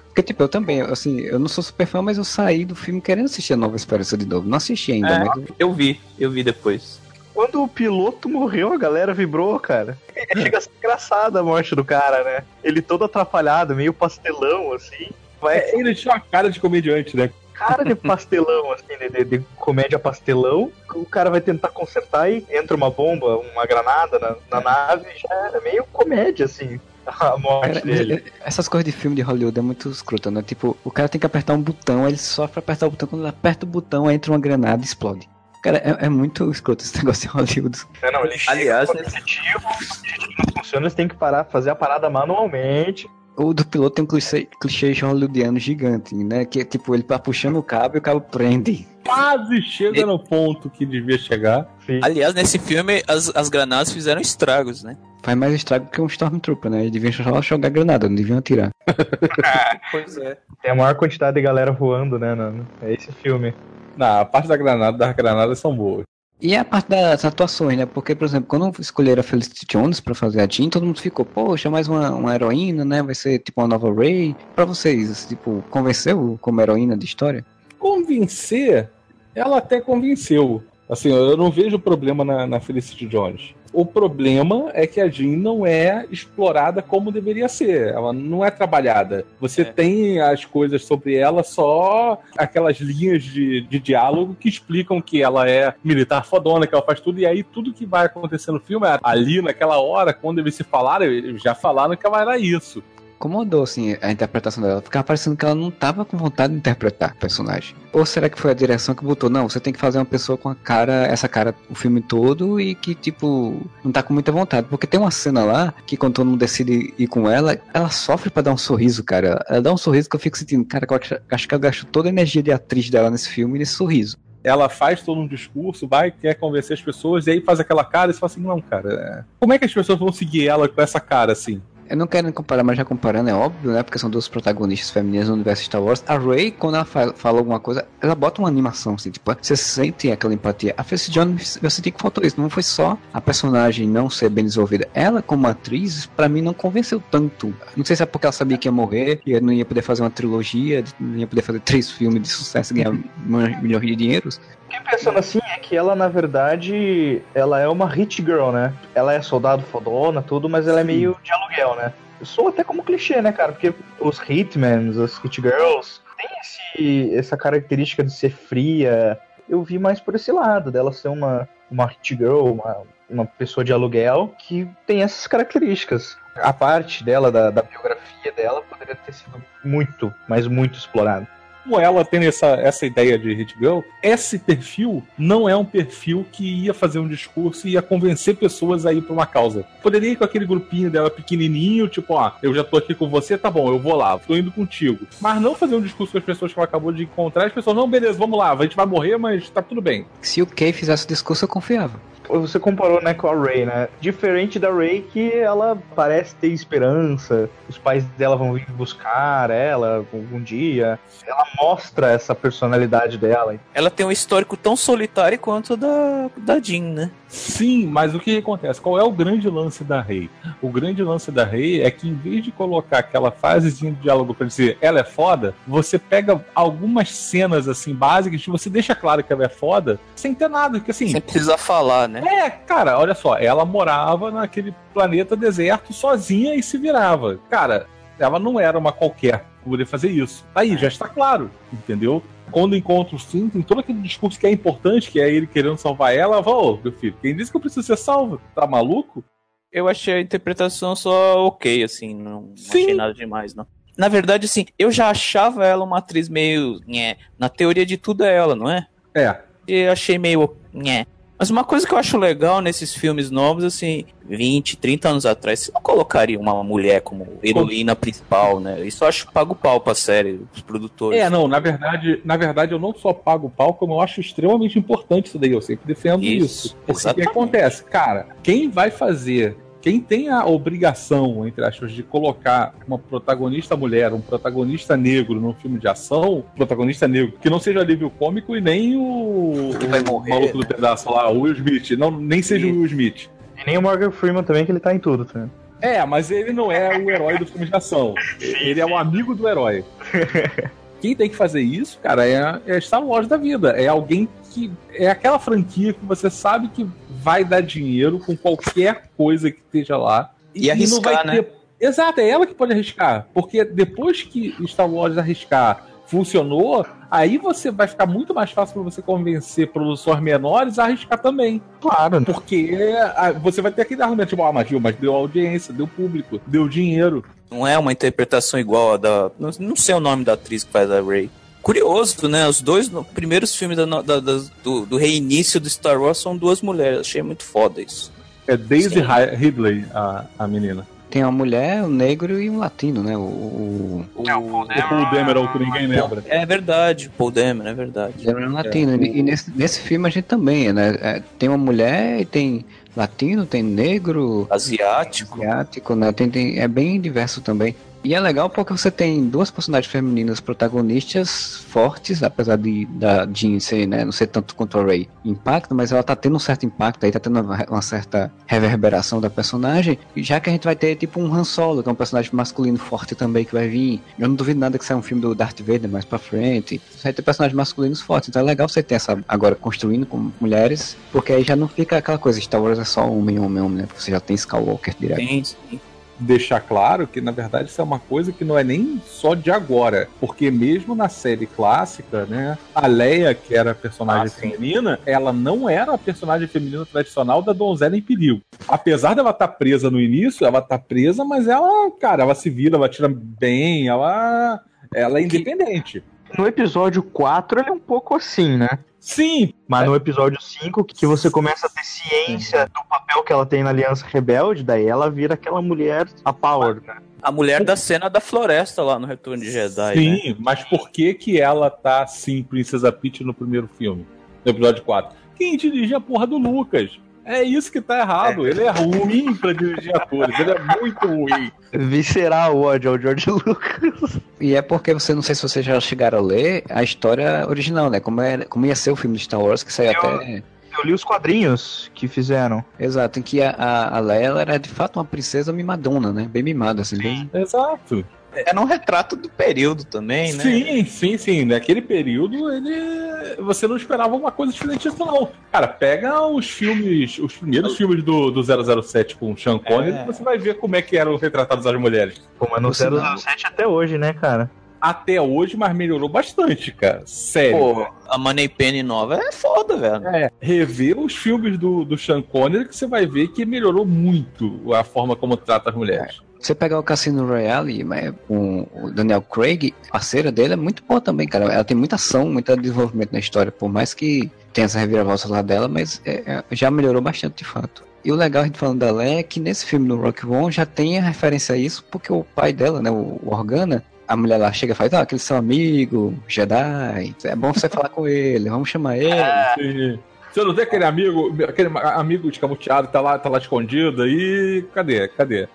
Porque, 0.08 0.24
tipo, 0.24 0.42
eu 0.44 0.48
também, 0.48 0.80
assim, 0.82 1.20
eu 1.22 1.38
não 1.38 1.48
sou 1.50 1.62
super 1.62 1.86
fã, 1.86 2.02
mas 2.02 2.18
eu 2.18 2.24
saí 2.24 2.64
do 2.64 2.74
filme 2.76 3.02
querendo 3.02 3.26
assistir 3.26 3.52
a 3.52 3.58
Nova 3.58 3.76
Esperança 3.76 4.16
de 4.18 4.26
novo. 4.26 4.48
Não 4.48 4.56
assisti 4.56 4.94
ainda, 4.94 5.10
É. 5.10 5.24
mas 5.26 5.44
Eu 5.60 5.74
vi, 5.74 6.00
eu 6.18 6.32
vi 6.32 6.42
depois. 6.42 7.02
Quando 7.36 7.62
o 7.62 7.68
piloto 7.68 8.28
morreu, 8.30 8.72
a 8.74 8.78
galera 8.78 9.14
vibrou, 9.14 9.60
cara. 9.60 9.98
Chega 10.36 10.58
a 10.58 10.62
ser 10.62 10.72
engraçada 10.80 11.40
a 11.42 11.44
morte 11.44 11.76
do 11.76 11.84
cara, 11.86 12.24
né? 12.24 12.44
Ele 12.64 12.82
todo 12.82 13.04
atrapalhado, 13.04 13.76
meio 13.76 13.94
pastelão, 13.94 14.72
assim. 14.74 15.10
Vai 15.42 15.58
É, 15.60 15.78
ele 15.78 15.94
tinha 15.94 16.14
uma 16.14 16.20
cara 16.22 16.50
de 16.50 16.60
comediante, 16.62 17.16
né? 17.18 17.30
cara 17.54 17.84
de 17.86 17.96
pastelão, 17.96 18.72
assim, 18.74 18.98
de, 19.00 19.10
de- 19.10 19.24
de 19.38 19.46
comédia 19.58 19.98
pastelão. 20.00 20.72
O 20.94 21.06
cara 21.06 21.30
vai 21.30 21.40
tentar 21.40 21.70
consertar 21.70 22.30
e 22.30 22.46
entra 22.50 22.76
uma 22.76 22.90
bomba, 22.90 23.38
uma 23.38 23.66
granada 23.66 24.18
na, 24.20 24.36
na 24.52 24.62
nave. 24.62 25.06
Já 25.18 25.34
era 25.48 25.62
meio 25.62 25.86
comédia, 25.92 26.46
assim, 26.46 26.80
a 27.06 27.38
morte 27.38 27.82
Cara, 27.82 27.86
dele. 27.86 28.24
essas 28.44 28.68
coisas 28.68 28.86
de 28.86 28.92
filme 28.92 29.16
de 29.16 29.22
Hollywood 29.22 29.58
é 29.58 29.62
muito 29.62 29.90
escrota, 29.90 30.30
né? 30.32 30.42
Tipo, 30.42 30.76
o 30.84 30.92
cara 30.92 31.08
tem 31.08 31.20
que 31.20 31.26
apertar 31.28 31.54
um 31.54 31.62
botão, 31.62 32.06
ele 32.08 32.18
sofre 32.18 32.54
pra 32.54 32.60
apertar 32.60 32.88
o 32.88 32.92
botão, 32.92 33.08
quando 33.08 33.22
ele 33.22 33.30
aperta 33.30 33.66
o 33.66 33.70
botão, 33.70 34.10
entra 34.12 34.32
uma 34.34 34.40
granada 34.40 34.82
e 34.82 34.86
explode. 34.86 35.30
Cara, 35.66 35.80
é, 35.80 36.06
é 36.06 36.10
muito 36.10 36.52
escroto 36.52 36.84
esse 36.84 36.96
negócio 37.02 37.28
de 37.28 37.28
Hollywood. 37.36 37.80
Não, 38.04 38.12
não, 38.12 38.26
ele 38.26 38.38
chega 38.38 38.52
Aliás, 38.52 38.88
com 38.88 38.98
o 38.98 39.02
objetivo, 39.02 39.66
o 39.66 39.74
objetivo 39.74 40.34
não 40.38 40.54
funciona, 40.62 40.84
eles 40.86 40.94
têm 40.94 41.08
que 41.08 41.16
parar, 41.16 41.44
fazer 41.46 41.72
a 41.72 41.76
parada 41.76 42.08
manualmente. 42.08 43.10
O 43.36 43.52
do 43.52 43.66
piloto 43.66 43.96
tem 43.96 44.04
um 44.04 44.08
clichê, 44.08 44.48
clichê 44.62 44.94
hollywoodiano 44.94 45.58
gigante, 45.58 46.14
né? 46.14 46.46
Que 46.46 46.64
tipo, 46.64 46.94
ele 46.94 47.02
tá 47.02 47.18
puxando 47.18 47.58
o 47.58 47.64
cabo 47.64 47.98
e 47.98 48.00
o 48.00 48.02
cabo 48.02 48.22
prende. 48.22 48.88
Quase 49.04 49.60
chega 49.64 50.06
no 50.06 50.20
ponto 50.20 50.70
que 50.70 50.86
devia 50.86 51.18
chegar. 51.18 51.68
Aliás, 52.02 52.36
nesse 52.36 52.60
filme, 52.60 53.04
as, 53.08 53.36
as 53.36 53.50
granadas 53.50 53.92
fizeram 53.92 54.22
estragos, 54.22 54.84
né? 54.84 54.96
Faz 55.24 55.36
mais 55.36 55.54
estrago 55.56 55.90
que 55.90 56.00
um 56.00 56.06
Stormtrooper, 56.06 56.70
né? 56.70 56.82
Eles 56.82 56.92
deviam 56.92 57.12
só 57.12 57.42
jogar 57.42 57.70
granada, 57.70 58.08
não 58.08 58.16
deviam 58.16 58.38
atirar. 58.38 58.70
Pois 59.92 60.18
é. 60.18 60.38
Tem 60.62 60.72
a 60.72 60.76
maior 60.76 60.96
quantidade 60.96 61.36
de 61.36 61.42
galera 61.42 61.72
voando, 61.72 62.20
né? 62.20 62.36
No, 62.36 62.66
é 62.82 62.94
esse 62.94 63.12
filme. 63.12 63.54
Na 63.96 64.22
a 64.22 64.26
parte 64.26 64.48
da 64.48 64.58
granada, 64.58 64.98
das 64.98 65.16
granadas 65.16 65.60
são 65.60 65.76
boas. 65.76 66.06
E 66.42 66.56
a 66.56 66.66
parte 66.66 66.90
das 66.90 67.24
atuações, 67.24 67.78
né? 67.78 67.86
Porque, 67.86 68.14
por 68.14 68.26
exemplo, 68.26 68.48
quando 68.48 68.82
escolheram 68.82 69.22
a 69.22 69.24
Felicity 69.24 69.66
Jones 69.66 70.02
pra 70.02 70.14
fazer 70.14 70.42
a 70.42 70.48
Jean, 70.48 70.70
todo 70.70 70.86
mundo 70.86 71.00
ficou, 71.00 71.26
poxa, 71.26 71.70
mais 71.70 71.88
uma, 71.88 72.12
uma 72.12 72.36
heroína, 72.36 72.84
né? 72.84 73.02
Vai 73.02 73.16
ser 73.16 73.40
tipo 73.40 73.62
uma 73.62 73.68
nova 73.68 73.94
Ray. 73.94 74.36
Pra 74.54 74.66
vocês, 74.66 75.26
tipo, 75.26 75.64
convenceu 75.70 76.38
como 76.42 76.60
heroína 76.60 76.98
de 76.98 77.06
história? 77.06 77.46
Convencer, 77.80 78.90
ela 79.34 79.58
até 79.58 79.80
convenceu. 79.80 80.62
Assim, 80.90 81.10
eu 81.10 81.38
não 81.38 81.50
vejo 81.50 81.80
problema 81.80 82.26
na, 82.26 82.46
na 82.46 82.60
Felicity 82.60 83.08
Jones. 83.08 83.56
O 83.76 83.86
problema 83.86 84.70
é 84.74 84.88
que 84.88 85.02
a 85.02 85.10
Jean 85.10 85.36
não 85.36 85.68
é 85.68 86.06
explorada 86.10 86.82
como 86.82 87.12
deveria 87.12 87.50
ser. 87.50 87.90
Ela 87.90 88.14
não 88.14 88.44
é 88.44 88.50
trabalhada. 88.50 89.26
Você 89.38 89.64
É. 89.64 89.66
tem 89.66 90.22
as 90.22 90.46
coisas 90.46 90.86
sobre 90.86 91.16
ela 91.16 91.44
só 91.44 92.22
aquelas 92.38 92.78
linhas 92.80 93.22
de, 93.22 93.60
de 93.68 93.78
diálogo 93.78 94.34
que 94.40 94.48
explicam 94.48 95.02
que 95.02 95.22
ela 95.22 95.50
é 95.50 95.74
militar 95.84 96.26
fodona, 96.26 96.66
que 96.66 96.74
ela 96.74 96.86
faz 96.86 97.02
tudo. 97.02 97.20
E 97.20 97.26
aí 97.26 97.44
tudo 97.44 97.74
que 97.74 97.86
vai 97.86 98.06
acontecer 98.06 98.50
no 98.54 98.62
filme, 98.62 98.88
ali 99.04 99.42
naquela 99.42 99.78
hora, 99.78 100.14
quando 100.14 100.40
eles 100.40 100.56
se 100.56 100.64
falaram, 100.64 101.06
eles 101.08 101.42
já 101.44 101.54
falaram 101.54 101.98
que 101.98 102.08
ela 102.08 102.22
era 102.22 102.38
isso. 102.38 102.82
Incomodou, 103.16 103.64
assim, 103.64 103.96
a 104.02 104.12
interpretação 104.12 104.62
dela. 104.62 104.82
Ficava 104.82 105.04
parecendo 105.04 105.36
que 105.38 105.46
ela 105.46 105.56
não 105.56 105.72
tava 105.72 106.04
com 106.06 106.18
vontade 106.18 106.52
de 106.54 106.60
interpretar 106.60 107.14
o 107.16 107.20
personagem. 107.20 107.76
Ou 107.94 108.06
será 108.06 108.30
que 108.30 108.40
foi 108.40 108.52
a 108.52 108.54
direção 108.54 108.94
que 108.94 109.04
botou? 109.06 109.30
Não, 109.30 109.48
você 109.50 109.60
tem 109.60 109.72
que 109.74 109.80
fazer 109.80 109.98
uma 109.98 110.06
pessoa 110.06 110.38
com 110.38 110.50
a 110.50 110.56
cara, 110.56 111.06
essa 111.08 111.28
cara 111.28 111.56
o 111.70 111.76
filme 111.76 112.02
todo 112.02 112.60
e 112.60 112.76
que, 112.76 112.94
tipo, 112.94 113.62
não 113.84 113.92
tá 113.92 114.04
com 114.04 114.14
muita 114.14 114.32
vontade. 114.32 114.68
Porque 114.70 114.86
tem 114.86 115.00
uma 115.00 115.12
cena 115.12 115.44
lá 115.46 115.74
que 115.88 115.96
quando 115.96 116.16
todo 116.16 116.26
mundo 116.28 116.40
decide 116.40 116.94
ir 116.98 117.08
com 117.08 117.30
ela, 117.30 117.58
ela 117.74 117.90
sofre 117.90 118.30
pra 118.30 118.44
dar 118.44 118.54
um 118.54 118.58
sorriso, 118.58 119.04
cara. 119.04 119.44
Ela 119.48 119.62
dá 119.62 119.74
um 119.74 119.78
sorriso 119.78 120.10
que 120.10 120.16
eu 120.16 120.20
fico 120.20 120.38
sentindo, 120.38 120.66
cara, 120.66 120.86
eu 120.90 120.96
acho- 120.98 121.18
acho 121.32 121.48
que 121.48 121.54
ela 121.54 121.62
gastou 121.62 121.90
toda 121.90 122.10
a 122.10 122.12
energia 122.12 122.44
de 122.44 122.52
atriz 122.52 122.90
dela 122.90 123.10
nesse 123.10 123.30
filme 123.30 123.58
nesse 123.60 123.74
sorriso. 123.74 124.18
ela 124.44 124.70
faz 124.70 125.02
todo 125.02 125.20
um 125.20 125.28
discurso, 125.28 125.88
vai, 125.88 126.12
quer 126.12 126.36
convencer 126.36 126.76
as 126.76 126.82
pessoas, 126.84 127.26
e 127.26 127.32
aí 127.32 127.42
faz 127.42 127.60
aquela 127.60 127.84
cara 127.84 128.12
e 128.12 128.14
você 128.14 128.20
fala 128.20 128.32
assim, 128.32 128.42
não, 128.42 128.62
cara, 128.62 128.94
é- 128.94 129.24
como 129.40 129.52
é 129.54 129.58
que 129.58 129.66
as 129.66 129.74
pessoas 129.74 129.98
vão 129.98 130.12
seguir 130.14 130.48
ela 130.48 130.70
com 130.70 130.80
essa 130.80 131.00
cara 131.00 131.32
assim? 131.32 131.60
Eu 131.88 131.96
não 131.98 132.08
quero 132.08 132.32
comparar, 132.34 132.64
mas 132.64 132.78
já 132.78 132.84
comparando 132.84 133.30
é 133.30 133.34
óbvio, 133.34 133.72
né? 133.72 133.84
Porque 133.84 134.00
são 134.00 134.10
duas 134.10 134.28
protagonistas 134.28 134.90
femininas 134.90 135.28
no 135.28 135.36
universo 135.36 135.64
Star 135.64 135.82
Wars. 135.82 136.04
A 136.08 136.18
Rey, 136.18 136.50
quando 136.52 136.76
ela 136.76 136.86
fa- 136.86 137.14
fala 137.16 137.38
alguma 137.38 137.60
coisa, 137.60 137.86
ela 138.02 138.16
bota 138.16 138.42
uma 138.42 138.48
animação, 138.48 138.96
assim, 138.96 139.12
tipo, 139.12 139.36
você 139.40 139.56
sente 139.56 140.12
aquela 140.12 140.34
empatia. 140.34 140.74
A 140.78 140.84
Felicity 140.84 141.12
Jones, 141.12 141.60
eu 141.62 141.70
senti 141.70 141.92
que 141.92 142.02
faltou 142.02 142.26
isso. 142.26 142.42
Não 142.42 142.50
foi 142.50 142.64
só 142.64 142.98
a 143.14 143.22
personagem 143.22 143.88
não 143.88 144.10
ser 144.10 144.30
bem 144.30 144.46
desenvolvida. 144.46 144.88
Ela, 144.94 145.22
como 145.22 145.46
atriz, 145.48 146.08
pra 146.08 146.28
mim 146.28 146.42
não 146.42 146.54
convenceu 146.54 147.02
tanto. 147.12 147.54
Não 147.78 147.86
sei 147.86 147.96
se 147.96 148.02
é 148.04 148.06
porque 148.06 148.26
ela 148.26 148.34
sabia 148.34 148.58
que 148.58 148.68
ia 148.68 148.72
morrer, 148.72 149.22
e 149.26 149.40
não 149.40 149.54
ia 149.54 149.66
poder 149.66 149.82
fazer 149.84 150.02
uma 150.02 150.10
trilogia, 150.10 150.84
não 151.00 151.18
ia 151.20 151.28
poder 151.28 151.42
fazer 151.44 151.60
três 151.60 151.92
filmes 151.92 152.22
de 152.22 152.30
sucesso 152.30 152.74
e 152.74 152.78
ganhar 152.78 152.94
milhões 153.18 153.62
milhões 153.62 153.86
de 153.86 153.96
dinheiros. 153.96 154.42
Fiquei 154.70 154.80
pensando 154.90 155.20
assim, 155.20 155.40
é 155.56 155.60
que 155.60 155.76
ela, 155.76 155.96
na 155.96 156.08
verdade, 156.08 157.22
ela 157.34 157.60
é 157.60 157.68
uma 157.68 157.88
hit 157.88 158.24
girl, 158.24 158.52
né? 158.52 158.74
Ela 158.96 159.14
é 159.14 159.22
soldado 159.22 159.62
fodona, 159.64 160.22
tudo, 160.22 160.50
mas 160.50 160.68
ela 160.68 160.82
é 160.82 160.84
meio 160.84 161.16
de 161.24 161.32
aluguel, 161.32 161.75
né? 161.76 161.94
Eu 162.20 162.26
sou 162.26 162.48
até 162.48 162.64
como 162.64 162.84
clichê, 162.84 163.22
né, 163.22 163.32
cara? 163.32 163.52
Porque 163.52 163.74
os 164.00 164.20
hitmans, 164.20 164.98
as 164.98 165.18
hit 165.18 165.42
girls, 165.42 166.02
tem 166.18 166.30
esse, 166.40 167.16
essa 167.16 167.38
característica 167.38 168.04
de 168.04 168.12
ser 168.12 168.32
fria. 168.32 169.20
Eu 169.48 169.64
vi 169.64 169.78
mais 169.78 170.00
por 170.00 170.16
esse 170.16 170.32
lado, 170.32 170.72
dela 170.72 170.92
ser 170.92 171.10
uma, 171.10 171.48
uma 171.70 171.86
hit 171.86 172.16
girl, 172.16 172.46
uma, 172.46 172.84
uma 173.10 173.26
pessoa 173.26 173.64
de 173.64 173.74
aluguel 173.74 174.34
que 174.40 174.68
tem 174.88 175.04
essas 175.04 175.28
características. 175.28 176.18
A 176.36 176.52
parte 176.54 177.04
dela, 177.04 177.32
da, 177.32 177.50
da 177.50 177.62
biografia 177.62 178.32
dela, 178.32 178.62
poderia 178.62 178.96
ter 178.96 179.14
sido 179.14 179.42
muito, 179.64 180.14
mas 180.28 180.48
muito 180.48 180.78
explorada. 180.78 181.28
Como 181.66 181.80
ela 181.80 182.06
tem 182.06 182.24
essa, 182.28 182.46
essa 182.46 182.86
ideia 182.86 183.18
de 183.18 183.34
Hit 183.34 183.56
Girl, 183.60 183.80
esse 184.04 184.38
perfil 184.38 185.04
não 185.18 185.50
é 185.50 185.58
um 185.58 185.66
perfil 185.66 186.24
que 186.32 186.66
ia 186.66 186.76
fazer 186.76 187.00
um 187.00 187.08
discurso 187.08 187.68
e 187.68 187.72
ia 187.72 187.82
convencer 187.82 188.36
pessoas 188.36 188.86
a 188.86 188.94
ir 188.94 189.02
pra 189.02 189.14
uma 189.14 189.26
causa. 189.26 189.66
Poderia 189.82 190.12
ir 190.12 190.16
com 190.16 190.24
aquele 190.24 190.46
grupinho 190.46 190.92
dela 190.92 191.10
pequenininho, 191.10 191.88
tipo, 191.88 192.14
ó, 192.14 192.34
eu 192.44 192.54
já 192.54 192.64
tô 192.64 192.78
aqui 192.78 192.94
com 192.94 193.10
você, 193.10 193.36
tá 193.36 193.50
bom, 193.50 193.68
eu 193.68 193.80
vou 193.80 193.96
lá, 193.96 194.16
tô 194.20 194.36
indo 194.36 194.52
contigo. 194.52 195.08
Mas 195.20 195.42
não 195.42 195.56
fazer 195.56 195.76
um 195.76 195.82
discurso 195.82 196.12
com 196.12 196.20
as 196.20 196.24
pessoas 196.24 196.54
que 196.54 196.60
ela 196.60 196.68
acabou 196.68 196.92
de 196.92 197.02
encontrar, 197.02 197.48
as 197.48 197.54
pessoas, 197.54 197.76
não, 197.76 197.90
beleza, 197.90 198.14
vamos 198.14 198.38
lá, 198.38 198.52
a 198.52 198.62
gente 198.62 198.76
vai 198.76 198.86
morrer, 198.86 199.18
mas 199.18 199.50
tá 199.50 199.64
tudo 199.64 199.82
bem. 199.82 200.06
Se 200.22 200.44
o 200.44 200.46
Kay 200.46 200.72
fizesse 200.72 201.06
o 201.06 201.08
discurso, 201.08 201.46
eu 201.46 201.50
confiava. 201.50 202.00
Você 202.28 202.60
comparou, 202.60 203.02
né, 203.02 203.14
com 203.14 203.28
a 203.28 203.36
Ray, 203.36 203.66
né? 203.66 203.88
Diferente 204.00 204.60
da 204.60 204.72
Ray, 204.72 205.02
que 205.02 205.32
ela 205.32 205.78
parece 205.96 206.36
ter 206.36 206.48
esperança, 206.48 207.50
os 207.70 207.78
pais 207.78 208.04
dela 208.18 208.36
vão 208.36 208.54
vir 208.54 208.66
buscar 208.72 209.50
ela 209.50 210.06
algum 210.14 210.42
dia. 210.42 211.00
Ela 211.26 211.46
mostra 211.60 212.12
essa 212.12 212.36
personalidade 212.36 213.18
dela. 213.18 213.56
Ela 213.74 213.90
tem 213.90 214.06
um 214.06 214.12
histórico 214.12 214.56
tão 214.58 214.76
solitário 214.76 215.38
quanto 215.40 215.74
o 215.74 215.78
da, 215.78 216.30
da 216.38 216.60
Jean, 216.60 216.94
né? 216.94 217.12
Sim, 217.28 217.88
mas 217.88 218.16
o 218.16 218.20
que 218.20 218.38
acontece? 218.38 218.80
Qual 218.80 218.98
é 219.00 219.04
o 219.04 219.12
grande 219.12 219.50
lance 219.50 219.84
da 219.84 220.00
Rei? 220.00 220.30
O 220.62 220.70
grande 220.70 221.04
lance 221.04 221.32
da 221.32 221.44
Rei 221.44 221.82
é 221.82 221.92
que 221.92 222.08
em 222.08 222.14
vez 222.14 222.44
de 222.44 222.52
colocar 222.52 223.00
aquela 223.00 223.32
fasezinha 223.32 223.92
de 223.92 224.02
diálogo 224.02 224.34
pra 224.34 224.48
dizer 224.48 224.78
ela 224.80 225.00
é 225.00 225.04
foda, 225.04 225.54
você 225.68 225.98
pega 225.98 226.44
algumas 226.54 227.12
cenas 227.12 227.68
assim 227.68 227.94
básicas 227.94 228.42
e 228.42 228.50
você 228.50 228.70
deixa 228.70 228.96
claro 228.96 229.24
que 229.24 229.34
ela 229.34 229.46
é 229.46 229.50
foda 229.50 230.00
sem 230.16 230.34
ter 230.34 230.48
nada, 230.48 230.78
porque 230.78 230.92
assim, 230.92 231.10
Sem 231.10 231.22
precisar 231.22 231.58
falar, 231.58 232.08
né? 232.08 232.15
É, 232.20 232.50
cara, 232.50 233.00
olha 233.00 233.16
só, 233.16 233.38
ela 233.38 233.66
morava 233.66 234.32
naquele 234.32 234.74
planeta 234.94 235.36
deserto 235.36 235.94
sozinha 235.94 236.56
e 236.56 236.64
se 236.64 236.78
virava. 236.78 237.40
Cara, 237.50 237.88
ela 238.20 238.40
não 238.40 238.60
era 238.60 238.78
uma 238.78 238.92
qualquer 238.92 239.40
pra 239.40 239.70
poder 239.70 239.86
fazer 239.86 240.10
isso. 240.10 240.46
Aí, 240.54 240.78
já 240.78 240.88
está 240.88 241.08
claro, 241.08 241.50
entendeu? 241.72 242.22
Quando 242.52 242.76
encontra 242.76 243.16
o 243.16 243.20
Sim, 243.20 243.50
tem 243.50 243.62
todo 243.62 243.80
aquele 243.80 244.02
discurso 244.02 244.40
que 244.40 244.48
é 244.48 244.52
importante, 244.52 245.12
que 245.12 245.20
é 245.20 245.30
ele 245.30 245.48
querendo 245.48 245.78
salvar 245.78 246.16
ela. 246.16 246.40
Ô, 246.40 246.78
meu 246.78 246.92
filho, 246.92 247.18
quem 247.22 247.36
disse 247.36 247.52
que 247.52 247.58
eu 247.58 247.62
preciso 247.62 247.86
ser 247.86 247.98
salvo? 247.98 248.40
Tá 248.54 248.68
maluco? 248.68 249.24
Eu 249.72 249.90
achei 249.90 250.14
a 250.14 250.22
interpretação 250.22 250.96
só 250.96 251.46
ok, 251.46 251.84
assim, 251.84 252.16
não, 252.16 252.54
Sim. 252.56 252.84
achei 252.84 252.94
nada 252.94 253.14
demais, 253.14 253.54
não. 253.54 253.68
Na 253.98 254.08
verdade, 254.08 254.46
assim, 254.46 254.66
eu 254.78 254.92
já 254.92 255.10
achava 255.10 255.66
ela 255.66 255.84
uma 255.84 256.00
atriz 256.00 256.28
meio. 256.28 256.80
Nhé. 256.86 257.18
Na 257.40 257.50
teoria 257.50 257.86
de 257.86 257.98
tudo 257.98 258.24
é 258.24 258.36
ela, 258.36 258.56
não 258.56 258.70
é? 258.70 258.88
É. 259.14 259.38
E 259.68 259.88
achei 259.88 260.18
meio. 260.18 260.56
Nhé. 260.74 261.06
Mas 261.38 261.50
uma 261.50 261.64
coisa 261.64 261.86
que 261.86 261.94
eu 261.94 261.98
acho 261.98 262.18
legal 262.18 262.62
nesses 262.62 262.96
filmes 262.96 263.30
novos, 263.30 263.64
assim, 263.64 264.06
20, 264.28 264.78
30 264.78 265.10
anos 265.10 265.26
atrás, 265.26 265.60
você 265.60 265.72
não 265.72 265.82
colocaria 265.82 266.40
uma 266.40 266.64
mulher 266.64 267.02
como 267.02 267.28
heroína 267.44 267.96
principal, 267.96 268.60
né? 268.60 268.86
Isso 268.86 269.04
eu 269.04 269.08
acho 269.08 269.32
pago 269.32 269.54
pau 269.54 269.82
pra 269.82 269.94
série, 269.94 270.40
os 270.54 270.62
produtores. 270.62 271.20
É, 271.20 271.30
não, 271.30 271.48
na 271.48 271.60
verdade, 271.60 272.22
na 272.24 272.38
verdade 272.38 272.72
eu 272.72 272.80
não 272.80 272.94
só 272.94 273.14
pago 273.14 273.50
pau, 273.50 273.74
como 273.74 273.94
eu 273.94 274.02
acho 274.02 274.22
extremamente 274.22 274.80
importante 274.80 275.28
isso 275.28 275.38
daí. 275.38 275.52
Eu 275.52 275.62
sempre 275.62 275.86
defendo 275.86 276.24
Isso, 276.24 276.68
isso. 276.68 276.78
Porque 276.86 277.10
o 277.10 277.14
que 277.16 277.22
acontece? 277.30 277.84
Cara, 277.84 278.28
quem 278.42 278.70
vai 278.70 278.90
fazer, 278.90 279.58
quem 279.86 280.02
tem 280.02 280.30
a 280.30 280.44
obrigação, 280.44 281.48
entre 281.48 281.64
aspas, 281.64 281.92
de 281.92 282.02
colocar 282.02 282.74
uma 282.88 282.98
protagonista 282.98 283.78
mulher, 283.78 284.12
um 284.14 284.20
protagonista 284.20 284.98
negro 284.98 285.40
num 285.40 285.54
filme 285.54 285.78
de 285.78 285.88
ação, 285.88 286.44
protagonista 286.56 287.08
negro, 287.08 287.38
que 287.40 287.52
não 287.52 287.60
seja 287.60 287.82
alívio 287.82 288.10
cômico 288.10 288.58
e 288.58 288.62
nem 288.62 288.96
o, 288.96 289.02
o 289.04 290.10
morrer, 290.10 290.30
maluco 290.32 290.54
do 290.54 290.60
né? 290.62 290.66
pedaço 290.66 291.12
lá, 291.12 291.30
o 291.30 291.42
Will 291.42 291.54
Smith. 291.54 291.92
Não, 291.92 292.10
nem 292.10 292.42
seja 292.42 292.66
o. 292.66 292.72
Will 292.72 292.88
Smith. 292.88 293.30
E 293.56 293.64
nem 293.68 293.78
o 293.78 293.82
Morgan 293.84 294.10
Freeman 294.10 294.44
também, 294.44 294.66
que 294.66 294.72
ele 294.72 294.80
tá 294.80 294.92
em 294.92 294.98
tudo, 294.98 295.24
tá? 295.24 295.48
É, 295.80 296.04
mas 296.04 296.32
ele 296.32 296.52
não 296.52 296.72
é 296.72 296.98
o 296.98 297.12
herói 297.12 297.38
do 297.38 297.46
filme 297.46 297.68
de 297.68 297.76
ação. 297.76 298.16
ele 298.42 298.82
é 298.82 298.86
um 298.88 298.98
amigo 298.98 299.36
do 299.36 299.48
herói. 299.48 299.86
Quem 301.00 301.16
tem 301.16 301.30
que 301.30 301.36
fazer 301.36 301.62
isso, 301.62 302.00
cara, 302.02 302.28
é, 302.28 302.60
é 302.66 302.82
Star 302.82 303.06
Wars 303.06 303.28
da 303.28 303.38
vida. 303.38 303.70
É 303.80 303.88
alguém 303.88 304.28
que. 304.56 304.72
É 304.94 305.10
aquela 305.10 305.38
franquia 305.38 305.92
que 305.94 306.06
você 306.06 306.30
sabe 306.30 306.70
que 306.70 306.88
vai 307.10 307.44
dar 307.44 307.62
dinheiro 307.62 308.20
com 308.20 308.36
qualquer 308.38 309.10
coisa 309.18 309.52
que 309.52 309.60
esteja 309.60 309.98
lá. 309.98 310.32
E 310.54 310.72
arriscar, 310.72 311.28
né? 311.28 311.46
Exato, 311.80 312.22
é 312.22 312.30
ela 312.30 312.48
que 312.48 312.54
pode 312.54 312.72
arriscar. 312.72 313.28
Porque 313.34 313.66
depois 313.66 314.24
que 314.24 314.56
Star 314.66 314.90
Wars 314.90 315.18
arriscar 315.18 315.86
funcionou, 316.08 316.86
aí 317.12 317.38
você 317.38 317.70
vai 317.70 317.88
ficar 317.88 318.06
muito 318.06 318.34
mais 318.34 318.52
fácil 318.52 318.76
para 318.76 318.84
você 318.84 319.02
convencer 319.02 319.68
produções 319.68 320.22
menores 320.22 320.80
a 320.80 320.86
arriscar 320.86 321.20
também. 321.20 321.62
Claro. 321.82 322.22
Porque 322.24 322.96
ah, 323.16 323.34
você 323.34 323.62
vai 323.62 323.72
ter 323.72 323.82
aquele 323.82 324.02
argumento, 324.02 324.30
tipo, 324.30 324.44
ah, 324.44 324.54
mas, 324.54 324.70
viu, 324.70 324.80
mas 324.80 324.96
deu 324.96 325.14
audiência, 325.14 325.74
deu 325.74 325.88
público, 325.88 326.40
deu 326.48 326.70
dinheiro. 326.70 327.26
Não 327.52 327.68
é 327.68 327.78
uma 327.78 327.92
interpretação 327.92 328.60
igual 328.60 328.94
a 328.94 328.98
da. 328.98 329.32
Não 329.38 329.76
sei 329.76 329.96
o 329.96 330.00
nome 330.00 330.24
da 330.24 330.34
atriz 330.34 330.64
que 330.64 330.72
faz 330.72 330.90
a 330.90 331.02
Ray. 331.02 331.30
Curioso, 331.66 332.28
né? 332.28 332.48
Os 332.48 332.62
dois 332.62 332.90
no- 332.92 333.04
primeiros 333.04 333.56
filmes 333.56 333.76
da 333.76 333.86
da- 333.86 334.20
das- 334.20 334.52
do, 334.64 334.86
do 334.86 334.98
reinício 334.98 335.60
do 335.60 335.68
Star 335.68 336.00
Wars 336.00 336.20
são 336.20 336.38
duas 336.38 336.62
mulheres. 336.62 337.00
Achei 337.00 337.24
muito 337.24 337.44
foda 337.44 337.82
isso. 337.82 338.12
É 338.48 338.56
Daisy 338.56 338.92
Sim. 338.92 339.02
Ridley, 339.36 339.84
a, 339.92 340.26
a 340.38 340.48
menina. 340.48 340.86
tem 341.10 341.24
uma 341.24 341.32
mulher, 341.32 341.82
um 341.84 341.88
negro 341.90 342.40
e 342.40 342.52
um 342.52 342.60
latino, 342.60 343.02
né? 343.02 343.18
O, 343.18 343.22
o, 343.22 344.06
O, 344.16 344.22
O 344.22 344.68
Paul 344.90 345.10
Dameron, 345.12 345.48
que 345.48 345.58
ninguém 345.58 345.88
lembra. 345.88 346.24
É 346.28 346.46
verdade, 346.46 347.10
Paul 347.18 347.32
Dameron, 347.32 347.68
é 347.70 347.74
verdade. 347.74 348.14
ele 348.20 348.44
é 348.44 348.48
um 348.48 348.52
latino. 348.54 349.04
E 349.04 349.24
nesse, 349.24 349.50
nesse 349.56 349.80
filme 349.80 350.08
a 350.08 350.12
gente 350.12 350.26
também, 350.26 350.72
né? 350.72 350.96
É, 351.02 351.24
tem 351.40 351.50
uma 351.50 351.58
mulher 351.58 352.22
e 352.22 352.26
tem 352.26 352.64
latino, 352.96 353.44
tem 353.48 353.64
negro, 353.64 354.46
Asiático. 354.52 355.42
asiático, 355.42 355.96
né? 355.96 356.12
Tem, 356.12 356.30
tem, 356.30 356.60
é 356.60 356.68
bem 356.68 357.02
diverso 357.02 357.42
também. 357.42 357.76
E 358.06 358.14
é 358.14 358.20
legal 358.20 358.52
porque 358.52 358.72
você 358.72 358.92
tem 358.92 359.26
duas 359.26 359.50
personagens 359.50 359.92
femininas 359.92 360.40
protagonistas 360.40 361.66
fortes, 361.70 362.22
apesar 362.22 362.56
de 362.56 362.86
da 362.86 363.26
Jean 363.26 363.60
ser, 363.60 363.88
né, 363.88 364.06
não 364.06 364.12
ser 364.12 364.28
tanto 364.28 364.54
quanto 364.54 364.78
a 364.78 364.86
Ray 364.86 365.10
impacto, 365.26 365.74
mas 365.74 365.92
ela 365.92 366.04
tá 366.04 366.16
tendo 366.16 366.36
um 366.36 366.40
certo 366.40 366.68
impacto 366.68 367.04
aí, 367.04 367.12
tá 367.12 367.20
tendo 367.20 367.42
uma, 367.42 367.66
uma 367.68 367.82
certa 367.82 368.32
reverberação 368.46 369.20
da 369.20 369.28
personagem, 369.28 369.98
já 370.18 370.40
que 370.40 370.52
a 370.52 370.54
gente 370.54 370.66
vai 370.66 370.76
ter 370.76 370.96
tipo 370.96 371.20
um 371.20 371.34
Han 371.34 371.44
Solo, 371.44 371.82
que 371.82 371.90
é 371.90 371.92
um 371.92 371.96
personagem 371.96 372.30
masculino 372.32 372.78
forte 372.78 373.16
também 373.16 373.44
que 373.44 373.54
vai 373.54 373.68
vir. 373.68 374.00
Eu 374.20 374.28
não 374.28 374.36
duvido 374.36 374.60
nada 374.60 374.78
que 374.78 374.86
saia 374.86 375.00
um 375.00 375.02
filme 375.02 375.24
do 375.24 375.34
Darth 375.34 375.60
Vader 375.62 375.90
mais 375.90 376.06
pra 376.06 376.20
frente. 376.20 376.80
Você 376.92 377.06
vai 377.06 377.14
ter 377.14 377.24
personagens 377.24 377.58
masculinos 377.58 378.02
fortes, 378.02 378.30
então 378.30 378.40
é 378.40 378.46
legal 378.46 378.70
você 378.70 378.84
ter 378.84 378.94
essa 378.94 379.18
agora 379.28 379.56
construindo 379.56 380.06
com 380.06 380.32
mulheres, 380.40 380.96
porque 381.12 381.34
aí 381.34 381.44
já 381.44 381.56
não 381.56 381.68
fica 381.68 381.98
aquela 381.98 382.20
coisa, 382.20 382.40
Star 382.40 382.62
Wars 382.62 382.78
é 382.78 382.86
só 382.86 383.10
homem, 383.10 383.40
homem, 383.40 383.64
homem, 383.64 383.78
né? 383.80 383.86
Porque 383.88 384.00
você 384.00 384.12
já 384.12 384.20
tem 384.20 384.36
Skywalker 384.36 384.94
direto. 385.00 385.22
Sim, 385.22 385.44
sim. 385.44 385.80
Deixar 386.20 386.60
claro 386.62 387.08
que, 387.08 387.20
na 387.22 387.32
verdade, 387.32 387.70
isso 387.70 387.82
é 387.82 387.84
uma 387.84 388.00
coisa 388.00 388.32
que 388.32 388.44
não 388.44 388.58
é 388.58 388.64
nem 388.64 389.02
só 389.06 389.34
de 389.34 389.52
agora. 389.52 390.08
Porque 390.20 390.50
mesmo 390.50 390.96
na 390.96 391.10
série 391.10 391.46
clássica, 391.46 392.26
né? 392.26 392.58
A 392.74 392.88
Leia, 392.88 393.34
que 393.34 393.56
era 393.56 393.72
a 393.72 393.76
personagem 393.76 394.28
Ah, 394.28 394.30
feminina, 394.30 395.00
ela 395.06 395.34
não 395.34 395.70
era 395.70 395.94
a 395.94 395.98
personagem 395.98 396.48
feminina 396.48 396.86
tradicional 396.86 397.42
da 397.42 397.54
Donzela 397.54 397.98
em 397.98 398.02
Perigo. 398.02 398.42
Apesar 398.68 399.14
dela 399.14 399.32
estar 399.32 399.48
presa 399.48 399.90
no 399.90 400.00
início, 400.00 400.46
ela 400.46 400.62
tá 400.62 400.78
presa, 400.78 401.24
mas 401.26 401.48
ela, 401.48 401.92
cara, 402.00 402.24
ela 402.24 402.36
se 402.36 402.50
vira, 402.50 402.78
ela 402.78 402.90
tira 402.90 403.10
bem, 403.10 403.88
ela, 403.88 404.62
ela 404.94 405.20
é 405.20 405.24
independente. 405.24 406.04
No 406.38 406.48
episódio 406.48 407.04
4, 407.04 407.60
ele 407.60 407.70
é 407.70 407.72
um 407.72 407.80
pouco 407.80 408.16
assim, 408.16 408.58
né? 408.58 408.80
Sim, 409.00 409.54
Mas 409.68 409.86
no 409.86 409.96
episódio 409.96 410.42
5, 410.42 410.84
que 410.84 411.06
você 411.06 411.30
começa 411.30 411.68
a 411.68 411.70
ter 411.70 411.84
ciência 411.84 412.66
do 412.66 412.84
papel 412.90 413.24
que 413.24 413.32
ela 413.32 413.46
tem 413.46 413.62
na 413.62 413.70
Aliança 413.70 414.04
Rebelde, 414.08 414.64
daí 414.64 414.88
ela 414.88 415.12
vira 415.12 415.36
aquela 415.36 415.62
mulher 415.62 416.08
a 416.26 416.34
power, 416.34 416.82
né? 416.82 416.98
A 417.22 417.32
mulher 417.32 417.64
da 417.64 417.76
cena 417.76 418.10
da 418.10 418.20
floresta 418.20 418.82
lá 418.82 418.98
no 418.98 419.06
Retorno 419.06 419.44
de 419.44 419.52
Jedi, 419.52 419.96
né? 419.96 419.96
Sim, 419.96 420.36
mas 420.40 420.64
por 420.64 420.90
que 420.90 421.14
que 421.14 421.40
ela 421.40 421.70
tá 421.70 422.02
assim, 422.02 422.42
Princesa 422.42 422.92
Peach, 422.92 423.24
no 423.24 423.34
primeiro 423.34 423.68
filme? 423.78 424.08
No 424.44 424.52
episódio 424.52 424.84
4? 424.84 425.16
Quem 425.36 425.56
dirige 425.56 425.94
é 425.94 425.98
a 425.98 426.02
porra 426.02 426.26
do 426.26 426.40
Lucas. 426.40 427.00
É 427.26 427.42
isso 427.42 427.72
que 427.72 427.82
tá 427.82 428.00
errado. 428.00 428.48
Ele 428.48 428.62
é 428.64 428.70
ruim 428.70 429.34
pra 429.36 429.52
dirigir 429.52 429.96
atores. 429.96 430.40
Ele 430.40 430.52
é 430.52 430.60
muito 430.80 431.08
ruim. 431.08 431.52
Visceral 431.74 432.56
o 432.56 432.62
ódio 432.62 432.92
ao 432.92 433.00
George 433.00 433.30
Lucas. 433.30 434.20
E 434.40 434.54
é 434.56 434.62
porque 434.62 434.94
você 434.94 435.14
não 435.14 435.22
sei 435.24 435.34
se 435.34 435.42
vocês 435.42 435.66
já 435.66 435.80
chegaram 435.80 436.20
a 436.20 436.22
ler 436.22 436.64
a 436.70 436.84
história 436.84 437.46
original, 437.50 437.90
né? 437.90 438.00
Como, 438.00 438.22
é, 438.22 438.46
como 438.46 438.66
ia 438.68 438.76
ser 438.76 438.92
o 438.92 438.96
filme 438.96 439.18
de 439.18 439.24
Star 439.24 439.42
Wars, 439.42 439.64
que 439.64 439.74
saiu 439.74 439.92
Eu- 439.94 440.00
até. 440.16 440.44
Eu 440.78 440.84
li 440.84 440.92
os 440.94 441.06
quadrinhos 441.06 441.90
que 441.96 442.06
fizeram. 442.06 442.62
Exato, 442.78 443.18
em 443.18 443.22
que 443.22 443.42
a, 443.42 443.52
a, 443.52 443.96
a 443.96 444.00
Leia 444.02 444.28
era 444.38 444.58
de 444.60 444.68
fato 444.68 444.98
uma 445.00 445.06
princesa 445.06 445.54
mimadona, 445.54 446.12
né? 446.12 446.28
Bem 446.30 446.44
mimada, 446.44 446.82
assim, 446.82 446.98
bem. 446.98 447.30
Exato. 447.34 448.06
Era 448.46 448.60
um 448.60 448.66
retrato 448.66 449.16
do 449.16 449.30
período 449.30 449.84
também, 449.86 450.34
né? 450.34 450.44
Sim, 450.44 450.86
sim, 450.86 451.18
sim. 451.18 451.46
Naquele 451.46 451.82
período, 451.82 452.52
ele. 452.52 453.36
Você 453.40 453.68
não 453.68 453.76
esperava 453.78 454.16
uma 454.16 454.32
coisa 454.32 454.52
diferente 454.54 454.84
disso, 454.90 454.98
não. 455.00 455.30
Cara, 455.52 455.68
pega 455.68 456.26
os 456.28 456.50
filmes, 456.50 457.18
os 457.20 457.36
primeiros 457.36 457.76
filmes 457.76 458.04
do, 458.04 458.32
do 458.32 458.44
007 458.84 459.16
com 459.16 459.32
o 459.34 459.38
Sean 459.38 459.58
Connery, 459.60 459.98
É. 459.98 460.04
e 460.04 460.06
você 460.06 460.24
vai 460.24 460.38
ver 460.38 460.56
como 460.56 460.76
é 460.76 460.82
que 460.82 460.98
eram 460.98 461.16
retratadas 461.18 461.66
as 461.66 461.80
mulheres. 461.80 462.22
Pô, 462.38 462.48
mas 462.52 462.62
no 462.62 462.70
Por 462.70 462.76
sinal- 462.76 463.18
007 463.18 463.48
até 463.48 463.68
hoje, 463.68 463.98
né, 463.98 464.14
cara? 464.14 464.50
Até 464.80 465.20
hoje, 465.20 465.58
mas 465.58 465.76
melhorou 465.76 466.08
bastante, 466.08 466.72
cara. 466.72 467.02
Sério. 467.06 467.58
Pô, 467.58 467.88
a 468.08 468.18
Money 468.20 468.48
Penny 468.48 468.84
nova 468.84 469.16
é 469.16 469.32
foda, 469.32 469.76
velho. 469.78 470.08
É, 470.10 470.30
rever 470.40 471.00
os 471.00 471.16
filmes 471.16 471.58
do, 471.58 471.84
do 471.84 471.98
Sean 471.98 472.22
Connery 472.22 472.68
que 472.68 472.76
você 472.76 472.86
vai 472.86 473.08
ver 473.08 473.30
que 473.30 473.46
melhorou 473.46 473.84
muito 473.86 474.72
a 474.74 474.84
forma 474.84 475.16
como 475.16 475.36
trata 475.38 475.72
as 475.72 475.76
mulheres. 475.76 476.22
Você 476.46 476.54
pegar 476.54 476.78
o 476.78 476.84
Cassino 476.84 477.26
Royale 477.26 477.84
mas 477.84 478.14
com 478.28 478.68
o 478.72 478.92
Daniel 478.92 479.24
Craig, 479.24 479.74
parceira 479.90 480.32
dele, 480.32 480.54
é 480.54 480.56
muito 480.56 480.84
boa 480.88 481.02
também, 481.02 481.28
cara. 481.28 481.46
Ela 481.46 481.64
tem 481.64 481.76
muita 481.76 481.96
ação, 481.96 482.30
muito 482.30 482.56
desenvolvimento 482.56 483.12
na 483.12 483.18
história, 483.18 483.52
por 483.52 483.68
mais 483.68 483.96
que 483.96 484.30
tenha 484.54 484.66
essa 484.66 484.78
reviravolta 484.78 485.28
lá 485.28 485.42
dela, 485.42 485.68
mas 485.68 486.00
é, 486.06 486.22
é, 486.28 486.44
já 486.52 486.70
melhorou 486.70 487.02
bastante 487.02 487.38
de 487.38 487.46
fato. 487.46 487.84
E 488.04 488.12
o 488.12 488.16
legal 488.16 488.44
a 488.44 488.46
gente 488.46 488.60
falando 488.60 488.78
da 488.78 488.92
Leia 488.92 489.22
é 489.22 489.24
que 489.24 489.40
nesse 489.40 489.66
filme 489.66 489.88
do 489.88 489.98
Rock 489.98 490.24
One 490.24 490.52
já 490.52 490.68
tem 490.68 491.00
a 491.00 491.02
referência 491.02 491.56
a 491.56 491.58
isso, 491.58 491.84
porque 491.90 492.14
o 492.14 492.24
pai 492.24 492.54
dela, 492.54 492.80
né, 492.80 492.92
o 492.92 493.20
Organa, 493.26 493.84
a 494.08 494.16
mulher 494.16 494.38
lá 494.38 494.54
chega 494.54 494.74
e 494.74 494.76
fala, 494.76 495.00
ah, 495.00 495.02
aquele 495.02 495.18
seu 495.18 495.38
amigo, 495.38 496.14
Jedi, 496.28 497.16
é 497.24 497.36
bom 497.36 497.54
você 497.54 497.68
falar 497.68 497.90
com 497.90 498.08
ele, 498.08 498.52
vamos 498.52 498.70
chamar 498.70 499.00
ele. 499.00 499.10
Sim. 499.58 500.00
Você 500.32 500.44
não 500.44 500.54
tem 500.54 500.64
aquele 500.64 500.86
amigo, 500.86 501.36
aquele 501.50 501.72
amigo 501.76 502.30
escamoteado 502.30 502.86
que 502.86 502.94
tá 502.94 503.02
lá, 503.02 503.18
tá 503.18 503.30
lá 503.30 503.40
escondido 503.40 504.04
aí. 504.04 504.64
Cadê? 504.76 505.08
Cadê? 505.08 505.48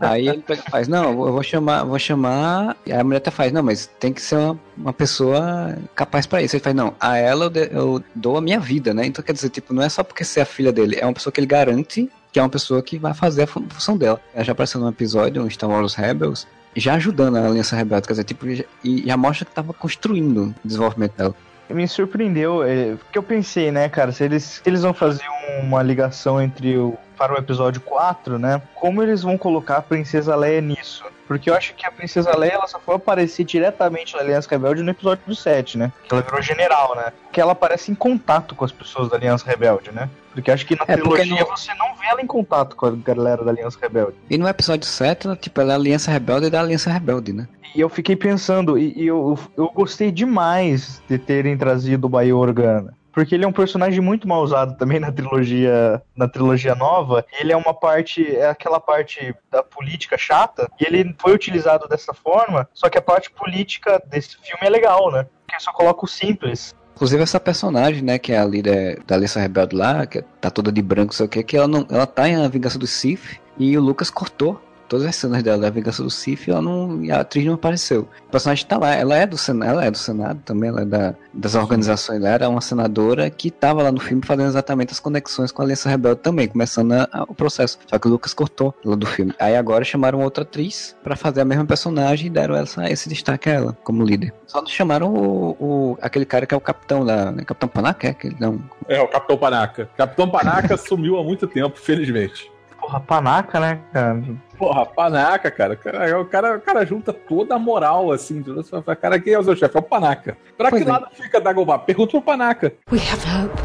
Aí 0.00 0.28
ele 0.28 0.44
faz, 0.70 0.88
não, 0.88 1.10
eu 1.10 1.32
vou- 1.32 1.42
chamar, 1.42 1.84
vou 1.84 1.98
chamar. 1.98 2.76
E 2.86 2.92
aí 2.92 3.00
a 3.00 3.04
mulher 3.04 3.18
até 3.18 3.30
faz, 3.30 3.52
não, 3.52 3.62
mas 3.62 3.86
tem 3.98 4.12
que 4.12 4.20
ser 4.22 4.36
uma, 4.36 4.58
uma 4.76 4.92
pessoa 4.92 5.76
capaz 5.94 6.26
pra 6.26 6.42
isso. 6.42 6.56
Ele 6.56 6.62
faz, 6.62 6.74
não, 6.76 6.94
a 7.00 7.16
ela 7.16 7.44
eu, 7.46 7.50
de- 7.50 7.68
eu 7.72 8.02
dou 8.14 8.36
a 8.36 8.40
minha 8.40 8.58
vida, 8.60 8.92
né? 8.94 9.06
Então 9.06 9.24
quer 9.24 9.32
dizer, 9.32 9.50
tipo, 9.50 9.72
não 9.74 9.82
é 9.82 9.88
só 9.88 10.02
porque 10.02 10.24
ser 10.24 10.40
a 10.40 10.44
filha 10.44 10.72
dele, 10.72 10.96
é 11.00 11.04
uma 11.06 11.12
pessoa 11.14 11.32
que 11.32 11.40
ele 11.40 11.46
garante 11.46 12.08
que 12.32 12.38
é 12.38 12.42
uma 12.42 12.48
pessoa 12.48 12.80
que 12.80 12.96
vai 12.96 13.12
fazer 13.12 13.42
a 13.42 13.46
fun- 13.48 13.66
função 13.68 13.96
dela. 13.98 14.20
Ela 14.32 14.44
já 14.44 14.52
apareceu 14.52 14.80
num 14.80 14.88
episódio, 14.88 15.42
um 15.42 15.50
Star 15.50 15.68
Wars 15.68 15.94
Rebels, 15.94 16.46
já 16.76 16.94
ajudando 16.94 17.34
a 17.36 17.44
Aliança 17.44 17.74
Rebelde, 17.74 18.06
quer 18.06 18.12
dizer, 18.12 18.22
tipo, 18.22 18.46
e 18.84 19.02
já 19.04 19.16
mostra 19.16 19.44
que 19.44 19.52
tava 19.52 19.72
construindo 19.72 20.54
o 20.64 20.68
desenvolvimento 20.68 21.14
dela. 21.16 21.34
Me 21.70 21.86
surpreendeu, 21.88 22.62
é, 22.64 22.96
porque 22.96 23.16
eu 23.18 23.22
pensei, 23.22 23.70
né, 23.70 23.88
cara, 23.88 24.12
se 24.12 24.24
eles, 24.24 24.42
se 24.44 24.62
eles 24.66 24.82
vão 24.82 24.92
fazer 24.94 25.24
uma 25.62 25.82
ligação 25.82 26.40
entre 26.40 26.76
o 26.76 26.96
para 27.16 27.34
o 27.34 27.36
episódio 27.36 27.82
4, 27.82 28.38
né? 28.38 28.62
Como 28.74 29.02
eles 29.02 29.22
vão 29.22 29.36
colocar 29.36 29.76
a 29.76 29.82
Princesa 29.82 30.34
Leia 30.34 30.62
nisso? 30.62 31.04
Porque 31.28 31.50
eu 31.50 31.54
acho 31.54 31.74
que 31.74 31.84
a 31.84 31.90
Princesa 31.92 32.34
Leia 32.34 32.54
ela 32.54 32.66
só 32.66 32.80
foi 32.80 32.94
aparecer 32.94 33.44
diretamente 33.44 34.14
na 34.16 34.22
Aliança 34.22 34.48
Rebelde 34.50 34.82
no 34.82 34.90
episódio 34.90 35.36
7, 35.36 35.76
né? 35.76 35.92
Que 36.08 36.14
ela 36.14 36.22
virou 36.22 36.40
general, 36.40 36.96
né? 36.96 37.12
Que 37.30 37.38
ela 37.38 37.52
aparece 37.52 37.92
em 37.92 37.94
contato 37.94 38.54
com 38.54 38.64
as 38.64 38.72
pessoas 38.72 39.10
da 39.10 39.16
Aliança 39.18 39.44
Rebelde, 39.46 39.92
né? 39.92 40.08
Porque 40.32 40.50
acho 40.50 40.64
que 40.64 40.74
na 40.74 40.84
É, 40.88 40.96
trilogia 40.96 41.40
não- 41.40 41.46
você 41.46 41.74
não 41.74 41.94
vê 41.94 42.06
ela 42.06 42.22
em 42.22 42.26
contato 42.26 42.74
com 42.74 42.86
a 42.86 42.90
galera 42.92 43.44
da 43.44 43.50
Aliança 43.50 43.78
Rebelde. 43.82 44.14
E 44.30 44.38
no 44.38 44.48
episódio 44.48 44.88
7, 44.88 45.26
ela, 45.26 45.36
tipo, 45.36 45.60
ela 45.60 45.72
é 45.72 45.74
a 45.74 45.76
Aliança 45.78 46.10
Rebelde 46.10 46.48
da 46.48 46.60
Aliança 46.60 46.90
Rebelde, 46.90 47.34
né? 47.34 47.46
E 47.74 47.80
eu 47.80 47.88
fiquei 47.88 48.16
pensando, 48.16 48.78
e, 48.78 48.92
e 48.96 49.06
eu, 49.06 49.38
eu 49.56 49.70
gostei 49.70 50.10
demais 50.10 51.02
de 51.08 51.18
terem 51.18 51.56
trazido 51.56 52.06
o 52.06 52.10
Baio 52.10 52.36
Organa. 52.36 52.94
Porque 53.12 53.34
ele 53.34 53.44
é 53.44 53.48
um 53.48 53.52
personagem 53.52 54.00
muito 54.00 54.26
mal 54.26 54.42
usado 54.42 54.76
também 54.76 55.00
na 55.00 55.10
trilogia, 55.10 56.00
na 56.16 56.28
trilogia 56.28 56.74
nova. 56.74 57.24
Ele 57.40 57.52
é 57.52 57.56
uma 57.56 57.74
parte, 57.74 58.24
é 58.36 58.48
aquela 58.48 58.78
parte 58.78 59.34
da 59.50 59.62
política 59.62 60.16
chata, 60.16 60.70
e 60.80 60.84
ele 60.84 61.14
foi 61.18 61.34
utilizado 61.34 61.88
dessa 61.88 62.14
forma, 62.14 62.68
só 62.72 62.88
que 62.88 62.98
a 62.98 63.02
parte 63.02 63.30
política 63.30 64.00
desse 64.06 64.36
filme 64.36 64.62
é 64.62 64.70
legal, 64.70 65.10
né? 65.10 65.26
Porque 65.46 65.60
só 65.60 65.72
coloca 65.72 66.04
o 66.04 66.08
simples. 66.08 66.74
Inclusive 66.94 67.22
essa 67.22 67.40
personagem, 67.40 68.02
né, 68.02 68.18
que 68.18 68.32
é 68.32 68.38
a 68.38 68.44
líder 68.44 69.02
da 69.06 69.14
Aliança 69.14 69.40
Rebelde 69.40 69.74
lá, 69.74 70.06
que 70.06 70.22
tá 70.40 70.50
toda 70.50 70.70
de 70.70 70.82
branco, 70.82 71.14
sei 71.14 71.26
o 71.26 71.28
que, 71.28 71.42
que 71.42 71.56
ela 71.56 71.66
não, 71.66 71.86
ela 71.90 72.06
tá 72.06 72.28
em 72.28 72.36
A 72.36 72.48
Vingança 72.48 72.78
do 72.78 72.86
Sith 72.86 73.40
e 73.58 73.76
o 73.76 73.80
Lucas 73.80 74.10
cortou 74.10 74.60
todas 74.90 75.06
as 75.06 75.14
cenas 75.16 75.42
dela 75.42 75.56
da 75.62 75.70
Vingança 75.70 76.02
do 76.02 76.08
e 76.10 76.50
ela 76.50 76.60
não, 76.60 77.00
a 77.14 77.20
atriz 77.20 77.46
não 77.46 77.54
apareceu. 77.54 78.08
O 78.26 78.30
personagem 78.30 78.66
tá 78.66 78.76
lá, 78.76 78.92
ela 78.94 79.16
é 79.16 79.24
do 79.26 79.38
Senado, 79.38 79.70
ela 79.70 79.84
é 79.84 79.90
do 79.90 79.96
Senado 79.96 80.40
também, 80.44 80.68
ela 80.68 80.82
é 80.82 80.84
da, 80.84 81.14
das 81.32 81.54
organizações, 81.54 82.18
ela 82.18 82.28
era 82.28 82.48
uma 82.48 82.60
senadora 82.60 83.30
que 83.30 83.50
tava 83.50 83.82
lá 83.84 83.92
no 83.92 84.00
filme 84.00 84.20
fazendo 84.26 84.48
exatamente 84.48 84.92
as 84.92 84.98
conexões 85.00 85.52
com 85.52 85.62
a 85.62 85.64
Aliança 85.64 85.88
Rebelde 85.88 86.20
também, 86.20 86.48
começando 86.48 86.92
a- 86.92 87.08
a- 87.12 87.22
o 87.22 87.34
processo. 87.34 87.78
Só 87.86 87.98
que 87.98 88.08
o 88.08 88.10
Lucas 88.10 88.34
cortou 88.34 88.74
ela 88.84 88.96
do 88.96 89.06
filme. 89.06 89.32
Aí 89.38 89.56
agora 89.56 89.84
chamaram 89.84 90.20
outra 90.20 90.42
atriz 90.42 90.96
pra 91.04 91.14
fazer 91.14 91.40
a 91.40 91.44
mesma 91.44 91.64
personagem 91.64 92.26
e 92.26 92.30
deram 92.30 92.56
essa, 92.56 92.90
esse 92.90 93.08
destaque 93.08 93.48
a 93.48 93.52
ela 93.52 93.78
como 93.84 94.04
líder. 94.04 94.34
Só 94.46 94.60
não 94.60 94.66
chamaram 94.68 95.14
o, 95.14 95.50
o- 95.60 95.98
aquele 96.02 96.24
cara 96.26 96.44
que 96.46 96.52
é 96.54 96.56
o 96.56 96.60
capitão 96.60 97.06
da. 97.06 97.30
Né? 97.30 97.44
Capitão 97.44 97.68
Panaca? 97.68 98.08
É? 98.08 98.16
Não, 98.40 98.60
É, 98.88 99.00
o 99.00 99.06
Capitão 99.06 99.38
Panaca. 99.38 99.88
Capitão 99.96 100.28
Panaca 100.28 100.76
sumiu 100.78 101.16
há 101.16 101.22
muito 101.22 101.46
tempo, 101.46 101.78
felizmente. 101.78 102.50
Porra, 102.80 103.00
panaca, 103.00 103.60
né, 103.60 103.80
cara? 103.92 104.22
Porra, 104.58 104.84
Panaca, 104.86 105.50
cara. 105.50 105.74
O 105.74 105.76
cara, 105.76 106.20
o 106.20 106.24
cara, 106.26 106.56
o 106.56 106.60
cara 106.60 106.84
junta 106.86 107.12
toda 107.12 107.54
a 107.54 107.58
moral, 107.58 108.12
assim. 108.12 108.42
fala, 108.84 108.96
Cara, 108.96 109.18
quem 109.18 109.32
é 109.32 109.38
o 109.38 109.42
seu 109.44 109.56
chefe? 109.56 109.76
É 109.76 109.80
o 109.80 109.82
Panaca. 109.82 110.36
Pra 110.56 110.68
Pois 110.70 110.82
que 110.82 110.88
é. 110.88 110.92
lado 110.92 111.06
fica 111.14 111.40
Dagobah? 111.40 111.78
Pergunta 111.78 112.10
pro 112.10 112.22
Panaca. 112.22 112.72
We 112.92 112.98
have 112.98 113.24
hope. 113.26 113.58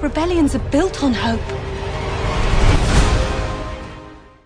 Rebellions 0.00 0.54
are 0.54 0.64
built 0.70 1.02
on 1.02 1.12
hope. 1.12 1.61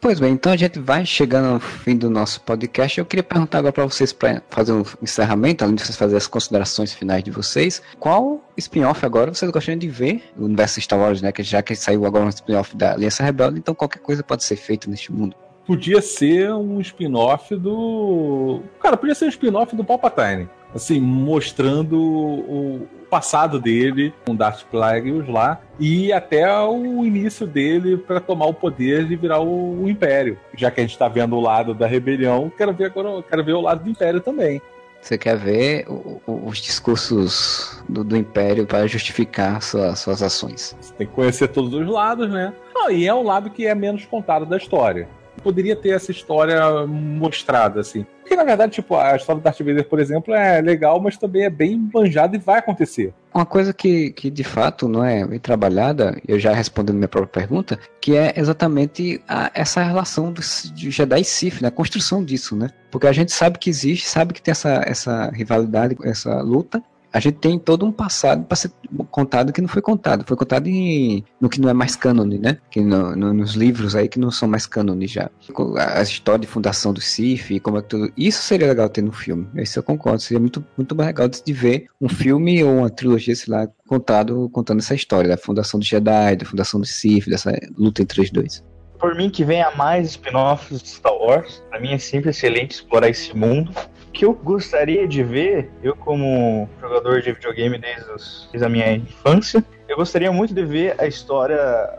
Pois 0.06 0.20
bem, 0.20 0.34
então 0.34 0.52
a 0.52 0.56
gente 0.56 0.78
vai 0.78 1.04
chegando 1.04 1.54
ao 1.54 1.58
fim 1.58 1.96
do 1.96 2.08
nosso 2.08 2.40
podcast. 2.42 2.96
Eu 2.96 3.04
queria 3.04 3.24
perguntar 3.24 3.58
agora 3.58 3.72
para 3.72 3.84
vocês, 3.86 4.12
para 4.12 4.40
fazer 4.48 4.70
um 4.70 4.84
encerramento, 5.02 5.64
além 5.64 5.74
de 5.74 5.82
vocês 5.82 5.96
fazerem 5.96 6.18
as 6.18 6.28
considerações 6.28 6.92
finais 6.92 7.24
de 7.24 7.32
vocês, 7.32 7.82
qual 7.98 8.40
spin-off 8.56 9.04
agora 9.04 9.34
vocês 9.34 9.50
gostariam 9.50 9.80
de 9.80 9.88
ver 9.88 10.22
no 10.36 10.46
universo 10.46 10.80
Star 10.80 10.96
Wars, 10.96 11.20
né? 11.20 11.32
Que 11.32 11.42
já 11.42 11.60
que 11.60 11.74
saiu 11.74 12.06
agora 12.06 12.24
um 12.24 12.28
spin-off 12.28 12.76
da 12.76 12.92
Aliança 12.92 13.24
Rebelde, 13.24 13.58
então 13.58 13.74
qualquer 13.74 13.98
coisa 13.98 14.22
pode 14.22 14.44
ser 14.44 14.54
feita 14.54 14.88
neste 14.88 15.10
mundo. 15.10 15.34
Podia 15.66 16.00
ser 16.00 16.52
um 16.52 16.80
spin-off 16.80 17.56
do. 17.56 18.60
Cara, 18.80 18.96
podia 18.96 19.16
ser 19.16 19.24
um 19.24 19.30
spin-off 19.30 19.74
do 19.74 19.82
Palpatine. 19.82 20.48
Assim, 20.72 21.00
mostrando 21.00 21.98
o 21.98 22.86
passado 23.08 23.60
dele 23.60 24.12
com 24.24 24.34
Darth 24.34 24.64
Plagueis 24.70 25.28
lá 25.28 25.60
e 25.78 26.12
até 26.12 26.46
o 26.62 27.04
início 27.04 27.46
dele 27.46 27.96
para 27.96 28.20
tomar 28.20 28.46
o 28.46 28.54
poder 28.54 29.10
e 29.10 29.16
virar 29.16 29.40
o, 29.40 29.82
o, 29.82 29.88
Império. 29.88 30.38
Já 30.56 30.70
que 30.70 30.80
a 30.80 30.82
gente 30.82 30.92
está 30.92 31.08
vendo 31.08 31.36
o 31.36 31.40
lado 31.40 31.74
da 31.74 31.86
rebelião, 31.86 32.50
quero 32.56 32.72
ver 32.72 32.86
agora, 32.86 33.22
quero 33.22 33.44
ver 33.44 33.52
o 33.52 33.60
lado 33.60 33.84
do 33.84 33.90
Império 33.90 34.20
também. 34.20 34.60
Você 35.00 35.16
quer 35.16 35.36
ver 35.36 35.86
o, 35.88 36.20
o, 36.26 36.48
os 36.48 36.58
discursos 36.58 37.82
do, 37.88 38.02
do 38.02 38.16
Império 38.16 38.66
para 38.66 38.86
justificar 38.86 39.62
sua, 39.62 39.94
suas 39.94 40.22
ações. 40.22 40.76
Você 40.80 40.92
tem 40.94 41.06
que 41.06 41.12
conhecer 41.12 41.48
todos 41.48 41.72
os 41.72 41.86
lados, 41.86 42.28
né? 42.28 42.52
Ah, 42.76 42.90
e 42.90 43.06
é 43.06 43.14
o 43.14 43.22
lado 43.22 43.50
que 43.50 43.66
é 43.66 43.74
menos 43.74 44.04
contado 44.04 44.44
da 44.44 44.56
história 44.56 45.08
poderia 45.46 45.76
ter 45.76 45.90
essa 45.90 46.10
história 46.10 46.84
mostrada, 46.88 47.78
assim. 47.78 48.04
Porque, 48.20 48.34
na 48.34 48.42
verdade, 48.42 48.72
tipo, 48.72 48.96
a 48.96 49.14
história 49.14 49.40
do 49.40 49.44
Darth 49.44 49.60
Vader, 49.60 49.88
por 49.88 50.00
exemplo, 50.00 50.34
é 50.34 50.60
legal, 50.60 51.00
mas 51.00 51.16
também 51.16 51.44
é 51.44 51.50
bem 51.50 51.88
manjada 51.94 52.34
e 52.34 52.40
vai 52.40 52.58
acontecer. 52.58 53.14
Uma 53.32 53.46
coisa 53.46 53.72
que, 53.72 54.10
que 54.10 54.28
de 54.28 54.42
fato 54.42 54.88
não 54.88 55.04
é 55.04 55.38
trabalhada, 55.38 56.20
eu 56.26 56.36
já 56.36 56.52
respondendo 56.52 56.96
minha 56.96 57.06
própria 57.06 57.42
pergunta, 57.42 57.78
que 58.00 58.16
é 58.16 58.34
exatamente 58.36 59.22
a, 59.28 59.52
essa 59.54 59.80
relação 59.80 60.32
do, 60.32 60.40
de 60.74 60.90
Jedi 60.90 61.20
e 61.20 61.24
Sith, 61.24 61.60
né? 61.60 61.68
a 61.68 61.70
construção 61.70 62.24
disso, 62.24 62.56
né? 62.56 62.70
Porque 62.90 63.06
a 63.06 63.12
gente 63.12 63.30
sabe 63.30 63.60
que 63.60 63.70
existe, 63.70 64.08
sabe 64.08 64.34
que 64.34 64.42
tem 64.42 64.50
essa, 64.50 64.82
essa 64.84 65.30
rivalidade, 65.30 65.96
essa 66.02 66.40
luta, 66.40 66.82
a 67.16 67.20
gente 67.20 67.38
tem 67.38 67.58
todo 67.58 67.86
um 67.86 67.90
passado 67.90 68.44
para 68.44 68.56
ser 68.56 68.70
contado 69.10 69.50
que 69.50 69.62
não 69.62 69.68
foi 69.68 69.80
contado. 69.80 70.22
Foi 70.26 70.36
contado 70.36 70.66
em, 70.66 71.24
no 71.40 71.48
que 71.48 71.58
não 71.58 71.70
é 71.70 71.72
mais 71.72 71.96
cânone, 71.96 72.38
né? 72.38 72.58
Que 72.70 72.82
no, 72.82 73.16
no, 73.16 73.32
nos 73.32 73.54
livros 73.54 73.96
aí 73.96 74.06
que 74.06 74.18
não 74.18 74.30
são 74.30 74.46
mais 74.46 74.66
cânone 74.66 75.06
já. 75.06 75.30
A 75.78 76.02
história 76.02 76.40
de 76.40 76.46
fundação 76.46 76.92
do 76.92 77.00
CIF, 77.00 77.58
como 77.60 77.78
é 77.78 77.80
que 77.80 77.88
tudo. 77.88 78.12
Isso 78.18 78.42
seria 78.42 78.66
legal 78.66 78.90
ter 78.90 79.00
no 79.00 79.12
filme. 79.12 79.48
Isso 79.56 79.78
eu 79.78 79.82
concordo. 79.82 80.20
Seria 80.20 80.38
muito, 80.38 80.62
muito 80.76 80.94
mais 80.94 81.06
legal 81.06 81.26
de 81.26 81.52
ver 81.54 81.86
um 81.98 82.06
filme 82.06 82.62
ou 82.62 82.80
uma 82.80 82.90
trilogia, 82.90 83.34
sei 83.34 83.54
lá, 83.54 83.66
contado, 83.88 84.50
contando 84.50 84.80
essa 84.80 84.94
história 84.94 85.30
da 85.30 85.38
fundação 85.38 85.80
do 85.80 85.86
Jedi, 85.86 86.36
da 86.36 86.44
fundação 86.44 86.78
do 86.78 86.86
CIF, 86.86 87.30
dessa 87.30 87.50
luta 87.78 88.02
entre 88.02 88.20
os 88.20 88.30
dois 88.30 88.62
por 88.98 89.14
mim 89.14 89.28
que 89.28 89.44
venha 89.44 89.70
mais 89.72 90.08
spin-offs 90.08 90.82
de 90.82 90.88
Star 90.88 91.14
Wars. 91.14 91.62
Para 91.68 91.78
mim 91.78 91.92
é 91.92 91.98
sempre 91.98 92.30
excelente 92.30 92.76
explorar 92.76 93.10
esse 93.10 93.36
mundo 93.36 93.70
que 94.16 94.24
eu 94.24 94.32
gostaria 94.32 95.06
de 95.06 95.22
ver, 95.22 95.70
eu 95.82 95.94
como 95.94 96.66
jogador 96.80 97.20
de 97.20 97.32
videogame 97.32 97.76
desde, 97.76 98.10
os, 98.10 98.48
desde 98.50 98.64
a 98.64 98.68
minha 98.68 98.90
infância, 98.92 99.62
eu 99.86 99.94
gostaria 99.94 100.32
muito 100.32 100.54
de 100.54 100.64
ver 100.64 100.94
a 100.98 101.06
história 101.06 101.98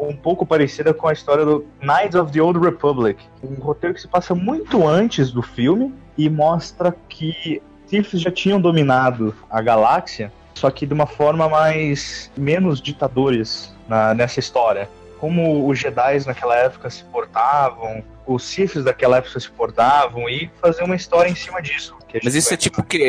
um 0.00 0.16
pouco 0.16 0.46
parecida 0.46 0.94
com 0.94 1.06
a 1.06 1.12
história 1.12 1.44
do 1.44 1.66
Knights 1.82 2.14
of 2.14 2.32
the 2.32 2.40
Old 2.40 2.58
Republic, 2.58 3.22
um 3.42 3.54
roteiro 3.56 3.94
que 3.94 4.00
se 4.00 4.08
passa 4.08 4.34
muito 4.34 4.88
antes 4.88 5.30
do 5.30 5.42
filme 5.42 5.94
e 6.16 6.30
mostra 6.30 6.96
que 7.06 7.62
Sith 7.86 8.16
já 8.16 8.30
tinham 8.30 8.58
dominado 8.58 9.34
a 9.50 9.60
galáxia, 9.60 10.32
só 10.54 10.70
que 10.70 10.86
de 10.86 10.94
uma 10.94 11.06
forma 11.06 11.50
mais 11.50 12.30
menos 12.34 12.80
ditadores 12.80 13.74
na, 13.86 14.14
nessa 14.14 14.40
história 14.40 14.88
como 15.18 15.68
os 15.68 15.78
Jedi 15.78 16.24
naquela 16.26 16.56
época 16.56 16.88
se 16.90 17.04
portavam, 17.04 18.02
os 18.26 18.44
Siths 18.44 18.84
daquela 18.84 19.18
época 19.18 19.38
se 19.40 19.50
portavam 19.50 20.28
e 20.28 20.50
fazer 20.60 20.82
uma 20.82 20.96
história 20.96 21.30
em 21.30 21.34
cima 21.34 21.60
disso. 21.60 21.96
Mas 22.22 22.34
isso 22.34 22.52
é 22.52 22.56
tipo 22.56 22.82
que 22.82 23.02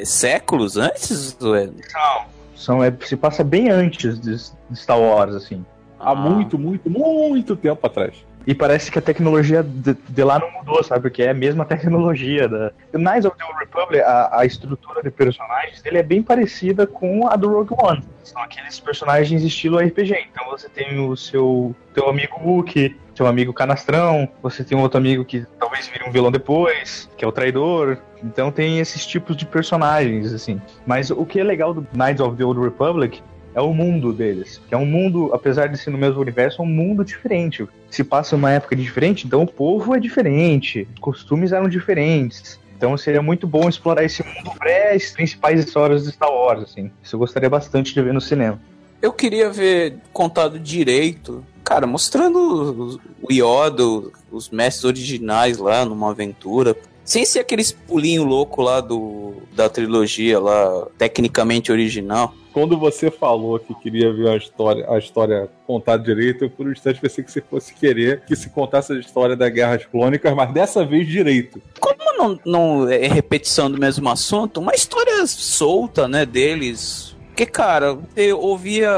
é, 0.00 0.04
séculos 0.04 0.76
antes? 0.76 1.36
É? 1.40 1.66
Não, 1.66 2.24
são, 2.54 2.82
é, 2.82 2.92
se 3.04 3.16
passa 3.16 3.44
bem 3.44 3.70
antes 3.70 4.18
de, 4.18 4.36
de 4.36 4.78
Star 4.78 4.98
Wars, 4.98 5.34
assim. 5.34 5.64
Há 5.98 6.10
ah. 6.10 6.14
muito, 6.14 6.58
muito, 6.58 6.88
muito 6.88 7.56
tempo 7.56 7.86
atrás. 7.86 8.14
E 8.46 8.54
parece 8.54 8.92
que 8.92 8.98
a 8.98 9.02
tecnologia 9.02 9.62
de, 9.62 9.94
de, 9.94 10.24
lá 10.24 10.38
não 10.38 10.50
mudou, 10.52 10.82
sabe? 10.84 11.02
Porque 11.02 11.22
é 11.22 11.30
a 11.30 11.34
mesma 11.34 11.64
tecnologia. 11.64 12.48
Da... 12.48 12.70
Knights 12.92 13.24
of 13.24 13.36
the 13.36 13.44
Old 13.44 13.58
Republic, 13.58 14.00
a, 14.02 14.40
a 14.40 14.46
estrutura 14.46 15.02
de 15.02 15.10
personagens 15.10 15.82
dele 15.82 15.98
é 15.98 16.02
bem 16.02 16.22
parecida 16.22 16.86
com 16.86 17.26
a 17.26 17.34
do 17.34 17.48
Rogue 17.48 17.74
One. 17.76 18.04
São 18.22 18.40
aqueles 18.40 18.78
personagens 18.78 19.42
estilo 19.42 19.78
RPG. 19.78 20.28
Então 20.30 20.48
você 20.48 20.68
tem 20.68 20.98
o 21.00 21.16
seu 21.16 21.74
teu 21.92 22.08
amigo 22.08 22.40
Wookie, 22.40 22.96
seu 23.16 23.26
amigo 23.26 23.52
Canastrão, 23.52 24.28
você 24.42 24.62
tem 24.62 24.76
um 24.76 24.82
outro 24.82 24.98
amigo 24.98 25.24
que 25.24 25.44
talvez 25.58 25.88
vire 25.88 26.04
um 26.06 26.12
vilão 26.12 26.30
depois, 26.30 27.08
que 27.16 27.24
é 27.24 27.28
o 27.28 27.32
traidor. 27.32 27.98
Então 28.22 28.52
tem 28.52 28.78
esses 28.78 29.04
tipos 29.04 29.36
de 29.36 29.44
personagens, 29.44 30.32
assim. 30.32 30.60
Mas 30.86 31.10
o 31.10 31.24
que 31.24 31.40
é 31.40 31.44
legal 31.44 31.74
do 31.74 31.86
Knights 31.92 32.20
of 32.20 32.36
the 32.36 32.44
Old 32.44 32.60
Republic 32.60 33.22
é 33.56 33.60
o 33.62 33.72
mundo 33.72 34.12
deles. 34.12 34.60
Que 34.68 34.74
é 34.74 34.78
um 34.78 34.84
mundo, 34.84 35.30
apesar 35.32 35.66
de 35.68 35.78
ser 35.78 35.88
no 35.88 35.96
mesmo 35.96 36.20
universo, 36.20 36.60
é 36.60 36.64
um 36.64 36.68
mundo 36.68 37.02
diferente. 37.02 37.66
Se 37.90 38.04
passa 38.04 38.36
uma 38.36 38.52
época 38.52 38.76
diferente, 38.76 39.26
então 39.26 39.42
o 39.42 39.46
povo 39.46 39.94
é 39.94 39.98
diferente, 39.98 40.86
os 40.94 41.00
costumes 41.00 41.52
eram 41.52 41.66
diferentes. 41.66 42.60
Então 42.76 42.94
seria 42.98 43.22
muito 43.22 43.46
bom 43.46 43.66
explorar 43.66 44.04
esse 44.04 44.22
mundo 44.22 44.50
pré 44.58 44.92
as 44.92 45.10
principais 45.10 45.64
histórias 45.64 46.04
de 46.04 46.12
Star 46.12 46.30
Wars, 46.30 46.64
assim. 46.64 46.90
Isso 47.02 47.16
eu 47.16 47.18
gostaria 47.18 47.48
bastante 47.48 47.94
de 47.94 48.02
ver 48.02 48.12
no 48.12 48.20
cinema. 48.20 48.60
Eu 49.00 49.10
queria 49.10 49.48
ver 49.48 49.96
contado 50.12 50.58
direito, 50.58 51.42
cara, 51.64 51.86
mostrando 51.86 53.00
o 53.22 53.32
Yoda, 53.32 54.10
os 54.30 54.50
mestres 54.50 54.84
originais 54.84 55.56
lá 55.56 55.86
numa 55.86 56.10
aventura. 56.10 56.76
Sem 57.02 57.24
ser 57.24 57.38
aqueles 57.38 57.72
pulinho 57.72 58.24
louco 58.24 58.60
lá 58.60 58.82
do, 58.82 59.36
da 59.54 59.68
trilogia 59.70 60.38
lá, 60.38 60.88
tecnicamente 60.98 61.72
original 61.72 62.34
quando 62.56 62.78
você 62.78 63.10
falou 63.10 63.58
que 63.58 63.74
queria 63.74 64.10
ver 64.10 64.30
a 64.30 64.36
história, 64.38 64.90
a 64.90 64.96
história 64.96 65.46
contada 65.66 66.02
direito, 66.02 66.42
eu 66.42 66.48
por 66.48 66.66
um 66.66 66.72
instante 66.72 66.98
pensei 66.98 67.22
que 67.22 67.30
você 67.30 67.42
fosse 67.42 67.74
querer 67.74 68.22
que 68.22 68.34
se 68.34 68.48
contasse 68.48 68.94
a 68.94 68.98
história 68.98 69.36
da 69.36 69.46
Guerras 69.50 69.84
Clônicas, 69.84 70.34
mas 70.34 70.54
dessa 70.54 70.82
vez 70.82 71.06
direito. 71.06 71.60
Como 71.78 71.98
não, 72.16 72.40
não 72.46 72.88
é 72.88 73.08
repetição 73.08 73.70
do 73.70 73.78
mesmo 73.78 74.08
assunto, 74.08 74.58
uma 74.58 74.74
história 74.74 75.26
solta, 75.26 76.08
né, 76.08 76.24
deles, 76.24 77.14
porque, 77.26 77.44
cara, 77.44 77.98
eu 78.16 78.40
ouvia 78.40 78.90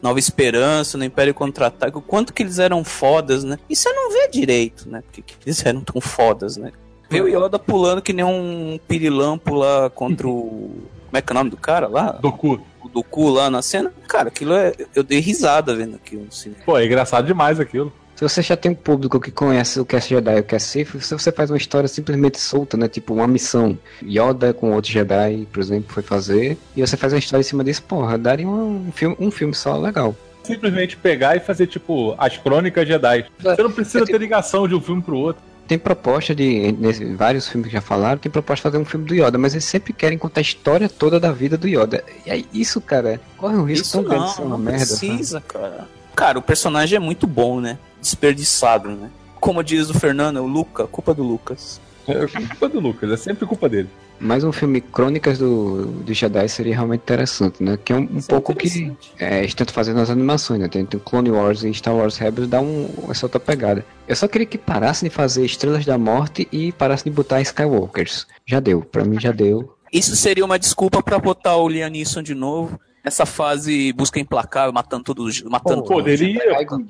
Nova 0.00 0.18
Esperança, 0.18 0.96
no 0.96 1.04
Império 1.04 1.34
Contra-Ataque, 1.34 1.98
o 1.98 2.00
quanto 2.00 2.32
que 2.32 2.42
eles 2.42 2.58
eram 2.58 2.82
fodas, 2.82 3.44
né? 3.44 3.58
E 3.68 3.76
você 3.76 3.92
não 3.92 4.10
vê 4.10 4.28
direito, 4.28 4.88
né? 4.88 5.02
Porque 5.12 5.34
eles 5.44 5.62
eram 5.66 5.82
tão 5.82 6.00
fodas, 6.00 6.56
né? 6.56 6.72
Vê 7.10 7.20
o 7.20 7.28
Yoda 7.28 7.58
pulando 7.58 8.00
que 8.00 8.14
nem 8.14 8.24
um 8.24 8.80
pirilampo 8.88 9.54
lá 9.54 9.90
contra 9.90 10.26
o. 10.26 10.80
Como 11.04 11.18
é 11.18 11.20
que 11.20 11.30
é 11.30 11.34
o 11.34 11.36
nome 11.36 11.50
do 11.50 11.58
cara 11.58 11.86
lá? 11.86 12.12
Doku 12.12 12.58
do 12.96 13.02
cu 13.02 13.28
lá 13.28 13.50
na 13.50 13.60
cena, 13.60 13.92
cara, 14.08 14.28
aquilo 14.28 14.54
é. 14.54 14.72
Eu 14.94 15.02
dei 15.02 15.20
risada 15.20 15.76
vendo 15.76 15.96
aquilo 15.96 16.24
no 16.24 16.32
cinema. 16.32 16.62
Pô, 16.64 16.78
é 16.78 16.86
engraçado 16.86 17.26
demais 17.26 17.60
aquilo. 17.60 17.92
Se 18.14 18.22
você 18.22 18.40
já 18.40 18.56
tem 18.56 18.70
um 18.70 18.74
público 18.74 19.20
que 19.20 19.30
conhece 19.30 19.78
o 19.78 19.84
que 19.84 19.94
é 19.94 20.00
Jedi 20.00 20.36
e 20.38 20.40
o 20.40 20.42
que 20.42 20.54
é 20.54 20.58
Sith, 20.58 20.98
se 21.02 21.12
você 21.12 21.30
faz 21.30 21.50
uma 21.50 21.58
história 21.58 21.86
simplesmente 21.86 22.40
solta, 22.40 22.74
né? 22.74 22.88
Tipo 22.88 23.12
uma 23.12 23.26
missão. 23.26 23.78
Yoda 24.02 24.54
com 24.54 24.72
outro 24.72 24.90
Jedi, 24.90 25.46
por 25.52 25.60
exemplo, 25.60 25.92
foi 25.92 26.02
fazer. 26.02 26.56
E 26.74 26.80
você 26.80 26.96
faz 26.96 27.12
uma 27.12 27.18
história 27.18 27.42
em 27.42 27.44
cima 27.44 27.62
disso, 27.62 27.82
porra, 27.82 28.16
daria 28.16 28.48
um 28.48 28.90
filme, 28.94 29.14
um 29.20 29.30
filme 29.30 29.54
só 29.54 29.76
legal 29.76 30.16
simplesmente 30.42 30.96
pegar 30.96 31.34
e 31.34 31.40
fazer, 31.40 31.66
tipo, 31.66 32.14
as 32.16 32.38
crônicas 32.38 32.86
Jedi. 32.86 33.26
Você 33.36 33.62
não 33.64 33.72
precisa 33.72 34.04
é, 34.04 34.06
ter 34.06 34.16
ligação 34.16 34.68
de 34.68 34.76
um 34.76 34.80
filme 34.80 35.02
pro 35.02 35.18
outro 35.18 35.42
tem 35.66 35.78
proposta 35.78 36.34
de. 36.34 36.72
Nesse, 36.72 37.04
vários 37.14 37.48
filmes 37.48 37.68
que 37.68 37.72
já 37.74 37.80
falaram, 37.80 38.18
tem 38.18 38.30
proposta 38.30 38.68
de 38.68 38.72
fazer 38.72 38.82
um 38.82 38.86
filme 38.86 39.06
do 39.06 39.14
Yoda, 39.14 39.38
mas 39.38 39.54
eles 39.54 39.64
sempre 39.64 39.92
querem 39.92 40.16
contar 40.16 40.40
a 40.40 40.42
história 40.42 40.88
toda 40.88 41.18
da 41.18 41.32
vida 41.32 41.56
do 41.56 41.66
Yoda. 41.66 42.04
E 42.24 42.30
aí, 42.30 42.46
isso, 42.52 42.80
cara, 42.80 43.20
corre 43.36 43.56
um 43.56 43.64
risco 43.64 43.86
isso 43.86 43.92
tão 43.92 44.04
grande 44.04 44.26
de 44.26 44.34
ser 44.34 44.42
uma 44.42 44.50
não 44.50 44.58
merda. 44.58 44.86
Precisa, 44.86 45.40
cara. 45.40 45.88
Cara, 46.14 46.38
o 46.38 46.42
personagem 46.42 46.96
é 46.96 47.00
muito 47.00 47.26
bom, 47.26 47.60
né? 47.60 47.78
Desperdiçado, 48.00 48.88
né? 48.90 49.10
Como 49.38 49.62
diz 49.62 49.90
o 49.90 49.94
Fernando, 49.94 50.38
o 50.38 50.46
Luca, 50.46 50.86
culpa 50.86 51.12
do 51.12 51.22
Lucas. 51.22 51.80
É 52.08 52.26
culpa 52.26 52.68
do 52.68 52.80
Lucas, 52.80 53.10
é 53.10 53.16
sempre 53.16 53.46
culpa 53.46 53.68
dele. 53.68 53.88
Mais 54.18 54.44
um 54.44 54.52
filme 54.52 54.80
Crônicas 54.80 55.38
do, 55.38 55.86
do 55.86 56.14
Jedi 56.14 56.48
seria 56.48 56.74
realmente 56.74 57.02
interessante, 57.02 57.62
né? 57.62 57.76
Que 57.82 57.92
é 57.92 57.96
um, 57.96 58.02
um 58.02 58.22
pouco 58.22 58.54
que 58.54 58.96
é, 59.18 59.40
eles 59.40 59.54
tentam 59.54 59.74
fazer 59.74 59.92
nas 59.92 60.08
animações, 60.08 60.60
né? 60.60 60.68
Tem, 60.68 60.86
tem 60.86 60.98
Clone 61.00 61.30
Wars 61.30 61.64
e 61.64 61.74
Star 61.74 61.94
Wars 61.94 62.16
Rebels, 62.16 62.48
dá 62.48 62.60
um, 62.60 62.88
essa 63.10 63.26
outra 63.26 63.38
pegada. 63.38 63.84
Eu 64.08 64.16
só 64.16 64.26
queria 64.26 64.46
que 64.46 64.56
parassem 64.56 65.08
de 65.08 65.14
fazer 65.14 65.44
Estrelas 65.44 65.84
da 65.84 65.98
Morte 65.98 66.48
e 66.50 66.72
parassem 66.72 67.10
de 67.10 67.16
botar 67.16 67.40
Skywalkers. 67.42 68.26
Já 68.46 68.60
deu, 68.60 68.82
pra 68.82 69.04
mim 69.04 69.20
já 69.20 69.32
deu. 69.32 69.76
Isso 69.92 70.16
seria 70.16 70.44
uma 70.44 70.58
desculpa 70.58 71.02
para 71.02 71.18
botar 71.18 71.56
o 71.56 71.68
Liam 71.68 71.90
Neeson 71.90 72.22
de 72.22 72.34
novo. 72.34 72.80
Essa 73.04 73.26
fase 73.26 73.92
busca 73.92 74.18
implacável, 74.18 74.72
matando 74.72 75.04
todos, 75.04 75.42
matando 75.42 75.82
Pô, 75.82 75.94
Poderia, 75.94 76.40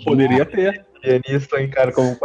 poderia 0.04 0.44
ter. 0.44 0.86
Liam 1.02 1.20
Neeson, 1.26 1.68
cara, 1.72 1.92
como 1.92 2.08
Uma 2.08 2.16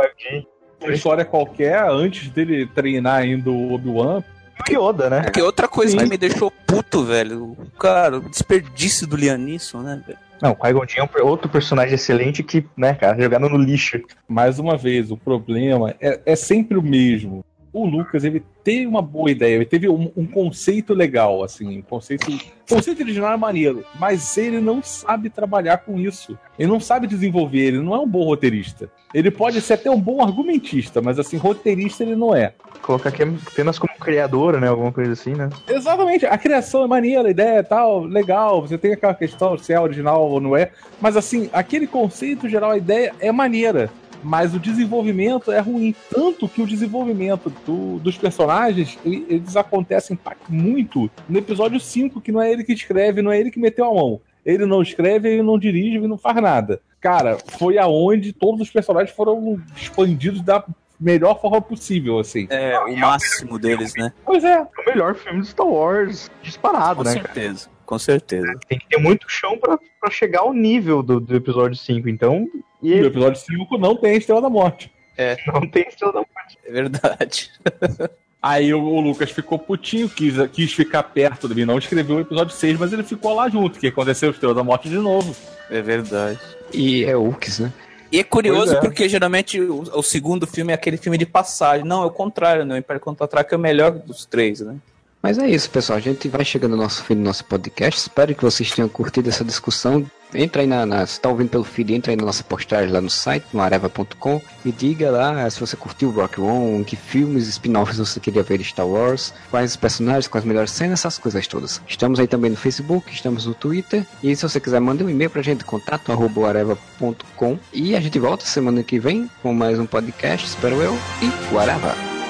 história 0.90 1.26
qualquer 1.26 1.84
antes 1.90 2.30
dele 2.30 2.66
treinar 2.66 3.18
ainda 3.18 3.50
o 3.50 3.74
Obi-Wan 3.74 4.24
Yoda, 4.70 5.10
né? 5.10 5.24
Que 5.34 5.42
outra 5.42 5.68
coisa 5.68 5.92
Sim. 5.92 5.98
que 5.98 6.10
me 6.10 6.18
deixou 6.18 6.52
puto, 6.52 7.04
velho. 7.04 7.58
Cara, 7.80 8.18
o 8.18 8.30
desperdício 8.30 9.08
do 9.08 9.16
Lianisson, 9.16 9.82
né, 9.82 10.02
velho? 10.06 10.20
Não, 10.42 10.52
o 10.52 10.56
Qui-Gon 10.56 10.86
é 10.98 11.04
um 11.24 11.28
outro 11.28 11.48
personagem 11.48 11.94
excelente 11.94 12.42
que, 12.42 12.66
né, 12.76 12.96
cara, 12.96 13.22
jogado 13.22 13.48
no 13.48 13.58
lixo. 13.58 14.02
Mais 14.28 14.58
uma 14.58 14.76
vez, 14.76 15.12
o 15.12 15.18
problema 15.18 15.94
é, 16.02 16.20
é 16.26 16.36
sempre 16.36 16.78
o 16.78 16.82
mesmo. 16.82 17.46
O 17.74 17.86
Lucas, 17.86 18.26
ele 18.26 18.44
teve 18.64 18.86
uma 18.86 19.02
boa 19.02 19.32
ideia, 19.32 19.56
ele 19.56 19.66
teve 19.66 19.88
um, 19.88 20.12
um 20.16 20.26
conceito 20.26 20.94
legal, 20.94 21.42
assim, 21.42 21.80
um 21.80 21.82
conceito. 21.82 22.28
Conceito 22.70 23.02
original 23.02 23.32
é 23.34 23.38
maneiro, 23.38 23.86
mas 23.98 24.38
ele 24.38 24.60
não 24.60 24.84
sabe 24.84 25.30
trabalhar 25.30 25.78
com 25.78 25.98
isso. 25.98 26.38
Ele 26.60 26.70
não 26.70 26.80
sabe 26.80 27.08
desenvolver, 27.08 27.60
ele 27.60 27.80
não 27.80 27.96
é 27.96 28.00
um 28.00 28.08
bom 28.08 28.24
roteirista. 28.24 28.90
Ele 29.14 29.32
pode 29.32 29.60
ser 29.62 29.74
até 29.74 29.90
um 29.90 30.00
bom 30.00 30.22
argumentista, 30.22 31.02
mas 31.02 31.18
assim, 31.18 31.38
roteirista 31.38 32.04
ele 32.04 32.16
não 32.16 32.36
é. 32.36 32.54
Colocar 32.82 33.10
aqui 33.10 33.24
apenas 33.24 33.80
como 33.80 33.94
criadora, 33.96 34.60
né? 34.60 34.68
Alguma 34.68 34.92
coisa 34.92 35.14
assim, 35.14 35.34
né? 35.34 35.50
Exatamente, 35.68 36.26
a 36.26 36.38
criação 36.38 36.84
é 36.84 36.88
maneira, 36.88 37.28
a 37.28 37.32
ideia 37.32 37.60
é 37.60 37.64
tal, 37.64 38.04
legal, 38.04 38.62
você 38.62 38.78
tem 38.78 38.94
aquela 38.94 39.14
questão 39.14 39.58
se 39.58 39.72
é 39.72 39.80
original 39.80 40.30
ou 40.30 40.42
não 40.42 40.58
é, 40.58 40.72
mas 41.00 41.16
assim, 41.16 41.50
aquele 41.54 41.88
conceito 41.88 42.50
geral, 42.50 42.72
a 42.72 42.78
ideia 42.78 43.14
é 43.20 43.32
maneira 43.32 43.90
mas 44.24 44.54
o 44.54 44.60
desenvolvimento 44.60 45.52
é 45.52 45.60
ruim. 45.60 45.96
Tanto 46.10 46.48
que 46.48 46.62
o 46.62 46.68
desenvolvimento 46.68 47.50
do, 47.66 48.00
dos 48.00 48.18
personagens, 48.18 48.98
eles 49.06 49.56
acontecem 49.56 50.18
muito 50.48 51.10
no 51.28 51.38
episódio 51.38 51.80
5, 51.80 52.22
que 52.22 52.32
não 52.32 52.42
é 52.42 52.52
ele 52.52 52.64
que 52.64 52.74
escreve, 52.74 53.22
não 53.22 53.32
é 53.32 53.40
ele 53.40 53.52
que 53.52 53.60
meteu 53.60 53.86
a 53.86 53.94
mão. 53.94 54.22
Ele 54.46 54.66
não 54.66 54.82
escreve, 54.82 55.30
ele 55.30 55.44
não 55.44 55.58
dirige, 55.58 55.98
ele 55.98 56.08
não 56.08 56.18
faz 56.18 56.36
nada. 56.42 56.82
Cara, 57.00 57.38
foi 57.58 57.78
aonde 57.78 58.34
todos 58.34 58.62
os 58.62 58.70
personagens 58.70 59.16
foram 59.16 59.62
expandidos 59.76 60.42
da 60.42 60.64
melhor 61.00 61.42
forma 61.42 61.60
possível, 61.60 62.20
assim. 62.20 62.48
É, 62.50 62.80
o 62.80 62.96
máximo 62.96 63.58
deles, 63.58 63.94
né? 63.96 64.14
Pois 64.24 64.44
é. 64.44 64.62
O 64.62 64.86
melhor 64.86 65.16
filme 65.16 65.42
de 65.42 65.48
Star 65.48 65.68
Wars 65.68 66.30
disparado, 66.44 66.98
com 66.98 67.04
né? 67.04 67.16
Com 67.16 67.22
certeza, 67.22 67.66
cara? 67.66 67.78
com 67.86 68.00
certeza. 68.00 68.60
Tem 68.68 68.78
que 68.78 68.88
ter 68.88 68.98
muito 68.98 69.26
chão 69.28 69.58
pra, 69.58 69.80
pra 70.00 70.12
chegar 70.12 70.42
ao 70.42 70.54
nível 70.54 71.02
do, 71.02 71.20
do 71.20 71.36
episódio 71.36 71.76
5, 71.76 72.08
então 72.08 72.48
e 72.82 72.96
no 72.96 73.08
episódio 73.08 73.40
5 73.40 73.78
não 73.78 73.96
tem 73.96 74.18
Estrela 74.18 74.42
da 74.42 74.50
Morte. 74.50 74.92
É. 75.18 75.38
Não 75.48 75.68
tem 75.68 75.88
Estrela 75.88 76.14
da 76.14 76.20
Morte. 76.20 76.58
É 76.66 76.72
verdade. 76.72 77.52
Aí 78.42 78.74
o, 78.74 79.00
Lucas 79.00 79.30
ficou 79.30 79.60
putinho, 79.60 80.10
quis, 80.10 80.34
quis 80.52 80.74
ficar 80.74 81.04
perto 81.04 81.48
de 81.48 81.54
mim. 81.54 81.64
Não 81.64 81.78
escreveu 81.78 82.18
o 82.18 82.22
episódio 82.22 82.56
6, 82.56 82.80
mas 82.80 82.92
ele 82.92 83.04
ficou 83.04 83.36
lá 83.36 83.48
junto, 83.48 83.80
que 83.80 83.88
aconteceu 83.88 84.32
Estrela 84.32 84.56
da 84.56 84.64
Morte 84.64 84.90
de 84.90 84.98
novo. 84.98 85.36
É 85.70 85.80
verdade. 85.82 86.40
E 86.74 87.06
é 87.06 87.16
Ux, 87.16 87.60
né? 87.60 87.72
E 88.12 88.20
é 88.20 88.24
curioso 88.24 88.76
é. 88.76 88.80
porque 88.80 89.08
geralmente 89.08 89.62
o, 89.62 89.84
o, 89.94 90.02
segundo 90.04 90.46
filme 90.48 90.72
é 90.72 90.76
aquele 90.76 90.98
filme 90.98 91.18
de 91.18 91.26
passagem. 91.26 91.86
Não, 91.86 92.02
é 92.04 92.06
o 92.08 92.12
contrário, 92.12 92.66
né? 92.66 92.76
O 92.76 92.78
Império 92.78 93.00
Contra-Ataque 93.00 93.54
é 93.54 93.58
o 93.58 93.60
melhor 93.60 93.92
dos 93.92 94.26
três, 94.26 94.60
né? 94.60 94.76
Mas 95.22 95.38
é 95.38 95.48
isso, 95.48 95.70
pessoal. 95.70 95.98
A 95.98 96.02
gente 96.02 96.28
vai 96.28 96.44
chegando 96.44 96.76
no 96.76 96.84
nosso 96.84 97.04
fim 97.04 97.16
do 97.16 97.22
nosso 97.22 97.46
podcast. 97.46 98.00
Espero 98.00 98.34
que 98.34 98.44
vocês 98.44 98.72
tenham 98.72 98.90
curtido 98.90 99.30
essa 99.30 99.46
discussão. 99.46 100.06
Entra 100.34 100.62
aí 100.62 100.68
na, 100.68 100.86
na 100.86 101.06
se 101.06 101.14
está 101.14 101.28
ouvindo 101.28 101.50
pelo 101.50 101.64
feed, 101.66 101.94
entra 101.94 102.12
aí 102.14 102.16
na 102.16 102.24
nossa 102.24 102.42
postagem 102.42 102.90
lá 102.90 103.02
no 103.02 103.10
site, 103.10 103.46
no 103.52 103.60
areva.com 103.60 104.42
e 104.64 104.72
diga 104.72 105.12
lá 105.12 105.50
se 105.50 105.60
você 105.60 105.76
curtiu 105.76 106.08
o 106.08 106.12
Rock 106.14 106.40
One, 106.40 106.86
que 106.86 106.96
filmes 106.96 107.50
spin-offs 107.50 107.98
você 107.98 108.18
queria 108.18 108.42
ver 108.42 108.58
de 108.58 108.64
Star 108.64 108.88
Wars, 108.88 109.34
quais 109.50 109.72
os 109.72 109.76
personagens, 109.76 110.30
quais 110.30 110.46
as 110.46 110.48
melhores 110.48 110.72
cenas, 110.72 111.02
essas 111.02 111.18
coisas 111.18 111.46
todas. 111.48 111.82
Estamos 111.86 112.18
aí 112.18 112.28
também 112.28 112.50
no 112.50 112.56
Facebook, 112.56 113.14
estamos 113.14 113.46
no 113.46 113.54
Twitter 113.54 114.06
e 114.24 114.34
se 114.34 114.44
você 114.44 114.58
quiser 114.58 114.80
mandar 114.80 115.04
um 115.04 115.10
e-mail 115.10 115.30
pra 115.30 115.42
gente, 115.42 115.66
contato 115.66 116.14
arroba 116.14 116.48
areva.com 116.48 117.60
e 117.74 117.94
a 117.94 118.00
gente 118.00 118.18
volta 118.18 118.46
semana 118.46 118.84
que 118.84 119.00
vem 119.00 119.30
com 119.44 119.54
mais 119.54 119.78
um 119.80 119.86
podcast, 119.86 120.48
espero 120.48 120.82
eu, 120.82 120.98
e 121.22 121.52
Guarava! 121.52 122.21